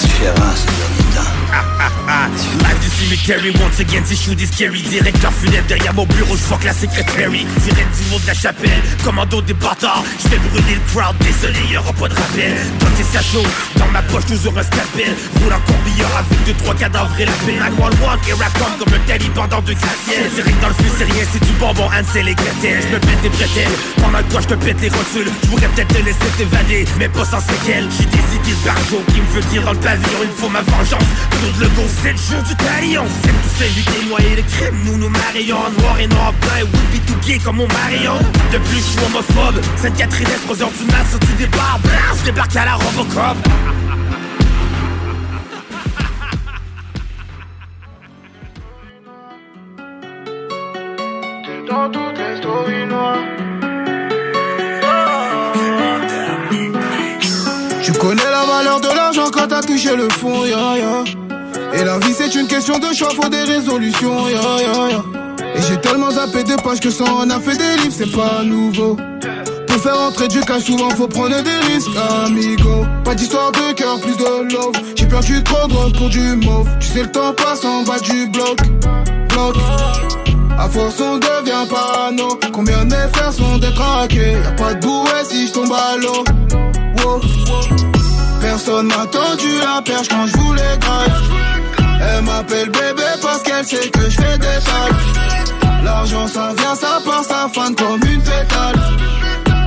différent 0.00 0.52
ces 0.54 0.66
derniers 0.66 1.14
temps? 1.14 1.43
Live 1.54 2.80
du 2.80 2.88
cemetery, 2.88 3.52
once 3.62 3.78
again, 3.80 4.02
si 4.04 4.16
je 4.16 4.34
des 4.34 4.46
scary. 4.46 4.82
Directeur 4.82 5.32
funèbre 5.32 5.66
derrière 5.68 5.94
mon 5.94 6.06
bureau, 6.06 6.36
je 6.36 6.66
la 6.66 6.72
secretary 6.72 7.46
Sirène 7.62 7.86
du 7.96 8.10
monde 8.10 8.22
de 8.22 8.26
la 8.26 8.34
chapelle, 8.34 8.82
commando 9.04 9.40
des 9.42 9.54
bâtards 9.54 10.04
Je 10.22 10.28
vais 10.28 10.38
brûler 10.38 10.74
le 10.74 10.92
crowd, 10.92 11.14
désolé, 11.18 11.58
y'aura 11.70 11.92
pas 11.92 12.08
de 12.08 12.14
rappel. 12.14 12.54
Toi 12.80 12.88
t'es 12.96 13.22
chaud, 13.22 13.46
dans 13.76 13.86
ma 13.92 14.02
poche 14.02 14.26
toujours 14.26 14.56
un 14.58 14.62
scalpel. 14.62 15.14
Roule 15.40 15.52
en 15.52 15.60
corbillard 15.60 16.16
avec 16.18 16.44
deux 16.44 16.54
trois 16.54 16.74
cadavres 16.74 17.14
et 17.20 17.24
la 17.24 17.32
peine 17.46 17.62
I 17.62 17.82
one, 17.82 18.18
here 18.26 18.36
I 18.36 18.50
come 18.58 18.78
comme 18.78 18.94
un 18.94 19.06
taliban 19.06 19.46
dans 19.48 19.60
deux 19.62 19.74
gratte-ciel 19.74 20.30
Direct 20.34 20.60
dans 20.60 20.68
le 20.68 20.74
feu, 20.74 20.90
c'est 20.98 21.04
rien, 21.04 21.24
c'est 21.32 21.42
du 21.44 21.52
bonbon, 21.60 21.86
Ansel 21.86 22.28
et 22.28 22.34
Gretel 22.34 22.82
Je 22.82 22.94
me 22.94 22.98
pète 22.98 23.20
des 23.22 23.28
bretelles, 23.28 23.76
pendant 24.02 24.22
que 24.22 24.42
je 24.42 24.48
te 24.48 24.54
pète 24.54 24.80
les 24.80 24.88
rotules. 24.88 25.30
Je 25.42 25.48
pourrais 25.48 25.68
peut-être 25.68 25.94
te 25.94 26.02
laisser 26.02 26.30
t'évader, 26.36 26.84
mais 26.98 27.08
pas 27.08 27.24
sans 27.24 27.40
séquelles. 27.40 27.88
J'ai 27.90 28.06
des 28.06 28.24
idées 28.36 28.58
de 28.58 28.64
barjo 28.64 29.02
qui 29.08 29.20
me 29.20 29.26
veut 29.34 29.48
dire 29.50 29.62
dans 29.62 29.72
le 29.72 29.78
pavillon 29.78 30.20
Il 30.22 30.34
faut 30.40 30.48
ma 30.48 30.62
vengeance, 30.62 31.10
Claude 31.44 31.60
Legault, 31.60 31.88
7 32.02 32.16
jours 32.16 32.42
du 32.42 32.54
talion. 32.56 33.04
C'est 33.22 33.28
tous 33.28 33.64
éviter 33.64 34.06
noyer 34.08 34.36
le 34.36 34.42
crime, 34.42 34.76
nous 34.84 34.96
nous 34.96 35.10
marions 35.10 35.56
en 35.56 35.70
Noir 35.80 36.00
et 36.00 36.06
noir 36.06 36.32
blanc. 36.40 36.56
Et 36.58 36.62
would 36.62 36.90
be 36.90 37.06
tout 37.06 37.26
gay 37.26 37.38
comme 37.38 37.56
mon 37.56 37.68
Marion. 37.68 38.14
De 38.52 38.58
plus 38.58 38.76
je 38.76 38.82
suis 38.82 39.00
homophobe, 39.04 39.60
cette 39.76 39.96
Catherine 39.96 40.26
est 40.28 40.50
3h 40.50 40.66
du 40.78 40.84
mat 40.86 41.04
sorti 41.10 41.32
des 41.38 41.46
bars 41.48 41.78
Blah, 41.82 41.92
je 42.18 42.24
débarque 42.24 42.56
à 42.56 42.64
la 42.64 42.74
Robocop. 42.74 43.36
Dans 51.68 51.90
toutes 51.90 52.18
les 52.18 52.36
stories 52.38 52.86
noires. 52.86 53.18
Tu 57.82 57.92
connais 57.92 58.30
la 58.30 58.46
valeur 58.46 58.80
de 58.80 58.96
l'argent 58.96 59.30
quand 59.30 59.48
t'as 59.48 59.60
touché 59.60 59.94
le 59.94 60.08
fond, 60.08 60.46
ya 60.46 60.78
ya. 60.78 61.23
Et 61.76 61.84
la 61.84 61.98
vie 61.98 62.14
c'est 62.16 62.34
une 62.34 62.46
question 62.46 62.78
de 62.78 62.94
choix, 62.94 63.10
faut 63.10 63.28
des 63.28 63.42
résolutions, 63.42 64.28
ya 64.28 64.40
ya. 64.62 65.02
Et 65.56 65.62
j'ai 65.68 65.80
tellement 65.80 66.10
zappé 66.10 66.44
de 66.44 66.54
pages 66.62 66.80
que 66.80 66.90
ça 66.90 67.04
en 67.04 67.28
a 67.30 67.40
fait 67.40 67.56
des 67.56 67.82
livres, 67.82 67.94
c'est 67.96 68.10
pas 68.10 68.42
nouveau. 68.44 68.96
Pour 69.66 69.82
faire 69.82 70.00
entrer 70.00 70.28
du 70.28 70.40
cash, 70.40 70.62
souvent 70.62 70.90
faut 70.90 71.08
prendre 71.08 71.42
des 71.42 71.72
risques, 71.72 71.90
amigo. 72.24 72.84
Pas 73.04 73.14
d'histoire 73.14 73.50
de 73.50 73.72
cœur, 73.72 73.98
plus 73.98 74.16
de 74.16 74.52
love. 74.54 74.72
J'ai 74.94 75.06
perdu 75.06 75.42
trop 75.42 75.66
de 75.66 75.72
drogue 75.72 75.96
pour 75.96 76.08
du 76.08 76.20
mauve. 76.36 76.68
Tu 76.78 76.86
sais, 76.86 77.02
le 77.02 77.10
temps 77.10 77.32
passe 77.32 77.64
en 77.64 77.82
bas 77.82 77.98
du 77.98 78.26
bloc. 78.28 78.56
Bloc. 79.30 79.56
À 80.56 80.68
force, 80.68 81.00
on 81.00 81.18
devient 81.18 81.66
parano. 81.68 82.38
Combien 82.52 82.84
de 82.84 82.94
mes 82.94 83.08
frères 83.12 83.32
sont 83.32 83.58
détraqués? 83.58 84.34
Y'a 84.44 84.52
pas 84.52 84.74
de 84.74 84.80
bouée 84.80 85.24
si 85.28 85.48
je 85.48 85.52
tombe 85.52 85.72
à 85.72 85.96
l'eau. 85.96 86.24
Personne 88.54 88.86
m'a 88.86 89.04
tendu 89.06 89.58
la 89.58 89.82
perche 89.82 90.06
quand 90.06 90.28
je 90.28 90.36
voulais 90.36 90.78
graille. 90.80 91.12
Elle 92.00 92.22
m'appelle 92.22 92.70
bébé 92.70 93.02
parce 93.20 93.42
qu'elle 93.42 93.64
sait 93.66 93.88
que 93.88 94.08
je 94.08 94.16
fais 94.16 94.38
des 94.38 94.46
tailles. 94.46 95.82
L'argent 95.82 96.28
ça 96.28 96.52
vient, 96.56 96.76
ça 96.76 97.00
part, 97.04 97.24
ça 97.24 97.48
fane 97.52 97.74
comme 97.74 98.00
une 98.08 98.22
pétale. 98.22 98.78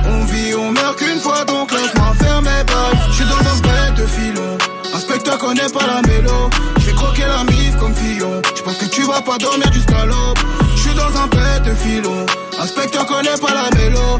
On 0.06 0.24
vit, 0.24 0.54
on 0.54 0.72
meurt 0.72 0.96
qu'une 0.96 1.20
fois, 1.20 1.44
donc 1.44 1.70
laisse-moi 1.70 2.14
faire 2.18 2.40
mes 2.40 2.64
bails. 2.64 2.98
J'suis 3.12 3.26
dans 3.26 3.36
un 3.36 3.60
bête 3.60 3.94
de 3.98 4.06
filon. 4.06 4.56
Inspecteur 4.94 5.36
connaît 5.36 5.68
pas 5.68 5.86
la 5.86 6.00
mélo. 6.08 6.48
J'vais 6.78 6.92
croquer 6.92 7.26
la 7.26 7.44
mif 7.44 7.76
comme 7.78 7.94
Fillon. 7.94 8.40
J'pense 8.56 8.78
que 8.78 8.86
tu 8.86 9.02
vas 9.02 9.20
pas 9.20 9.36
dormir 9.36 9.70
jusqu'à 9.70 10.06
l'aube. 10.06 10.38
J'suis 10.76 10.94
dans 10.94 11.14
un 11.20 11.26
bête 11.26 11.62
de 11.62 11.74
filon. 11.74 12.24
Inspecteur 12.58 13.04
connaît 13.04 13.36
pas 13.38 13.52
la 13.52 13.78
mélo. 13.78 14.16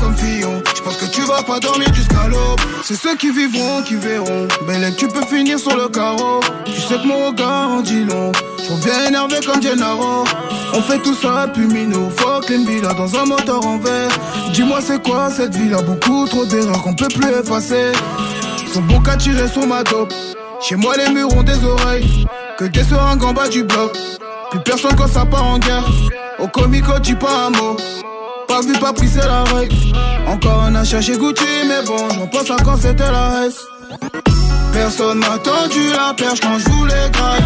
Comme 0.00 0.16
Fillon. 0.16 0.62
J'pense 0.76 0.96
que 0.96 1.06
tu 1.06 1.20
vas 1.22 1.42
pas 1.42 1.60
dormir 1.60 1.92
jusqu'à 1.94 2.26
l'aube. 2.28 2.60
C'est 2.82 2.96
ceux 2.96 3.16
qui 3.16 3.30
vivront 3.30 3.82
qui 3.82 3.94
verront. 3.94 4.48
Belle 4.66 4.94
tu 4.96 5.06
peux 5.06 5.24
finir 5.26 5.58
sur 5.58 5.76
le 5.76 5.88
carreau. 5.88 6.40
Tu 6.64 6.80
sais 6.80 6.96
que 6.96 7.06
mon 7.06 7.28
regard 7.28 7.70
en 7.70 7.80
dit 7.82 8.04
long. 8.04 8.32
J'en 8.68 8.76
viens 8.76 9.08
énervé 9.08 9.36
comme 9.46 9.62
Gennaro. 9.62 10.24
On 10.74 10.82
fait 10.82 10.98
tout 10.98 11.14
ça 11.14 11.46
puis 11.54 11.66
minot. 11.66 12.10
Fuck 12.16 12.50
une 12.50 12.66
villa 12.66 12.94
dans 12.94 13.14
un 13.16 13.24
moteur 13.24 13.64
en 13.64 13.78
verre. 13.78 14.10
Dis-moi 14.52 14.80
c'est 14.80 15.02
quoi 15.02 15.30
cette 15.30 15.54
ville 15.54 15.74
a 15.74 15.82
beaucoup 15.82 16.26
trop 16.26 16.44
d'erreurs 16.44 16.82
qu'on 16.82 16.94
peut 16.94 17.08
plus 17.08 17.30
effacer. 17.30 17.92
Son 18.72 18.82
bon 18.82 19.00
qu'à 19.00 19.16
tirer 19.16 19.48
sur 19.48 19.66
ma 19.66 19.84
dope. 19.84 20.12
Chez 20.60 20.76
moi 20.76 20.94
les 20.96 21.12
murs 21.12 21.32
ont 21.36 21.42
des 21.44 21.64
oreilles. 21.64 22.26
Que 22.58 22.64
des 22.64 22.82
seringues 22.82 23.24
en 23.24 23.32
bas 23.32 23.48
du 23.48 23.62
bloc. 23.62 23.96
Plus 24.50 24.60
personne 24.60 24.96
quand 24.96 25.08
ça 25.08 25.24
part 25.24 25.46
en 25.46 25.58
guerre. 25.58 25.88
Au 26.38 26.48
comico 26.48 26.98
dis 26.98 27.14
pas 27.14 27.46
un 27.46 27.50
mot. 27.50 27.76
Pas 28.52 28.60
vu, 28.60 28.74
pas 28.74 28.92
pris, 28.92 29.08
c'est 29.08 29.26
la 29.26 29.44
règle. 29.44 29.74
Encore 30.26 30.64
un 30.64 30.74
achat 30.74 31.00
chez 31.00 31.16
Gucci, 31.16 31.42
mais 31.66 31.86
bon, 31.86 31.96
j'en 32.14 32.26
pense 32.26 32.50
à 32.50 32.62
quand 32.62 32.76
c'était 32.76 33.10
la 33.10 33.46
S. 33.46 33.54
Personne 34.74 35.20
m'a 35.20 35.38
tendu 35.38 35.90
la 35.90 36.12
perche 36.12 36.40
quand 36.40 36.58
je 36.58 36.68
voulais 36.68 37.10
graille. 37.14 37.44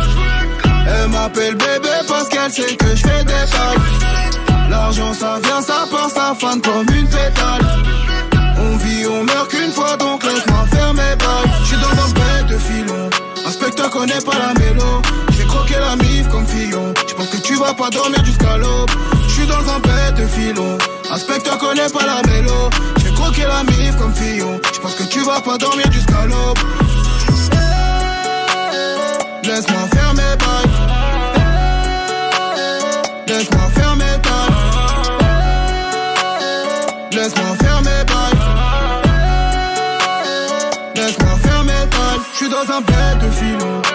Elle 0.64 1.08
m'appelle 1.10 1.54
bébé 1.54 1.94
parce 2.08 2.28
qu'elle 2.28 2.50
sait 2.50 2.74
que 2.74 2.86
je 2.96 3.06
fais 3.06 3.22
des 3.22 3.46
tailles. 3.52 4.68
L'argent 4.68 5.14
ça 5.14 5.38
vient, 5.44 5.62
ça 5.62 5.86
part, 5.92 6.10
ça 6.10 6.34
fane 6.36 6.60
comme 6.60 6.88
une 6.92 7.06
pétale. 7.06 7.66
On 8.58 8.76
vit, 8.78 9.06
on 9.06 9.22
meurt 9.22 9.48
qu'une 9.48 9.70
fois, 9.70 9.96
donc 9.96 10.24
laisse-moi 10.24 10.64
faire 10.72 10.92
mes 10.92 11.14
bails. 11.14 11.50
J'suis 11.62 11.76
dans 11.76 12.02
un 12.02 12.10
bête 12.14 12.46
de 12.48 12.58
filon. 12.58 13.10
Inspecteur 13.46 13.90
connaît 13.90 14.20
pas 14.26 14.38
la 14.40 14.54
mélo. 14.54 15.02
J'vais 15.30 15.44
croquer 15.44 15.76
la 15.78 15.94
mif 15.94 16.28
comme 16.30 16.46
Fillon. 16.48 16.92
J'pense 17.06 17.28
que 17.28 17.36
tu 17.36 17.54
vas 17.54 17.74
pas 17.74 17.90
dormir 17.90 18.24
jusqu'à 18.24 18.56
l'aube. 18.56 18.90
J'suis 19.36 19.48
dans 19.48 19.70
un 19.70 19.78
bête 19.80 20.14
de 20.14 20.26
filon. 20.28 20.78
Inspecteur 21.10 21.58
connaît 21.58 21.90
pas 21.90 22.06
la 22.06 22.22
mélo. 22.26 22.70
J'vais 22.96 23.12
croquer 23.12 23.42
la 23.42 23.64
mif 23.64 23.94
comme 23.98 24.14
Fillon. 24.14 24.58
J'pense 24.72 24.94
que 24.94 25.02
tu 25.02 25.20
vas 25.20 25.42
pas 25.42 25.58
dormir 25.58 25.92
jusqu'à 25.92 26.24
l'aube. 26.24 26.58
Laisse-moi 29.42 29.88
faire 29.92 30.14
mes 30.14 30.36
bails. 30.40 30.70
Laisse-moi 33.26 33.68
faire 33.74 33.96
mes 33.96 34.16
bails. 34.24 34.54
Laisse-moi 37.12 37.56
faire 37.60 37.82
mes 37.82 38.04
bails. 38.06 38.38
Laisse-moi 40.94 41.36
faire 41.42 41.62
mes 41.64 41.86
bails. 41.90 42.20
J'suis 42.32 42.48
dans 42.48 42.72
un 42.74 42.80
bête 42.80 43.18
de 43.20 43.30
filon. 43.32 43.85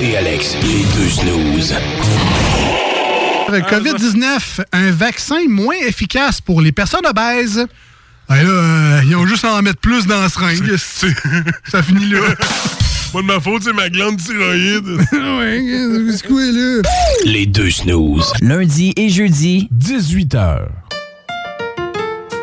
Et 0.00 0.16
Alex, 0.16 0.56
les 0.62 0.84
deux 0.94 1.08
snooze. 1.08 1.74
COVID-19, 3.48 4.60
un 4.72 4.90
vaccin 4.90 5.48
moins 5.48 5.76
efficace 5.86 6.40
pour 6.40 6.60
les 6.60 6.72
personnes 6.72 7.06
obèses. 7.06 7.66
Ben 8.28 8.42
là, 8.42 8.50
euh, 8.50 9.00
ils 9.06 9.16
ont 9.16 9.26
juste 9.26 9.44
à 9.44 9.54
en 9.54 9.62
mettre 9.62 9.78
plus 9.78 10.06
dans 10.06 10.20
la 10.20 10.28
seringue. 10.28 10.76
Ça 10.76 11.82
finit 11.82 12.10
là. 12.10 12.20
Pas 13.12 13.22
de 13.22 13.26
ma 13.26 13.40
faute, 13.40 13.62
c'est 13.62 13.72
ma 13.72 13.88
glande 13.88 14.18
thyroïde. 14.18 14.86
ouais, 15.12 15.62
c'est 16.12 16.26
quoi 16.26 16.42
là? 16.42 16.82
Les 17.24 17.46
deux 17.46 17.70
snooze. 17.70 18.32
Lundi 18.42 18.92
et 18.96 19.08
jeudi, 19.08 19.68
18h. 19.74 20.66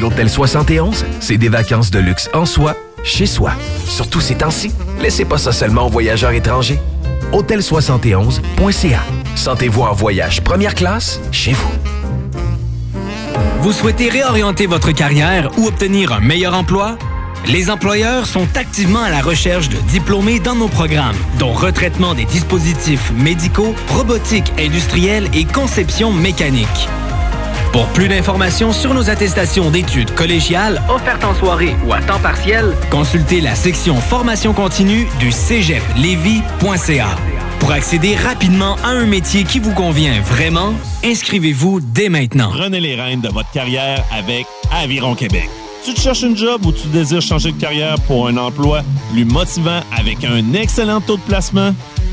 L'Hôtel 0.00 0.30
71, 0.30 1.04
c'est 1.18 1.38
des 1.38 1.48
vacances 1.48 1.90
de 1.90 1.98
luxe 1.98 2.30
en 2.32 2.46
soi, 2.46 2.76
chez 3.02 3.26
soi. 3.26 3.52
Surtout 3.84 4.20
ces 4.20 4.36
temps-ci, 4.36 4.70
laissez 5.00 5.24
pas 5.24 5.38
ça 5.38 5.50
seulement 5.50 5.86
aux 5.86 5.90
voyageurs 5.90 6.30
étrangers. 6.30 6.78
Hôtel71.ca. 7.32 9.00
Sentez-vous 9.34 9.82
en 9.82 9.92
voyage 9.92 10.42
première 10.42 10.76
classe 10.76 11.20
chez 11.32 11.52
vous. 11.52 11.70
Vous 13.60 13.72
souhaitez 13.72 14.08
réorienter 14.08 14.66
votre 14.66 14.92
carrière 14.92 15.50
ou 15.58 15.66
obtenir 15.66 16.12
un 16.12 16.20
meilleur 16.20 16.54
emploi? 16.54 16.96
Les 17.46 17.68
employeurs 17.68 18.26
sont 18.26 18.46
activement 18.56 19.02
à 19.02 19.10
la 19.10 19.20
recherche 19.20 19.68
de 19.68 19.76
diplômés 19.88 20.38
dans 20.38 20.54
nos 20.54 20.68
programmes, 20.68 21.16
dont 21.40 21.52
retraitement 21.52 22.14
des 22.14 22.24
dispositifs 22.24 23.10
médicaux, 23.12 23.74
robotique 23.88 24.52
industrielle 24.58 25.28
et 25.34 25.44
conception 25.44 26.12
mécanique. 26.12 26.88
Pour 27.72 27.86
plus 27.88 28.08
d'informations 28.08 28.72
sur 28.72 28.94
nos 28.94 29.10
attestations 29.10 29.70
d'études 29.70 30.14
collégiales 30.14 30.82
offertes 30.88 31.24
en 31.24 31.34
soirée 31.34 31.76
ou 31.86 31.92
à 31.92 32.00
temps 32.00 32.18
partiel, 32.18 32.74
consultez 32.90 33.40
la 33.40 33.54
section 33.54 33.96
formation 33.96 34.54
continue 34.54 35.06
du 35.20 35.30
cégeplevy.ca. 35.30 37.08
Pour 37.60 37.72
accéder 37.72 38.14
rapidement 38.16 38.76
à 38.84 38.88
un 38.88 39.06
métier 39.06 39.44
qui 39.44 39.58
vous 39.58 39.74
convient 39.74 40.20
vraiment, 40.22 40.72
inscrivez-vous 41.04 41.80
dès 41.80 42.08
maintenant. 42.08 42.50
Prenez 42.52 42.80
les 42.80 42.94
rênes 42.94 43.20
de 43.20 43.28
votre 43.28 43.50
carrière 43.50 44.02
avec 44.16 44.46
Aviron 44.72 45.14
Québec. 45.14 45.48
Tu 45.84 45.94
te 45.94 46.00
cherches 46.00 46.22
une 46.22 46.36
job 46.36 46.64
ou 46.66 46.72
tu 46.72 46.88
désires 46.88 47.22
changer 47.22 47.52
de 47.52 47.60
carrière 47.60 47.96
pour 48.06 48.28
un 48.28 48.36
emploi 48.36 48.82
plus 49.12 49.24
motivant 49.24 49.80
avec 49.96 50.24
un 50.24 50.52
excellent 50.54 51.00
taux 51.00 51.16
de 51.16 51.22
placement? 51.22 51.74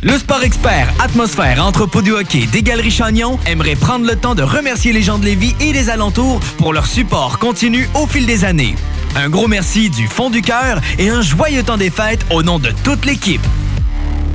Le 0.00 0.16
Sport 0.16 0.44
Expert 0.44 0.88
Atmosphère 1.00 1.64
Entrepôt 1.64 2.02
du 2.02 2.12
hockey 2.12 2.46
des 2.52 2.62
Galeries 2.62 2.92
Chagnon 2.92 3.36
aimerait 3.46 3.74
prendre 3.74 4.06
le 4.06 4.14
temps 4.14 4.36
de 4.36 4.44
remercier 4.44 4.92
les 4.92 5.02
gens 5.02 5.18
de 5.18 5.24
Lévis 5.24 5.56
et 5.60 5.72
des 5.72 5.90
alentours 5.90 6.38
pour 6.56 6.72
leur 6.72 6.86
support 6.86 7.40
continu 7.40 7.88
au 7.94 8.06
fil 8.06 8.24
des 8.24 8.44
années. 8.44 8.76
Un 9.16 9.28
gros 9.28 9.48
merci 9.48 9.90
du 9.90 10.06
fond 10.06 10.30
du 10.30 10.40
cœur 10.40 10.80
et 11.00 11.08
un 11.08 11.20
joyeux 11.20 11.64
temps 11.64 11.76
des 11.76 11.90
fêtes 11.90 12.24
au 12.30 12.44
nom 12.44 12.60
de 12.60 12.70
toute 12.84 13.04
l'équipe. 13.06 13.44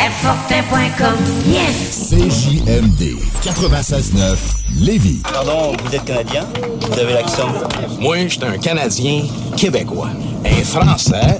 Airfortin.com, 0.00 1.14
yes. 1.46 2.08
CJMD 2.08 3.18
96.9 3.42 4.36
Lévis. 4.80 5.20
Pardon, 5.30 5.76
vous 5.84 5.94
êtes 5.94 6.06
Canadien? 6.06 6.46
Vous 6.80 6.98
avez 6.98 7.12
l'accent? 7.12 7.48
Moi, 8.00 8.26
j'étais 8.26 8.46
un 8.46 8.56
Canadien 8.56 9.24
québécois. 9.58 10.08
Un 10.46 10.64
Français, 10.64 11.38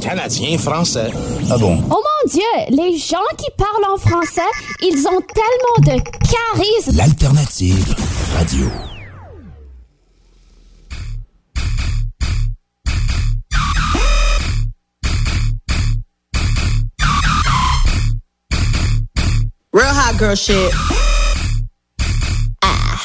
Canadien 0.00 0.56
français. 0.56 1.10
Ah 1.50 1.58
bon? 1.58 1.82
Oh 1.90 2.00
mon 2.00 2.30
Dieu, 2.30 2.42
les 2.70 2.96
gens 2.96 3.16
qui 3.36 3.50
parlent 3.58 3.92
en 3.92 3.96
français, 3.96 4.40
ils 4.82 5.04
ont 5.08 5.20
tellement 5.34 5.96
de 5.96 6.00
charisme. 6.30 6.96
L'alternative 6.96 7.92
radio. 8.38 8.68
Girl 20.18 20.34
shit. 20.34 20.72
Ah, 22.62 22.98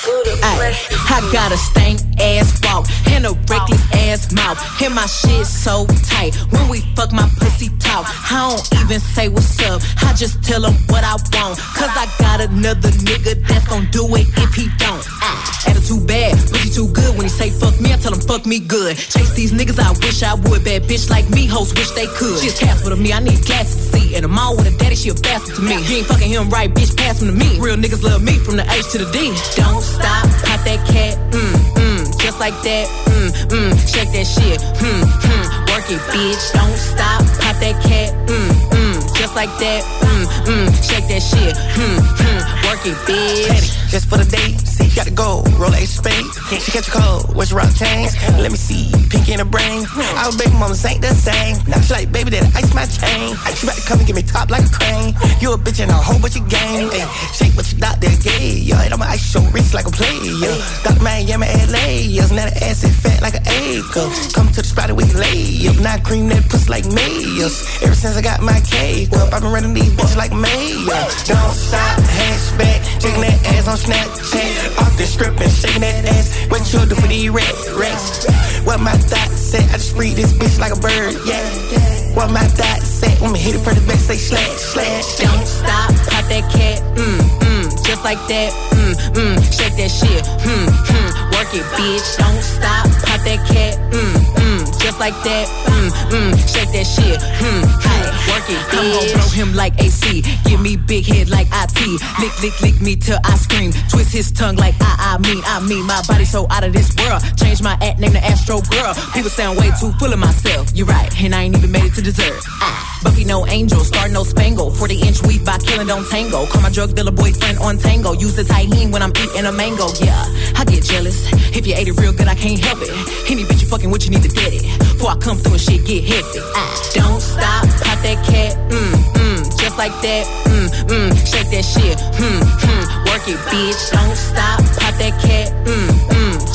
ay, 0.44 1.01
I 1.12 1.20
got 1.34 1.52
a 1.52 1.58
stank 1.58 2.00
ass 2.22 2.62
walk 2.64 2.88
and 3.12 3.26
a 3.26 3.34
reckless 3.50 3.84
ass 3.94 4.32
mouth. 4.32 4.58
And 4.82 4.96
my 4.96 5.06
shit 5.06 5.46
so 5.46 5.86
tight. 6.08 6.36
When 6.52 6.70
we 6.70 6.80
fuck, 6.96 7.12
my 7.12 7.30
pussy 7.38 7.68
talk. 7.80 8.06
I 8.32 8.50
don't 8.50 8.82
even 8.82 9.00
say 9.00 9.28
what's 9.28 9.60
up. 9.68 9.82
I 10.02 10.14
just 10.14 10.42
tell 10.44 10.64
him 10.64 10.74
what 10.88 11.04
I 11.04 11.16
want. 11.36 11.60
Cause 11.76 11.92
I 11.92 12.08
got 12.20 12.40
another 12.40 12.90
nigga 13.04 13.46
that's 13.48 13.68
gon' 13.68 13.88
do 13.92 14.08
it 14.16 14.28
if 14.38 14.54
he 14.54 14.70
don't. 14.78 15.04
Ah, 15.22 15.68
attitude 15.68 16.08
bad, 16.08 16.38
pussy 16.50 16.70
too 16.70 16.88
good. 16.94 17.12
When 17.18 17.24
he 17.24 17.30
say 17.30 17.50
fuck 17.50 17.80
me, 17.82 17.92
I 17.92 17.98
tell 17.98 18.14
him 18.14 18.22
fuck 18.22 18.46
me 18.46 18.60
good. 18.60 18.96
Chase 18.96 19.34
these 19.34 19.52
niggas, 19.52 19.80
I 19.80 19.92
wish 20.06 20.24
I 20.24 20.36
would. 20.36 20.64
Bad 20.64 20.84
bitch 20.84 21.10
like 21.10 21.30
me, 21.30 21.46
hoes 21.46 21.74
wish 21.74 21.92
they 21.92 22.08
could. 22.08 22.40
She 22.40 22.50
a 22.50 22.54
Casper 22.54 22.90
to 22.90 22.96
me, 22.96 23.12
I 23.12 23.20
need 23.20 23.44
glasses 23.46 23.76
to 23.76 23.98
see. 23.98 24.16
And 24.16 24.26
I'm 24.26 24.38
all 24.40 24.56
with 24.56 24.68
a 24.68 24.78
daddy, 24.78 24.96
she 24.96 25.10
a 25.10 25.14
bastard 25.14 25.56
to 25.56 25.62
me. 25.62 25.76
You 25.88 25.98
ain't 25.98 26.08
fucking 26.08 26.30
him 26.30 26.50
right, 26.50 26.72
bitch, 26.74 26.96
pass 26.96 27.22
him 27.22 27.28
to 27.28 27.34
me. 27.34 27.60
Real 27.60 27.76
niggas 27.76 28.04
love 28.04 28.24
me 28.24 28.38
from 28.40 28.56
the 28.58 28.64
H 28.72 28.92
to 28.92 28.98
the 29.00 29.10
D. 29.12 29.34
Don't 29.56 29.82
stop, 29.82 30.24
pop 30.46 30.62
that 30.64 30.80
cat, 30.88 31.01
mm, 31.32 31.53
mm, 31.76 32.02
just 32.22 32.40
like 32.40 32.53
that, 32.64 32.86
mm, 33.10 33.30
mm, 33.49 33.72
shake 33.91 34.11
that 34.11 34.28
shit, 34.28 34.60
mm, 34.82 35.02
mm, 35.03 35.45
work 35.69 35.86
it, 35.90 36.02
bitch. 36.14 36.44
Don't 36.53 36.78
stop, 36.78 37.22
pop 37.41 37.56
that 37.64 37.76
cat, 37.84 38.10
mm, 38.28 38.49
mm, 38.76 38.91
just 39.22 39.35
like 39.35 39.53
that, 39.60 39.84
mm, 40.02 40.26
mm, 40.49 40.68
shake 40.81 41.07
that 41.07 41.22
shit, 41.22 41.53
mm, 41.77 41.99
mm, 42.02 42.41
work 42.65 42.81
it, 42.88 42.98
bitch. 43.06 43.81
Just 43.91 44.07
for 44.07 44.15
the 44.15 44.23
date, 44.23 44.56
see, 44.64 44.88
you 44.88 44.95
got 44.95 45.06
to 45.06 45.11
go. 45.11 45.43
Roll 45.60 45.76
a 45.76 45.84
spade. 45.84 46.23
She 46.64 46.72
catch 46.72 46.88
a 46.88 46.91
cold. 46.95 47.27
Your 47.35 47.60
rock 47.60 47.76
chains? 47.76 48.15
Let 48.39 48.49
me 48.49 48.56
see. 48.56 48.88
Pink 49.11 49.27
in 49.27 49.43
the 49.43 49.45
brain. 49.45 49.84
Our 50.15 50.31
baby 50.39 50.56
mamas 50.56 50.80
ain't 50.88 51.03
the 51.03 51.11
same. 51.11 51.60
Now 51.68 51.84
she 51.84 51.91
like, 51.91 52.10
baby, 52.10 52.31
that 52.31 52.48
ice 52.56 52.72
my 52.72 52.88
chain. 52.88 53.35
She 53.52 53.68
about 53.68 53.76
to 53.76 53.84
come 53.84 53.99
and 53.99 54.07
get 54.07 54.15
me 54.15 54.23
top 54.23 54.48
like 54.49 54.64
a 54.64 54.72
crane. 54.72 55.11
You 55.43 55.52
a 55.52 55.57
bitch 55.60 55.84
and 55.84 55.91
a 55.91 55.99
whole 55.99 56.23
bunch 56.23 56.39
of 56.39 56.48
game. 56.48 56.88
Ay, 56.88 57.03
shake 57.35 57.52
what 57.52 57.68
you 57.68 57.84
doctor 57.84 58.15
gay. 58.23 58.64
Yo, 58.64 58.80
and 58.80 58.95
I'ma 58.95 59.11
ice 59.11 59.27
your 59.35 59.43
wrist 59.52 59.76
like 59.76 59.85
a 59.85 59.91
player. 59.91 60.56
Dr. 60.88 61.03
Miami, 61.03 61.52
LA. 61.68 62.07
Yes, 62.07 62.31
now 62.31 62.48
the 62.48 62.56
ass 62.64 62.88
is 62.88 62.95
fat 62.95 63.19
like 63.19 63.35
an 63.35 63.43
acre. 63.43 64.07
Come 64.31 64.48
to 64.56 64.64
the 64.64 64.72
spot 64.72 64.88
and 64.88 64.95
we 64.95 65.03
lay 65.11 65.68
up. 65.68 65.76
Now 65.84 65.99
cream 65.99 66.31
that 66.31 66.48
pussy 66.48 66.72
like 66.72 66.88
mayors. 66.88 67.60
Ever 67.84 67.91
since 67.93 68.15
I 68.15 68.23
got 68.23 68.39
my 68.39 68.64
cake 68.64 69.11
up, 69.14 69.34
I've 69.34 69.42
been 69.42 69.52
running 69.52 69.74
these 69.74 69.92
bitches 69.94 70.18
like 70.18 70.32
mayor. 70.34 70.86
Don't 71.26 71.54
stop, 71.54 72.00
hatchback. 72.00 72.80
Shaking 73.02 73.22
that 73.22 73.40
ass 73.56 73.68
on 73.68 73.78
Snapchat. 73.78 74.78
Off 74.80 74.98
the 74.98 75.06
strip 75.06 75.40
and 75.40 75.52
shaking 75.52 75.82
that 75.82 76.06
ass. 76.06 76.46
What 76.50 76.62
you 76.74 76.86
do 76.86 76.96
for 76.96 77.08
these 77.08 77.30
rats? 77.30 78.26
What 78.66 78.80
my 78.80 78.92
thoughts 78.94 79.40
say? 79.40 79.64
I 79.66 79.74
just 79.74 79.96
free 79.96 80.14
this 80.14 80.34
bitch 80.34 80.60
like 80.60 80.74
a 80.74 80.80
bird, 80.80 81.16
yeah. 81.26 82.16
What 82.16 82.30
my 82.32 82.46
thoughts 82.46 82.88
say? 82.88 83.16
When 83.22 83.32
me 83.32 83.40
hit 83.40 83.56
it 83.56 83.60
for 83.60 83.74
the 83.74 83.82
back, 83.88 84.00
say 84.00 84.18
slash, 84.18 84.58
slash. 84.58 85.18
Don't 85.18 85.48
stop, 85.48 85.90
pop 86.12 86.26
that 86.30 86.46
cat, 86.52 86.80
mm, 86.98 87.20
mm, 87.42 87.61
just 87.84 88.03
like 88.03 88.20
that, 88.28 88.52
mm, 88.74 88.94
mm, 89.16 89.38
shake 89.52 89.76
that 89.78 89.91
shit, 89.91 90.24
mm, 90.45 90.68
mm, 90.68 91.10
work 91.34 91.52
it, 91.53 91.66
bitch. 91.78 92.18
Don't 92.18 92.41
stop, 92.41 92.86
pop 93.06 93.22
that 93.26 93.41
cat, 93.48 93.78
mm, 93.91 94.14
mm, 94.41 94.82
just 94.82 94.99
like 94.99 95.16
that, 95.24 95.48
mm, 95.68 95.90
mm, 96.12 96.32
shake 96.48 96.72
that 96.72 96.86
shit, 96.86 97.20
mm, 97.20 97.62
mm, 97.64 98.06
work 98.30 98.45
it, 98.49 98.62
bitch. 98.70 98.80
I'm 98.80 98.91
gon' 98.91 99.08
blow 99.14 99.30
him 99.30 99.53
like 99.56 99.74
AC, 99.82 100.22
give 100.45 100.62
me 100.62 100.78
big 100.78 101.06
head 101.06 101.30
like 101.30 101.48
IT, 101.52 101.80
lick, 102.20 102.34
lick, 102.41 102.62
lick 102.62 102.82
me 102.82 102.95
till 102.95 103.20
I 103.24 103.36
scream, 103.38 103.72
twist 103.90 104.14
his 104.14 104.32
tongue 104.32 104.56
like 104.56 104.76
I, 104.80 105.16
I 105.16 105.18
mean, 105.18 105.41
I 105.45 105.60
mean, 105.62 105.86
my 105.86 106.02
body 106.08 106.26
so 106.26 106.48
out 106.49 106.64
of 106.64 106.74
this 106.74 106.95
world. 106.98 107.22
Change 107.38 107.62
my 107.62 107.78
act, 107.82 107.99
name 107.99 108.14
the 108.14 108.24
Astro 108.24 108.62
Girl. 108.62 108.94
People 109.14 109.30
sound 109.30 109.58
way 109.58 109.70
too 109.80 109.91
full 109.99 110.14
of 110.14 110.20
myself. 110.20 110.72
You're 110.74 110.88
right, 110.88 111.12
and 111.22 111.36
I 111.36 111.44
ain't 111.44 111.58
even 111.58 111.72
made 111.72 111.86
it 111.86 111.94
to 111.95 112.02
dessert. 112.02 112.40
Ah, 112.62 112.99
Buffy 113.03 113.26
no 113.26 113.45
angel, 113.48 113.80
star 113.84 114.08
no 114.10 114.24
spangle. 114.24 114.72
40 114.72 115.02
inch 115.02 115.22
weave 115.24 115.41
don't 115.88 116.08
tango. 116.08 116.45
Call 116.45 116.62
my 116.62 116.70
drug 116.70 116.95
dealer 116.95 117.12
boyfriend 117.12 117.60
on 117.60 117.78
tango. 117.78 118.14
Use 118.14 118.36
the 118.36 118.44
tahini 118.44 118.91
when 118.91 119.02
I'm 119.02 119.12
eating 119.12 119.45
a 119.45 119.52
mango, 119.52 119.88
yeah. 120.02 120.26
I 120.56 120.66
get 120.66 120.84
jealous. 120.84 121.32
If 121.56 121.68
you 121.68 121.74
ate 121.76 121.88
it 121.88 121.99
real 121.99 122.14
good, 122.14 122.28
I 122.28 122.36
can't 122.36 122.60
help 122.60 122.80
it. 122.82 122.90
Any 123.30 123.44
bitch 123.44 123.62
you 123.62 123.68
fucking 123.68 123.90
with, 123.90 124.06
you 124.06 124.12
need 124.12 124.24
to 124.24 124.30
get 124.30 124.53
it. 124.53 124.64
Before 124.80 125.12
I 125.12 125.18
come 125.18 125.38
through 125.38 125.53
and 125.53 125.62
shit 125.62 125.86
get 125.86 126.03
heavy. 126.03 126.40
Ah, 126.56 126.91
don't 126.94 127.22
stop, 127.22 127.64
pop 127.84 127.98
that 128.03 128.20
cat, 128.26 128.53
mm, 128.70 128.94
mm, 129.18 129.40
just 129.60 129.78
like 129.78 129.94
that, 130.02 130.24
mm, 130.45 130.68
mm, 130.90 131.10
shake 131.26 131.49
that 131.52 131.66
shit, 131.66 131.98
hmm, 132.18 132.41
hmm, 132.62 132.84
work 133.10 133.26
it, 133.28 133.40
bitch. 133.49 133.82
Don't 133.91 134.16
stop, 134.16 134.60
pop 134.80 134.94
that 135.02 135.16
cat, 135.22 135.48
mm, 135.66 135.91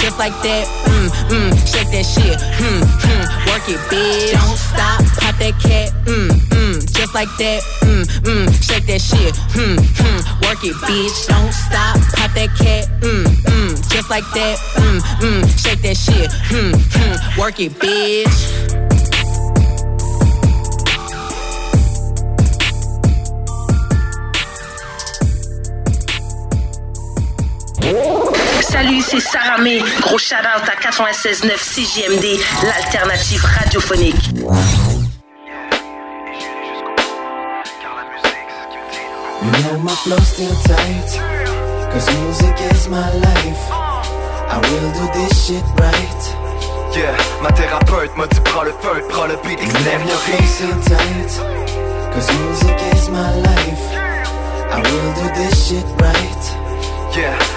just 0.07 0.21
like 0.21 0.41
that, 0.43 0.69
mm, 0.87 1.09
mm, 1.35 1.51
shake 1.67 1.91
that 1.91 2.07
shit, 2.07 2.39
hmm, 2.63 2.83
hmm, 3.03 3.25
work 3.51 3.67
it, 3.67 3.81
bitch. 3.91 4.39
Don't 4.39 4.57
stop, 4.57 5.03
pop 5.19 5.35
that 5.43 5.59
cat, 5.59 5.91
mm, 6.07 6.31
mm, 6.31 6.95
just 6.95 7.13
like 7.13 7.29
that, 7.39 7.61
mm, 7.83 8.05
mm, 8.23 8.47
shake 8.63 8.87
that 8.87 9.01
shit, 9.01 9.35
hmm, 9.51 9.75
hmm, 9.99 10.21
work 10.47 10.63
it, 10.63 10.77
bitch. 10.87 11.27
Don't 11.27 11.53
stop, 11.53 11.99
pop 12.15 12.31
that 12.39 12.55
cat, 12.55 12.87
mm, 13.01 13.25
mm, 13.27 13.91
just 13.91 14.09
like 14.09 14.25
that, 14.31 14.57
mm, 14.79 15.01
mm, 15.19 15.43
shake 15.59 15.83
that 15.83 15.97
shit, 15.97 16.31
hmm, 16.55 16.71
hmm, 16.95 17.41
work 17.41 17.59
it, 17.59 17.73
bitch. 17.73 18.57
Salut, 28.69 29.01
c'est 29.01 29.21
Sarah 29.21 29.59
May. 29.59 29.81
Gros 30.01 30.19
shout-out 30.19 30.69
à 30.69 30.75
96.9 30.75 31.57
CJMD, 31.57 32.41
l'alternative 32.65 33.45
radiophonique. 33.45 34.31
You 39.43 39.53
know 39.63 39.79
my 39.79 39.95
flow 40.03 40.19
still 40.19 40.53
tight 40.65 41.21
Cause 41.93 42.11
music 42.19 42.57
is 42.73 42.89
my 42.89 43.09
life. 43.15 43.71
I 43.71 44.59
will 44.59 44.91
do 44.93 45.13
this 45.13 45.47
shit 45.47 45.65
right. 45.79 46.23
Yeah, 46.97 47.17
ma 47.43 47.53
thérapeute 47.53 48.17
m'a 48.17 48.27
dit 48.27 48.41
prends 48.41 48.65
le 48.65 48.73
feu, 48.73 49.01
prends 49.11 49.27
le 49.27 49.37
beat, 49.45 49.61
You 49.61 49.69
know 49.69 49.75
my 49.75 50.17
flow 50.17 50.39
extériorise 50.39 50.49
still 50.49 50.81
tight 50.83 51.33
Cause 52.13 52.31
music 52.33 52.77
is 52.95 53.09
my 53.11 53.31
life. 53.43 53.85
I 54.73 54.81
will 54.83 55.15
do 55.15 55.35
this 55.35 55.69
shit 55.69 55.87
right 56.01 56.66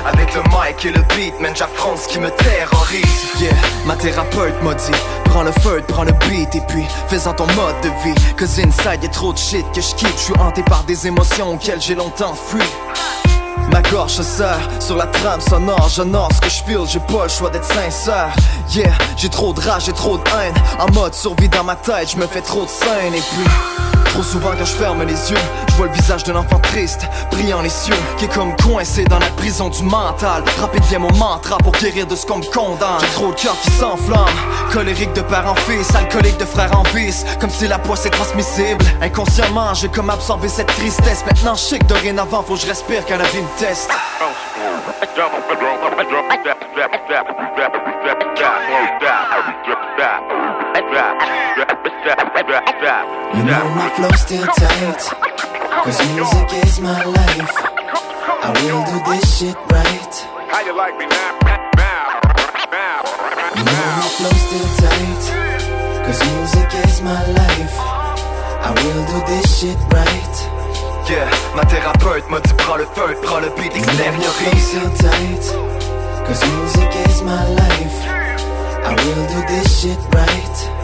Avec 0.06 0.34
le 0.36 0.41
mic 0.44 0.86
et 0.86 0.91
le 0.91 1.02
beat, 1.15 1.38
man, 1.41 1.52
j'affronte 1.53 1.98
ce 1.98 2.07
qui 2.07 2.19
me 2.19 2.30
terrorise. 2.30 3.26
Yeah, 3.41 3.52
ma 3.86 3.95
thérapeute 3.95 4.61
m'a 4.64 4.73
dit, 4.73 4.91
prends 5.26 5.44
le 5.44 5.52
feu, 5.52 5.84
prends 5.86 6.03
le 6.03 6.14
beat 6.27 6.56
et 6.56 6.61
puis 6.61 6.86
fais-en 7.07 7.34
ton 7.34 7.45
mode 7.48 7.76
de 7.84 7.90
vie. 8.03 8.15
Cause 8.38 8.57
inside 8.60 9.03
y'a 9.03 9.10
trop 9.10 9.34
de 9.34 9.38
shit 9.38 9.65
que 9.73 9.81
je 9.81 9.95
quitte, 9.95 10.14
je 10.15 10.23
suis 10.23 10.34
hanté 10.40 10.64
par 10.64 10.84
des 10.84 11.07
émotions 11.07 11.56
auxquelles 11.56 11.81
j'ai 11.81 11.95
longtemps 11.95 12.34
fui. 12.34 12.64
Ma 13.72 13.81
gorge 13.81 14.14
se 14.14 14.23
serre 14.23 14.69
sur 14.80 14.95
la 14.95 15.07
trame 15.07 15.41
sonore, 15.41 15.90
j'honore 15.94 16.30
ce 16.34 16.41
que 16.41 16.49
je 16.49 16.64
feel, 16.64 16.88
j'ai 16.88 17.02
pas 17.02 17.23
le 17.23 17.30
choix 17.30 17.49
d'être 17.49 17.65
sincère. 17.65 18.34
Yeah, 18.73 18.94
j'ai 19.18 19.30
trop 19.30 19.52
de 19.52 19.60
rage, 19.60 19.86
j'ai 19.86 19.94
trop 19.94 20.18
de 20.18 20.23
haine. 20.30 20.56
En 20.80 20.90
mode 20.94 21.14
survie 21.14 21.49
dans 21.49 21.65
ma 21.65 21.76
tête, 21.76 22.11
je 22.11 22.18
me 22.18 22.27
fais 22.27 22.41
trop 22.41 22.64
de 22.64 22.69
scènes 22.69 23.14
et 23.14 23.22
puis. 23.22 23.99
Trop 24.10 24.23
souvent 24.23 24.52
quand 24.57 24.65
je 24.65 24.76
ferme 24.76 25.03
les 25.03 25.31
yeux, 25.31 25.38
je 25.69 25.76
vois 25.76 25.88
le 25.88 25.94
visage 25.94 26.23
d'un 26.23 26.36
enfant 26.36 26.60
triste, 26.60 27.07
brillant 27.31 27.61
les 27.61 27.69
cieux, 27.69 27.95
qui 28.18 28.26
est 28.26 28.34
comme 28.34 28.56
coincé 28.57 29.03
dans 29.06 29.19
la 29.19 29.27
prison 29.38 29.69
du 29.69 29.84
mental. 29.84 30.44
Rapide 30.60 30.84
mon 30.99 31.11
mantra 31.14 31.57
pour 31.57 31.73
guérir 31.73 32.07
de 32.07 32.15
ce 32.15 32.26
qu'on 32.26 32.40
me 32.40 32.45
condamne. 32.52 32.99
J'ai 33.02 33.07
trop 33.07 33.31
de 33.31 33.40
cœur 33.40 33.56
qui 33.61 33.72
s'enflamme, 33.72 34.26
colérique 34.73 35.14
de 35.14 35.22
père 35.22 35.45
en 35.48 35.56
fils, 35.56 35.94
alcoolique 35.95 36.38
de 36.38 36.45
frère 36.45 36.77
en 36.77 36.84
vice, 36.95 37.26
comme 37.40 37.49
si 37.49 37.68
la 37.68 37.80
poisse 37.80 38.06
est 38.06 38.10
transmissible. 38.10 38.84
Inconsciemment, 39.02 39.73
j'ai 39.73 39.90
comme 39.90 40.10
absorbé 40.10 40.49
cette 40.49 40.68
tristesse. 40.68 41.23
Maintenant, 41.26 41.56
je 41.56 41.61
sais 41.61 41.80
que 41.80 41.86
dorénavant, 41.86 42.44
faut 42.44 42.56
que 42.56 42.61
je 42.61 42.68
respire 42.68 43.06
quand 43.07 43.18
la 43.18 43.26
vie 43.26 43.41
me 43.41 43.60
teste. 43.60 43.91
You 52.00 53.44
know 53.44 53.66
my 53.76 53.92
flow 53.96 54.10
still 54.16 54.46
tight 54.46 55.04
Cause 55.84 56.00
music 56.16 56.54
is 56.64 56.80
my 56.80 57.04
life. 57.04 57.56
I 58.40 58.56
will 58.64 58.86
do 58.88 59.04
this 59.12 59.38
shit 59.38 59.56
right. 59.68 60.14
How 60.48 60.62
you 60.62 60.78
like 60.78 60.98
me 60.98 61.08
now? 61.08 61.36
You 63.52 63.64
know 63.68 63.90
my 64.00 64.08
flow 64.16 64.32
still 64.32 64.70
tight 64.80 65.24
Cause 66.06 66.22
music 66.24 66.72
is 66.88 67.02
my 67.02 67.20
life. 67.36 67.76
I 67.78 68.72
will 68.80 69.04
do 69.12 69.20
this 69.28 69.60
shit 69.60 69.78
right. 69.92 70.36
Yeah, 71.10 71.30
ma 71.54 71.66
thérapeute 71.66 72.30
m'a 72.30 72.40
dit 72.40 72.54
prends 72.60 72.78
le 72.78 72.86
feu, 72.86 73.14
prends 73.24 73.42
le 73.42 73.50
beat, 73.58 73.76
You 73.76 73.84
know 73.84 74.12
my 74.16 74.24
flow 74.40 74.58
still 74.58 74.90
tight 75.04 75.46
Cause 76.26 76.44
music 76.48 76.92
is 77.10 77.22
my 77.24 77.46
life. 77.60 78.00
I 78.88 78.96
will 78.96 79.28
do 79.28 79.48
this 79.48 79.82
shit 79.82 80.00
right 80.14 80.79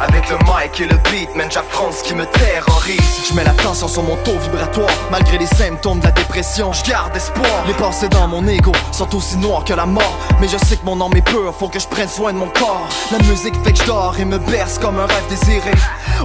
Avec 0.00 0.28
le 0.30 0.36
mic 0.38 0.80
et 0.80 0.86
le 0.86 0.96
beat, 1.10 1.32
man, 1.36 1.48
ce 1.48 2.02
qui 2.02 2.14
me 2.14 2.26
terrorise. 2.26 3.28
Je 3.28 3.34
mets 3.34 3.44
la 3.44 3.52
tension 3.52 3.86
sur 3.86 4.02
mon 4.02 4.16
taux 4.16 4.36
vibratoire, 4.38 4.90
malgré 5.12 5.38
les 5.38 5.46
symptômes 5.46 6.00
de 6.00 6.06
la 6.06 6.10
dépression, 6.10 6.72
je 6.72 6.82
garde 6.82 7.14
espoir. 7.14 7.64
Les 7.68 7.74
pensées 7.74 8.08
dans 8.08 8.26
mon 8.26 8.44
ego 8.48 8.72
sont 8.90 9.14
aussi 9.14 9.36
noires 9.36 9.64
que 9.64 9.72
la 9.72 9.86
mort, 9.86 10.18
mais 10.40 10.48
je 10.48 10.58
sais 10.58 10.76
que 10.76 10.84
mon 10.84 11.00
âme 11.00 11.16
est 11.16 11.22
pure, 11.22 11.54
faut 11.56 11.68
que 11.68 11.78
je 11.78 11.86
prenne 11.86 12.08
soin 12.08 12.32
de 12.32 12.38
mon 12.38 12.48
corps. 12.48 12.88
La 13.12 13.18
musique 13.18 13.54
fait 13.62 13.72
que 13.72 13.78
je 13.78 13.84
dors 13.84 14.16
et 14.18 14.24
me 14.24 14.38
berce 14.38 14.78
comme 14.78 14.98
un 14.98 15.06
rêve 15.06 15.28
désiré. 15.28 15.70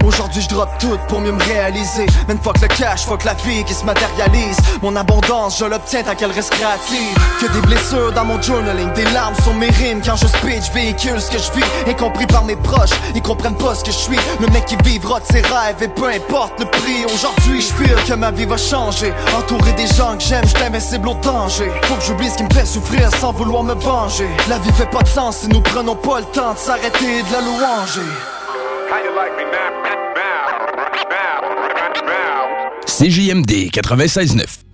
Aujourd'hui, 0.03 0.41
je 0.41 0.49
drop 0.49 0.69
tout 0.79 0.97
pour 1.07 1.19
mieux 1.19 1.31
me 1.31 1.43
réaliser. 1.43 2.07
Man, 2.27 2.39
fuck 2.41 2.59
le 2.61 2.67
cash, 2.67 3.05
fuck 3.05 3.25
la 3.25 3.35
vie 3.35 3.63
qui 3.63 3.73
se 3.75 3.85
matérialise. 3.85 4.57
Mon 4.81 4.95
abondance, 4.95 5.59
je 5.59 5.65
l'obtiens 5.65 6.01
tant 6.01 6.15
qu'elle 6.15 6.31
reste 6.31 6.51
créative. 6.51 7.17
Que 7.39 7.51
des 7.51 7.61
blessures 7.61 8.11
dans 8.11 8.25
mon 8.25 8.41
journaling, 8.41 8.91
des 8.93 9.05
larmes 9.05 9.35
sur 9.43 9.53
mes 9.53 9.69
rimes 9.69 10.01
quand 10.03 10.15
je 10.15 10.25
speech, 10.25 10.71
véhicule 10.73 11.21
ce 11.21 11.29
que 11.29 11.37
je 11.37 11.51
vis, 11.51 11.91
incompris 11.91 12.25
par 12.25 12.43
mes 12.43 12.55
proches. 12.55 12.89
Ils 13.19 13.21
comprennent 13.21 13.57
pas 13.57 13.75
ce 13.75 13.83
que 13.83 13.91
je 13.91 13.97
suis. 13.97 14.17
Le 14.39 14.47
mec 14.47 14.65
qui 14.65 14.77
vivra 14.77 15.19
de 15.19 15.25
ses 15.25 15.41
rêves 15.41 15.81
et 15.81 15.89
peu 15.89 16.05
importe 16.05 16.57
le 16.57 16.65
prix. 16.65 17.03
Aujourd'hui, 17.13 17.61
je 17.61 18.07
que 18.07 18.13
ma 18.13 18.31
vie 18.31 18.45
va 18.45 18.55
changer. 18.55 19.11
Entouré 19.37 19.73
des 19.73 19.87
gens 19.87 20.15
que 20.15 20.23
j'aime, 20.23 20.45
je 20.47 20.63
invincible 20.63 21.09
au 21.09 21.13
danger. 21.15 21.69
Faut 21.83 21.95
que 21.95 22.01
j'oublie 22.01 22.29
ce 22.29 22.37
qui 22.37 22.43
me 22.43 22.53
fait 22.53 22.65
souffrir 22.65 23.13
sans 23.17 23.33
vouloir 23.33 23.63
me 23.63 23.73
venger. 23.73 24.29
La 24.47 24.57
vie 24.59 24.71
fait 24.71 24.89
pas 24.89 25.01
de 25.01 25.07
sens 25.09 25.39
si 25.39 25.49
nous 25.49 25.59
prenons 25.59 25.95
pas 25.95 26.21
le 26.21 26.25
temps 26.27 26.53
de 26.53 26.59
s'arrêter 26.59 27.19
et 27.19 27.23
de 27.23 27.31
la 27.33 27.41
louanger. 27.41 28.07
How 28.89 29.03
you 29.03 29.13
like 29.13 29.35
me 29.37 29.43
now? 29.51 29.69
CJMD 32.85 33.69
96.9. 33.71 34.68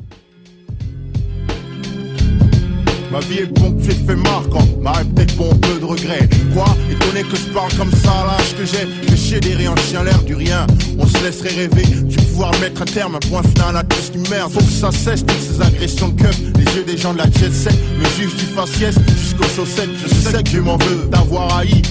Ma 3.15 3.21
vie 3.21 3.43
est 3.43 3.45
ponctuée 3.45 3.93
de 3.93 4.05
faits 4.05 4.17
marquants, 4.17 4.67
ma 4.81 4.91
peut-être 4.91 5.35
un 5.41 5.55
peu 5.55 5.79
de 5.79 5.85
regret. 5.85 6.27
Quoi? 6.53 6.65
Étonné 6.91 7.23
que 7.23 7.37
je 7.37 7.45
parle 7.53 7.73
comme 7.75 7.91
ça 7.93 8.11
à 8.11 8.25
l'âge 8.25 8.53
que 8.57 8.65
j'ai 8.65 9.15
chier 9.15 9.39
des 9.39 9.55
rien, 9.55 9.73
chien 9.87 10.03
l'air 10.03 10.21
du 10.23 10.35
rien. 10.35 10.67
On 10.99 11.07
se 11.07 11.23
laisserait 11.23 11.55
rêver 11.55 11.85
du 12.03 12.17
pouvoir 12.17 12.51
mettre 12.59 12.81
un 12.81 12.85
terme, 12.85 13.15
un 13.15 13.19
point 13.19 13.41
final 13.41 13.77
à 13.77 13.83
tout 13.83 13.95
ce 14.01 14.11
qui 14.11 14.29
merde. 14.29 14.51
Faut 14.51 14.59
que 14.59 14.65
ça 14.65 14.91
cesse 14.91 15.25
toutes 15.25 15.39
ces 15.39 15.61
agressions 15.61 16.09
de 16.09 16.21
keuf. 16.21 16.37
Les 16.57 16.75
yeux 16.75 16.83
des 16.83 16.97
gens 16.97 17.13
de 17.13 17.19
la 17.19 17.31
jet 17.31 17.53
set 17.53 17.79
me 17.97 18.03
jugent 18.21 18.35
du 18.35 18.47
faciès 18.47 18.95
jusqu'aux 19.17 19.47
chaussettes. 19.55 19.91
Je 20.03 20.13
sais 20.13 20.43
que 20.43 20.49
je 20.49 20.59
m'en 20.59 20.75
veux 20.75 21.07
d'avoir 21.09 21.59
haï 21.59 21.81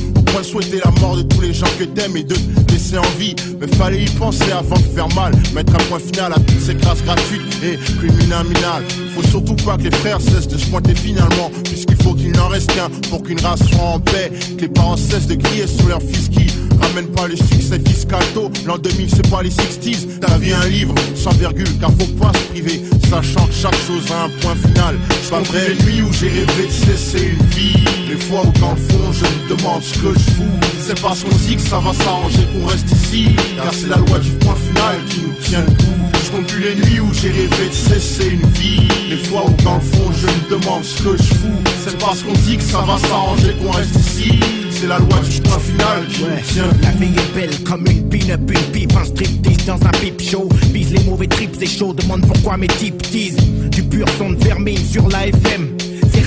souhaiter 0.43 0.81
la 0.85 0.91
mort 1.01 1.17
de 1.17 1.23
tous 1.23 1.41
les 1.41 1.53
gens 1.53 1.67
que 1.79 1.85
t'aimes 1.85 2.17
et 2.17 2.25
de 2.25 2.35
te 2.35 2.73
laisser 2.73 2.99
en 2.99 3.19
vie. 3.19 3.35
Mais 3.61 3.67
fallait 3.77 4.03
y 4.03 4.11
penser 4.11 4.51
avant 4.53 4.77
de 4.77 4.95
faire 4.95 5.09
mal. 5.15 5.33
Mettre 5.55 5.75
un 5.75 5.85
point 5.89 5.99
final 5.99 6.33
à 6.33 6.37
toutes 6.37 6.61
ces 6.61 6.75
grâces 6.75 7.03
gratuites 7.05 7.43
et 7.63 7.77
criminales. 7.99 8.85
Faut 9.15 9.23
surtout 9.23 9.57
pas 9.57 9.77
que 9.77 9.83
les 9.83 9.91
frères 9.91 10.21
cessent 10.21 10.49
de 10.49 10.59
se 10.59 10.67
pointer 10.67 10.95
finalement. 10.95 11.51
Puisqu'il 11.65 11.97
faut 12.03 12.15
qu'il 12.15 12.33
n'en 12.33 12.49
reste 12.49 12.73
qu'un 12.75 12.91
pour 13.11 13.23
qu'une 13.23 13.41
race 13.41 13.61
soit 13.71 13.85
en 13.85 14.01
paix. 14.01 14.33
Que 14.57 14.63
les 14.63 14.69
parents 14.69 14.97
cessent 14.97 15.27
de 15.27 15.37
crier 15.37 15.67
sur 15.67 15.89
leur 15.89 16.01
fils 16.01 16.29
qui 16.29 16.47
ramène 16.81 17.07
pas 17.09 17.29
le 17.29 17.37
succès 17.37 17.81
fiscal 17.87 18.23
tôt. 18.35 18.51
L'an 18.67 18.79
2000, 18.79 19.09
c'est 19.11 19.31
pas 19.31 19.43
les 19.43 19.51
60s. 19.51 20.19
Ta 20.21 20.39
vie 20.39 20.53
un 20.53 20.69
livre 20.69 20.95
sans 21.15 21.33
virgule, 21.33 21.69
car 21.81 21.91
faut 21.91 22.13
pas 22.19 22.33
se 22.33 22.45
priver. 22.51 22.83
Sachant 23.09 23.47
que 23.47 23.55
chaque 23.55 23.79
chose 23.87 24.11
a 24.11 24.25
un 24.25 24.29
point 24.41 24.55
final. 24.57 24.97
C'est 25.23 25.31
pas 25.31 25.41
vrai, 25.41 25.69
les 25.69 25.85
nuits 25.85 26.03
où 26.03 26.13
j'ai 26.13 26.29
rêvé 26.29 26.67
de 26.67 26.73
cesser 26.73 27.35
une 27.39 27.47
vie. 27.47 28.04
Les 28.15 28.21
fois 28.21 28.43
où 28.47 28.61
dans 28.61 28.71
le 28.71 28.77
fond, 28.77 29.13
je 29.13 29.25
me 29.25 29.57
demande 29.57 29.83
ce 29.83 29.95
que 29.95 30.15
je 30.15 30.31
fous. 30.37 30.59
C'est 30.87 31.01
parce 31.03 31.25
qu'on 31.25 31.35
dit 31.35 31.57
que 31.57 31.63
ça 31.63 31.81
va 31.81 31.93
s'arranger 31.93 32.47
qu'on 32.53 32.67
reste 32.67 32.89
ici. 32.93 33.35
Car 33.57 33.75
c'est 33.75 33.89
la 33.89 33.97
loi 33.97 34.21
du 34.21 34.31
point 34.31 34.55
final 34.55 34.97
qui 35.09 35.23
nous 35.23 35.35
tient 35.43 35.63
le 35.63 35.73
coup. 35.73 36.19
Je 36.25 36.31
compte 36.31 36.47
plus 36.47 36.63
les 36.63 36.75
nuits 36.77 37.01
où 37.01 37.13
j'ai 37.13 37.31
rêvé 37.31 37.69
de 37.69 37.75
cesser 37.75 38.29
une 38.29 38.49
vie. 38.51 38.87
Les 39.11 39.17
fois 39.17 39.43
où 39.47 39.63
dans 39.65 39.75
le 39.75 39.81
fond, 39.81 40.13
je 40.13 40.27
me 40.29 40.61
demande 40.61 40.85
ce 40.85 41.03
que 41.03 41.17
je 41.17 41.35
fous. 41.35 41.63
C'est 41.85 41.99
parce 41.99 42.23
qu'on 42.23 42.33
dit 42.35 42.57
que 42.57 42.63
ça 42.63 42.83
va 42.83 42.99
s'arranger 42.99 43.53
qu'on 43.61 43.73
reste 43.73 43.97
ici. 43.97 44.39
C'est 44.71 44.87
la 44.87 44.99
loi 45.01 45.19
du 45.29 45.41
point 45.41 45.59
final 45.59 46.07
qui 46.07 46.23
nous 46.23 46.53
tient 46.53 46.71
La 46.83 46.91
vie 46.91 47.13
est 47.17 47.35
belle 47.35 47.65
comme 47.65 47.85
une 47.89 48.09
pin-up, 48.09 48.49
une 48.49 48.71
pipe, 48.71 48.97
un 48.97 49.05
striptease 49.07 49.67
dans 49.67 49.85
un 49.85 49.91
pipe 49.91 50.23
show. 50.23 50.49
Vise 50.73 50.93
les 50.93 51.03
mauvais 51.03 51.27
trips, 51.27 51.57
c'est 51.59 51.67
chaud, 51.67 51.93
demande 51.93 52.25
pourquoi 52.25 52.59
mes 52.59 52.69
types 52.69 53.03
teasent. 53.11 53.37
Du 53.71 53.83
pur 53.83 54.07
son 54.19 54.31
de 54.31 54.45
vermine 54.45 54.79
sur 54.79 55.09
la 55.09 55.27
FM. 55.27 55.74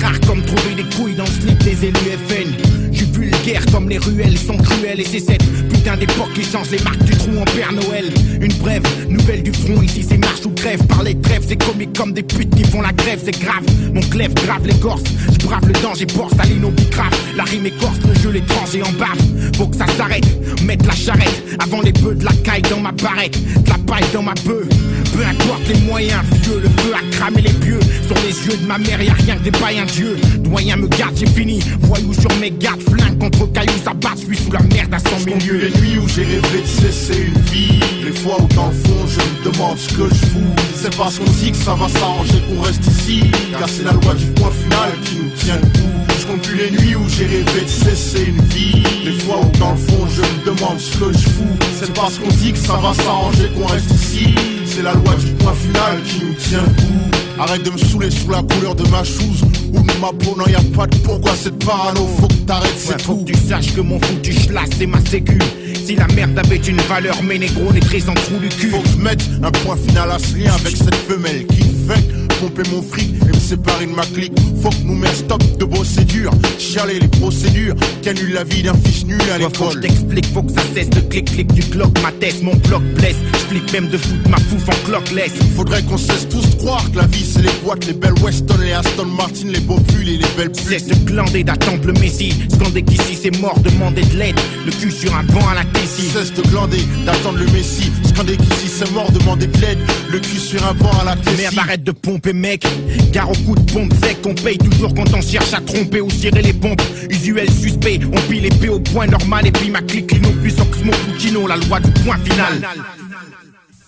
Rare 0.00 0.20
comme 0.26 0.42
trouver 0.42 0.74
des 0.76 0.96
couilles 0.96 1.14
dans 1.14 1.24
le 1.24 1.30
slip 1.30 1.58
des 1.64 1.86
élus 1.86 2.18
FN. 2.28 2.87
Je 2.92 2.98
suis 2.98 3.06
vulgaire 3.12 3.64
comme 3.72 3.88
les 3.88 3.98
ruelles 3.98 4.38
sont 4.38 4.56
cruelles 4.56 5.00
et 5.00 5.04
c'est 5.04 5.20
cette 5.20 5.44
putain 5.68 5.96
d'époque 5.96 6.32
qui 6.34 6.42
change 6.42 6.70
les 6.70 6.78
marques 6.80 7.02
du 7.04 7.16
trou 7.16 7.30
en 7.38 7.44
Père 7.44 7.72
Noël. 7.72 8.06
Une 8.40 8.52
brève, 8.54 8.82
nouvelle 9.08 9.42
du 9.42 9.52
front, 9.52 9.80
ici 9.82 10.04
c'est 10.08 10.18
marche 10.18 10.44
ou 10.44 10.50
grève. 10.50 10.84
Parler 10.86 11.14
de 11.14 11.22
trêve, 11.22 11.42
c'est 11.46 11.62
comique 11.62 11.96
comme 11.96 12.12
des 12.12 12.22
putes 12.22 12.54
qui 12.54 12.64
font 12.64 12.80
la 12.80 12.92
grève, 12.92 13.20
c'est 13.24 13.38
grave. 13.38 13.64
Mon 13.92 14.00
clève 14.00 14.34
grave 14.34 14.66
l'écorce, 14.66 15.02
je 15.32 15.46
brave 15.46 15.66
le 15.66 15.72
danger, 15.82 16.06
porte 16.06 16.38
à 16.40 16.44
l'inobicrave. 16.44 17.12
La 17.36 17.44
rime 17.44 17.66
écorce, 17.66 17.98
le 18.06 18.14
jeu 18.20 18.30
l'étranger 18.30 18.82
en 18.82 18.92
bave. 18.92 19.18
Faut 19.56 19.66
que 19.66 19.76
ça 19.76 19.86
s'arrête, 19.96 20.26
mettre 20.62 20.86
la 20.86 20.94
charrette 20.94 21.42
avant 21.58 21.80
les 21.82 21.92
bœufs 21.92 22.14
de 22.14 22.24
la 22.24 22.32
caille 22.44 22.62
dans 22.62 22.80
ma 22.80 22.92
barrette, 22.92 23.38
de 23.64 23.68
la 23.68 23.78
paille 23.78 24.08
dans 24.12 24.22
ma 24.22 24.34
bœuf. 24.46 24.66
Peu 25.12 25.24
importe 25.24 25.68
les 25.68 25.80
moyens, 25.80 26.22
vieux, 26.42 26.60
le 26.62 26.68
feu 26.68 26.92
a 26.94 27.16
cramé 27.16 27.42
les 27.42 27.52
pieux. 27.52 27.80
Sur 28.06 28.16
les 28.16 28.46
yeux 28.46 28.56
de 28.60 28.66
ma 28.66 28.78
mère, 28.78 29.02
y 29.02 29.08
a 29.08 29.14
rien 29.14 29.36
que 29.36 29.44
des 29.44 29.50
païens 29.50 29.86
dieux. 29.86 30.16
Doyen 30.38 30.76
me 30.76 30.86
garde, 30.88 31.16
j'ai 31.16 31.26
fini. 31.26 31.60
Voyou 31.80 32.12
sur 32.12 32.32
mes 32.40 32.50
gardes, 32.50 32.77
flingue 32.78 33.18
contre 33.18 33.52
cailloux, 33.52 33.80
ça 33.84 33.94
bat, 33.94 34.14
suis 34.16 34.36
sous 34.36 34.52
la 34.52 34.60
merde 34.60 34.94
à 34.94 34.98
100 34.98 35.18
000 35.24 35.38
lieues. 35.38 35.58
les 35.58 35.80
nuits 35.80 35.98
où 35.98 36.08
j'ai 36.08 36.24
rêvé 36.24 36.62
de 36.62 36.66
cesser 36.66 37.26
une 37.28 37.42
vie 37.42 37.80
Les 38.04 38.12
fois 38.12 38.36
où 38.40 38.46
dans 38.54 38.68
le 38.68 38.72
fond 38.72 39.06
je 39.06 39.18
me 39.20 39.52
demande 39.52 39.78
ce 39.78 39.88
que 39.94 40.08
je 40.08 40.26
fous. 40.26 40.54
C'est 40.74 40.96
parce 40.96 41.18
qu'on 41.18 41.30
dit 41.30 41.50
que 41.50 41.56
ça 41.56 41.74
va 41.74 41.88
s'arranger 41.88 42.40
qu'on 42.48 42.62
reste 42.62 42.86
ici 42.86 43.22
Car 43.58 43.68
c'est 43.68 43.84
la 43.84 43.92
loi 43.92 44.14
du 44.14 44.26
point 44.26 44.50
final 44.50 44.92
qui 45.04 45.16
nous 45.16 45.30
tient 45.36 45.56
debout. 45.56 45.88
Je 46.20 46.26
compte 46.26 46.42
plus 46.42 46.56
les 46.56 46.70
nuits 46.70 46.96
où 46.96 47.08
j'ai 47.08 47.26
rêvé 47.26 47.60
de 47.62 47.68
cesser 47.68 48.24
une 48.26 48.42
vie 48.46 48.82
Les 49.04 49.12
fois 49.12 49.40
où 49.40 49.58
dans 49.58 49.72
le 49.72 49.78
fond 49.78 50.06
je 50.08 50.20
me 50.22 50.56
demande 50.56 50.78
ce 50.78 50.96
que 50.98 51.12
je 51.12 51.28
fous. 51.28 51.58
C'est 51.80 51.92
parce 51.94 52.18
qu'on 52.18 52.28
dit 52.28 52.52
que 52.52 52.58
ça 52.58 52.74
va 52.74 52.92
s'arranger 52.94 53.48
qu'on 53.56 53.66
reste 53.66 53.90
ici 53.90 54.34
C'est 54.64 54.82
la 54.82 54.94
loi 54.94 55.14
du 55.14 55.32
point 55.32 55.54
final 55.54 56.02
qui 56.04 56.24
nous 56.24 56.34
tient 56.34 56.62
debout 56.62 57.17
Arrête 57.38 57.62
de 57.62 57.70
me 57.70 57.78
saouler 57.78 58.10
sous 58.10 58.30
la 58.30 58.42
couleur 58.42 58.74
de 58.74 58.86
ma 58.88 59.04
chose 59.04 59.42
ou 59.72 59.80
de 59.80 60.00
ma 60.00 60.08
peau, 60.08 60.34
non 60.36 60.46
y 60.46 60.54
a 60.54 60.60
pas 60.76 60.86
de 60.86 60.96
pourquoi 60.98 61.32
cette 61.34 61.64
parano 61.64 62.06
Faut 62.18 62.26
que 62.26 62.34
t'arrêtes, 62.34 62.74
c'est 62.76 62.94
Ouais, 62.94 63.02
faut 63.02 63.16
que 63.16 63.32
tu 63.32 63.38
saches 63.38 63.74
que 63.74 63.80
mon 63.80 64.00
foutu 64.00 64.32
schlass 64.32 64.70
c'est 64.76 64.86
ma 64.86 65.00
sécu. 65.04 65.38
Si 65.84 65.94
la 65.94 66.06
merde 66.08 66.38
avait 66.38 66.56
une 66.56 66.80
valeur, 66.82 67.22
mes 67.22 67.38
négros 67.38 67.70
les 67.72 68.08
en 68.08 68.14
trou 68.14 68.38
du 68.40 68.48
cul. 68.48 68.70
Faut 68.70 68.80
que 68.80 68.88
je 68.88 68.96
mette 68.96 69.22
un 69.42 69.50
point 69.50 69.76
final 69.76 70.10
à 70.10 70.18
ce 70.18 70.36
lien 70.36 70.52
avec 70.52 70.76
cette 70.76 70.94
femelle 70.94 71.46
qui 71.46 71.62
fait 71.62 72.17
pomper 72.40 72.62
mon 72.70 72.82
fric 72.82 73.14
et 73.22 73.26
me 73.36 73.40
séparer 73.40 73.86
de 73.86 73.92
ma 73.92 74.04
clique. 74.04 74.32
Faut 74.62 74.70
que 74.70 74.82
nous 74.84 74.94
mettions 74.94 75.18
stop 75.26 75.42
de 75.58 75.64
procédures, 75.64 76.32
chialer 76.58 77.00
les 77.00 77.08
procédures 77.08 77.74
qui 78.02 78.08
annulent 78.08 78.34
la 78.34 78.44
vie 78.44 78.62
d'un 78.62 78.74
fils 78.74 79.04
nul 79.04 79.20
à 79.32 79.38
Ouais, 79.38 79.44
faut 79.54 79.66
que 79.66 79.72
je 79.74 79.78
l'école. 79.78 79.80
t'explique, 79.80 80.26
faut 80.32 80.42
que 80.42 80.52
ça 80.52 80.62
cesse 80.74 80.88
le 80.94 81.00
clic-clic 81.02 81.52
du 81.52 81.62
clock, 81.62 81.90
ma 82.02 82.12
tête, 82.12 82.42
mon 82.42 82.54
bloc 82.56 82.82
blesse. 82.96 83.16
Je 83.34 83.38
flippe 83.38 83.72
même 83.72 83.88
de 83.88 83.98
foutre 83.98 84.28
ma 84.28 84.36
fouf 84.38 84.68
en 84.68 84.86
clock-less. 84.86 85.32
Faudrait 85.56 85.82
qu'on 85.82 85.98
cesse 85.98 86.28
tous 86.28 86.48
de 86.48 86.54
croire 86.56 86.90
que 86.92 86.98
la 86.98 87.06
vie 87.06 87.24
c'est 87.24 87.42
les 87.42 87.52
boîtes, 87.64 87.86
les 87.86 87.92
belles 87.94 88.14
Weston, 88.22 88.58
les 88.62 88.72
Aston 88.72 89.06
Martin, 89.06 89.48
les 89.52 89.60
beaux 89.60 89.80
pulls 89.80 90.08
et 90.08 90.16
les 90.18 90.26
belles 90.36 90.52
putes. 90.52 90.68
Cesse 90.68 90.86
de 90.86 90.94
glander, 90.94 91.44
d'attendre 91.44 91.86
le 91.86 91.92
messie. 91.94 92.32
Scander 92.52 92.82
qu'ici 92.82 93.18
c'est 93.20 93.36
mort, 93.40 93.58
demander 93.60 94.02
de 94.02 94.16
l'aide. 94.16 94.38
Le 94.66 94.72
cul 94.72 94.90
sur 94.92 95.14
un 95.16 95.24
banc 95.24 95.46
à 95.50 95.54
la 95.54 95.64
Tessie. 95.64 96.08
Cesse 96.12 96.32
de 96.34 96.42
glander, 96.42 96.80
d'attendre 97.04 97.38
le 97.38 97.46
messie. 97.46 97.90
Scander 98.08 98.36
qu'ici 98.36 98.68
c'est 98.68 98.90
mort, 98.92 99.10
demander 99.12 99.46
de 99.46 99.58
l'aide. 99.60 99.78
Le 100.10 100.18
cul 100.20 100.38
sur 100.38 100.64
un 100.66 100.74
banc 100.74 100.90
à 101.00 101.04
la 101.04 101.16
Tessie. 101.16 101.36
Merde, 101.38 101.58
arrête 101.58 101.84
de 101.84 101.92
pomper, 101.92 102.27
mec. 102.32 102.66
Car 103.12 103.30
au 103.30 103.34
coup 103.34 103.54
de 103.54 103.72
pompe 103.72 103.92
sec, 104.02 104.18
on 104.26 104.34
paye 104.34 104.58
toujours 104.58 104.94
quand 104.94 105.12
on 105.14 105.20
cherche 105.20 105.52
à 105.54 105.60
tromper 105.60 106.00
ou 106.00 106.08
tirer 106.08 106.42
les 106.42 106.52
pompes. 106.52 106.82
Usuel 107.10 107.50
suspect, 107.50 108.00
on 108.12 108.20
pile 108.30 108.46
épée 108.46 108.68
au 108.68 108.80
point 108.80 109.06
normal. 109.06 109.46
Et 109.46 109.52
puis 109.52 109.70
ma 109.70 109.82
clique, 109.82 110.12
lino 110.12 110.30
plus 110.40 110.58
Oxmo 110.60 110.92
Puccino, 111.06 111.46
la 111.46 111.56
loi 111.56 111.80
du 111.80 111.90
point 112.02 112.18
final. 112.18 112.68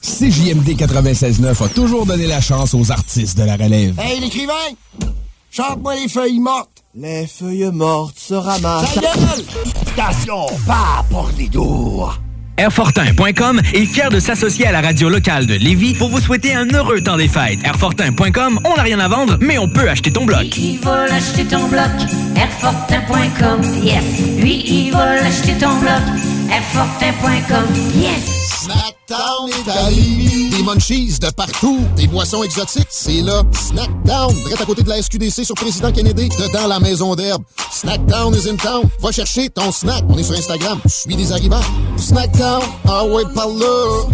CJMD 0.03 0.69
96.9 0.77 1.65
a 1.65 1.69
toujours 1.69 2.07
donné 2.07 2.27
la 2.27 2.41
chance 2.41 2.73
aux 2.75 2.91
artistes 2.91 3.37
de 3.37 3.45
la 3.45 3.57
relève. 3.57 3.99
Hey, 3.99 4.21
l'écrivain! 4.21 4.53
Chante-moi 5.51 5.95
les 5.97 6.09
feuilles 6.09 6.41
mortes. 6.41 6.85
Les 6.95 7.27
feuilles 7.27 7.71
mortes 7.73 8.19
se 8.19 8.35
ramassent. 8.35 8.95
Ta 8.95 9.01
gueule! 9.01 9.45
Station, 9.93 10.47
pas 10.67 11.05
pour 11.11 11.29
les 11.37 11.49
doux. 11.49 12.07
Airfortin.com 12.61 13.63
est 13.73 13.87
fier 13.87 14.11
de 14.11 14.21
s'associer 14.21 14.67
à 14.67 14.73
la 14.73 14.83
radio 14.83 15.09
locale 15.09 15.47
de 15.47 15.55
Lévis 15.55 15.95
pour 15.95 16.11
vous 16.11 16.21
souhaiter 16.21 16.53
un 16.53 16.67
heureux 16.75 17.01
temps 17.01 17.17
des 17.17 17.27
fêtes. 17.27 17.59
Airfortin.com, 17.65 18.61
on 18.67 18.77
n'a 18.77 18.83
rien 18.83 19.01
à 19.01 19.09
vendre, 19.09 19.39
mais 19.41 19.57
on 19.57 19.67
peut 19.67 19.89
acheter 19.89 20.13
ton 20.13 20.27
bloc. 20.27 20.55
Il 20.59 20.79
veut 20.79 21.11
acheter 21.11 21.47
ton 21.47 21.67
bloc, 21.69 21.89
Airfortin.com, 22.37 23.63
yes. 23.83 24.05
Lui, 24.37 24.63
il 24.67 24.91
veut 24.91 24.99
acheter 24.99 25.55
ton 25.55 25.75
bloc, 25.77 26.03
Airfortin.com, 26.53 27.65
yes. 27.95 28.41
Snackdown 28.61 29.49
est 29.49 29.71
à 29.71 29.91
Lévis. 29.91 30.51
Des 30.51 30.63
munchies 30.63 31.19
de 31.19 31.31
partout. 31.31 31.81
Des 31.97 32.09
boissons 32.09 32.43
exotiques. 32.43 32.89
C'est 32.91 33.23
là. 33.23 33.43
Snackdown. 33.53 34.35
Direct 34.35 34.61
à 34.61 34.65
côté 34.67 34.83
de 34.83 34.89
la 34.91 35.01
SQDC 35.01 35.45
sur 35.45 35.55
Président 35.55 35.91
Kennedy. 35.91 36.29
Dedans 36.29 36.67
la 36.69 36.79
maison 36.79 37.15
d'herbe. 37.15 37.43
Snackdown 37.81 38.35
is 38.35 38.47
in 38.47 38.59
town. 38.59 38.91
Va 39.01 39.11
chercher 39.11 39.49
ton 39.49 39.73
snack. 39.73 40.05
On 40.11 40.19
est 40.19 40.23
sur 40.23 40.37
Instagram. 40.37 40.79
Suis 40.85 41.17
des 41.17 41.33
arrivants. 41.33 41.63
Snackdown. 41.97 42.61
Ah 42.87 43.07
ouais, 43.07 43.23
par 43.35 43.49
là. 43.49 44.07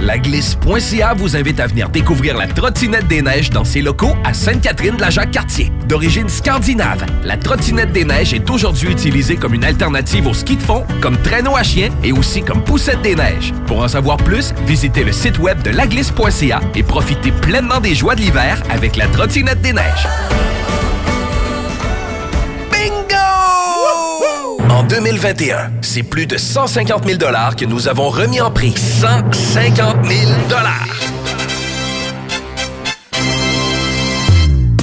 Laglisse.ca 0.00 1.12
vous 1.12 1.36
invite 1.36 1.60
à 1.60 1.66
venir 1.66 1.90
découvrir 1.90 2.38
la 2.38 2.46
trottinette 2.46 3.06
des 3.06 3.20
neiges 3.20 3.50
dans 3.50 3.64
ses 3.64 3.82
locaux 3.82 4.14
à 4.24 4.32
Sainte-Catherine-de-la-Jacques-Cartier. 4.32 5.70
D'origine 5.86 6.30
scandinave, 6.30 7.04
la 7.24 7.36
trottinette 7.36 7.92
des 7.92 8.06
neiges 8.06 8.32
est 8.32 8.48
aujourd'hui 8.48 8.90
utilisée 8.90 9.36
comme 9.36 9.52
une 9.52 9.64
alternative 9.64 10.26
au 10.26 10.32
ski 10.32 10.56
de 10.56 10.62
fond, 10.62 10.86
comme 11.02 11.20
traîneau 11.20 11.56
à 11.56 11.62
chien 11.62 11.90
et 12.02 12.12
aussi 12.12 12.40
comme 12.40 12.64
poussette 12.64 13.02
des 13.02 13.16
neiges. 13.16 13.52
Pour 13.66 13.82
en 13.82 13.88
savoir 13.88 14.16
plus, 14.16 14.54
visitez 14.66 15.04
le 15.04 15.12
site 15.12 15.38
web 15.38 15.60
de 15.62 15.72
laglisse.ca 15.72 16.62
et 16.74 16.82
profitez 16.82 17.32
pleinement 17.32 17.80
des 17.80 17.94
joies 17.94 18.14
de 18.14 18.22
l'hiver 18.22 18.62
avec 18.70 18.96
la 18.96 19.08
trottinette 19.08 19.60
des 19.60 19.74
neiges. 19.74 20.06
2021, 24.88 25.70
c'est 25.82 26.02
plus 26.02 26.26
de 26.26 26.36
150 26.36 27.06
000 27.06 27.18
que 27.56 27.64
nous 27.64 27.88
avons 27.88 28.08
remis 28.08 28.40
en 28.40 28.50
prix. 28.50 28.74
150 28.76 30.04
000 30.04 30.16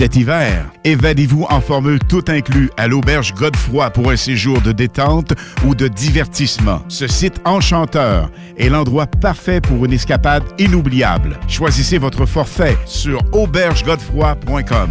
Cet 0.00 0.16
hiver, 0.16 0.72
évadez-vous 0.84 1.44
en 1.50 1.60
formule 1.60 1.98
tout 1.98 2.24
inclus 2.28 2.70
à 2.78 2.88
l'auberge 2.88 3.34
Godefroy 3.34 3.90
pour 3.90 4.10
un 4.10 4.16
séjour 4.16 4.62
de 4.62 4.72
détente 4.72 5.34
ou 5.66 5.74
de 5.74 5.88
divertissement. 5.88 6.80
Ce 6.88 7.06
site 7.06 7.38
enchanteur 7.44 8.30
est 8.56 8.70
l'endroit 8.70 9.06
parfait 9.06 9.60
pour 9.60 9.84
une 9.84 9.92
escapade 9.92 10.42
inoubliable. 10.58 11.38
Choisissez 11.48 11.98
votre 11.98 12.24
forfait 12.24 12.78
sur 12.86 13.20
aubergegodefroy.com. 13.32 14.90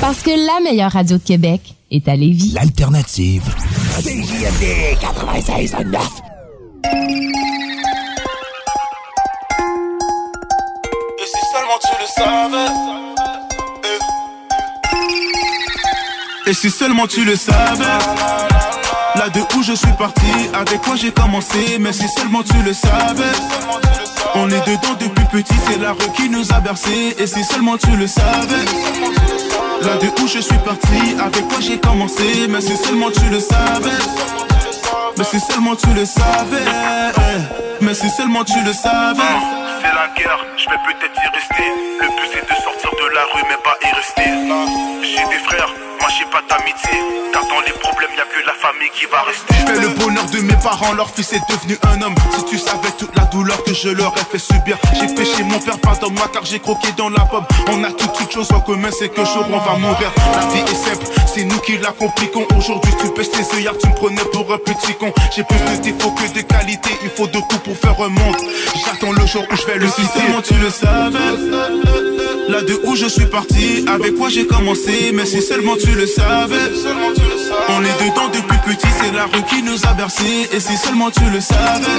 Parce 0.00 0.22
que 0.22 0.30
la 0.30 0.60
meilleure 0.60 0.90
radio 0.90 1.18
de 1.18 1.22
Québec 1.22 1.76
est 1.92 2.08
à 2.08 2.16
Lévis. 2.16 2.50
L'alternative. 2.50 3.44
CJMD 4.00 4.98
96.9. 5.02 5.98
Et 11.14 11.26
si 11.28 11.42
seulement 11.52 11.78
tu 11.80 11.94
le 12.00 12.06
savais. 12.12 13.05
Et 16.48 16.54
si 16.54 16.70
seulement 16.70 17.08
tu 17.08 17.24
le 17.24 17.34
savais. 17.34 17.98
Là 19.16 19.28
de 19.30 19.40
où 19.56 19.62
je 19.62 19.72
suis 19.72 19.92
parti, 19.98 20.30
avec 20.54 20.80
quoi 20.82 20.94
j'ai 20.94 21.10
commencé, 21.10 21.78
mais 21.80 21.92
si 21.92 22.06
seulement 22.16 22.42
tu 22.44 22.56
le 22.64 22.72
savais. 22.72 23.32
On 24.36 24.48
est 24.50 24.60
dedans 24.60 24.94
depuis 25.00 25.24
petit, 25.24 25.54
c'est 25.66 25.80
la 25.80 25.92
rue 25.92 26.12
qui 26.14 26.28
nous 26.28 26.52
a 26.52 26.60
bercé. 26.60 27.16
Et 27.18 27.26
si 27.26 27.42
seulement 27.42 27.76
tu 27.76 27.90
le 27.96 28.06
savais. 28.06 28.64
Là 29.82 29.96
de 29.96 30.06
où 30.22 30.28
je 30.28 30.38
suis 30.38 30.58
parti, 30.58 31.16
avec 31.18 31.48
quoi 31.48 31.58
j'ai 31.60 31.78
commencé, 31.80 32.46
mais 32.48 32.60
si 32.60 32.76
seulement 32.76 33.10
tu 33.10 33.28
le 33.30 33.40
savais. 33.40 34.02
Mais 35.18 35.24
si 35.24 35.40
seulement 35.40 35.74
tu 35.74 35.88
le 35.94 36.04
savais. 36.04 37.12
Mais 37.80 37.94
si 37.94 38.08
seulement 38.10 38.44
tu 38.44 38.60
le 38.64 38.72
savais. 38.72 39.55
La 39.96 40.08
guerre, 40.08 40.44
je 40.58 40.68
vais 40.68 40.76
peut-être 40.84 41.16
y 41.16 41.28
rester. 41.34 41.64
Le 42.02 42.06
but 42.08 42.28
c'est 42.30 42.42
de 42.44 42.62
sortir 42.62 42.90
de 42.90 43.14
la 43.14 43.22
rue, 43.32 43.42
mais 43.48 43.56
pas 43.64 43.76
y 43.80 43.94
rester. 43.94 44.28
J'ai 45.00 45.24
des 45.24 45.42
frères, 45.42 45.72
moi 46.00 46.10
j'ai 46.18 46.26
pas 46.26 46.42
d'amitié. 46.50 47.00
Car 47.32 47.42
dans 47.48 47.60
les 47.64 47.72
problèmes, 47.72 48.10
y 48.14 48.20
a 48.20 48.24
que 48.24 48.46
la 48.46 48.52
famille 48.52 48.90
qui 48.92 49.06
va 49.06 49.22
rester. 49.22 49.54
Fais 49.54 49.80
le 49.80 49.88
bonheur 49.98 50.26
de 50.26 50.40
mes 50.40 50.56
parents, 50.62 50.92
leur 50.92 51.08
fils 51.08 51.32
est 51.32 51.40
devenu 51.48 51.78
un 51.90 52.02
homme. 52.02 52.14
Si 52.36 52.44
tu 52.44 52.58
savais 52.58 52.90
toute 52.98 53.16
la 53.16 53.24
douleur 53.24 53.64
que 53.64 53.72
je 53.72 53.88
leur 53.88 54.12
ai 54.18 54.24
fait 54.30 54.38
subir, 54.38 54.76
j'ai 55.00 55.14
péché 55.14 55.42
mon 55.44 55.58
père, 55.60 55.78
pardonne-moi 55.78 56.28
car 56.30 56.44
j'ai 56.44 56.58
croqué 56.60 56.88
dans 56.98 57.08
la 57.08 57.24
pomme. 57.24 57.46
On 57.68 57.82
a 57.82 57.90
toutes 57.90 58.12
toutes 58.18 58.32
choses 58.32 58.52
en 58.52 58.60
commun, 58.60 58.90
c'est 58.90 59.08
que 59.08 59.24
jour 59.24 59.46
on 59.50 59.58
va 59.58 59.78
mourir. 59.78 60.12
La 60.34 60.46
vie 60.48 60.60
est 60.60 60.74
simple, 60.74 61.06
c'est 61.26 61.44
nous 61.44 61.58
qui 61.60 61.78
la 61.78 61.92
compliquons. 61.92 62.46
Aujourd'hui 62.54 62.92
tu 63.00 63.08
pèses 63.14 63.30
tes 63.30 63.56
œillères, 63.56 63.78
tu 63.80 63.88
me 63.88 63.94
prenais 63.94 64.24
pour 64.30 64.52
un 64.52 64.58
petit 64.58 64.94
con. 65.00 65.10
J'ai 65.34 65.44
plus 65.44 65.58
de 65.58 65.82
défauts 65.82 66.10
que 66.10 66.28
de 66.34 66.42
qualité, 66.42 66.90
il 67.02 67.08
faut 67.08 67.26
de 67.26 67.40
tout 67.48 67.58
pour 67.64 67.76
faire 67.78 67.98
un 68.04 68.10
monde. 68.10 68.36
J'attends 68.84 69.12
le 69.12 69.24
jour 69.26 69.42
où 69.50 69.56
je 69.56 69.64
vais 69.66 69.78
le 69.78 69.85
Si 69.88 70.02
quitter. 70.02 70.18
seulement 70.18 70.42
tu 70.42 70.54
le 70.54 70.70
savais? 70.70 71.32
Là 72.48 72.62
de 72.62 72.80
où 72.84 72.94
je 72.96 73.06
suis 73.06 73.26
parti? 73.26 73.84
Avec 73.88 74.16
quoi 74.16 74.28
j'ai 74.28 74.46
commencé? 74.46 75.12
Mais 75.12 75.26
si 75.26 75.42
seulement 75.42 75.76
tu 75.76 75.90
le 75.92 76.06
savais. 76.06 76.70
On 77.68 77.84
est 77.84 77.98
dedans 78.04 78.28
depuis 78.32 78.58
petit 78.66 78.86
C'est 79.00 79.12
la 79.14 79.24
rue 79.24 79.42
qui 79.48 79.62
nous 79.62 79.84
a 79.86 79.94
bercé 79.94 80.48
Et 80.52 80.60
si 80.60 80.76
seulement 80.76 81.10
tu 81.10 81.24
le 81.32 81.40
savais. 81.40 81.98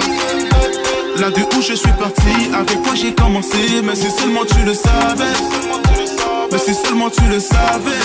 Là 1.17 1.29
de 1.31 1.41
où 1.55 1.61
je 1.61 1.73
suis 1.73 1.91
parti? 1.99 2.49
Avec 2.53 2.81
quoi 2.83 2.95
j'ai 2.95 3.13
commencé? 3.13 3.81
Mais 3.83 3.95
si 3.95 4.09
seulement 4.11 4.45
tu 4.45 4.59
le 4.65 4.73
savais. 4.73 5.33
Mais 6.51 6.59
si 6.59 6.73
seulement 6.73 7.09
tu 7.09 7.23
le 7.29 7.39
savais. 7.39 8.03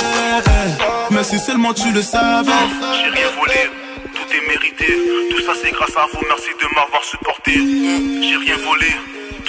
Mais 1.11 1.23
si 1.25 1.39
seulement 1.39 1.73
tu 1.75 1.91
le 1.93 2.03
savais. 2.03 2.51
J'ai 2.99 3.11
rien 3.11 3.29
volé, 3.39 3.71
tout 4.15 4.37
est 4.37 4.49
mérité. 4.49 4.87
Tout 5.31 5.41
ça 5.47 5.53
c'est 5.63 5.71
grâce 5.71 5.97
à 5.97 6.07
vous, 6.13 6.21
merci 6.29 6.51
de 6.61 6.67
m'avoir 6.75 7.05
supporté. 7.05 7.53
J'ai 7.53 8.37
rien 8.37 8.57
volé, 8.65 8.91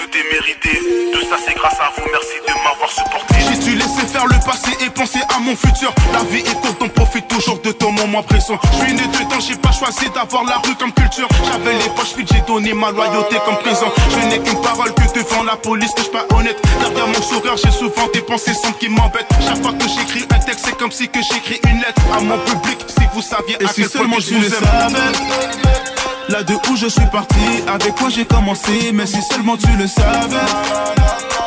tout 0.04 0.18
est 0.18 0.34
mérité. 0.34 0.70
Tout 1.14 1.22
ça 1.30 1.38
c'est 1.46 1.56
grâce 1.56 1.80
à 1.80 1.92
vous, 1.96 2.04
merci 2.12 2.36
de 2.48 2.54
m'avoir 2.64 2.92
supporté. 2.92 3.36
J'ai 3.40 3.58
dû 3.60 3.76
laisser 3.76 4.06
faire 4.12 4.26
le 4.26 4.36
passé 4.46 4.72
et 4.86 4.90
penser 4.90 5.20
à 5.36 5.40
mon 5.40 5.56
futur. 5.56 5.94
La 6.12 6.24
vie 6.24 6.40
est 6.40 6.62
courte, 6.62 6.82
on 6.82 6.90
profite 6.90 7.28
toujours 7.28 7.60
de 7.62 7.72
ton 7.72 7.92
moment 7.92 8.24
présent. 8.24 8.60
Je 8.74 8.86
suis 8.86 8.94
né 8.94 9.04
dedans, 9.08 9.40
j'ai 9.40 9.56
pas 9.56 9.72
choisi 9.72 10.10
d'avoir 10.14 10.44
la 10.46 10.58
rue 10.58 10.76
comme 10.76 10.92
culture. 10.92 11.28
J'avais 11.46 11.78
les 11.78 11.90
poches 11.96 12.16
vides, 12.18 12.28
j'ai 12.32 12.42
donné 12.42 12.74
ma 12.74 12.92
loyauté 12.92 13.38
comme 13.46 13.58
prison. 13.58 13.88
Je 14.12 14.28
n'ai 14.28 14.40
qu'une 14.40 14.62
parole 14.62 14.94
que 14.94 15.04
devant 15.18 15.44
la 15.44 15.56
police, 15.56 15.94
que 15.94 16.04
je 16.04 16.10
pas 16.10 16.26
honnête. 16.36 16.58
Derrière 16.80 17.08
mon 17.08 17.22
sourire, 17.22 17.56
j'ai 17.64 17.72
souvent 17.72 18.08
des 18.14 18.22
pensées 18.22 18.54
sombres 18.54 18.78
qui 18.80 18.90
m'embêtent. 18.90 19.30
Chaque 19.46 19.62
fois 19.62 19.74
que 19.74 19.88
j'écris 19.88 20.26
un 20.32 20.40
texte, 20.40 20.66
c'est 20.66 20.78
comme 20.78 20.92
si 20.92 21.08
que 21.08 21.20
j'écris 21.22 21.60
une 21.70 21.80
lettre 21.80 22.02
à 22.16 22.20
mon 22.20 22.38
public. 22.40 22.80
Si 22.88 23.04
vous 23.14 23.22
saviez 23.22 23.58
Et 23.60 23.66
à 23.66 23.68
si 23.70 23.82
quel 23.82 23.90
seulement 23.90 24.20
je 24.20 24.36
vous 24.36 24.54
aime. 24.54 26.03
Là 26.30 26.44
de 26.44 26.54
où 26.54 26.76
je 26.76 26.88
suis 26.88 27.06
parti, 27.12 27.64
avec 27.68 27.96
quoi 27.96 28.10
j'ai 28.10 28.26
commencé, 28.26 28.92
mais 28.94 29.06
si 29.06 29.22
seulement 29.32 29.58
tu 29.58 29.68
le 29.78 29.88
savais. 29.88 30.38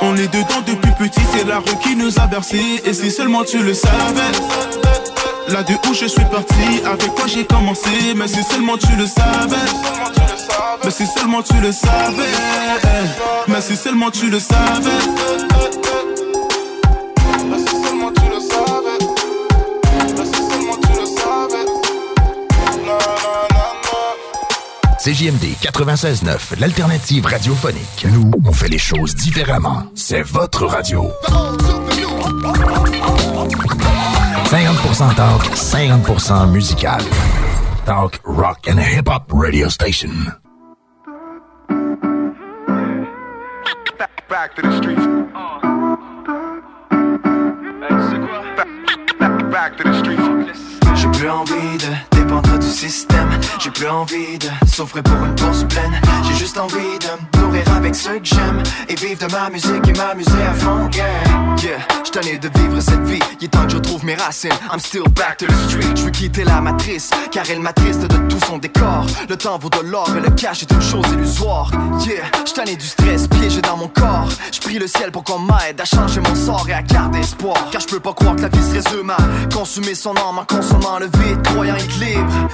On 0.02 0.14
est 0.16 0.28
dedans 0.28 0.62
depuis 0.66 0.92
petit, 0.92 1.22
c'est 1.32 1.44
la 1.44 1.58
rue 1.58 1.78
qui 1.82 1.96
nous 1.96 2.18
a 2.18 2.26
bercé, 2.26 2.60
et 2.84 2.92
si 2.92 3.10
seulement 3.10 3.44
tu 3.44 3.58
le 3.58 3.74
savais. 3.74 4.32
Là 5.48 5.62
de 5.62 5.74
où 5.88 5.94
je 5.94 6.06
suis 6.06 6.24
parti, 6.24 6.82
avec 6.84 7.14
quoi 7.14 7.26
j'ai 7.26 7.44
commencé, 7.44 8.14
mais 8.14 8.28
si 8.28 8.42
seulement 8.44 8.76
tu 8.76 8.94
le 8.96 9.06
savais. 9.06 9.56
Mais 10.84 10.90
si 10.90 11.06
seulement 11.06 11.42
tu 11.42 11.54
le 11.54 11.72
savais. 11.72 12.34
Mais 13.48 13.60
si 13.60 13.76
seulement 13.76 14.10
tu 14.10 14.28
le 14.28 14.38
savais. 14.38 14.90
CJMD 25.06 25.54
96.9, 25.62 26.58
l'alternative 26.58 27.26
radiophonique. 27.26 28.06
Nous, 28.12 28.28
on 28.44 28.50
fait 28.50 28.66
les 28.66 28.76
choses 28.76 29.14
différemment. 29.14 29.84
C'est 29.94 30.22
votre 30.22 30.66
radio. 30.66 31.12
50% 34.50 35.14
talk, 35.14 35.44
50% 35.54 36.50
musical. 36.50 37.00
Talk, 37.84 38.18
rock 38.24 38.66
and 38.68 38.80
hip-hop 38.80 39.30
radio 39.32 39.68
station. 39.68 40.10
Back 44.28 44.56
to 44.56 44.62
the 44.62 44.76
streets. 44.76 45.06
Back, 49.20 49.50
back 49.52 49.76
to 49.76 49.84
the 49.84 49.94
streets. 50.00 50.20
J'ai 50.96 51.08
plus 51.16 51.30
envie 51.30 51.78
de 51.78 52.15
dépendre 52.26 52.58
du 52.58 52.68
système. 52.68 53.28
J'ai 53.58 53.70
plus 53.70 53.88
envie 53.88 54.38
de 54.38 54.48
souffrir 54.68 55.02
pour 55.02 55.24
une 55.24 55.34
bourse 55.34 55.64
pleine. 55.64 56.00
J'ai 56.24 56.34
juste 56.34 56.58
envie 56.58 56.74
de 56.74 57.38
me 57.40 57.42
nourrir 57.42 57.64
avec 57.76 57.94
ceux 57.94 58.18
que 58.18 58.24
j'aime. 58.24 58.62
Et 58.88 58.94
vivre 58.94 59.26
de 59.26 59.32
ma 59.32 59.50
musique 59.50 59.88
et 59.88 59.92
m'amuser 59.92 60.42
à 60.42 60.54
fond. 60.54 60.88
Yeah, 60.92 61.04
yeah. 61.62 61.78
J't'en 62.04 62.20
de 62.20 62.58
vivre 62.58 62.80
cette 62.80 63.02
vie. 63.04 63.20
Il 63.40 63.44
est 63.44 63.48
temps 63.48 63.64
que 63.64 63.70
je 63.70 63.76
retrouve 63.76 64.04
mes 64.04 64.14
racines. 64.14 64.50
I'm 64.72 64.80
still 64.80 65.04
back 65.14 65.38
to 65.38 65.46
the 65.46 65.68
street. 65.68 65.96
Je 65.96 66.02
veux 66.02 66.10
quitter 66.10 66.44
la 66.44 66.60
matrice. 66.60 67.10
Car 67.30 67.44
elle 67.50 67.60
m'attriste 67.60 68.02
de 68.02 68.16
tout 68.28 68.40
son 68.46 68.58
décor. 68.58 69.06
Le 69.28 69.36
temps 69.36 69.58
vaut 69.58 69.70
de 69.70 69.80
l'or 69.80 70.10
et 70.16 70.20
le 70.20 70.30
cash 70.30 70.62
est 70.62 70.70
une 70.70 70.82
chose 70.82 71.06
illusoire. 71.12 71.70
Yeah, 72.06 72.24
j't'en 72.44 72.64
du 72.64 72.86
stress 72.86 73.28
piégé 73.28 73.60
dans 73.62 73.76
mon 73.76 73.88
corps. 73.88 74.28
J'prie 74.52 74.78
le 74.78 74.86
ciel 74.86 75.12
pour 75.12 75.24
qu'on 75.24 75.38
m'aide 75.38 75.80
à 75.80 75.84
changer 75.84 76.20
mon 76.20 76.34
sort 76.34 76.66
et 76.68 76.72
à 76.72 76.82
garder 76.82 77.20
espoir. 77.20 77.56
Car 77.70 77.80
je 77.80 77.86
peux 77.86 78.00
pas 78.00 78.12
croire 78.12 78.36
que 78.36 78.42
la 78.42 78.48
vie 78.48 78.62
se 78.62 78.88
résume 78.88 79.10
à 79.10 79.16
consumer 79.54 79.94
son 79.94 80.14
âme 80.16 80.38
en 80.38 80.44
consommant 80.44 80.98
le 80.98 81.06
vide, 81.06 81.42
croyant 81.44 81.76
être 81.76 81.98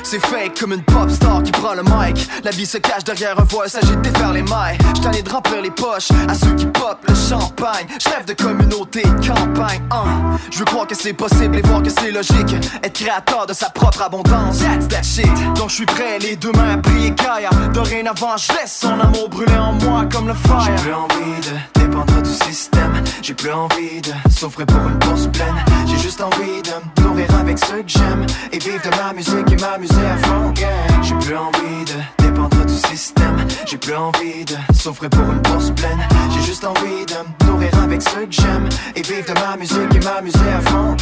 C'est 0.03 0.19
fake 0.25 0.59
comme 0.61 0.73
une 0.73 0.83
pop 0.83 1.11
star 1.11 1.43
qui 1.43 1.53
prend 1.53 1.75
le 1.75 1.83
mic. 1.83 2.29
La 2.45 2.51
vie 2.51 2.67
se 2.67 2.79
cache 2.79 3.05
derrière 3.05 3.39
un 3.39 3.45
voile, 3.45 3.71
s'agit 3.71 3.97
de 3.97 4.01
défaire 4.03 4.33
les 4.33 4.43
mailles. 4.43 4.79
J't'en 4.97 5.11
ai 5.13 5.23
de 5.23 5.31
remplir 5.31 5.63
les 5.63 5.71
poches 5.71 6.09
à 6.29 6.35
ceux 6.35 6.55
qui 6.55 6.67
pop 6.67 6.99
le 7.09 7.15
champagne. 7.15 7.87
J'rêve 7.99 8.25
de 8.27 8.35
communauté, 8.35 9.03
campagne. 9.27 9.81
hein. 9.91 10.37
Je 10.51 10.59
veux 10.59 10.65
croire 10.65 10.87
que 10.87 10.95
c'est 10.95 11.13
possible 11.13 11.57
et 11.59 11.63
voir 11.63 11.83
que 11.83 11.91
c'est 11.91 12.11
logique. 12.11 12.55
Être 12.83 12.93
créateur 12.93 13.47
de 13.47 13.53
sa 13.53 13.71
propre 13.71 14.03
abondance, 14.03 14.59
that's 14.59 14.89
that 14.89 15.03
shit. 15.03 15.31
Donc 15.57 15.71
je 15.71 15.77
suis 15.77 15.87
prêt, 15.87 16.19
les 16.21 16.37
deux 16.37 16.53
mains 16.53 16.75
à 16.75 16.79
prier 16.79 17.11
Gaïa. 17.13 17.51
Dorénavant, 17.73 18.37
je 18.37 18.53
laisse 18.53 18.79
son 18.81 18.99
amour 19.01 19.29
brûler 19.31 19.57
en 19.57 19.73
moi 19.73 20.05
comme 20.13 20.29
le 20.29 20.35
fire. 20.35 20.61
J'ai 20.67 20.83
plus 20.83 20.95
envie 20.95 21.41
de 21.41 21.81
dépendre 21.81 22.23
du 22.23 22.31
système. 22.31 22.93
J'ai 23.23 23.35
plus 23.35 23.53
envie 23.53 24.01
de 24.03 24.13
souffrir 24.31 24.67
pour 24.67 24.81
une 24.81 24.99
bourse 24.99 25.27
pleine. 25.33 25.55
J'ai 25.87 25.99
juste 25.99 26.21
envie 26.21 26.61
de 26.63 27.03
me 27.03 27.09
nourrir 27.09 27.29
avec 27.39 27.59
ceux 27.59 27.83
que 27.83 27.89
j'aime. 27.89 28.27
Et 28.53 28.59
vivre 28.59 28.83
de 28.85 28.97
ma 28.97 29.13
musique 29.13 29.52
J'ai 31.03 31.15
plus 31.15 31.37
envie 31.37 31.85
de 31.85 32.25
dépendre 32.25 32.65
du 32.65 32.75
système. 32.75 33.37
J'ai 33.67 33.77
plus 33.77 33.95
envie 33.95 34.45
de 34.45 34.55
souffrir 34.75 35.11
pour 35.11 35.25
une 35.25 35.41
bourse 35.41 35.71
pleine. 35.71 36.01
J'ai 36.31 36.43
juste 36.43 36.65
envie 36.65 37.07
de 37.07 37.47
me 37.47 37.51
nourrir 37.51 37.71
avec 37.83 38.03
ceux 38.03 38.27
que 38.27 38.33
j'aime. 38.33 38.69
Et 38.97 39.03
vivre 39.03 39.33
de 39.33 39.41
ma 39.41 39.57
musique 39.57 39.95
et 39.95 40.01
m'amuser 40.01 40.39
à 40.57 40.61
fond. 40.61 40.97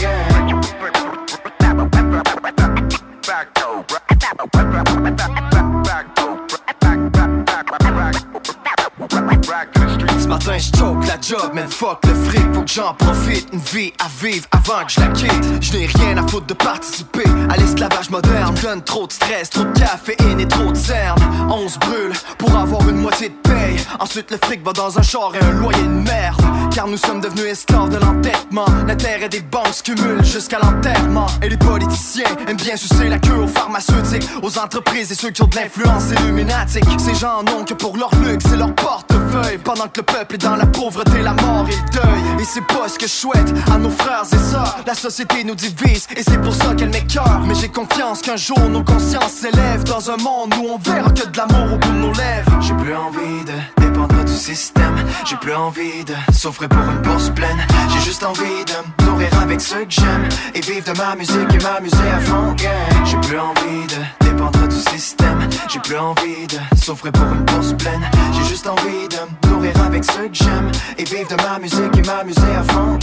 Matin 10.46 10.58
je 10.58 11.08
la 11.08 11.20
job, 11.20 11.54
man 11.54 11.68
fuck 11.68 11.98
le 12.06 12.14
fric 12.14 12.54
Faut 12.54 12.62
que 12.62 12.70
j'en 12.70 12.94
profite, 12.94 13.48
une 13.52 13.58
vie 13.58 13.92
à 13.98 14.08
vivre 14.22 14.46
avant 14.52 14.84
que 14.84 14.92
je 14.92 15.00
la 15.00 15.08
quitte. 15.08 15.44
Je 15.60 15.72
n'ai 15.72 15.86
rien 15.86 16.16
à 16.16 16.26
foutre 16.26 16.46
de 16.46 16.54
participer 16.54 17.24
à 17.48 17.56
l'esclavage 17.56 18.10
moderne. 18.10 18.54
Donne 18.62 18.82
trop 18.82 19.06
de 19.06 19.12
stress, 19.12 19.50
trop 19.50 19.64
de 19.64 19.78
caféine 19.78 20.40
et 20.40 20.48
trop 20.48 20.72
de 20.72 20.76
cernes 20.76 21.20
On 21.50 21.68
se 21.68 21.78
brûle 21.78 22.12
pour 22.38 22.54
avoir 22.56 22.88
une 22.88 22.96
moitié 22.96 23.28
de 23.28 23.48
paye. 23.48 23.76
Ensuite 23.98 24.30
le 24.30 24.38
fric 24.42 24.64
va 24.64 24.72
dans 24.72 24.98
un 24.98 25.02
char 25.02 25.32
et 25.34 25.44
un 25.44 25.52
loyer 25.52 25.82
de 25.82 25.88
merde. 25.88 26.40
Car 26.74 26.86
nous 26.86 26.96
sommes 26.96 27.20
devenus 27.20 27.46
esclaves 27.46 27.90
de 27.90 27.96
l'entêtement 27.96 28.66
L'intérêt 28.86 29.28
des 29.28 29.40
banques 29.40 29.74
se 29.74 30.24
jusqu'à 30.24 30.58
l'enterrement. 30.58 31.26
Et 31.42 31.48
les 31.48 31.56
politiciens 31.56 32.30
aiment 32.46 32.56
bien 32.56 32.76
sucer 32.76 33.08
la 33.08 33.18
queue 33.18 33.34
aux 33.34 33.48
pharmaceutiques 33.48 34.28
Aux 34.42 34.58
entreprises 34.58 35.10
et 35.12 35.14
ceux 35.14 35.30
qui 35.30 35.42
ont 35.42 35.46
de 35.46 35.56
l'influence 35.56 36.10
illuminatique. 36.10 36.84
Ces 36.98 37.14
gens 37.14 37.42
n'ont 37.42 37.64
que 37.64 37.74
pour 37.74 37.96
leur 37.96 38.10
luxe 38.24 38.46
et 38.52 38.56
leur 38.56 38.74
portefeuille 38.74 39.58
Pendant 39.58 39.88
que 39.88 40.00
le 40.00 40.02
peuple 40.04 40.29
est 40.34 40.38
dans 40.38 40.56
la 40.56 40.66
pauvreté, 40.66 41.22
la 41.22 41.34
mort 41.34 41.66
et 41.68 41.74
le 41.74 42.00
deuil. 42.00 42.40
Et 42.40 42.44
c'est 42.44 42.66
pas 42.66 42.88
ce 42.88 42.98
que 42.98 43.06
je 43.06 43.12
souhaite 43.12 43.52
à 43.72 43.78
nos 43.78 43.90
frères 43.90 44.24
et 44.32 44.38
sœurs. 44.38 44.78
La 44.86 44.94
société 44.94 45.44
nous 45.44 45.54
divise 45.54 46.06
et 46.16 46.22
c'est 46.22 46.40
pour 46.40 46.54
ça 46.54 46.74
qu'elle 46.74 46.90
m'écœure. 46.90 47.42
Mais 47.46 47.54
j'ai 47.54 47.68
confiance 47.68 48.22
qu'un 48.22 48.36
jour 48.36 48.58
nos 48.68 48.84
consciences 48.84 49.32
s'élèvent 49.32 49.84
Dans 49.84 50.10
un 50.10 50.16
monde 50.16 50.54
où 50.60 50.68
on 50.68 50.78
verra 50.78 51.10
que 51.10 51.26
de 51.26 51.36
l'amour 51.36 51.74
au 51.74 51.78
bout 51.78 51.92
de 51.92 51.98
nos 51.98 52.12
lèvres. 52.12 52.60
J'ai 52.60 52.74
plus 52.74 52.94
envie 52.94 53.44
de 53.44 53.82
dépendre 53.82 54.24
du 54.24 54.32
système. 54.32 54.96
J'ai 55.26 55.36
plus 55.36 55.54
envie 55.54 56.04
de 56.04 56.14
souffrir 56.32 56.68
pour 56.68 56.82
une 56.82 57.02
bourse 57.02 57.30
pleine. 57.30 57.58
J'ai 57.92 58.00
juste 58.00 58.24
envie 58.24 58.64
de 58.66 59.04
nourrir 59.04 59.28
avec 59.40 59.60
ceux 59.60 59.84
que 59.84 59.92
j'aime. 59.92 60.28
Et 60.54 60.60
vivre 60.60 60.92
de 60.92 60.98
ma 60.98 61.14
musique 61.16 61.54
et 61.54 61.62
m'amuser 61.62 62.10
à 62.14 62.20
fond. 62.20 62.56
J'ai 63.04 63.16
plus 63.18 63.38
envie 63.38 63.86
de 63.88 64.29
du 64.48 64.76
système 64.96 65.38
J'ai 65.68 65.78
plus 65.80 65.98
envie 65.98 66.46
de 66.46 66.78
souffrir 66.78 67.12
pour 67.12 67.24
une 67.24 67.44
bourse 67.44 67.74
pleine 67.74 68.00
J'ai 68.32 68.48
juste 68.48 68.66
envie 68.66 69.08
de 69.08 69.48
me 69.48 69.52
nourrir 69.52 69.82
avec 69.84 70.04
ceux 70.04 70.28
que 70.28 70.34
j'aime 70.34 70.70
Et 70.98 71.04
vivre 71.04 71.28
de 71.28 71.42
ma 71.42 71.58
musique 71.58 71.96
et 71.96 72.02
m'amuser 72.02 72.54
à 72.56 72.72
fond. 72.72 72.98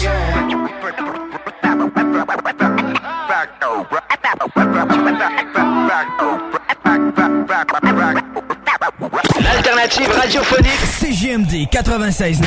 L'alternative 9.42 10.10
radiophonique 10.12 10.80
CGMD 11.00 11.70
96. 11.72 12.42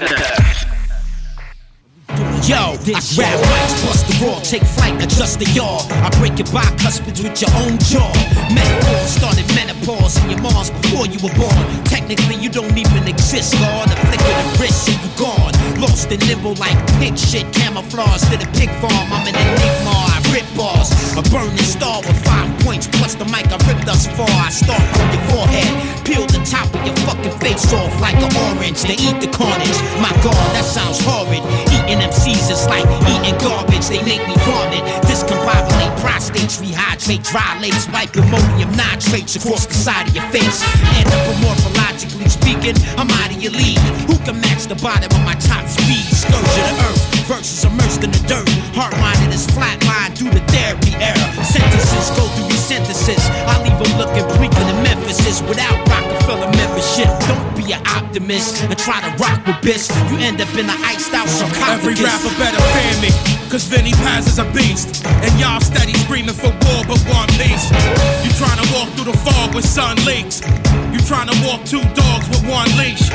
Yo, 2.47 2.77
I 2.77 2.99
rap 3.19 3.39
mics, 3.39 3.75
bust 3.85 4.07
the 4.09 4.15
raw, 4.25 4.39
take 4.41 4.63
flight, 4.63 4.97
adjust 5.03 5.39
the 5.39 5.49
yaw. 5.51 5.81
I 6.05 6.11
break 6.19 6.39
your 6.39 6.49
bicuspids 6.49 7.23
with 7.23 7.41
your 7.41 7.53
own 7.63 7.79
jaw. 7.79 8.11
Metaphor 8.55 9.01
started 9.07 9.47
menopause 9.55 10.17
in 10.25 10.31
your 10.31 10.41
Mars 10.41 10.71
before 10.71 11.07
you 11.07 11.19
were 11.23 11.35
born. 11.37 11.65
Technically, 11.85 12.37
you 12.37 12.51
don't 12.51 12.77
even 12.77 13.07
exist, 13.07 13.55
God. 13.55 13.91
A 13.91 13.97
flick 14.07 14.21
of 14.21 14.37
the 14.43 14.59
wrist 14.61 14.89
and 14.89 14.99
you 15.03 15.11
gone. 15.19 15.55
Lost 15.81 16.11
and 16.11 16.23
nimble 16.27 16.55
like 16.55 16.79
pig 16.99 17.17
shit, 17.17 17.47
camouflage 17.53 18.23
to 18.31 18.37
the 18.37 18.49
pig 18.59 18.71
farm. 18.81 19.09
I'm 19.13 19.27
an 19.27 19.35
enigma, 19.35 19.95
I 19.95 20.20
rip 20.33 20.47
bars. 20.57 20.91
A 21.19 21.23
burning 21.31 21.59
star 21.59 22.01
with 22.03 22.19
five 22.25 22.49
points 22.61 22.87
plus 22.87 23.15
the 23.15 23.27
mic 23.27 23.47
I 23.51 23.59
ripped 23.67 23.87
thus 23.87 24.07
far. 24.17 24.31
I 24.31 24.51
start 24.51 24.83
from 24.95 25.09
your 25.13 25.25
forehead, 25.31 25.71
peel 26.07 26.27
the 26.27 26.43
top 26.47 26.71
of 26.75 26.83
your 26.87 26.97
fucking 27.07 27.37
face 27.39 27.73
off 27.73 27.93
like 28.01 28.17
an 28.19 28.33
orange. 28.51 28.83
They 28.83 28.99
eat 28.99 29.19
the 29.21 29.31
carnage. 29.31 29.79
My 30.01 30.13
God, 30.23 30.39
that 30.55 30.65
sounds 30.65 30.99
horrid. 31.03 31.43
Eating 31.75 32.01
MCs 32.01 32.51
is 32.51 32.65
like 32.67 32.87
eating 33.11 33.37
garbage. 33.43 33.87
They 33.91 34.03
make 34.03 34.23
me 34.27 34.35
vomit. 34.47 34.83
Discombobulate 35.07 35.95
prostates, 35.99 36.63
rehydrate, 36.63 37.27
dry 37.29 37.59
lace, 37.61 37.89
wipe 37.91 38.15
ammonium 38.17 38.71
nitrates 38.77 39.37
across 39.37 39.67
the 39.67 39.75
side 39.75 40.09
of 40.09 40.15
your 40.15 40.27
face. 40.31 40.63
Anthropomorphologically 40.99 42.31
speaking, 42.31 42.77
I'm 42.97 43.11
out 43.11 43.35
of 43.35 43.43
your 43.43 43.53
league. 43.53 43.83
Who 44.09 44.17
can 44.25 44.41
match 44.41 44.67
the 44.67 44.77
bottom 44.77 45.11
of 45.11 45.23
my 45.25 45.35
top 45.35 45.67
speed? 45.67 46.07
Scourge 46.15 46.39
of 46.39 46.65
the 46.71 46.77
earth 46.87 47.11
versus 47.27 47.65
immersed 47.65 48.05
in 48.05 48.11
the 48.11 48.23
dirt. 48.27 48.49
Heart 48.75 48.95
minded 48.99 49.35
is 49.35 49.47
flatline 49.49 50.15
through 50.21 50.37
the 50.37 50.45
therapy 50.53 50.93
era. 51.01 51.17
Sentences 51.41 52.13
go 52.13 52.29
through 52.37 52.53
synthesis. 52.53 53.25
I 53.49 53.57
leave 53.65 53.79
them 53.81 53.97
looking 53.97 54.29
bleaker 54.37 54.61
than 54.69 54.77
Memphis 54.85 55.41
without 55.49 55.73
Rockefeller 55.89 56.53
membership. 56.61 57.09
Don't 57.25 57.49
be 57.57 57.73
an 57.73 57.81
optimist 57.89 58.61
and 58.69 58.77
try 58.77 59.01
to 59.01 59.11
rock 59.17 59.41
with 59.49 59.57
this. 59.65 59.89
You 60.13 60.21
end 60.21 60.45
up 60.45 60.53
in 60.61 60.69
an 60.69 60.77
iced 60.85 61.17
out 61.17 61.27
sarcophagus. 61.27 61.73
Every 61.73 61.97
rapper 62.05 62.33
better 62.37 62.61
fan 62.77 63.01
me, 63.01 63.09
cause 63.49 63.65
Vinny 63.65 63.97
Paz 64.05 64.29
is 64.29 64.39
a 64.39 64.45
beast. 64.53 65.01
And 65.25 65.33
y'all 65.41 65.61
steady 65.65 65.97
screaming 66.05 66.37
for 66.37 66.53
war, 66.69 66.85
but 66.85 67.01
one 67.09 67.31
beast. 67.41 67.73
You 68.21 68.31
trying 68.37 68.61
to 68.61 68.69
walk 68.77 68.93
through 69.01 69.09
the 69.09 69.19
fog 69.25 69.55
with 69.57 69.65
sun 69.65 69.97
leaks. 70.05 70.45
You 70.93 71.01
trying 71.09 71.33
to 71.33 71.37
walk 71.49 71.65
two 71.65 71.81
dogs 71.97 72.29
with 72.29 72.45
one 72.45 72.69
leash. 72.77 73.09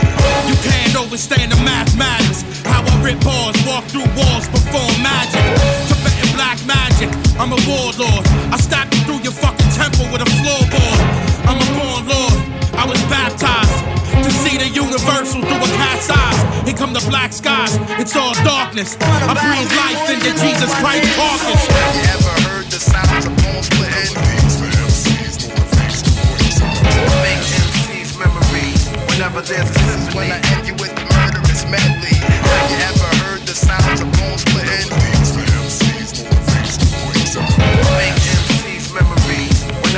You 0.50 0.58
can't 0.66 0.98
overstand 0.98 1.54
the 1.54 1.60
mathematics. 1.62 2.42
How 2.66 2.82
I 2.82 2.94
rip 3.06 3.22
bars, 3.22 3.54
walk 3.70 3.86
through 3.94 4.10
walls, 4.18 4.50
perform 4.50 4.90
magic. 5.06 5.95
Black 6.36 6.60
magic, 6.68 7.08
I'm 7.40 7.56
a 7.56 7.60
warlord. 7.64 8.26
I 8.52 8.58
stab 8.60 8.92
you 8.94 9.00
through 9.08 9.24
your 9.24 9.32
fucking 9.32 9.72
temple 9.72 10.04
with 10.12 10.20
a 10.20 10.28
floorboard. 10.44 11.00
I'm 11.48 11.56
a 11.56 11.68
born 11.80 12.04
lord, 12.12 12.40
I 12.76 12.84
was 12.84 13.00
baptized 13.08 13.80
to 14.20 14.32
see 14.44 14.58
the 14.58 14.68
universal 14.68 15.40
through 15.40 15.64
a 15.64 15.70
cat's 15.80 16.10
eyes. 16.12 16.68
Here 16.68 16.76
come 16.76 16.92
the 16.92 17.00
black 17.08 17.32
skies, 17.32 17.80
it's 18.02 18.16
all 18.18 18.34
darkness. 18.44 18.98
I 19.00 19.32
breathe 19.32 19.72
life 19.80 20.12
into 20.12 20.32
Jesus 20.36 20.72
Christ 20.84 21.08
carcass. 21.16 21.68
Have 21.72 21.96
you 21.96 22.08
ever 22.20 22.36
heard 22.52 22.66
the 22.68 22.80
sounds 22.84 23.26
of 23.26 23.34
bones 23.40 23.72
splitting? 23.72 24.12
Make 27.24 27.48
MCs 27.48 28.20
memories 28.20 28.84
whenever 29.08 29.40
there's 29.40 29.72
a 29.72 29.80
symphony. 29.88 30.16
When 30.20 30.32
I 30.36 30.40
end 30.52 30.68
you 30.68 30.76
with 30.84 30.92
murderous 31.16 31.64
medley. 31.72 32.20
Have 32.20 32.72
you 32.72 32.80
ever 32.84 32.95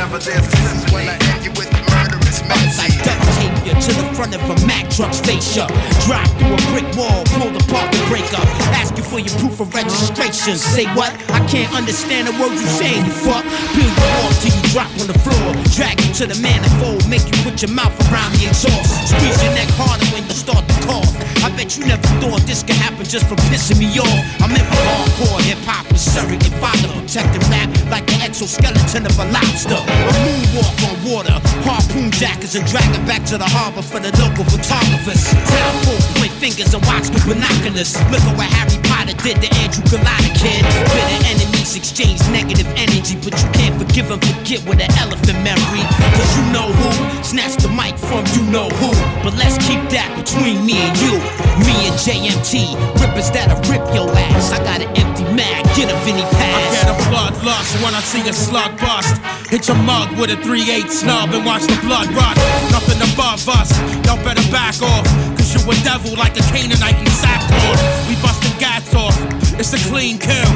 whenever 0.08 0.24
there's 0.24 0.54
a. 0.54 0.94
When 0.94 1.08
I 1.08 1.18
end 1.34 1.44
you 1.44 1.52
with 1.52 1.72
murderous 1.92 2.42
I 2.80 2.88
duct 3.04 3.22
tape 3.38 3.58
you 3.68 3.74
to 3.76 3.92
the 4.00 4.08
front 4.16 4.36
of 4.36 4.42
a 4.44 4.56
Mack 4.66 4.90
truck 4.90 5.12
up. 5.12 5.72
Drive 6.06 6.30
through 6.40 6.56
a 6.56 6.62
brick 6.72 6.88
wall, 6.96 7.24
pull 7.36 7.52
the 7.52 7.64
parking 7.68 8.04
brake 8.08 8.32
up. 8.34 8.48
Ask 8.76 8.96
you 8.98 9.04
for 9.04 9.20
your 9.20 9.36
proof 9.40 9.60
of 9.60 9.74
registration. 9.74 10.56
Say 10.56 10.86
what? 10.96 11.12
I 11.32 11.46
can't 11.48 11.72
understand 11.74 12.28
the 12.28 12.34
words 12.40 12.62
you 12.62 12.68
saying, 12.68 13.06
you 13.06 13.12
fuck. 13.12 13.44
Peel 13.76 13.88
you 13.88 14.08
off 14.24 14.36
till 14.42 14.56
you 14.56 14.64
drop 14.72 14.92
on 15.00 15.08
the 15.08 15.18
floor. 15.20 15.54
Drag 15.76 16.00
you 16.02 16.14
to 16.22 16.26
the 16.28 16.40
manifold, 16.42 17.08
make 17.10 17.26
you 17.28 17.36
put 17.44 17.62
your 17.62 17.72
mouth 17.72 17.96
around 18.12 18.34
the 18.36 18.48
exhaust. 18.48 19.12
Squeeze 19.12 19.44
your 19.44 19.54
neck 19.54 19.70
harder 19.76 20.08
when 20.14 20.24
you 20.24 20.36
start 20.36 20.68
to 20.68 20.76
cough. 20.88 21.27
Bet 21.58 21.76
you 21.76 21.86
never 21.90 22.06
thought 22.22 22.42
this 22.46 22.62
could 22.62 22.76
happen 22.78 23.04
just 23.04 23.26
from 23.26 23.38
pissing 23.50 23.80
me 23.80 23.90
off. 23.98 24.22
I'm 24.46 24.54
in 24.54 24.62
for 24.62 24.78
hardcore 24.78 25.42
hip 25.42 25.58
hop 25.66 25.90
with 25.90 26.00
surrogate 26.00 26.54
father 26.62 26.88
protecting 26.94 27.42
rap 27.50 27.74
like 27.90 28.06
the 28.06 28.14
exoskeleton 28.22 29.10
of 29.10 29.18
a 29.18 29.26
lobster. 29.34 29.74
A 29.74 30.14
moonwalk 30.22 30.78
on 30.86 30.96
water, 31.02 31.34
harpoon 31.66 32.12
jackets 32.12 32.54
and 32.54 32.62
drag 32.70 32.86
it 32.94 33.02
back 33.08 33.26
to 33.34 33.40
the 33.40 33.50
harbor 33.50 33.82
for 33.82 33.98
the 34.00 34.14
local 34.22 34.46
photographers. 34.46 35.26
Town 35.34 35.74
full 35.82 35.98
point 36.14 36.34
fingers 36.38 36.78
and 36.78 36.86
watch 36.86 37.10
the 37.10 37.18
binoculars. 37.26 37.98
Look 38.14 38.22
at 38.22 38.38
what 38.38 38.54
Harry 38.54 38.78
Potter 39.08 39.24
did 39.24 39.38
the 39.40 39.50
Andrew 39.64 39.84
Galata 39.88 40.32
kid. 40.36 40.64
Bitter 40.92 41.20
enemies 41.32 41.76
exchange 41.76 42.20
negative 42.28 42.68
energy, 42.76 43.16
but 43.24 43.32
you 43.40 43.48
can't 43.56 43.76
forgive 43.80 44.12
and 44.12 44.20
forget 44.20 44.60
with 44.68 44.84
an 44.84 44.92
elephant 45.00 45.40
memory. 45.48 45.84
Cause 46.12 46.32
you 46.36 46.44
know 46.52 46.68
who 46.68 46.92
snatched 47.24 47.64
the 47.64 47.72
mic 47.72 47.96
from 47.96 48.28
you 48.36 48.44
know 48.52 48.68
who. 48.84 48.92
But 49.24 49.40
let's 49.40 49.56
keep 49.64 49.80
that 49.96 50.12
between 50.20 50.66
me 50.66 50.76
and 50.84 50.96
you. 51.00 51.16
Me 51.64 51.88
and 51.88 51.96
JMT, 51.96 52.76
rippers 53.00 53.32
that'll 53.32 53.64
rip 53.72 53.84
your 53.96 54.12
ass. 54.12 54.52
I 54.52 54.60
got 54.60 54.84
an 54.84 54.92
empty 55.00 55.24
mag, 55.32 55.64
get 55.76 55.88
a 55.88 55.96
Vinny 56.04 56.24
I 56.24 56.68
get 56.76 56.92
a 56.92 56.96
blood 57.08 57.32
bloodlust 57.40 57.80
when 57.84 57.96
I 57.96 58.02
see 58.04 58.28
a 58.28 58.34
slug 58.34 58.76
bust. 58.80 59.16
Hit 59.48 59.68
your 59.68 59.78
mug 59.88 60.12
with 60.20 60.36
a 60.36 60.38
3-8 60.44 60.92
snub 60.92 61.32
and 61.32 61.46
watch 61.46 61.64
the 61.64 61.80
blood 61.80 62.12
run. 62.12 62.36
Nothing 62.76 63.00
above 63.08 63.48
us, 63.48 63.72
y'all 64.04 64.20
better 64.24 64.44
back 64.52 64.76
off. 64.84 65.08
Cause 65.40 65.56
you 65.56 65.64
a 65.64 65.76
devil 65.88 66.12
like 66.20 66.36
a 66.36 66.44
Canaanite 66.52 67.00
in 67.00 67.08
sackcloth. 67.08 67.80
We 68.10 68.16
busting 68.20 68.58
gats 68.60 68.97
off, 68.98 69.16
it's 69.60 69.74
a 69.74 69.82
clean 69.90 70.18
kill. 70.18 70.52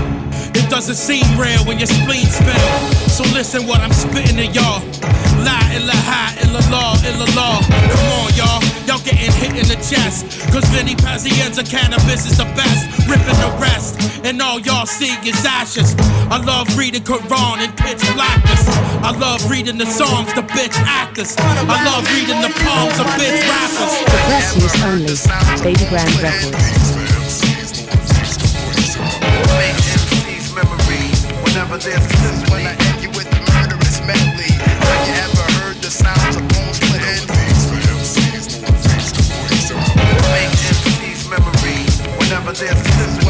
It 0.53 0.69
doesn't 0.69 0.95
seem 0.95 1.23
real 1.39 1.63
when 1.63 1.77
your 1.77 1.87
spleen 1.87 2.25
spill. 2.25 2.71
So 3.07 3.23
listen 3.31 3.67
what 3.67 3.79
I'm 3.79 3.93
spitting 3.93 4.37
to 4.37 4.47
y'all. 4.47 4.81
La 5.45 5.59
ilaha 5.71 6.35
illallah 6.43 6.95
illallah. 7.07 7.61
Come 7.63 8.09
on, 8.19 8.33
y'all. 8.35 8.61
Y'all 8.87 8.99
getting 9.05 9.31
hit 9.31 9.55
in 9.55 9.67
the 9.71 9.79
chest. 9.79 10.27
Cause 10.51 10.65
Vinny 10.75 10.95
Pazienza 10.95 11.63
cannabis 11.63 12.25
is 12.25 12.37
the 12.37 12.45
best. 12.57 13.07
Ripping 13.07 13.39
the 13.39 13.51
rest. 13.61 13.95
And 14.25 14.41
all 14.41 14.59
y'all 14.59 14.85
see 14.85 15.13
is 15.27 15.45
ashes. 15.45 15.95
I 16.29 16.37
love 16.43 16.67
reading 16.77 17.03
Quran 17.03 17.63
in 17.63 17.71
pitch 17.73 18.03
blackness. 18.13 18.67
I 19.01 19.15
love 19.17 19.49
reading 19.49 19.77
the 19.77 19.85
songs, 19.85 20.33
the 20.33 20.41
bitch 20.41 20.75
actors. 20.83 21.35
I 21.37 21.77
love 21.87 22.03
reading 22.11 22.41
the 22.41 22.51
poems 22.59 22.99
of 22.99 23.07
bitch 23.15 23.39
rappers. 23.47 23.93
For 24.03 24.19
press 24.27 24.47
use 24.59 24.77
only. 24.83 25.63
Baby 25.63 25.85
Grand 25.89 26.21
Records. 26.21 27.00
Whenever 31.51 31.77
there's 31.79 32.05
a 32.05 32.09
symphony. 32.15 32.63
When 32.63 32.65
I 32.65 32.75
end 32.79 33.03
you 33.03 33.09
with 33.09 33.29
the 33.29 33.39
murderous 33.51 33.99
medley. 34.07 34.55
Have 34.55 35.03
you 35.05 35.15
ever 35.19 35.51
heard 35.59 35.75
the 35.83 35.91
sounds 35.91 36.37
of 36.37 36.47
bones 36.47 36.77
splitting? 36.77 37.27
Make 40.31 40.47
MC's 40.47 41.27
memories 41.27 41.99
whenever 42.17 42.53
there's 42.53 42.71
a 42.71 42.83
symphony. 42.95 43.20